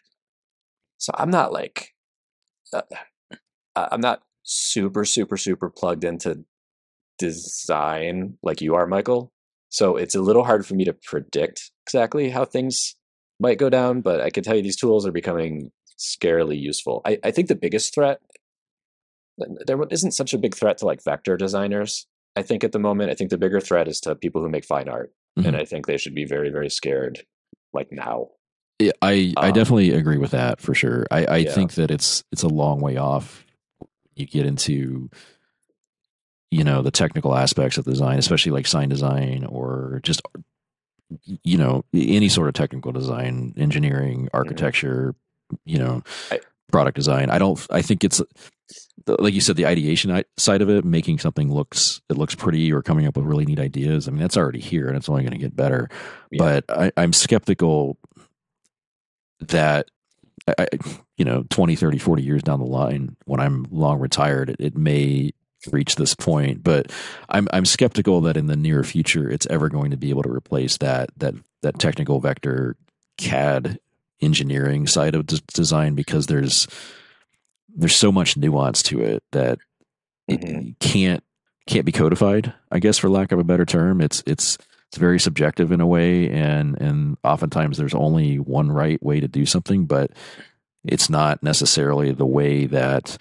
so 0.97 1.11
I'm 1.15 1.31
not 1.31 1.51
like, 1.51 1.93
uh, 2.71 2.81
I'm 3.75 4.01
not 4.01 4.21
super 4.43 5.03
super 5.03 5.37
super 5.37 5.69
plugged 5.69 6.03
into 6.03 6.45
design 7.17 8.37
like 8.43 8.61
you 8.61 8.75
are, 8.75 8.85
Michael. 8.85 9.31
So 9.69 9.97
it's 9.97 10.15
a 10.15 10.21
little 10.21 10.43
hard 10.43 10.65
for 10.65 10.75
me 10.75 10.85
to 10.85 10.93
predict 10.93 11.71
exactly 11.85 12.29
how 12.29 12.45
things 12.45 12.95
might 13.39 13.57
go 13.57 13.69
down, 13.69 14.01
but 14.01 14.21
I 14.21 14.29
can 14.29 14.43
tell 14.43 14.55
you 14.55 14.61
these 14.61 14.77
tools 14.77 15.05
are 15.05 15.11
becoming 15.11 15.71
scarily 15.97 16.59
useful. 16.59 17.01
I, 17.05 17.19
I 17.23 17.31
think 17.31 17.47
the 17.47 17.55
biggest 17.55 17.93
threat 17.93 18.19
there 19.37 19.81
isn't 19.89 20.11
such 20.11 20.33
a 20.33 20.37
big 20.37 20.55
threat 20.55 20.77
to 20.79 20.85
like 20.85 21.03
vector 21.03 21.37
designers. 21.37 22.07
I 22.35 22.41
think 22.41 22.63
at 22.63 22.71
the 22.71 22.79
moment, 22.79 23.11
I 23.11 23.15
think 23.15 23.29
the 23.29 23.37
bigger 23.37 23.61
threat 23.61 23.87
is 23.87 23.99
to 24.01 24.15
people 24.15 24.41
who 24.41 24.49
make 24.49 24.65
fine 24.65 24.89
art, 24.89 25.13
mm-hmm. 25.37 25.47
and 25.47 25.57
I 25.57 25.65
think 25.65 25.85
they 25.85 25.97
should 25.97 26.15
be 26.15 26.25
very, 26.25 26.49
very 26.49 26.69
scared, 26.69 27.25
like 27.73 27.91
now. 27.91 28.29
Yeah, 28.79 28.91
I 29.01 29.33
um, 29.37 29.45
I 29.45 29.51
definitely 29.51 29.91
agree 29.91 30.17
with 30.17 30.31
that 30.31 30.59
for 30.59 30.73
sure. 30.73 31.05
I 31.11 31.25
I 31.25 31.37
yeah. 31.37 31.51
think 31.51 31.75
that 31.75 31.91
it's 31.91 32.23
it's 32.31 32.43
a 32.43 32.49
long 32.49 32.81
way 32.81 32.97
off. 32.97 33.45
You 34.15 34.25
get 34.25 34.45
into 34.45 35.09
you 36.51 36.63
know 36.63 36.81
the 36.81 36.91
technical 36.91 37.35
aspects 37.35 37.77
of 37.77 37.85
design, 37.85 38.19
especially 38.19 38.51
like 38.51 38.67
sign 38.67 38.89
design 38.89 39.45
or 39.45 40.01
just 40.03 40.21
you 41.43 41.57
know 41.57 41.85
any 41.93 42.29
sort 42.29 42.47
of 42.47 42.53
technical 42.53 42.91
design, 42.91 43.53
engineering, 43.57 44.25
mm-hmm. 44.25 44.37
architecture. 44.37 45.15
Mm-hmm. 45.51 45.55
You 45.65 45.79
know, 45.79 46.03
I, 46.31 46.39
product 46.71 46.95
design. 46.95 47.29
I 47.29 47.37
don't. 47.37 47.65
I 47.69 47.81
think 47.81 48.03
it's 48.03 48.21
like 49.07 49.33
you 49.33 49.41
said, 49.41 49.55
the 49.55 49.65
ideation 49.65 50.23
side 50.37 50.61
of 50.61 50.69
it, 50.69 50.83
making 50.83 51.19
something 51.19 51.53
looks 51.53 52.01
it 52.09 52.17
looks 52.17 52.35
pretty 52.35 52.71
or 52.71 52.81
coming 52.81 53.05
up 53.05 53.15
with 53.15 53.25
really 53.25 53.45
neat 53.45 53.59
ideas. 53.59 54.07
I 54.07 54.11
mean, 54.11 54.21
that's 54.21 54.37
already 54.37 54.59
here 54.59 54.87
and 54.87 54.97
it's 54.97 55.09
only 55.09 55.23
going 55.23 55.33
to 55.33 55.37
get 55.37 55.55
better. 55.55 55.89
Yeah. 56.31 56.37
But 56.39 56.65
I, 56.69 56.91
I'm 56.97 57.13
skeptical 57.13 57.97
that 59.41 59.89
I, 60.59 60.67
you 61.17 61.25
know 61.25 61.43
20 61.49 61.75
30 61.75 61.97
40 61.97 62.23
years 62.23 62.43
down 62.43 62.59
the 62.59 62.65
line 62.65 63.15
when 63.25 63.39
i'm 63.39 63.65
long 63.71 63.99
retired 63.99 64.49
it, 64.49 64.57
it, 64.59 64.77
may 64.77 65.31
reach 65.71 65.95
this 65.95 66.13
point 66.13 66.63
but 66.63 66.91
i'm 67.29 67.47
i'm 67.51 67.65
skeptical 67.65 68.21
that 68.21 68.37
in 68.37 68.47
the 68.47 68.55
near 68.55 68.83
future 68.83 69.29
it's 69.29 69.47
ever 69.49 69.69
going 69.69 69.91
to 69.91 69.97
be 69.97 70.09
able 70.09 70.23
to 70.23 70.29
replace 70.29 70.77
that 70.77 71.09
that 71.17 71.33
that 71.63 71.79
technical 71.79 72.19
vector 72.19 72.75
cad 73.17 73.79
engineering 74.21 74.87
side 74.87 75.15
of 75.15 75.25
design 75.25 75.95
because 75.95 76.27
there's 76.27 76.67
there's 77.75 77.95
so 77.95 78.11
much 78.11 78.37
nuance 78.37 78.81
to 78.83 79.01
it 79.01 79.23
that 79.31 79.59
mm-hmm. 80.29 80.69
it 80.69 80.79
can't 80.79 81.23
can't 81.67 81.85
be 81.85 81.91
codified. 81.91 82.53
I 82.71 82.79
guess 82.79 82.97
for 82.97 83.09
lack 83.09 83.31
of 83.31 83.39
a 83.39 83.43
better 83.43 83.65
term, 83.65 84.01
it's 84.01 84.23
it's 84.25 84.57
it's 84.89 84.97
very 84.97 85.19
subjective 85.19 85.71
in 85.71 85.81
a 85.81 85.87
way, 85.87 86.29
and 86.29 86.79
and 86.79 87.17
oftentimes 87.23 87.77
there's 87.77 87.95
only 87.95 88.37
one 88.37 88.71
right 88.71 89.01
way 89.03 89.19
to 89.19 89.27
do 89.27 89.45
something, 89.45 89.85
but 89.85 90.11
it's 90.85 91.09
not 91.09 91.41
necessarily 91.41 92.11
the 92.11 92.25
way 92.25 92.65
that 92.67 93.17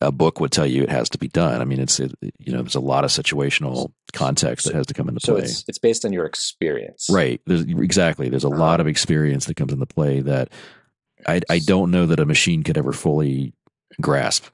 a 0.00 0.10
book 0.10 0.40
would 0.40 0.52
tell 0.52 0.66
you 0.66 0.82
it 0.82 0.90
has 0.90 1.10
to 1.10 1.18
be 1.18 1.28
done. 1.28 1.60
I 1.60 1.64
mean, 1.64 1.80
it's 1.80 2.00
it, 2.00 2.14
you 2.38 2.52
know, 2.52 2.62
there's 2.62 2.74
a 2.74 2.80
lot 2.80 3.04
of 3.04 3.10
situational 3.10 3.92
context 4.12 4.66
that 4.66 4.74
has 4.74 4.86
to 4.86 4.94
come 4.94 5.08
into 5.08 5.20
play. 5.20 5.26
so 5.26 5.34
play. 5.34 5.44
It's, 5.44 5.64
it's 5.68 5.78
based 5.78 6.04
on 6.04 6.12
your 6.12 6.24
experience, 6.24 7.06
right? 7.10 7.40
There's 7.46 7.62
exactly. 7.62 8.28
There's 8.28 8.44
a 8.44 8.48
lot 8.48 8.74
uh-huh. 8.74 8.82
of 8.82 8.86
experience 8.86 9.46
that 9.46 9.56
comes 9.56 9.72
into 9.72 9.86
play 9.86 10.20
that 10.20 10.50
I 11.26 11.40
I 11.50 11.58
don't 11.58 11.90
know 11.90 12.06
that 12.06 12.20
a 12.20 12.26
machine 12.26 12.62
could 12.62 12.78
ever 12.78 12.92
fully 12.92 13.54
grasp. 14.00 14.46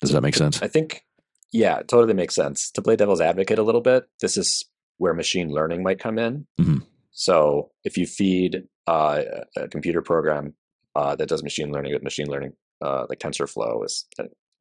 Does 0.00 0.12
that 0.12 0.20
make 0.20 0.34
sense? 0.34 0.60
I 0.60 0.68
think, 0.68 1.04
yeah, 1.52 1.78
it 1.78 1.88
totally 1.88 2.14
makes 2.14 2.34
sense. 2.34 2.70
To 2.72 2.82
play 2.82 2.96
devil's 2.96 3.20
advocate 3.20 3.58
a 3.58 3.62
little 3.62 3.80
bit, 3.80 4.08
this 4.20 4.36
is 4.36 4.64
where 4.98 5.14
machine 5.14 5.50
learning 5.50 5.82
might 5.82 6.00
come 6.00 6.18
in. 6.18 6.46
Mm-hmm. 6.60 6.78
So 7.12 7.70
if 7.84 7.96
you 7.96 8.06
feed 8.06 8.64
uh, 8.86 9.22
a 9.56 9.68
computer 9.68 10.02
program 10.02 10.54
uh, 10.96 11.14
that 11.16 11.28
does 11.28 11.42
machine 11.42 11.70
learning 11.70 11.92
with 11.92 12.02
machine 12.02 12.26
learning, 12.26 12.54
uh, 12.80 13.06
like 13.08 13.20
TensorFlow 13.20 13.84
is 13.84 14.06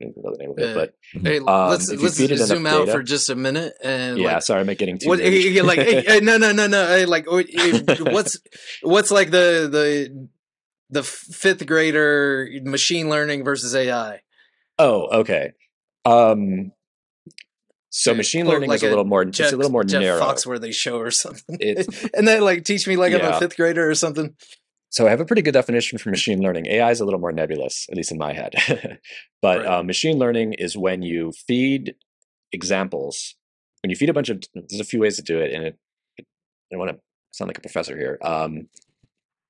know 0.06 0.32
the 0.32 0.38
name 0.40 0.52
of 0.52 0.60
it, 0.60 0.76
but 0.76 0.94
hey, 1.24 1.40
um, 1.40 1.70
let's 1.70 1.92
let's 1.92 2.16
zoom 2.16 2.66
out 2.66 2.86
data, 2.86 2.92
for 2.92 3.04
just 3.04 3.30
a 3.30 3.36
minute. 3.36 3.74
And 3.84 4.18
yeah, 4.18 4.34
like, 4.36 4.44
sorry, 4.44 4.62
I'm 4.62 4.68
getting 4.68 4.98
too. 4.98 5.08
What, 5.08 5.20
like, 5.20 5.28
hey, 5.80 6.20
no, 6.22 6.38
no, 6.38 6.52
no, 6.52 6.68
no. 6.68 6.88
Hey, 6.88 7.06
like, 7.06 7.26
what's 7.30 8.38
what's 8.82 9.12
like 9.12 9.32
the 9.32 9.70
the 9.72 10.30
the 10.90 11.04
fifth 11.04 11.66
grader 11.66 12.50
machine 12.64 13.10
learning 13.10 13.44
versus 13.44 13.74
AI? 13.76 14.22
Oh, 14.78 15.20
okay. 15.20 15.54
Um, 16.06 16.72
so 17.90 18.14
machine 18.14 18.48
learning 18.48 18.70
like 18.70 18.78
is 18.78 18.84
a, 18.84 18.90
little 18.90 19.04
more, 19.04 19.26
Jeff, 19.26 19.34
just 19.34 19.54
a 19.54 19.58
little 19.58 19.72
more 19.72 19.84
Jeff 19.84 20.02
narrow. 20.02 20.22
Foxworthy 20.22 20.74
show 20.74 20.98
or 20.98 21.12
something, 21.12 21.58
and 22.14 22.28
then 22.28 22.42
like 22.42 22.64
teach 22.64 22.88
me 22.88 22.96
like 22.96 23.12
yeah. 23.12 23.28
I'm 23.28 23.34
a 23.34 23.40
fifth 23.40 23.58
grader 23.58 23.90
or 23.90 23.96
something. 23.96 24.34
So 24.92 25.08
I 25.08 25.10
have 25.10 25.22
a 25.22 25.26
pretty 25.26 25.42
good 25.42 25.54
definition 25.54 25.98
for 25.98 26.10
machine 26.10 26.42
learning. 26.42 26.68
AI 26.68 26.92
is 26.92 27.00
a 27.00 27.06
little 27.06 27.20
more 27.20 27.32
nebulous, 27.32 27.88
at 27.90 27.96
least 27.96 28.12
in 28.12 28.18
my 28.18 28.34
head. 28.34 28.56
but 29.42 29.60
right. 29.60 29.68
uh, 29.68 29.84
machine 29.84 30.20
learning 30.20 30.54
is 30.54 30.76
when 30.76 31.02
you 31.02 31.32
feed 31.48 31.96
examples. 32.52 33.36
When 33.84 33.90
you 33.90 33.96
feed 33.96 34.10
a 34.10 34.14
bunch 34.14 34.28
of, 34.28 34.44
there's 34.54 34.82
a 34.82 34.86
few 34.86 35.00
ways 35.00 35.16
to 35.16 35.22
do 35.22 35.40
it, 35.40 35.54
and 35.54 35.64
it, 35.64 35.80
I 36.20 36.24
don't 36.72 36.80
want 36.80 36.92
to 36.92 37.00
sound 37.32 37.48
like 37.48 37.58
a 37.58 37.62
professor 37.62 37.98
here. 37.98 38.20
Um, 38.22 38.68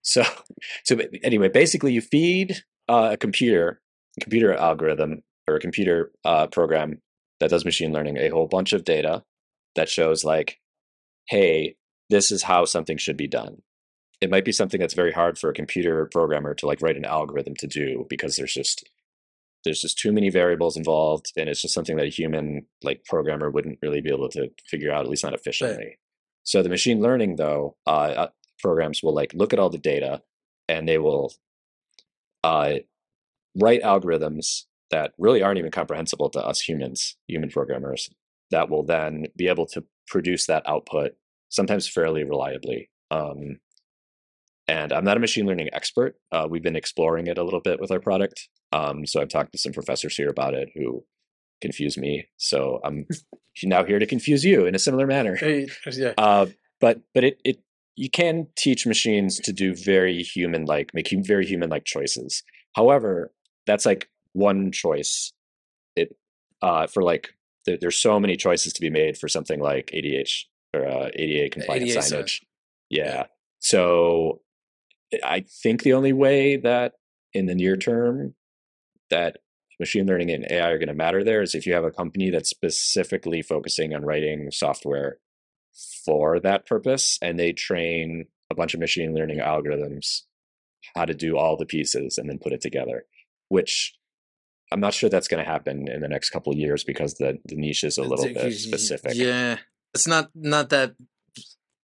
so, 0.03 0.23
so 0.83 0.99
anyway, 1.23 1.49
basically, 1.49 1.91
you 1.91 2.01
feed 2.01 2.63
uh, 2.87 3.09
a 3.13 3.17
computer, 3.17 3.81
a 4.17 4.21
computer 4.21 4.53
algorithm, 4.53 5.23
or 5.47 5.55
a 5.55 5.59
computer 5.59 6.11
uh, 6.23 6.47
program 6.47 7.01
that 7.39 7.49
does 7.49 7.65
machine 7.65 7.91
learning 7.91 8.17
a 8.17 8.29
whole 8.29 8.47
bunch 8.47 8.73
of 8.73 8.83
data 8.83 9.23
that 9.73 9.89
shows 9.89 10.23
like, 10.23 10.59
hey, 11.29 11.77
this 12.11 12.31
is 12.31 12.43
how 12.43 12.63
something 12.63 12.97
should 12.97 13.17
be 13.17 13.27
done 13.27 13.63
it 14.22 14.30
might 14.30 14.45
be 14.45 14.51
something 14.51 14.80
that's 14.80 14.93
very 14.93 15.11
hard 15.11 15.38
for 15.38 15.49
a 15.49 15.53
computer 15.53 16.07
programmer 16.11 16.53
to 16.53 16.67
like 16.67 16.82
write 16.82 16.97
an 16.97 17.05
algorithm 17.05 17.55
to 17.55 17.67
do 17.67 18.05
because 18.09 18.36
there's 18.36 18.53
just 18.53 18.88
there's 19.63 19.82
just 19.82 19.99
too 19.99 20.11
many 20.11 20.30
variables 20.30 20.78
involved 20.78 21.32
and 21.38 21.49
it's 21.49 21.61
just 21.61 21.74
something 21.74 21.97
that 21.97 22.05
a 22.05 22.09
human 22.09 22.65
like 22.84 23.03
programmer 23.05 23.49
wouldn't 23.49 23.80
really 23.82 24.01
be 24.01 24.09
able 24.11 24.30
to 24.30 24.49
figure 24.65 24.91
out 24.91 25.03
at 25.03 25.09
least 25.09 25.24
not 25.24 25.34
efficiently 25.34 25.86
right. 25.86 25.97
so 26.43 26.61
the 26.61 26.69
machine 26.69 27.01
learning 27.01 27.36
though 27.36 27.76
uh, 27.88 28.13
uh, 28.15 28.28
programs 28.59 29.03
will 29.03 29.13
like 29.13 29.34
look 29.34 29.53
at 29.53 29.59
all 29.59 29.69
the 29.69 29.78
data 29.78 30.22
and 30.69 30.88
they 30.88 30.97
will 30.97 31.34
uh, 32.43 32.76
write 33.55 33.84
algorithms 33.84 34.63
that 34.89 35.13
really 35.17 35.41
aren't 35.41 35.59
even 35.59 35.72
comprehensible 35.72 36.30
to 36.30 36.39
us 36.39 36.61
humans 36.61 37.17
human 37.28 37.49
programmers 37.49 38.09
that 38.51 38.69
will 38.69 38.84
then 38.84 39.26
be 39.36 39.47
able 39.47 39.65
to 39.65 39.84
produce 40.07 40.45
that 40.45 40.67
output 40.67 41.13
sometimes 41.49 41.88
fairly 41.88 42.24
reliably. 42.24 42.89
Um, 43.09 43.59
and 44.72 44.93
I'm 44.93 45.03
not 45.03 45.17
a 45.17 45.19
machine 45.19 45.45
learning 45.45 45.67
expert. 45.74 46.15
Uh, 46.32 46.47
we've 46.49 46.63
been 46.63 46.78
exploring 46.78 47.28
it 47.28 47.38
a 47.38 47.43
little 47.43 47.59
bit 47.59 47.82
with 47.82 47.91
our 47.91 47.99
product. 47.99 48.47
Um, 48.72 49.05
so 49.05 49.19
I've 49.19 49.28
talked 49.28 49.51
to 49.51 49.57
some 49.57 49.74
professors 49.74 50.15
here 50.15 50.30
about 50.30 50.53
it 50.53 50.69
who 50.74 51.03
confuse 51.59 51.97
me. 51.97 52.30
So 52.38 52.80
I'm 52.86 53.05
now 53.63 53.84
here 53.84 53.99
to 53.99 54.05
confuse 54.05 54.45
you 54.45 54.65
in 54.65 54.74
a 54.74 54.80
similar 54.80 55.05
manner. 55.05 55.38
Yeah. 55.91 56.13
Uh, 56.17 56.45
but 56.80 57.01
but 57.13 57.26
it 57.26 57.41
it 57.43 57.59
you 57.97 58.09
can 58.09 58.47
teach 58.55 58.88
machines 58.88 59.41
to 59.41 59.51
do 59.51 59.76
very 59.76 60.24
human 60.24 60.63
like 60.63 60.93
make 60.93 61.09
very 61.11 61.45
human 61.45 61.69
like 61.69 61.84
choices. 61.84 62.41
However, 62.74 63.34
that's 63.67 63.86
like 63.86 64.09
one 64.32 64.72
choice. 64.72 65.34
It 65.97 66.15
uh, 66.61 66.88
for 66.88 67.03
like 67.03 67.34
there, 67.65 67.78
there's 67.80 67.97
so 67.97 68.22
many 68.22 68.38
choices 68.38 68.72
to 68.72 68.80
be 68.80 68.89
made 68.89 69.17
for 69.17 69.28
something 69.28 69.59
like 69.59 69.91
ADH 69.93 70.45
or 70.74 70.88
uh, 70.88 71.09
ADA 71.13 71.49
compliant 71.49 71.89
ADA 71.89 72.01
sign. 72.01 72.24
signage. 72.24 72.39
Yeah. 72.89 73.26
So 73.59 74.41
I 75.24 75.45
think 75.64 75.84
the 75.84 75.93
only 75.93 76.14
way 76.14 76.57
that 76.57 76.93
in 77.34 77.45
the 77.45 77.55
near 77.55 77.76
term 77.76 78.36
that 79.09 79.38
machine 79.80 80.05
learning 80.05 80.30
and 80.30 80.49
AI 80.49 80.70
are 80.70 80.78
going 80.78 80.88
to 80.88 80.93
matter 80.93 81.24
there 81.24 81.41
is 81.41 81.55
if 81.55 81.66
you 81.66 81.74
have 81.74 81.84
a 81.84 81.91
company 81.91 82.30
that's 82.30 82.49
specifically 82.49 83.41
focusing 83.41 83.93
on 83.93 84.05
writing 84.05 84.51
software 84.51 85.18
for 86.05 86.39
that 86.39 86.66
purpose 86.66 87.18
and 87.22 87.39
they 87.39 87.51
train 87.51 88.26
a 88.51 88.55
bunch 88.55 88.74
of 88.74 88.80
machine 88.80 89.14
learning 89.14 89.39
algorithms 89.39 90.22
how 90.95 91.05
to 91.05 91.14
do 91.14 91.38
all 91.38 91.57
the 91.57 91.66
pieces 91.66 92.18
and 92.18 92.30
then 92.30 92.38
put 92.38 92.53
it 92.53 92.62
together 92.62 93.05
which 93.47 93.93
i'm 94.72 94.80
not 94.80 94.93
sure 94.93 95.09
that's 95.09 95.28
going 95.28 95.43
to 95.43 95.49
happen 95.49 95.88
in 95.88 96.01
the 96.01 96.07
next 96.07 96.30
couple 96.30 96.51
of 96.51 96.59
years 96.59 96.84
because 96.84 97.16
the, 97.16 97.39
the 97.45 97.55
niche 97.55 97.84
is 97.84 97.97
a 97.97 98.03
little 98.03 98.26
bit 98.26 98.53
specific. 98.53 99.14
Yeah, 99.16 99.57
it's 99.93 100.07
not 100.07 100.30
not 100.36 100.70
that 100.70 100.95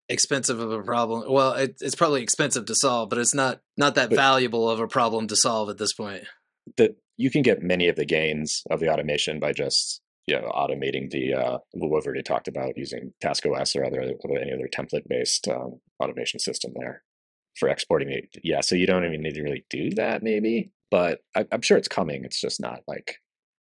expensive 0.10 0.60
of 0.60 0.72
a 0.72 0.82
problem. 0.84 1.32
Well, 1.32 1.54
it, 1.54 1.78
it's 1.82 1.96
probably 1.96 2.22
expensive 2.24 2.66
to 2.66 2.76
solve, 2.76 3.10
but 3.10 3.20
it's 3.20 3.34
not 3.34 3.62
not 3.78 3.96
that 3.96 4.10
But- 4.10 4.16
valuable 4.16 4.70
of 4.70 4.80
a 4.80 4.88
problem 4.88 5.28
to 5.28 5.36
solve 5.36 5.70
at 5.70 5.78
this 5.78 5.94
point. 5.94 6.24
that 6.78 6.96
you 7.18 7.32
can 7.32 7.42
get 7.42 7.62
many 7.64 7.88
of 7.88 7.96
the 7.96 8.06
gains 8.06 8.62
of 8.70 8.80
the 8.80 8.90
automation 8.92 9.40
by 9.40 9.52
just 9.54 10.02
you 10.28 10.36
know 10.40 10.52
automating 10.54 11.10
the 11.10 11.34
uh 11.34 11.58
what 11.72 11.90
we've 11.92 12.06
already 12.06 12.22
talked 12.22 12.48
about 12.48 12.78
using 12.78 13.14
TaskOS 13.24 13.76
or 13.76 13.86
other 13.86 14.14
or 14.24 14.40
any 14.40 14.52
other 14.54 14.68
template 14.68 15.08
based 15.08 15.48
um, 15.48 15.80
automation 16.04 16.40
system 16.40 16.74
there 16.76 17.04
for 17.58 17.70
exporting 17.70 18.10
it. 18.12 18.30
Yeah, 18.44 18.62
so 18.62 18.76
you 18.76 18.86
don't 18.86 19.06
even 19.06 19.22
need 19.22 19.34
to 19.36 19.42
really 19.42 19.66
do 19.70 19.90
that 19.92 20.22
maybe, 20.22 20.72
but 20.92 21.22
I, 21.36 21.46
I'm 21.52 21.62
sure 21.64 21.78
it's 21.78 21.88
coming. 21.88 22.24
It's 22.24 22.40
just 22.42 22.60
not 22.62 22.82
like 22.88 23.16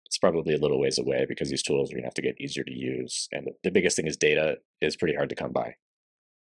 it's 0.06 0.18
probably 0.18 0.56
a 0.56 0.60
little 0.60 0.80
ways 0.82 0.98
away 0.98 1.26
because 1.30 1.50
these 1.52 1.62
tools 1.64 1.92
are 1.92 1.96
gonna 1.96 2.08
have 2.08 2.14
to 2.16 2.22
get 2.24 2.42
easier 2.42 2.64
to 2.64 2.74
use, 2.74 3.28
and 3.32 3.46
the, 3.46 3.52
the 3.64 3.72
biggest 3.72 3.96
thing 3.96 4.08
is 4.08 4.18
data 4.18 4.58
is 4.82 4.98
pretty 4.98 5.16
hard 5.16 5.30
to 5.30 5.36
come 5.36 5.52
by. 5.54 5.76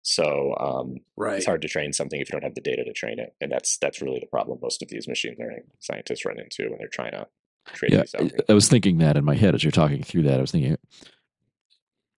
So 0.07 0.55
um, 0.59 0.97
Right. 1.17 1.37
it's 1.37 1.47
hard 1.47 1.63
to 1.63 1.67
train 1.67 1.91
something 1.91 2.21
if 2.21 2.29
you 2.29 2.33
don't 2.33 2.43
have 2.43 2.53
the 2.53 2.61
data 2.61 2.83
to 2.83 2.93
train 2.93 3.17
it, 3.17 3.33
and 3.41 3.51
that's 3.51 3.77
that's 3.79 4.01
really 4.03 4.19
the 4.19 4.27
problem 4.27 4.59
most 4.61 4.83
of 4.83 4.87
these 4.89 5.07
machine 5.07 5.35
learning 5.39 5.63
scientists 5.79 6.25
run 6.25 6.39
into 6.39 6.69
when 6.69 6.77
they're 6.77 6.87
trying 6.87 7.11
to 7.13 7.25
create 7.73 7.93
Yeah, 7.93 8.01
these 8.01 8.13
I- 8.13 8.19
algorithms. 8.19 8.49
I 8.49 8.53
was 8.53 8.69
thinking 8.69 8.99
that 8.99 9.17
in 9.17 9.25
my 9.25 9.33
head 9.35 9.55
as 9.55 9.63
you're 9.63 9.71
talking 9.71 10.03
through 10.03 10.21
that. 10.23 10.37
I 10.37 10.41
was 10.41 10.51
thinking, 10.51 10.77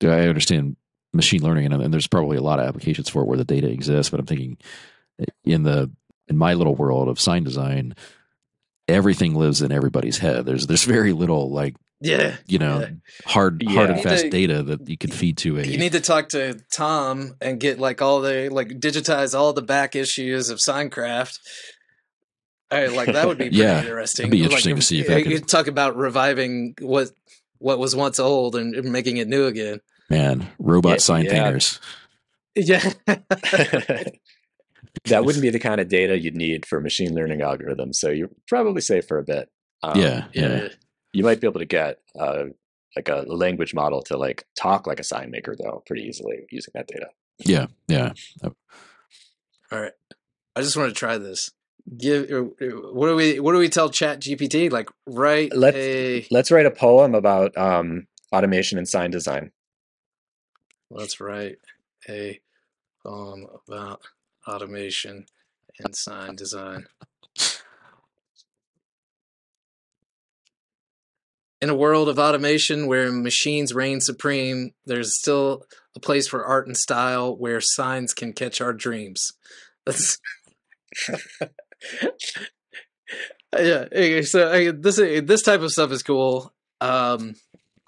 do 0.01 0.11
I 0.11 0.27
understand 0.27 0.75
machine 1.13 1.41
learning, 1.41 1.71
and, 1.71 1.81
and 1.81 1.93
there's 1.93 2.07
probably 2.07 2.35
a 2.35 2.41
lot 2.41 2.59
of 2.59 2.67
applications 2.67 3.07
for 3.07 3.21
it 3.21 3.27
where 3.27 3.37
the 3.37 3.45
data 3.45 3.69
exists. 3.69 4.09
But 4.09 4.19
I'm 4.19 4.25
thinking, 4.25 4.57
in 5.45 5.63
the 5.63 5.89
in 6.27 6.35
my 6.37 6.55
little 6.55 6.75
world 6.75 7.07
of 7.07 7.21
sign 7.21 7.45
design, 7.45 7.95
everything 8.89 9.33
lives 9.33 9.61
in 9.61 9.71
everybody's 9.71 10.17
head. 10.17 10.45
There's 10.45 10.67
there's 10.67 10.83
very 10.83 11.13
little 11.13 11.49
like 11.51 11.75
Yeah. 11.99 12.35
you 12.45 12.59
know 12.59 12.81
Yeah. 12.81 12.89
hard 13.25 13.63
hard 13.67 13.89
and 13.89 14.01
fast 14.03 14.23
to- 14.25 14.29
data 14.29 14.61
that 14.63 14.87
you 14.87 14.97
could 14.97 15.13
feed 15.13 15.37
to 15.39 15.57
a 15.59 15.63
You 15.63 15.77
need 15.79 15.93
to 15.93 15.99
talk 15.99 16.29
to 16.29 16.59
Tom 16.71 17.35
and 17.41 17.59
get 17.59 17.79
like 17.79 18.01
all 18.01 18.21
the 18.21 18.49
like 18.51 18.69
digitize 18.79 19.33
all 19.37 19.51
the 19.53 19.63
back 19.63 19.95
issues 19.95 20.49
of 20.49 20.59
SignCraft. 20.59 21.39
Hey, 22.69 22.89
like 22.89 23.11
that 23.13 23.27
would 23.27 23.37
be 23.37 23.45
pretty 23.49 23.57
Yeah, 23.57 23.79
interesting. 23.81 24.29
be 24.29 24.37
Like, 24.37 24.45
interesting 24.45 24.75
to 24.75 24.81
see 24.81 24.99
if 24.99 25.07
that 25.07 25.19
you 25.19 25.23
could- 25.25 25.33
could 25.41 25.47
talk 25.47 25.67
about 25.67 25.95
reviving 25.97 26.75
what 26.81 27.09
what 27.59 27.79
was 27.79 27.95
once 27.95 28.19
old 28.19 28.55
and 28.55 28.75
making 28.91 29.17
it 29.17 29.27
new 29.27 29.45
again. 29.47 29.79
man 30.09 30.47
robot 30.59 30.91
Yeah, 30.93 30.97
sign 30.99 31.25
yeah. 31.25 31.31
painters. 31.31 31.79
Yeah. 32.55 32.91
that 35.05 35.23
wouldn't 35.25 35.41
be 35.41 35.49
the 35.49 35.59
kind 35.59 35.79
of 35.79 35.87
data 35.89 36.19
you'd 36.19 36.35
need 36.35 36.65
for 36.65 36.79
machine 36.81 37.13
learning 37.15 37.39
algorithms. 37.39 37.95
So 37.95 38.09
you're 38.09 38.29
probably 38.47 38.81
safe 38.81 39.07
for 39.07 39.17
a 39.19 39.23
bit. 39.23 39.49
Um, 39.83 39.99
yeah, 39.99 40.25
yeah, 40.33 40.47
yeah. 40.63 40.67
You 41.13 41.23
might 41.23 41.39
be 41.41 41.47
able 41.47 41.59
to 41.59 41.65
get 41.65 41.99
uh, 42.19 42.45
like 42.95 43.09
a 43.09 43.23
language 43.27 43.73
model 43.73 44.01
to 44.03 44.17
like 44.17 44.45
talk 44.59 44.85
like 44.87 44.99
a 44.99 45.03
sign 45.03 45.31
maker 45.31 45.55
though 45.57 45.83
pretty 45.85 46.03
easily 46.03 46.45
using 46.51 46.71
that 46.75 46.87
data. 46.87 47.07
yeah, 47.39 47.67
yeah. 47.87 48.11
All 48.43 49.81
right. 49.81 49.91
I 50.55 50.61
just 50.61 50.75
want 50.77 50.89
to 50.89 50.95
try 50.95 51.17
this. 51.17 51.51
Give 51.97 52.29
uh, 52.31 52.41
what 52.91 53.07
do 53.07 53.15
we 53.15 53.39
what 53.39 53.53
do 53.53 53.59
we 53.59 53.69
tell 53.69 53.89
ChatGPT? 53.89 54.71
Like 54.71 54.89
write 55.05 55.55
Let's- 55.55 55.77
a 55.77 56.27
Let's 56.31 56.51
write 56.51 56.65
a 56.65 56.71
poem 56.71 57.15
about 57.15 57.57
um, 57.57 58.07
automation 58.33 58.77
and 58.77 58.87
sign 58.87 59.11
design. 59.11 59.51
let's 60.89 61.19
write 61.19 61.57
a 62.09 62.39
poem 63.05 63.45
about 63.67 64.01
automation 64.47 65.25
and 65.79 65.95
sign 65.95 66.35
design. 66.35 66.87
In 71.59 71.69
a 71.69 71.75
world 71.75 72.07
of 72.07 72.19
automation 72.19 72.85
where 72.85 73.11
machines 73.11 73.73
reign 73.73 73.99
supreme, 73.99 74.71
there's 74.85 75.17
still 75.17 75.65
a 75.95 75.99
place 75.99 76.27
for 76.27 76.45
art 76.45 76.67
and 76.67 76.77
style 76.77 77.35
where 77.35 77.59
signs 77.59 78.13
can 78.13 78.33
catch 78.33 78.61
our 78.61 78.73
dreams. 78.73 79.33
Yeah. 83.57 84.21
So 84.21 84.51
I, 84.51 84.71
this 84.71 84.97
this 84.97 85.41
type 85.41 85.61
of 85.61 85.71
stuff 85.71 85.91
is 85.91 86.03
cool. 86.03 86.53
Um, 86.81 87.35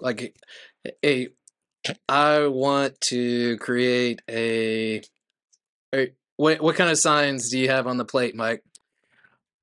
like 0.00 0.34
a, 1.04 1.28
I 2.08 2.46
want 2.46 3.00
to 3.08 3.56
create 3.58 4.22
a. 4.28 5.02
a 5.94 6.12
what 6.36 6.60
what 6.60 6.76
kind 6.76 6.90
of 6.90 6.98
signs 6.98 7.50
do 7.50 7.58
you 7.58 7.68
have 7.68 7.86
on 7.86 7.98
the 7.98 8.04
plate, 8.04 8.34
Mike? 8.34 8.62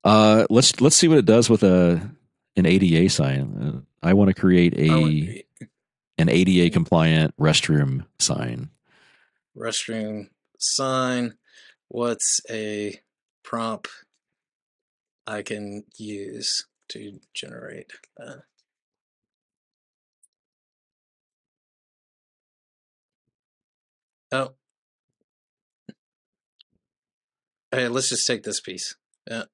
Uh, 0.04 0.46
let's 0.48 0.80
let's 0.80 0.96
see 0.96 1.08
what 1.08 1.18
it 1.18 1.24
does 1.24 1.50
with 1.50 1.64
a 1.64 2.10
an 2.56 2.66
ADA 2.66 3.08
sign. 3.08 3.84
I 4.02 4.14
want 4.14 4.28
to 4.28 4.34
create 4.34 4.74
a 4.78 4.90
oh, 4.90 5.00
want- 5.00 5.44
an 6.18 6.28
ADA 6.28 6.70
compliant 6.70 7.34
restroom 7.36 8.06
sign. 8.18 8.70
restroom 9.56 10.28
sign. 10.58 11.34
What's 11.88 12.40
a 12.50 13.00
prompt 13.42 13.88
I 15.26 15.42
can 15.42 15.84
use 15.96 16.66
to 16.90 17.18
generate 17.34 17.92
that? 18.16 18.42
Oh. 24.30 24.54
Hey, 27.70 27.88
let's 27.88 28.08
just 28.08 28.26
take 28.26 28.42
this 28.42 28.60
piece. 28.60 28.96
Yeah. 29.30 29.44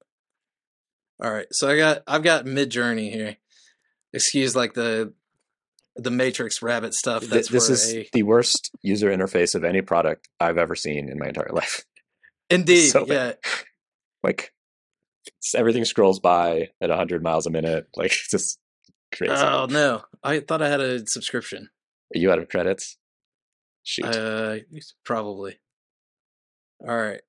All 1.23 1.33
right. 1.33 1.47
So 1.53 1.69
I 1.69 1.77
got 1.77 2.03
I've 2.07 2.23
got 2.23 2.45
Midjourney 2.45 3.13
here. 3.13 3.37
Excuse 4.15 4.55
like 4.55 4.75
the 4.75 5.13
the 5.97 6.11
matrix 6.11 6.63
rabbit 6.63 6.95
stuff. 6.95 7.25
That's 7.25 7.49
this 7.49 7.69
is 7.69 7.95
a 7.95 8.09
the 8.13 8.23
worst 8.23 8.71
user 8.83 9.11
interface 9.11 9.55
of 9.55 9.65
any 9.65 9.83
product 9.83 10.29
I've 10.41 10.57
ever 10.57 10.75
seen 10.75 11.09
in 11.09 11.19
my 11.19 11.27
entire 11.29 11.51
life. 11.53 11.85
indeed. 12.49 12.89
so 12.91 13.05
yeah. 13.07 13.33
Like 14.23 14.55
everything 15.55 15.85
scrolls 15.85 16.19
by 16.19 16.71
at 16.81 16.89
100 16.89 17.23
miles 17.23 17.47
a 17.47 17.51
minute. 17.51 17.89
Like 17.97 18.13
just 18.31 18.59
crazy. 19.15 19.35
Oh 19.35 19.67
no! 19.69 20.03
I 20.23 20.41
thought 20.41 20.63
I 20.63 20.69
had 20.71 20.81
a 20.81 21.07
subscription. 21.07 21.69
Are 22.15 22.19
you 22.19 22.33
out 22.33 22.39
of 22.39 22.49
credits? 22.49 22.97
Shoot. 23.83 24.07
Uh, 24.07 24.57
probably. 25.05 25.59
All 26.81 26.97
right. 26.97 27.21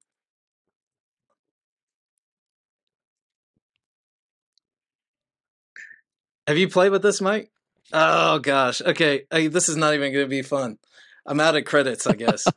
Have 6.47 6.57
you 6.57 6.67
played 6.69 6.91
with 6.91 7.01
this, 7.01 7.21
Mike? 7.21 7.49
Oh 7.93 8.39
gosh. 8.39 8.81
Okay, 8.81 9.23
I, 9.31 9.47
this 9.47 9.69
is 9.69 9.75
not 9.77 9.93
even 9.93 10.11
going 10.13 10.25
to 10.25 10.29
be 10.29 10.41
fun. 10.41 10.77
I'm 11.25 11.39
out 11.39 11.55
of 11.55 11.65
credits, 11.65 12.05
I 12.07 12.13
guess. 12.13 12.45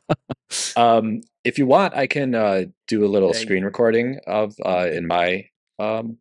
Um, 0.75 1.21
if 1.43 1.59
you 1.59 1.67
want, 1.67 1.93
I 1.93 2.07
can 2.07 2.33
uh, 2.33 2.63
do 2.87 3.05
a 3.05 3.07
little 3.07 3.33
Hey. 3.33 3.39
screen 3.39 3.63
recording 3.63 4.19
of 4.25 4.55
uh, 4.65 4.87
in 4.91 5.05
my 5.05 5.45
um, 5.77 6.17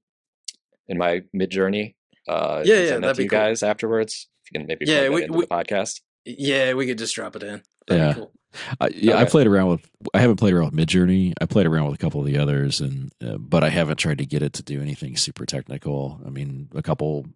in 0.87 0.99
my 0.99 1.23
Midjourney. 1.35 1.95
Uh, 2.29 2.61
Yeah, 2.63 2.75
yeah, 2.77 2.99
that'd 2.99 3.03
to 3.05 3.15
be 3.15 3.23
you 3.25 3.31
cool. 3.31 3.39
guys 3.39 3.63
afterwards. 3.63 4.29
If 4.45 4.53
you 4.53 4.61
can 4.61 4.67
maybe 4.67 4.85
Yeah, 4.85 5.09
we- 5.09 5.23
into 5.23 5.33
we- 5.39 5.47
the 5.47 5.49
podcast. 5.49 6.03
yeah, 6.27 6.75
we 6.75 6.87
could 6.87 6.99
just 6.99 7.15
drop 7.15 7.37
it 7.37 7.43
in. 7.43 7.63
Yeah. 7.91 8.15
cool. 8.15 8.33
I, 8.81 8.89
yeah, 8.95 9.19
I 9.19 9.25
played 9.25 9.47
around 9.47 9.69
with. 9.69 9.91
I 10.15 10.21
haven't 10.21 10.37
played 10.37 10.55
around 10.55 10.75
with 10.75 10.87
Midjourney. 10.89 11.35
I 11.41 11.45
played 11.47 11.67
around 11.67 11.85
with 11.87 11.95
a 11.95 11.99
couple 11.99 12.21
of 12.21 12.27
the 12.27 12.39
others, 12.39 12.81
and 12.81 13.13
uh, 13.25 13.37
but 13.39 13.63
I 13.63 13.69
haven't 13.69 13.99
tried 13.99 14.19
to 14.19 14.27
get 14.27 14.43
it 14.43 14.55
to 14.55 14.63
do 14.63 14.81
anything 14.81 15.17
super 15.17 15.45
technical. 15.47 16.21
I 16.27 16.31
mean, 16.31 16.69
a 16.75 16.83
couple. 16.83 17.27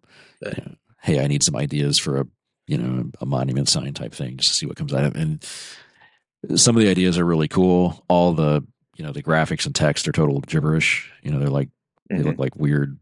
You 0.41 0.51
know, 0.57 0.75
hey, 1.01 1.23
I 1.23 1.27
need 1.27 1.43
some 1.43 1.55
ideas 1.55 1.97
for 1.99 2.19
a 2.19 2.27
you 2.65 2.77
know, 2.77 3.11
a 3.21 3.25
monument 3.25 3.69
sign 3.69 3.93
type 3.93 4.13
thing 4.13 4.37
just 4.37 4.49
to 4.51 4.55
see 4.55 4.65
what 4.65 4.75
comes 4.77 4.93
out 4.93 5.03
of 5.05 5.15
it. 5.15 5.21
And 5.21 6.59
some 6.59 6.75
of 6.77 6.81
the 6.81 6.89
ideas 6.89 7.17
are 7.17 7.25
really 7.25 7.47
cool. 7.49 8.03
All 8.07 8.33
the, 8.33 8.65
you 8.95 9.03
know, 9.05 9.11
the 9.11 9.21
graphics 9.23 9.65
and 9.65 9.75
text 9.75 10.07
are 10.07 10.13
total 10.13 10.39
gibberish. 10.39 11.11
You 11.23 11.31
know, 11.31 11.39
they're 11.39 11.49
like, 11.49 11.69
they 12.09 12.15
Mhm. 12.17 12.23
look 12.25 12.37
like 12.39 12.55
weird, 12.55 12.97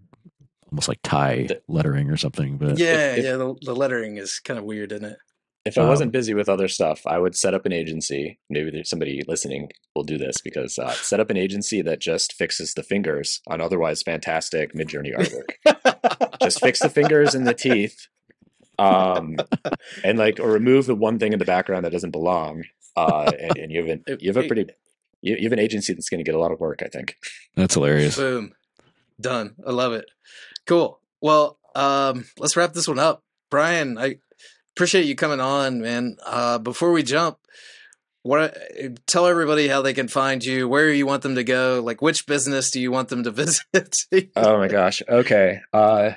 almost 0.71 0.87
like 0.87 0.99
Thai 1.03 1.47
lettering 1.67 2.09
or 2.09 2.17
something. 2.17 2.57
But 2.57 2.79
yeah, 2.79 3.13
if- 3.15 3.23
yeah. 3.23 3.37
The, 3.37 3.55
the 3.61 3.75
lettering 3.75 4.17
is 4.17 4.39
kind 4.39 4.57
of 4.57 4.65
weird, 4.65 4.91
isn't 4.91 5.05
it? 5.05 5.17
If 5.63 5.77
I 5.77 5.87
wasn't 5.87 6.11
busy 6.11 6.33
with 6.33 6.49
other 6.49 6.67
stuff, 6.67 7.05
I 7.05 7.19
would 7.19 7.35
set 7.35 7.53
up 7.53 7.67
an 7.67 7.71
agency. 7.71 8.39
Maybe 8.49 8.71
there's 8.71 8.89
somebody 8.89 9.21
listening 9.27 9.69
will 9.95 10.03
do 10.03 10.17
this 10.17 10.41
because 10.41 10.79
uh, 10.79 10.91
set 10.93 11.19
up 11.19 11.29
an 11.29 11.37
agency 11.37 11.83
that 11.83 11.99
just 11.99 12.33
fixes 12.33 12.73
the 12.73 12.81
fingers 12.81 13.41
on 13.45 13.61
otherwise 13.61 14.01
fantastic 14.01 14.73
Midjourney 14.73 15.15
artwork. 15.15 16.37
just 16.41 16.59
fix 16.61 16.79
the 16.79 16.89
fingers 16.89 17.35
and 17.35 17.45
the 17.45 17.53
teeth, 17.53 18.07
um, 18.79 19.37
and 20.03 20.17
like 20.17 20.39
or 20.39 20.49
remove 20.49 20.87
the 20.87 20.95
one 20.95 21.19
thing 21.19 21.31
in 21.31 21.37
the 21.37 21.45
background 21.45 21.85
that 21.85 21.91
doesn't 21.91 22.11
belong. 22.11 22.63
Uh, 22.97 23.31
and, 23.39 23.57
and 23.57 23.71
you 23.71 23.85
have 23.85 23.89
an, 23.89 24.17
you 24.19 24.33
have 24.33 24.43
a 24.43 24.47
pretty 24.47 24.65
you, 25.21 25.35
you 25.35 25.43
have 25.43 25.53
an 25.53 25.59
agency 25.59 25.93
that's 25.93 26.09
going 26.09 26.19
to 26.19 26.23
get 26.23 26.35
a 26.35 26.39
lot 26.39 26.51
of 26.51 26.59
work. 26.59 26.81
I 26.83 26.87
think. 26.87 27.17
that's 27.55 27.75
hilarious. 27.75 28.15
Boom. 28.17 28.53
Done. 29.19 29.53
I 29.65 29.71
love 29.71 29.93
it. 29.93 30.05
Cool. 30.65 30.99
Well, 31.21 31.59
um, 31.75 32.25
let's 32.39 32.57
wrap 32.57 32.73
this 32.73 32.87
one 32.87 32.97
up. 32.97 33.23
Brian, 33.51 33.97
I 33.97 34.17
appreciate 34.75 35.05
you 35.05 35.15
coming 35.15 35.39
on, 35.39 35.81
man. 35.81 36.17
Uh, 36.25 36.57
before 36.57 36.91
we 36.91 37.03
jump, 37.03 37.37
what 38.23 38.55
tell 39.07 39.27
everybody 39.27 39.67
how 39.67 39.81
they 39.81 39.93
can 39.93 40.07
find 40.07 40.43
you, 40.43 40.67
where 40.67 40.91
you 40.91 41.05
want 41.05 41.23
them 41.23 41.35
to 41.35 41.43
go, 41.43 41.81
like 41.83 42.01
which 42.01 42.27
business 42.27 42.71
do 42.71 42.79
you 42.79 42.91
want 42.91 43.09
them 43.09 43.23
to 43.23 43.31
visit? 43.31 43.97
Oh 44.35 44.57
my 44.57 44.67
gosh. 44.67 45.01
Okay. 45.07 45.61
Uh, 45.73 46.11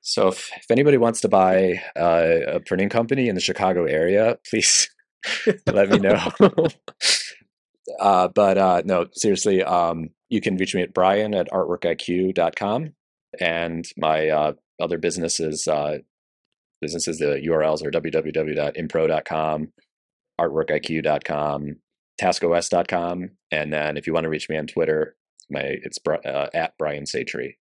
so 0.00 0.28
if, 0.28 0.50
if 0.56 0.70
anybody 0.70 0.98
wants 0.98 1.20
to 1.20 1.28
buy 1.28 1.82
uh, 1.96 2.54
a 2.54 2.60
printing 2.60 2.88
company 2.88 3.28
in 3.28 3.34
the 3.34 3.40
Chicago 3.40 3.84
area, 3.84 4.38
please 4.48 4.90
let 5.66 5.88
me 5.88 5.98
know. 5.98 6.20
uh, 8.00 8.28
but 8.28 8.58
uh, 8.58 8.82
no, 8.84 9.06
seriously, 9.12 9.62
um, 9.62 10.10
you 10.28 10.40
can 10.40 10.56
reach 10.56 10.74
me 10.74 10.82
at 10.82 10.92
brian 10.92 11.34
at 11.34 11.50
artworkiq.com. 11.50 12.94
And 13.40 13.88
my 13.96 14.28
uh, 14.28 14.52
other 14.80 14.98
businesses, 14.98 15.66
uh, 15.66 15.98
businesses, 16.82 17.18
the 17.18 17.40
URLs 17.48 17.82
are 17.84 17.90
www.impro.com, 17.90 19.72
artworkiq.com, 20.40 21.76
taskos.com. 22.20 23.30
and 23.50 23.72
then 23.72 23.96
if 23.96 24.06
you 24.06 24.12
want 24.12 24.24
to 24.24 24.30
reach 24.30 24.48
me 24.48 24.56
on 24.58 24.66
Twitter, 24.66 25.16
my 25.50 25.60
it's 25.82 25.98
uh, 26.06 26.48
at 26.54 26.74
Brian 26.78 27.06
Saetre, 27.06 27.52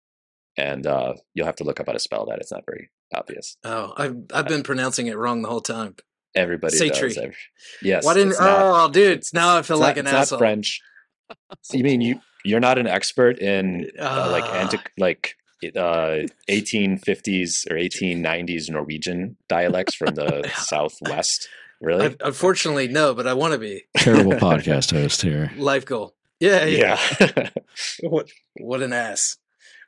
and 0.58 0.86
uh, 0.86 1.14
you'll 1.34 1.46
have 1.46 1.56
to 1.58 1.64
look 1.64 1.80
up 1.80 1.88
how 1.88 1.94
to 1.94 2.00
spell 2.00 2.26
that. 2.28 2.40
It's 2.40 2.52
not 2.52 2.66
very 2.66 2.90
obvious. 3.14 3.58
oh, 3.64 3.94
I've 3.98 4.16
I've 4.34 4.48
been 4.48 4.64
pronouncing 4.64 5.08
it 5.08 5.18
wrong 5.18 5.42
the 5.42 5.50
whole 5.50 5.62
time. 5.62 5.96
Everybody 6.36 6.78
Saetre. 6.78 7.10
does. 7.10 7.20
Yes. 7.82 8.06
Why 8.06 8.14
didn't? 8.14 8.40
not- 8.40 8.42
oh, 8.42 8.90
dude, 8.92 9.12
it's- 9.12 9.34
now 9.34 9.58
I 9.58 9.62
feel 9.64 9.78
like 9.78 9.96
not, 9.98 10.00
an 10.02 10.06
it's 10.08 10.14
not 10.14 10.22
asshole. 10.22 10.40
French. 10.40 10.82
You 11.74 11.84
mean 11.84 12.02
you 12.02 12.20
you're 12.46 12.60
not 12.60 12.78
an 12.78 12.88
expert 12.88 13.40
in 13.40 13.90
uh, 14.00 14.30
like 14.32 14.44
Ah. 14.46 14.60
anti 14.62 14.78
like 14.98 15.36
uh 15.64 16.26
1850s 16.50 17.70
or 17.70 17.76
1890s 17.76 18.70
Norwegian 18.70 19.38
dialects 19.48 19.96
from 19.96 20.16
the 20.16 20.50
southwest? 20.56 21.48
Really? 21.80 22.08
I, 22.08 22.16
unfortunately, 22.26 22.88
no, 22.88 23.14
but 23.14 23.28
I 23.28 23.34
want 23.34 23.54
to 23.54 23.60
be 23.60 23.84
Terrible 23.98 24.32
podcast 24.50 24.92
host 24.92 25.22
here. 25.22 25.52
life 25.58 25.86
goal. 25.86 26.14
Yeah, 26.40 26.66
yeah. 26.66 27.00
yeah. 27.20 27.50
What 28.02 28.30
what 28.60 28.82
an 28.82 28.94
ass. 28.94 29.38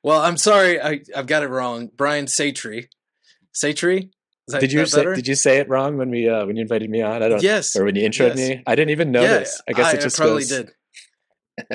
Well, 0.04 0.22
I'm 0.22 0.38
sorry, 0.38 0.82
I 0.82 1.02
I've 1.16 1.28
got 1.28 1.44
it 1.44 1.48
wrong. 1.50 1.90
Brian 1.96 2.28
Saetre. 2.28 2.84
Saetre? 3.54 4.02
That, 4.50 4.60
did 4.60 4.74
you 4.74 4.86
say, 4.86 4.98
better? 5.00 5.16
did 5.16 5.28
you 5.28 5.36
say 5.36 5.60
it 5.60 5.70
wrong 5.70 5.98
when 5.98 6.10
we 6.10 6.28
uh, 6.28 6.46
when 6.46 6.56
you 6.58 6.62
invited 6.64 6.90
me 6.90 7.02
on? 7.02 7.24
I 7.24 7.30
don't 7.30 7.42
Yes. 7.42 7.76
or 7.78 7.86
when 7.86 7.96
you 7.96 8.08
introed 8.08 8.36
yes. 8.36 8.38
me. 8.38 8.64
I 8.68 8.76
didn't 8.76 8.92
even 8.92 9.12
notice. 9.12 9.62
I 9.70 9.72
guess 9.74 9.94
it 9.94 10.02
just 10.02 10.18
probably 10.18 10.42
goes, 10.42 10.50
did. 10.50 10.72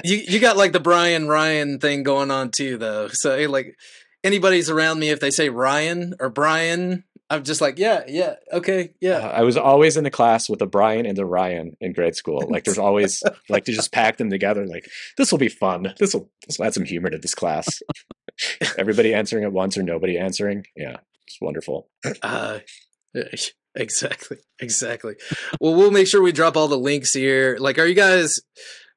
You 0.05 0.17
you 0.17 0.41
got 0.41 0.57
like 0.57 0.73
the 0.73 0.81
Brian 0.81 1.29
Ryan 1.29 1.79
thing 1.79 2.03
going 2.03 2.31
on 2.31 2.51
too, 2.51 2.79
though. 2.79 3.09
So 3.09 3.37
like 3.49 3.77
anybody's 4.25 4.71
around 4.71 4.99
me, 4.99 5.11
if 5.11 5.21
they 5.21 5.31
say 5.31 5.49
Ryan 5.49 6.15
or 6.21 6.31
Brian, 6.31 7.05
I'm 7.31 7.45
just 7.45 7.61
like, 7.61 7.79
yeah, 7.79 8.05
yeah, 8.09 8.37
okay, 8.53 8.95
yeah. 9.01 9.19
Uh, 9.19 9.29
I 9.29 9.43
was 9.43 9.57
always 9.57 9.97
in 9.97 10.05
the 10.05 10.11
class 10.11 10.49
with 10.49 10.63
a 10.63 10.67
Brian 10.67 11.05
and 11.05 11.19
a 11.19 11.27
Ryan 11.27 11.77
in 11.81 11.93
grade 11.93 12.17
school. 12.17 12.43
Like 12.49 12.65
there's 12.65 12.79
always 12.79 13.23
like 13.51 13.65
to 13.67 13.73
just 13.73 13.93
pack 13.93 14.17
them 14.17 14.31
together. 14.31 14.67
Like 14.67 14.89
this 15.19 15.31
will 15.31 15.39
be 15.39 15.49
fun. 15.49 15.95
This 15.99 16.15
will 16.15 16.31
this 16.47 16.59
will 16.59 16.67
add 16.67 16.75
some 16.75 16.85
humor 16.85 17.11
to 17.11 17.19
this 17.19 17.35
class. 17.35 17.83
Everybody 18.79 19.13
answering 19.13 19.45
at 19.45 19.53
once 19.53 19.77
or 19.77 19.83
nobody 19.83 20.17
answering. 20.17 20.65
Yeah, 20.75 20.97
it's 21.27 21.39
wonderful. 21.41 21.89
Uh, 22.23 22.61
exactly, 23.75 24.39
exactly. 24.59 25.17
Well, 25.61 25.75
we'll 25.75 25.91
make 25.91 26.07
sure 26.07 26.23
we 26.23 26.33
drop 26.33 26.57
all 26.57 26.69
the 26.69 26.79
links 26.79 27.13
here. 27.13 27.59
Like, 27.61 27.79
are 27.79 27.87
you 27.87 27.95
guys? 27.95 28.41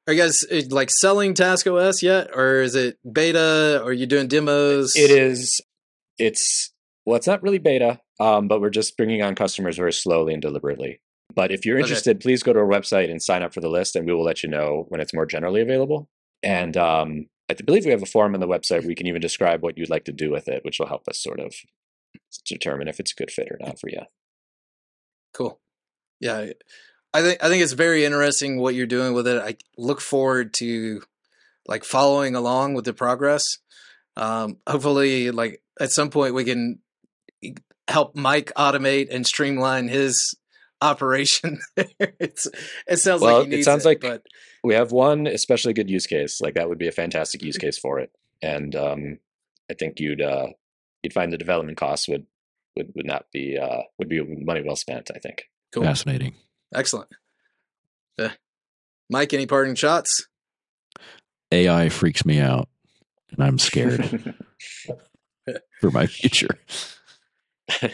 Are 0.06 0.12
you 0.12 0.20
guys 0.20 0.44
like 0.70 0.90
selling 0.90 1.34
TaskOS 1.34 2.02
yet, 2.02 2.30
or 2.34 2.60
is 2.60 2.74
it 2.74 2.98
beta? 3.10 3.80
Or 3.82 3.90
are 3.90 3.92
you 3.92 4.06
doing 4.06 4.26
demos? 4.26 4.96
It 4.96 5.10
is. 5.10 5.60
It's 6.18 6.72
well, 7.06 7.16
it's 7.16 7.26
not 7.26 7.42
really 7.42 7.58
beta, 7.58 8.00
um, 8.20 8.48
but 8.48 8.60
we're 8.60 8.70
just 8.70 8.96
bringing 8.96 9.22
on 9.22 9.34
customers 9.34 9.76
very 9.76 9.92
slowly 9.92 10.32
and 10.32 10.42
deliberately. 10.42 11.00
But 11.34 11.50
if 11.50 11.64
you're 11.64 11.76
Okay. 11.76 11.84
interested, 11.84 12.20
please 12.20 12.42
go 12.42 12.52
to 12.52 12.58
our 12.58 12.66
website 12.66 13.10
and 13.10 13.22
sign 13.22 13.42
up 13.42 13.54
for 13.54 13.60
the 13.60 13.68
list, 13.70 13.96
and 13.96 14.06
we 14.06 14.12
will 14.12 14.24
let 14.24 14.42
you 14.42 14.48
know 14.48 14.86
when 14.88 15.00
it's 15.00 15.14
more 15.14 15.26
generally 15.26 15.60
available. 15.62 16.08
And 16.42 16.76
um, 16.76 17.26
I 17.48 17.54
believe 17.54 17.84
we 17.84 17.90
have 17.92 18.02
a 18.02 18.06
form 18.06 18.34
on 18.34 18.40
the 18.40 18.48
website 18.48 18.80
where 18.80 18.90
you 18.90 18.96
can 18.96 19.06
even 19.06 19.20
describe 19.20 19.62
what 19.62 19.78
you'd 19.78 19.88
like 19.90 20.04
to 20.04 20.12
do 20.12 20.30
with 20.30 20.48
it, 20.48 20.64
which 20.64 20.78
will 20.78 20.88
help 20.88 21.06
us 21.08 21.22
sort 21.22 21.40
of 21.40 21.54
determine 22.46 22.88
if 22.88 22.98
it's 23.00 23.12
a 23.12 23.14
good 23.14 23.30
fit 23.30 23.48
or 23.50 23.58
not 23.60 23.78
for 23.78 23.88
you. 23.88 24.02
Cool. 25.32 25.60
Yeah, 26.20 26.50
I- 27.14 27.18
I 27.18 27.22
think 27.22 27.44
I 27.44 27.48
think 27.48 27.62
it's 27.62 27.72
very 27.72 28.04
interesting 28.04 28.58
what 28.58 28.74
you're 28.74 28.86
doing 28.86 29.12
with 29.12 29.26
it. 29.26 29.40
I 29.42 29.56
look 29.76 30.00
forward 30.00 30.54
to 30.54 31.02
like 31.66 31.84
following 31.84 32.34
along 32.34 32.74
with 32.74 32.84
the 32.84 32.92
progress. 32.94 33.58
Um, 34.16 34.58
hopefully, 34.66 35.30
like 35.30 35.62
at 35.80 35.90
some 35.92 36.10
point, 36.10 36.34
we 36.34 36.44
can 36.44 36.78
help 37.88 38.16
Mike 38.16 38.52
automate 38.56 39.08
and 39.10 39.26
streamline 39.26 39.88
his 39.88 40.34
operation. 40.80 41.60
it's 41.76 42.46
it 42.86 42.96
sounds 42.98 43.20
Well, 43.22 43.38
like 43.40 43.46
he 43.48 43.52
it 43.52 43.56
needs 43.56 43.64
sounds 43.66 43.84
like- 43.84 44.00
but 44.00 44.22
We 44.64 44.74
have 44.74 44.92
one 44.92 45.26
especially 45.26 45.72
good 45.72 45.90
use 45.90 46.06
case. 46.06 46.40
Like 46.40 46.54
that 46.54 46.68
would 46.68 46.78
be 46.78 46.88
a 46.88 46.92
fantastic 46.92 47.42
use 47.42 47.58
case 47.58 47.78
for 47.78 47.98
it, 48.00 48.10
and 48.40 48.74
um, 48.76 49.18
I 49.70 49.74
think 49.74 50.00
you'd 50.00 50.22
uh, 50.22 50.48
you'd 51.02 51.12
find 51.12 51.32
the 51.32 51.38
development 51.38 51.76
costs 51.78 52.08
would 52.08 52.26
would, 52.76 52.92
would 52.94 53.06
not 53.06 53.26
be 53.32 53.58
uh, 53.58 53.82
would 53.98 54.08
be 54.08 54.22
money 54.22 54.62
well 54.64 54.76
spent. 54.76 55.10
I 55.14 55.18
think. 55.18 55.44
cool, 55.72 55.82
Fascinating. 55.84 56.34
Excellent. 56.74 57.08
Yeah. 58.18 58.32
Mike, 59.10 59.32
any 59.32 59.46
parting 59.46 59.74
shots? 59.74 60.28
AI 61.50 61.88
freaks 61.90 62.24
me 62.24 62.40
out, 62.40 62.68
and 63.30 63.44
I'm 63.44 63.58
scared 63.58 64.34
for 65.80 65.90
my 65.90 66.06
future. 66.06 66.58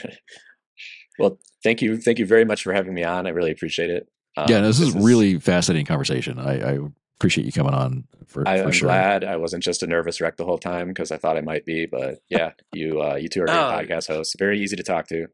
well, 1.19 1.39
thank 1.63 1.83
you, 1.83 1.97
thank 1.99 2.19
you 2.19 2.27
very 2.27 2.45
much 2.45 2.63
for 2.63 2.73
having 2.73 2.95
me 2.95 3.05
on. 3.05 3.27
I 3.27 3.31
really 3.31 3.51
appreciate 3.51 3.91
it. 3.91 4.09
Um, 4.37 4.47
yeah, 4.49 4.61
no, 4.61 4.69
this, 4.69 4.81
is 4.81 4.95
really 4.95 5.39
fascinating 5.41 5.87
conversation. 5.87 6.39
I, 6.39 6.75
I 6.75 6.79
appreciate 7.19 7.45
you 7.45 7.53
coming 7.53 7.75
on 7.75 8.05
for, 8.27 8.47
I, 8.47 8.59
for 8.59 8.65
am 8.67 8.73
sure. 8.73 8.87
glad 8.87 9.25
I 9.25 9.37
wasn't 9.37 9.65
just 9.65 9.83
a 9.83 9.87
nervous 9.89 10.21
wreck 10.21 10.37
the 10.37 10.45
whole 10.45 10.59
time 10.59 10.89
because 10.89 11.11
I 11.11 11.17
thought 11.17 11.37
I 11.37 11.41
might 11.41 11.65
be. 11.65 11.87
But 11.87 12.21
yeah, 12.29 12.53
you 12.73 13.03
uh, 13.03 13.17
you 13.17 13.29
two 13.29 13.43
are 13.43 13.47
great 13.47 13.57
Oh. 13.57 13.73
podcast 13.73 14.07
hosts. 14.07 14.37
Very 14.39 14.61
easy 14.61 14.77
to 14.77 14.85
talk 14.85 15.09
to. 15.09 15.27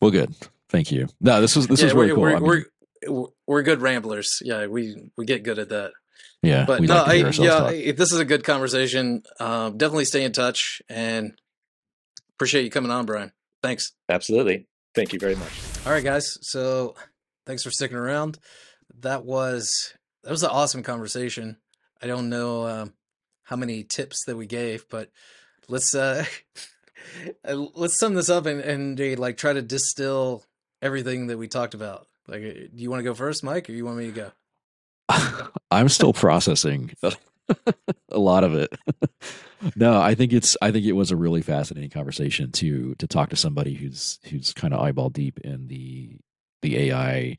Well, 0.00 0.10
good. 0.10 0.34
Thank 0.72 0.90
you. 0.90 1.06
No, 1.20 1.42
this 1.42 1.54
was 1.54 1.68
this 1.68 1.80
yeah, 1.80 1.86
was 1.86 1.94
really 1.94 2.12
we're, 2.12 2.14
cool. 2.14 2.22
We're, 2.22 2.30
I 2.30 2.40
mean, 2.40 2.64
we're 3.06 3.12
we're 3.12 3.28
we're 3.46 3.62
good 3.62 3.82
ramblers. 3.82 4.40
Yeah, 4.42 4.66
we 4.66 5.10
we 5.18 5.26
get 5.26 5.42
good 5.42 5.58
at 5.58 5.68
that. 5.68 5.92
yeah, 6.42 6.64
but 6.64 6.80
no, 6.80 6.94
like 6.94 7.08
I, 7.08 7.14
yeah, 7.14 7.30
talk. 7.30 7.70
I- 7.70 7.92
this 7.92 8.10
is 8.10 8.18
a 8.18 8.24
good 8.24 8.42
conversation. 8.42 9.22
Um, 9.38 9.76
definitely 9.76 10.06
stay 10.06 10.24
in 10.24 10.32
touch 10.32 10.80
and 10.88 11.34
appreciate 12.34 12.64
you 12.64 12.70
coming 12.70 12.90
on, 12.90 13.04
Brian. 13.04 13.32
Thanks. 13.62 13.92
Absolutely. 14.08 14.66
Thank 14.94 15.12
you 15.12 15.18
very 15.18 15.34
much. 15.36 15.52
All 15.84 15.92
right, 15.92 16.02
guys. 16.02 16.38
So 16.40 16.94
thanks 17.46 17.62
for 17.62 17.70
sticking 17.70 17.98
around. 17.98 18.38
That 19.00 19.26
was 19.26 19.92
that 20.24 20.30
was 20.30 20.42
an 20.42 20.50
awesome 20.50 20.82
conversation. 20.82 21.58
I 22.02 22.06
don't 22.06 22.30
know 22.30 22.66
um, 22.66 22.94
how 23.42 23.56
many 23.56 23.84
tips 23.84 24.24
that 24.24 24.38
we 24.38 24.46
gave, 24.46 24.88
but 24.88 25.10
let's 25.68 25.94
uh, 25.94 26.24
uh, 27.44 27.54
let's 27.74 27.98
sum 27.98 28.14
this 28.14 28.30
up 28.30 28.46
and 28.46 28.60
and 28.62 29.18
like 29.18 29.36
try 29.36 29.52
to 29.52 29.60
distill 29.60 30.44
everything 30.82 31.28
that 31.28 31.38
we 31.38 31.48
talked 31.48 31.74
about. 31.74 32.06
Like, 32.28 32.42
uh, 32.42 32.52
do 32.52 32.70
you 32.74 32.90
want 32.90 33.00
to 33.00 33.04
go 33.04 33.14
first, 33.14 33.42
Mike, 33.42 33.70
or 33.70 33.72
you 33.72 33.84
want 33.84 33.98
me 33.98 34.06
to 34.06 34.12
go? 34.12 34.32
I'm 35.70 35.88
still 35.88 36.12
processing 36.12 36.92
a 38.10 38.18
lot 38.18 38.44
of 38.44 38.54
it. 38.54 38.72
no, 39.76 40.00
I 40.00 40.14
think 40.14 40.32
it's 40.32 40.56
I 40.60 40.70
think 40.70 40.86
it 40.86 40.92
was 40.92 41.10
a 41.10 41.16
really 41.16 41.42
fascinating 41.42 41.90
conversation 41.90 42.52
to 42.52 42.94
to 42.96 43.06
talk 43.06 43.30
to 43.30 43.36
somebody 43.36 43.74
who's 43.74 44.18
who's 44.24 44.52
kind 44.52 44.74
of 44.74 44.80
eyeball 44.80 45.10
deep 45.10 45.38
in 45.40 45.68
the 45.68 46.18
the 46.62 46.90
AI 46.90 47.36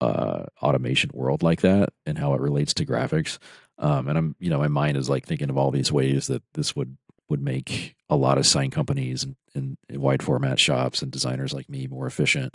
uh 0.00 0.44
automation 0.60 1.10
world 1.14 1.42
like 1.42 1.60
that 1.60 1.90
and 2.04 2.18
how 2.18 2.34
it 2.34 2.40
relates 2.40 2.74
to 2.74 2.86
graphics. 2.86 3.38
Um 3.78 4.08
and 4.08 4.18
I'm 4.18 4.36
you 4.38 4.50
know 4.50 4.58
my 4.58 4.68
mind 4.68 4.96
is 4.96 5.08
like 5.08 5.26
thinking 5.26 5.50
of 5.50 5.56
all 5.56 5.70
these 5.70 5.92
ways 5.92 6.26
that 6.26 6.42
this 6.54 6.74
would 6.76 6.96
would 7.28 7.42
make 7.42 7.94
a 8.08 8.16
lot 8.16 8.38
of 8.38 8.46
sign 8.46 8.70
companies 8.70 9.24
and, 9.24 9.36
and 9.54 9.76
wide 10.00 10.22
format 10.22 10.58
shops 10.58 11.02
and 11.02 11.10
designers 11.10 11.52
like 11.52 11.68
me 11.68 11.86
more 11.86 12.06
efficient. 12.06 12.54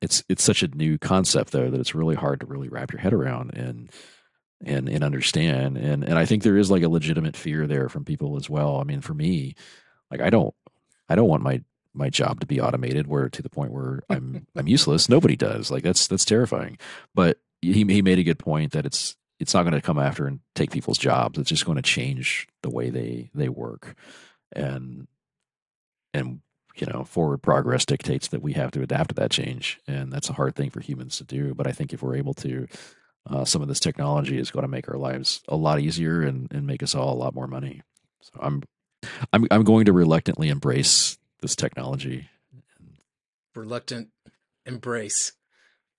It's 0.00 0.22
it's 0.28 0.44
such 0.44 0.62
a 0.62 0.68
new 0.68 0.98
concept 0.98 1.52
though 1.52 1.70
that 1.70 1.80
it's 1.80 1.94
really 1.94 2.14
hard 2.14 2.40
to 2.40 2.46
really 2.46 2.68
wrap 2.68 2.92
your 2.92 3.00
head 3.00 3.12
around 3.12 3.54
and 3.54 3.90
and 4.64 4.88
and 4.88 5.02
understand. 5.02 5.76
And 5.78 6.04
and 6.04 6.18
I 6.18 6.26
think 6.26 6.42
there 6.42 6.56
is 6.56 6.70
like 6.70 6.82
a 6.82 6.88
legitimate 6.88 7.36
fear 7.36 7.66
there 7.66 7.88
from 7.88 8.04
people 8.04 8.36
as 8.36 8.48
well. 8.50 8.80
I 8.80 8.84
mean, 8.84 9.00
for 9.00 9.14
me, 9.14 9.54
like 10.10 10.20
I 10.20 10.30
don't 10.30 10.54
I 11.08 11.14
don't 11.14 11.28
want 11.28 11.42
my 11.42 11.62
my 11.94 12.10
job 12.10 12.40
to 12.40 12.46
be 12.46 12.60
automated 12.60 13.06
where 13.06 13.28
to 13.28 13.42
the 13.42 13.48
point 13.48 13.72
where 13.72 14.02
I'm 14.10 14.46
I'm 14.56 14.68
useless. 14.68 15.08
Nobody 15.08 15.36
does. 15.36 15.70
Like 15.70 15.82
that's 15.82 16.06
that's 16.06 16.24
terrifying. 16.24 16.78
But 17.14 17.38
he 17.60 17.84
he 17.84 18.02
made 18.02 18.18
a 18.18 18.24
good 18.24 18.38
point 18.38 18.72
that 18.72 18.86
it's 18.86 19.16
it's 19.44 19.52
not 19.52 19.64
going 19.64 19.74
to 19.74 19.82
come 19.82 19.98
after 19.98 20.26
and 20.26 20.40
take 20.54 20.70
people's 20.70 20.96
jobs. 20.96 21.38
It's 21.38 21.50
just 21.50 21.66
going 21.66 21.76
to 21.76 21.82
change 21.82 22.48
the 22.62 22.70
way 22.70 22.88
they 22.88 23.28
they 23.34 23.50
work, 23.50 23.94
and 24.52 25.06
and 26.14 26.40
you 26.76 26.86
know 26.86 27.04
forward 27.04 27.42
progress 27.42 27.84
dictates 27.84 28.28
that 28.28 28.40
we 28.40 28.54
have 28.54 28.70
to 28.70 28.80
adapt 28.80 29.10
to 29.10 29.14
that 29.16 29.30
change, 29.30 29.80
and 29.86 30.10
that's 30.10 30.30
a 30.30 30.32
hard 30.32 30.54
thing 30.56 30.70
for 30.70 30.80
humans 30.80 31.18
to 31.18 31.24
do. 31.24 31.52
But 31.52 31.66
I 31.66 31.72
think 31.72 31.92
if 31.92 32.02
we're 32.02 32.16
able 32.16 32.32
to, 32.34 32.66
uh, 33.28 33.44
some 33.44 33.60
of 33.60 33.68
this 33.68 33.80
technology 33.80 34.38
is 34.38 34.50
going 34.50 34.64
to 34.64 34.68
make 34.68 34.88
our 34.88 34.96
lives 34.96 35.42
a 35.46 35.56
lot 35.56 35.78
easier 35.78 36.22
and 36.22 36.50
and 36.50 36.66
make 36.66 36.82
us 36.82 36.94
all 36.94 37.12
a 37.12 37.20
lot 37.20 37.34
more 37.34 37.46
money. 37.46 37.82
So 38.22 38.32
I'm 38.40 38.62
I'm 39.30 39.46
I'm 39.50 39.64
going 39.64 39.84
to 39.84 39.92
reluctantly 39.92 40.48
embrace 40.48 41.18
this 41.42 41.54
technology. 41.54 42.30
Reluctant 43.54 44.08
embrace 44.64 45.32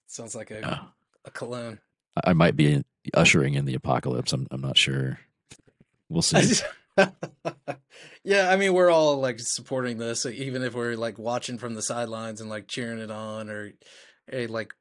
sounds 0.07 0.33
like 0.33 0.49
a 0.49 0.89
a 1.23 1.29
cologne. 1.29 1.79
I 2.23 2.33
might 2.33 2.55
be 2.55 2.83
ushering 3.13 3.53
in 3.55 3.65
the 3.65 3.73
apocalypse. 3.75 4.33
I'm 4.33 4.47
I'm 4.51 4.61
not 4.61 4.77
sure. 4.77 5.19
We'll 6.09 6.21
see. 6.21 6.53
yeah, 8.23 8.49
I 8.49 8.55
mean, 8.55 8.73
we're 8.73 8.89
all 8.89 9.19
like 9.19 9.39
supporting 9.39 9.97
this, 9.97 10.25
even 10.25 10.63
if 10.63 10.73
we're 10.73 10.95
like 10.95 11.17
watching 11.17 11.57
from 11.57 11.73
the 11.73 11.81
sidelines 11.81 12.41
and 12.41 12.49
like 12.49 12.67
cheering 12.67 12.99
it 12.99 13.11
on, 13.11 13.49
or 13.49 13.71
eh, 14.31 14.47
like 14.49 14.73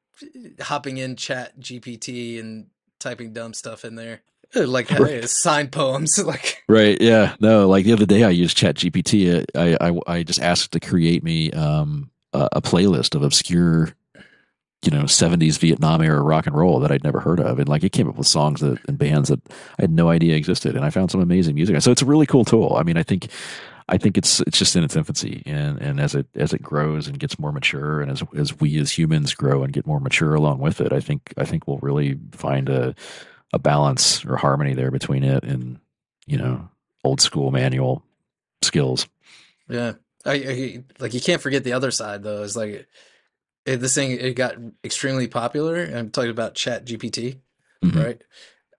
hopping 0.61 0.97
in 0.97 1.15
ChatGPT 1.15 2.39
and 2.39 2.67
typing 2.99 3.33
dumb 3.33 3.53
stuff 3.53 3.83
in 3.85 3.95
there, 3.95 4.21
Uh, 4.55 4.65
like 4.65 4.89
Right. 4.91 5.27
sign 5.29 5.67
poems. 5.69 6.17
Like, 6.25 6.63
Right. 6.69 6.99
Yeah. 7.01 7.35
No. 7.39 7.67
Like 7.67 7.85
the 7.85 7.93
other 7.93 8.05
day, 8.05 8.23
I 8.23 8.29
used 8.29 8.57
ChatGPT. 8.57 9.43
I, 9.55 9.77
I 9.89 9.99
I 10.07 10.23
just 10.23 10.39
asked 10.39 10.71
to 10.71 10.79
create 10.79 11.23
me 11.23 11.51
um 11.51 12.11
a, 12.33 12.49
a 12.53 12.61
playlist 12.61 13.15
of 13.15 13.23
obscure, 13.23 13.93
you 14.85 14.91
know, 14.91 15.03
'70s 15.03 15.57
Vietnam 15.57 16.01
era 16.01 16.21
rock 16.21 16.47
and 16.47 16.55
roll 16.55 16.79
that 16.79 16.91
I'd 16.91 17.03
never 17.03 17.19
heard 17.19 17.39
of, 17.39 17.59
and 17.59 17.67
like 17.67 17.83
it 17.83 17.91
came 17.91 18.07
up 18.07 18.17
with 18.17 18.27
songs 18.27 18.61
that 18.61 18.79
and 18.87 18.97
bands 18.97 19.29
that 19.29 19.41
I 19.51 19.83
had 19.83 19.91
no 19.91 20.09
idea 20.09 20.35
existed, 20.35 20.75
and 20.75 20.85
I 20.85 20.89
found 20.89 21.11
some 21.11 21.21
amazing 21.21 21.55
music. 21.55 21.81
So 21.81 21.91
it's 21.91 22.01
a 22.01 22.05
really 22.05 22.25
cool 22.25 22.45
tool. 22.45 22.75
I 22.77 22.83
mean, 22.83 22.97
I 22.97 23.03
think. 23.03 23.29
I 23.87 23.99
think 23.99 24.17
it's 24.17 24.39
it's 24.39 24.57
just 24.57 24.75
in 24.75 24.83
its 24.83 24.95
infancy, 24.95 25.43
and, 25.45 25.79
and 25.79 25.99
as 25.99 26.15
it 26.15 26.25
as 26.33 26.53
it 26.53 26.63
grows 26.63 27.07
and 27.07 27.19
gets 27.19 27.37
more 27.37 27.51
mature, 27.51 28.01
and 28.01 28.09
as 28.09 28.23
as 28.35 28.59
we 28.59 28.79
as 28.79 28.91
humans 28.91 29.35
grow 29.35 29.61
and 29.61 29.71
get 29.71 29.85
more 29.85 29.99
mature 29.99 30.33
along 30.33 30.57
with 30.57 30.81
it, 30.81 30.91
I 30.91 30.99
think 30.99 31.31
I 31.37 31.45
think 31.45 31.67
we'll 31.67 31.77
really 31.83 32.17
find 32.31 32.67
a 32.67 32.95
a 33.53 33.59
balance 33.59 34.25
or 34.25 34.37
harmony 34.37 34.73
there 34.73 34.89
between 34.89 35.23
it 35.23 35.43
and 35.43 35.79
you 36.25 36.35
know 36.35 36.67
old 37.03 37.21
school 37.21 37.51
manual 37.51 38.03
skills. 38.63 39.07
yeah, 39.69 39.93
I, 40.25 40.33
I 40.33 40.83
like 40.99 41.13
you 41.13 41.21
can't 41.21 41.41
forget 41.41 41.63
the 41.63 41.73
other 41.73 41.91
side 41.91 42.23
though. 42.23 42.41
It's 42.41 42.55
like 42.55 42.87
this 43.65 43.95
thing 43.95 44.11
it 44.11 44.35
got 44.35 44.55
extremely 44.83 45.27
popular. 45.27 45.83
I'm 45.83 46.09
talking 46.11 46.29
about 46.31 46.55
ChatGPT. 46.55 47.39
Mhm. 47.83 48.03
right? 48.03 48.21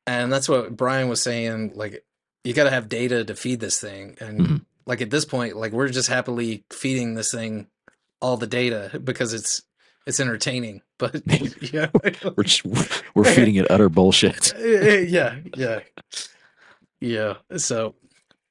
And 0.06 0.32
that's 0.32 0.48
what 0.48 0.76
Brian 0.76 1.08
was 1.08 1.20
saying. 1.22 1.72
Like, 1.74 2.04
you 2.44 2.54
got 2.54 2.64
to 2.64 2.70
have 2.70 2.88
data 2.88 3.24
to 3.24 3.34
feed 3.36 3.60
this 3.60 3.80
thing, 3.80 4.16
and 4.20 4.40
Mhm. 4.40 4.64
like 4.86 5.00
at 5.02 5.10
this 5.10 5.24
point, 5.24 5.56
like 5.56 5.72
we're 5.72 5.88
just 5.88 6.08
happily 6.08 6.64
feeding 6.72 7.14
this 7.14 7.30
thing 7.32 7.66
all 8.20 8.36
the 8.36 8.46
data 8.46 9.00
because 9.02 9.32
it's 9.34 9.62
it's 10.06 10.20
entertaining. 10.20 10.82
But 10.98 11.20
yeah, 11.74 11.90
We're 12.36 12.44
just, 12.44 12.64
we're 13.14 13.24
feeding 13.24 13.56
it 13.56 13.70
utter 13.70 13.88
bullshit. 13.90 14.54
yeah, 14.58 15.36
yeah, 15.54 15.80
yeah. 17.00 17.34
So 17.56 17.94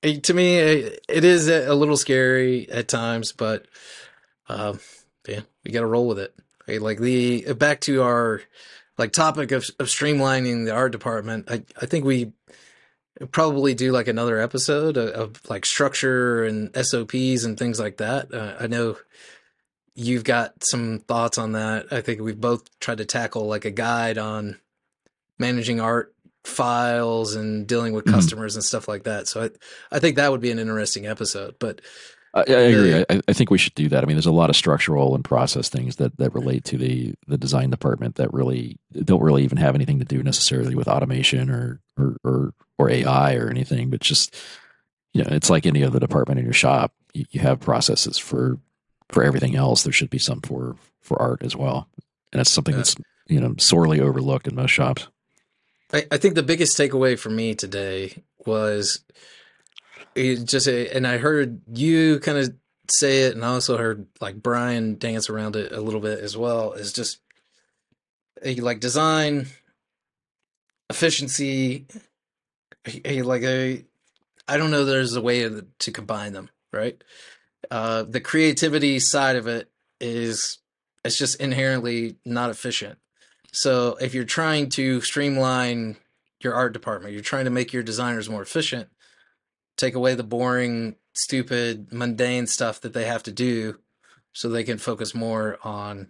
eh, 0.03 0.19
to 0.19 0.33
me, 0.33 0.57
eh, 0.59 0.89
it 1.09 1.23
is 1.23 1.47
a 1.47 1.73
little 1.73 1.97
scary 1.97 2.69
at 2.69 2.87
times, 2.87 3.31
but 3.31 3.65
um, 4.47 4.79
we 5.65 5.71
got 5.71 5.81
to 5.81 5.85
roll 5.87 6.07
with 6.07 6.19
it. 6.19 6.33
Right? 6.67 6.81
Like 6.81 6.99
the 6.99 7.53
back 7.53 7.81
to 7.81 8.01
our 8.03 8.41
like 8.97 9.11
topic 9.11 9.51
of 9.51 9.65
of 9.79 9.87
streamlining 9.87 10.65
the 10.65 10.73
art 10.73 10.91
department. 10.91 11.49
I 11.51 11.63
I 11.81 11.85
think 11.85 12.05
we 12.05 12.31
probably 13.31 13.73
do 13.73 13.91
like 13.91 14.07
another 14.07 14.39
episode 14.39 14.97
of, 14.97 15.09
of 15.09 15.49
like 15.49 15.65
structure 15.65 16.43
and 16.43 16.69
SOPs 16.75 17.43
and 17.45 17.57
things 17.57 17.79
like 17.79 17.97
that. 17.97 18.33
Uh, 18.33 18.55
I 18.59 18.67
know 18.67 18.97
you've 19.95 20.25
got 20.25 20.53
some 20.65 20.99
thoughts 20.99 21.37
on 21.37 21.53
that. 21.53 21.87
I 21.91 22.01
think 22.01 22.19
we've 22.21 22.39
both 22.39 22.63
tried 22.79 22.97
to 22.97 23.05
tackle 23.05 23.45
like 23.47 23.63
a 23.63 23.71
guide 23.71 24.17
on 24.17 24.59
managing 25.39 25.79
art 25.79 26.13
files 26.43 27.35
and 27.35 27.65
dealing 27.65 27.93
with 27.93 28.05
Mhm. 28.05 28.11
customers 28.11 28.55
and 28.55 28.63
stuff 28.63 28.87
like 28.87 29.03
that. 29.03 29.27
So 29.27 29.43
I 29.43 29.49
I 29.95 29.99
think 29.99 30.15
that 30.17 30.31
would 30.31 30.41
be 30.41 30.51
an 30.51 30.59
interesting 30.59 31.07
episode. 31.07 31.55
But 31.59 31.81
I, 32.35 32.43
I 32.47 32.53
agree. 32.53 33.05
I, 33.09 33.21
I 33.29 33.33
think 33.33 33.49
we 33.49 33.57
should 33.57 33.75
do 33.75 33.87
that. 33.89 34.03
I 34.03 34.07
mean, 34.07 34.17
there's 34.17 34.25
a 34.25 34.31
lot 34.31 34.49
of 34.49 34.57
structural 34.57 35.15
and 35.15 35.23
process 35.23 35.69
things 35.69 35.95
that, 35.95 36.17
that 36.17 36.33
relate 36.35 36.65
to 36.65 36.77
the, 36.77 37.15
the 37.27 37.37
design 37.37 37.69
department 37.69 38.15
that 38.15 38.33
really 38.33 38.77
don't 38.93 39.23
really 39.23 39.43
even 39.43 39.57
have 39.57 39.73
anything 39.73 39.99
to 39.99 40.05
do 40.05 40.21
necessarily 40.21 40.75
with 40.75 40.89
automation 40.89 41.49
or, 41.49 41.79
or, 41.97 42.17
or, 42.25 42.53
or 42.77 42.89
AI 42.89 43.35
or 43.35 43.49
anything, 43.49 43.89
but 43.89 44.01
just, 44.01 44.35
you 45.13 45.23
know, 45.23 45.29
it's 45.31 45.49
like 45.49 45.65
any 45.65 45.81
other 45.83 45.99
department 45.99 46.37
in 46.39 46.45
your 46.45 46.53
shop. 46.53 46.93
You, 47.13 47.23
you 47.31 47.39
have 47.39 47.61
processes 47.61 48.17
for, 48.17 48.59
for 49.09 49.23
everything 49.23 49.55
else. 49.55 49.83
There 49.83 49.93
should 49.93 50.09
be 50.09 50.17
some 50.19 50.41
for, 50.41 50.75
for 51.01 51.21
art 51.21 51.41
as 51.41 51.55
well. 51.55 51.87
And 52.33 52.41
it's 52.41 52.51
something 52.51 52.73
Yeah. 52.73 52.79
that's, 52.79 52.97
you 53.27 53.39
know, 53.39 53.55
sorely 53.57 54.01
overlooked 54.01 54.47
in 54.47 54.55
most 54.55 54.71
shops. 54.71 55.07
I, 55.93 56.05
I 56.11 56.17
think 56.17 56.35
the 56.35 56.43
biggest 56.43 56.77
takeaway 56.77 57.17
for 57.17 57.29
me 57.29 57.55
today 57.55 58.23
was 58.45 58.99
it 60.15 60.45
just 60.45 60.67
and 60.67 61.05
I 61.05 61.17
heard 61.17 61.61
you 61.73 62.19
kind 62.19 62.37
of 62.37 62.53
say 62.89 63.23
it, 63.23 63.35
and 63.35 63.43
I 63.43 63.49
also 63.49 63.77
heard 63.77 64.07
like 64.21 64.41
Brian 64.41 64.97
dance 64.97 65.29
around 65.29 65.55
it 65.55 65.71
a 65.71 65.81
little 65.81 65.99
bit 65.99 66.19
as 66.19 66.37
well. 66.37 66.73
Is 66.73 66.93
just 66.93 67.19
like 68.43 68.79
design 68.79 69.47
efficiency. 70.89 71.85
Like 72.85 73.43
I 73.43 74.57
don't 74.57 74.71
know. 74.71 74.85
There's 74.85 75.15
a 75.15 75.21
way 75.21 75.49
to 75.79 75.91
combine 75.91 76.33
them, 76.33 76.49
right? 76.71 77.01
Uh, 77.71 78.03
the 78.03 78.21
creativity 78.21 78.99
side 78.99 79.35
of 79.35 79.47
it 79.47 79.69
is 79.99 80.59
it's 81.03 81.17
just 81.17 81.39
inherently 81.41 82.17
not 82.25 82.49
efficient. 82.49 82.99
So 83.51 83.97
if 84.01 84.13
you're 84.13 84.25
trying 84.25 84.69
to 84.71 85.01
streamline 85.01 85.97
your 86.41 86.53
art 86.53 86.73
department, 86.73 87.13
you're 87.13 87.23
trying 87.23 87.45
to 87.45 87.51
make 87.51 87.73
your 87.73 87.83
designers 87.83 88.29
more 88.29 88.41
efficient, 88.41 88.89
take 89.77 89.95
away 89.95 90.15
the 90.15 90.23
boring, 90.23 90.95
stupid, 91.13 91.91
mundane 91.91 92.47
stuff 92.47 92.81
that 92.81 92.93
they 92.93 93.05
have 93.05 93.23
to 93.23 93.31
do 93.31 93.79
so 94.33 94.49
they 94.49 94.63
can 94.63 94.77
focus 94.77 95.15
more 95.15 95.57
on 95.63 96.09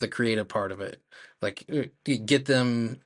the 0.00 0.08
creative 0.08 0.48
part 0.48 0.72
of 0.72 0.80
it. 0.80 1.00
Like 1.42 1.64
uh, 1.72 1.84
get 2.04 2.46
them 2.46 3.00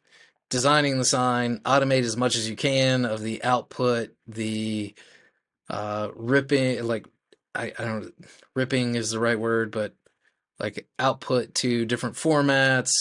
designing 0.50 0.98
the 0.98 1.04
sign, 1.04 1.58
automate 1.60 2.02
as 2.02 2.16
much 2.16 2.36
as 2.36 2.48
you 2.48 2.56
can 2.56 3.04
of 3.04 3.20
the 3.20 3.42
output, 3.44 4.14
the 4.26 4.94
uh 5.70 6.08
ripping 6.14 6.84
like 6.84 7.06
I, 7.54 7.72
I 7.78 7.84
don't 7.84 8.12
ripping 8.54 8.94
is 8.94 9.10
the 9.10 9.20
right 9.20 9.38
word, 9.38 9.70
but 9.70 9.94
like 10.58 10.86
output 10.98 11.54
to 11.56 11.84
different 11.84 12.16
formats. 12.16 12.92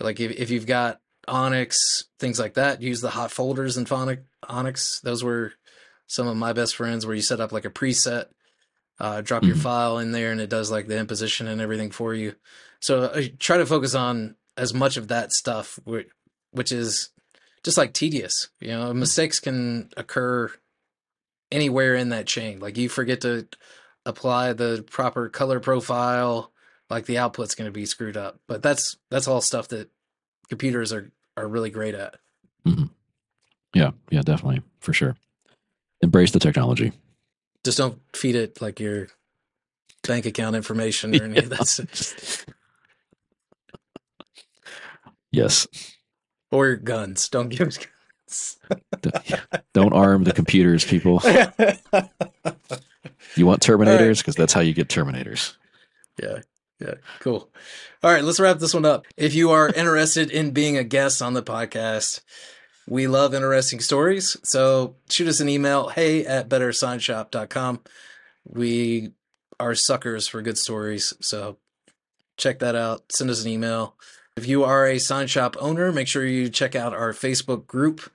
Like 0.00 0.20
if, 0.20 0.32
if 0.32 0.50
you've 0.50 0.66
got 0.66 1.00
Onyx, 1.26 2.04
things 2.18 2.38
like 2.38 2.54
that, 2.54 2.82
use 2.82 3.00
the 3.00 3.10
hot 3.10 3.30
folders 3.30 3.76
in 3.76 3.86
Phonic 3.86 4.24
Onyx. 4.48 5.00
Those 5.00 5.22
were 5.22 5.52
some 6.08 6.26
of 6.26 6.36
my 6.36 6.52
best 6.52 6.74
friends 6.74 7.06
where 7.06 7.14
you 7.14 7.22
set 7.22 7.38
up 7.40 7.52
like 7.52 7.64
a 7.64 7.70
preset, 7.70 8.26
uh, 8.98 9.20
drop 9.20 9.44
your 9.44 9.54
Mhm. 9.54 9.60
file 9.62 9.98
in 9.98 10.10
there 10.10 10.32
and 10.32 10.40
it 10.40 10.50
does 10.50 10.70
like 10.72 10.88
the 10.88 10.98
imposition 10.98 11.46
and 11.46 11.60
everything 11.60 11.90
for 11.92 12.12
you. 12.14 12.34
So 12.80 13.12
I 13.14 13.28
try 13.38 13.58
to 13.58 13.66
focus 13.66 13.94
on 13.94 14.34
as 14.56 14.74
much 14.74 14.96
of 14.96 15.06
that 15.08 15.30
stuff, 15.32 15.78
which, 15.84 16.08
which 16.50 16.72
is 16.72 17.10
just 17.62 17.78
like 17.78 17.92
tedious. 17.94 18.48
You 18.60 18.68
know, 18.70 18.92
mistakes 18.92 19.38
can 19.38 19.90
occur 19.96 20.50
anywhere 21.52 21.94
in 21.94 22.08
that 22.08 22.26
chain. 22.26 22.58
Like 22.58 22.76
you 22.76 22.88
forget 22.88 23.20
to 23.20 23.46
apply 24.04 24.52
the 24.54 24.84
proper 24.90 25.28
color 25.28 25.60
profile, 25.60 26.52
like 26.90 27.06
the 27.06 27.18
output's 27.18 27.54
going 27.54 27.68
to 27.68 27.72
be 27.72 27.86
screwed 27.86 28.16
up. 28.16 28.40
But 28.46 28.62
that's 28.62 28.96
that's 29.10 29.28
all 29.28 29.40
stuff 29.40 29.68
that 29.68 29.90
computers 30.48 30.92
are 30.92 31.10
are 31.36 31.46
really 31.46 31.70
great 31.70 31.94
at. 31.94 32.16
Yeah. 33.74 33.90
Yeah, 34.10 34.22
definitely. 34.22 34.62
For 34.80 34.92
sure. 34.92 35.14
Embrace 36.00 36.30
the 36.30 36.38
technology. 36.38 36.92
Just 37.64 37.78
don't 37.78 37.98
feed 38.14 38.36
it 38.36 38.60
like 38.62 38.78
your 38.80 39.08
bank 40.06 40.26
account 40.26 40.56
information 40.56 41.14
or 41.18 41.24
any 41.24 41.38
of 41.38 41.48
that. 41.50 42.44
Yes. 45.30 45.66
or 46.50 46.76
guns. 46.76 47.28
Don't 47.28 47.48
give 47.48 47.76
guns. 47.78 48.58
Don't 49.74 49.92
arm 49.92 50.24
the 50.24 50.32
computers, 50.32 50.84
people. 50.84 51.20
You 53.36 53.46
want 53.46 53.62
Terminators? 53.62 54.18
Because 54.18 54.34
that's 54.36 54.52
how 54.52 54.60
you 54.60 54.72
get 54.74 54.88
Terminators. 54.88 55.54
Yeah. 56.22 56.38
Yeah. 56.80 56.94
Cool. 57.20 57.50
All 58.02 58.12
right. 58.12 58.22
Let's 58.24 58.40
wrap 58.40 58.58
this 58.58 58.74
one 58.74 58.84
up. 58.84 59.06
If 59.16 59.34
you 59.34 59.50
are 59.50 59.68
interested 59.68 60.30
in 60.30 60.52
being 60.52 60.76
a 60.76 60.84
guest 60.84 61.20
on 61.20 61.34
the 61.34 61.42
podcast, 61.42 62.20
we 62.88 63.06
love 63.06 63.34
interesting 63.34 63.80
stories. 63.80 64.36
So 64.42 64.96
shoot 65.10 65.28
us 65.28 65.40
an 65.40 65.48
email, 65.48 65.88
hey 65.88 66.24
at 66.24 66.48
bettersignshop.com. 66.48 67.80
We 68.46 69.12
are 69.60 69.74
suckers 69.74 70.26
for 70.26 70.40
good 70.40 70.58
stories. 70.58 71.12
So 71.20 71.58
check 72.36 72.60
that 72.60 72.74
out. 72.74 73.12
Send 73.12 73.30
us 73.30 73.42
an 73.42 73.50
email. 73.50 73.94
If 74.36 74.46
you 74.46 74.64
are 74.64 74.86
a 74.86 74.98
sign 74.98 75.26
shop 75.26 75.56
owner, 75.60 75.92
make 75.92 76.08
sure 76.08 76.24
you 76.24 76.48
check 76.48 76.74
out 76.74 76.94
our 76.94 77.12
Facebook 77.12 77.66
group. 77.66 78.10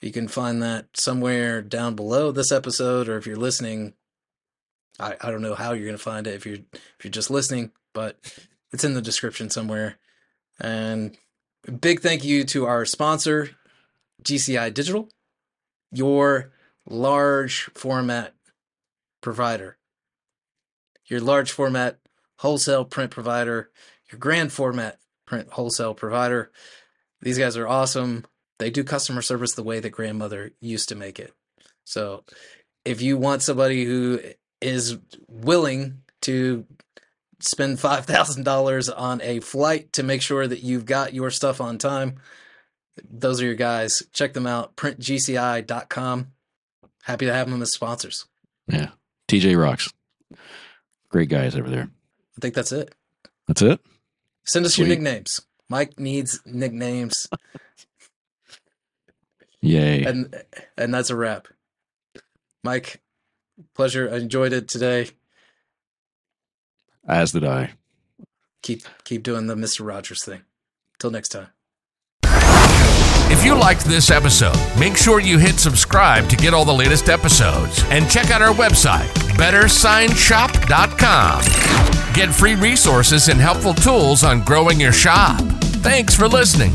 You 0.00 0.12
can 0.12 0.28
find 0.28 0.62
that 0.62 0.86
somewhere 0.94 1.60
down 1.60 1.94
below 1.94 2.30
this 2.30 2.52
episode, 2.52 3.08
or 3.08 3.16
if 3.16 3.26
you're 3.26 3.36
listening, 3.36 3.94
I, 5.00 5.16
I 5.20 5.30
don't 5.30 5.42
know 5.42 5.54
how 5.54 5.72
you're 5.72 5.86
gonna 5.86 5.98
find 5.98 6.26
it 6.26 6.34
if 6.34 6.46
you're 6.46 6.58
if 6.72 7.04
you're 7.04 7.10
just 7.10 7.30
listening, 7.30 7.72
but 7.92 8.18
it's 8.72 8.84
in 8.84 8.94
the 8.94 9.02
description 9.02 9.50
somewhere. 9.50 9.96
And 10.60 11.16
big 11.80 12.00
thank 12.00 12.24
you 12.24 12.44
to 12.44 12.66
our 12.66 12.84
sponsor, 12.84 13.50
GCI 14.26 14.74
Digital, 14.74 15.08
your 15.92 16.52
large 16.84 17.70
format 17.74 18.34
provider, 19.20 19.78
your 21.06 21.20
large 21.20 21.52
format 21.52 21.98
wholesale 22.38 22.84
print 22.84 23.12
provider, 23.12 23.70
your 24.10 24.18
grand 24.18 24.52
format 24.52 24.98
print 25.26 25.48
wholesale 25.52 25.94
provider. 25.94 26.50
These 27.20 27.38
guys 27.38 27.56
are 27.56 27.68
awesome. 27.68 28.24
They 28.58 28.70
do 28.70 28.84
customer 28.84 29.22
service 29.22 29.54
the 29.54 29.62
way 29.62 29.80
that 29.80 29.90
grandmother 29.90 30.50
used 30.60 30.88
to 30.88 30.96
make 30.96 31.20
it. 31.20 31.32
So 31.84 32.24
if 32.84 33.00
you 33.00 33.16
want 33.16 33.42
somebody 33.42 33.84
who 33.84 34.20
is 34.60 34.98
willing 35.28 36.02
to 36.22 36.66
spend 37.38 37.78
$5,000 37.78 38.92
on 38.96 39.20
a 39.22 39.40
flight 39.40 39.92
to 39.92 40.02
make 40.02 40.22
sure 40.22 40.46
that 40.46 40.62
you've 40.62 40.86
got 40.86 41.14
your 41.14 41.30
stuff 41.30 41.60
on 41.60 41.78
time, 41.78 42.16
those 43.10 43.40
are 43.40 43.44
your 43.44 43.54
guys. 43.54 44.02
Check 44.12 44.32
them 44.32 44.46
out, 44.46 44.76
printgci.com. 44.76 46.28
Happy 47.02 47.26
to 47.26 47.32
have 47.32 47.50
them 47.50 47.62
as 47.62 47.72
sponsors. 47.72 48.26
Yeah. 48.68 48.90
TJ 49.28 49.60
rocks. 49.60 49.92
Great 51.08 51.28
guys 51.28 51.56
over 51.56 51.70
there. 51.70 51.88
I 52.36 52.40
think 52.40 52.54
that's 52.54 52.72
it. 52.72 52.94
That's 53.46 53.62
it. 53.62 53.80
Send 54.44 54.66
us 54.66 54.76
your 54.78 54.88
nicknames. 54.88 55.40
Mike 55.68 55.98
needs 55.98 56.40
nicknames, 56.46 57.26
Yay. 59.60 60.04
and 60.04 60.32
and 60.78 60.94
that's 60.94 61.10
a 61.10 61.16
wrap. 61.16 61.48
Mike, 62.62 63.00
pleasure. 63.74 64.08
I 64.12 64.18
enjoyed 64.18 64.52
it 64.52 64.68
today. 64.68 65.08
As 67.08 67.32
did 67.32 67.44
I. 67.44 67.72
Keep 68.62 68.82
keep 69.04 69.24
doing 69.24 69.48
the 69.48 69.56
Mister 69.56 69.82
Rogers 69.82 70.24
thing. 70.24 70.42
Till 71.00 71.10
next 71.10 71.30
time. 71.30 71.48
If 73.38 73.44
you 73.44 73.54
liked 73.54 73.84
this 73.84 74.10
episode, 74.10 74.56
make 74.78 74.96
sure 74.96 75.20
you 75.20 75.36
hit 75.38 75.60
subscribe 75.60 76.26
to 76.30 76.36
get 76.36 76.54
all 76.54 76.64
the 76.64 76.72
latest 76.72 77.10
episodes 77.10 77.84
and 77.90 78.10
check 78.10 78.30
out 78.30 78.40
our 78.40 78.54
website, 78.54 79.08
bettersignshop.com. 79.36 82.14
Get 82.14 82.34
free 82.34 82.54
resources 82.54 83.28
and 83.28 83.38
helpful 83.38 83.74
tools 83.74 84.24
on 84.24 84.42
growing 84.42 84.80
your 84.80 84.92
shop. 84.92 85.38
Thanks 85.82 86.16
for 86.16 86.28
listening. 86.28 86.72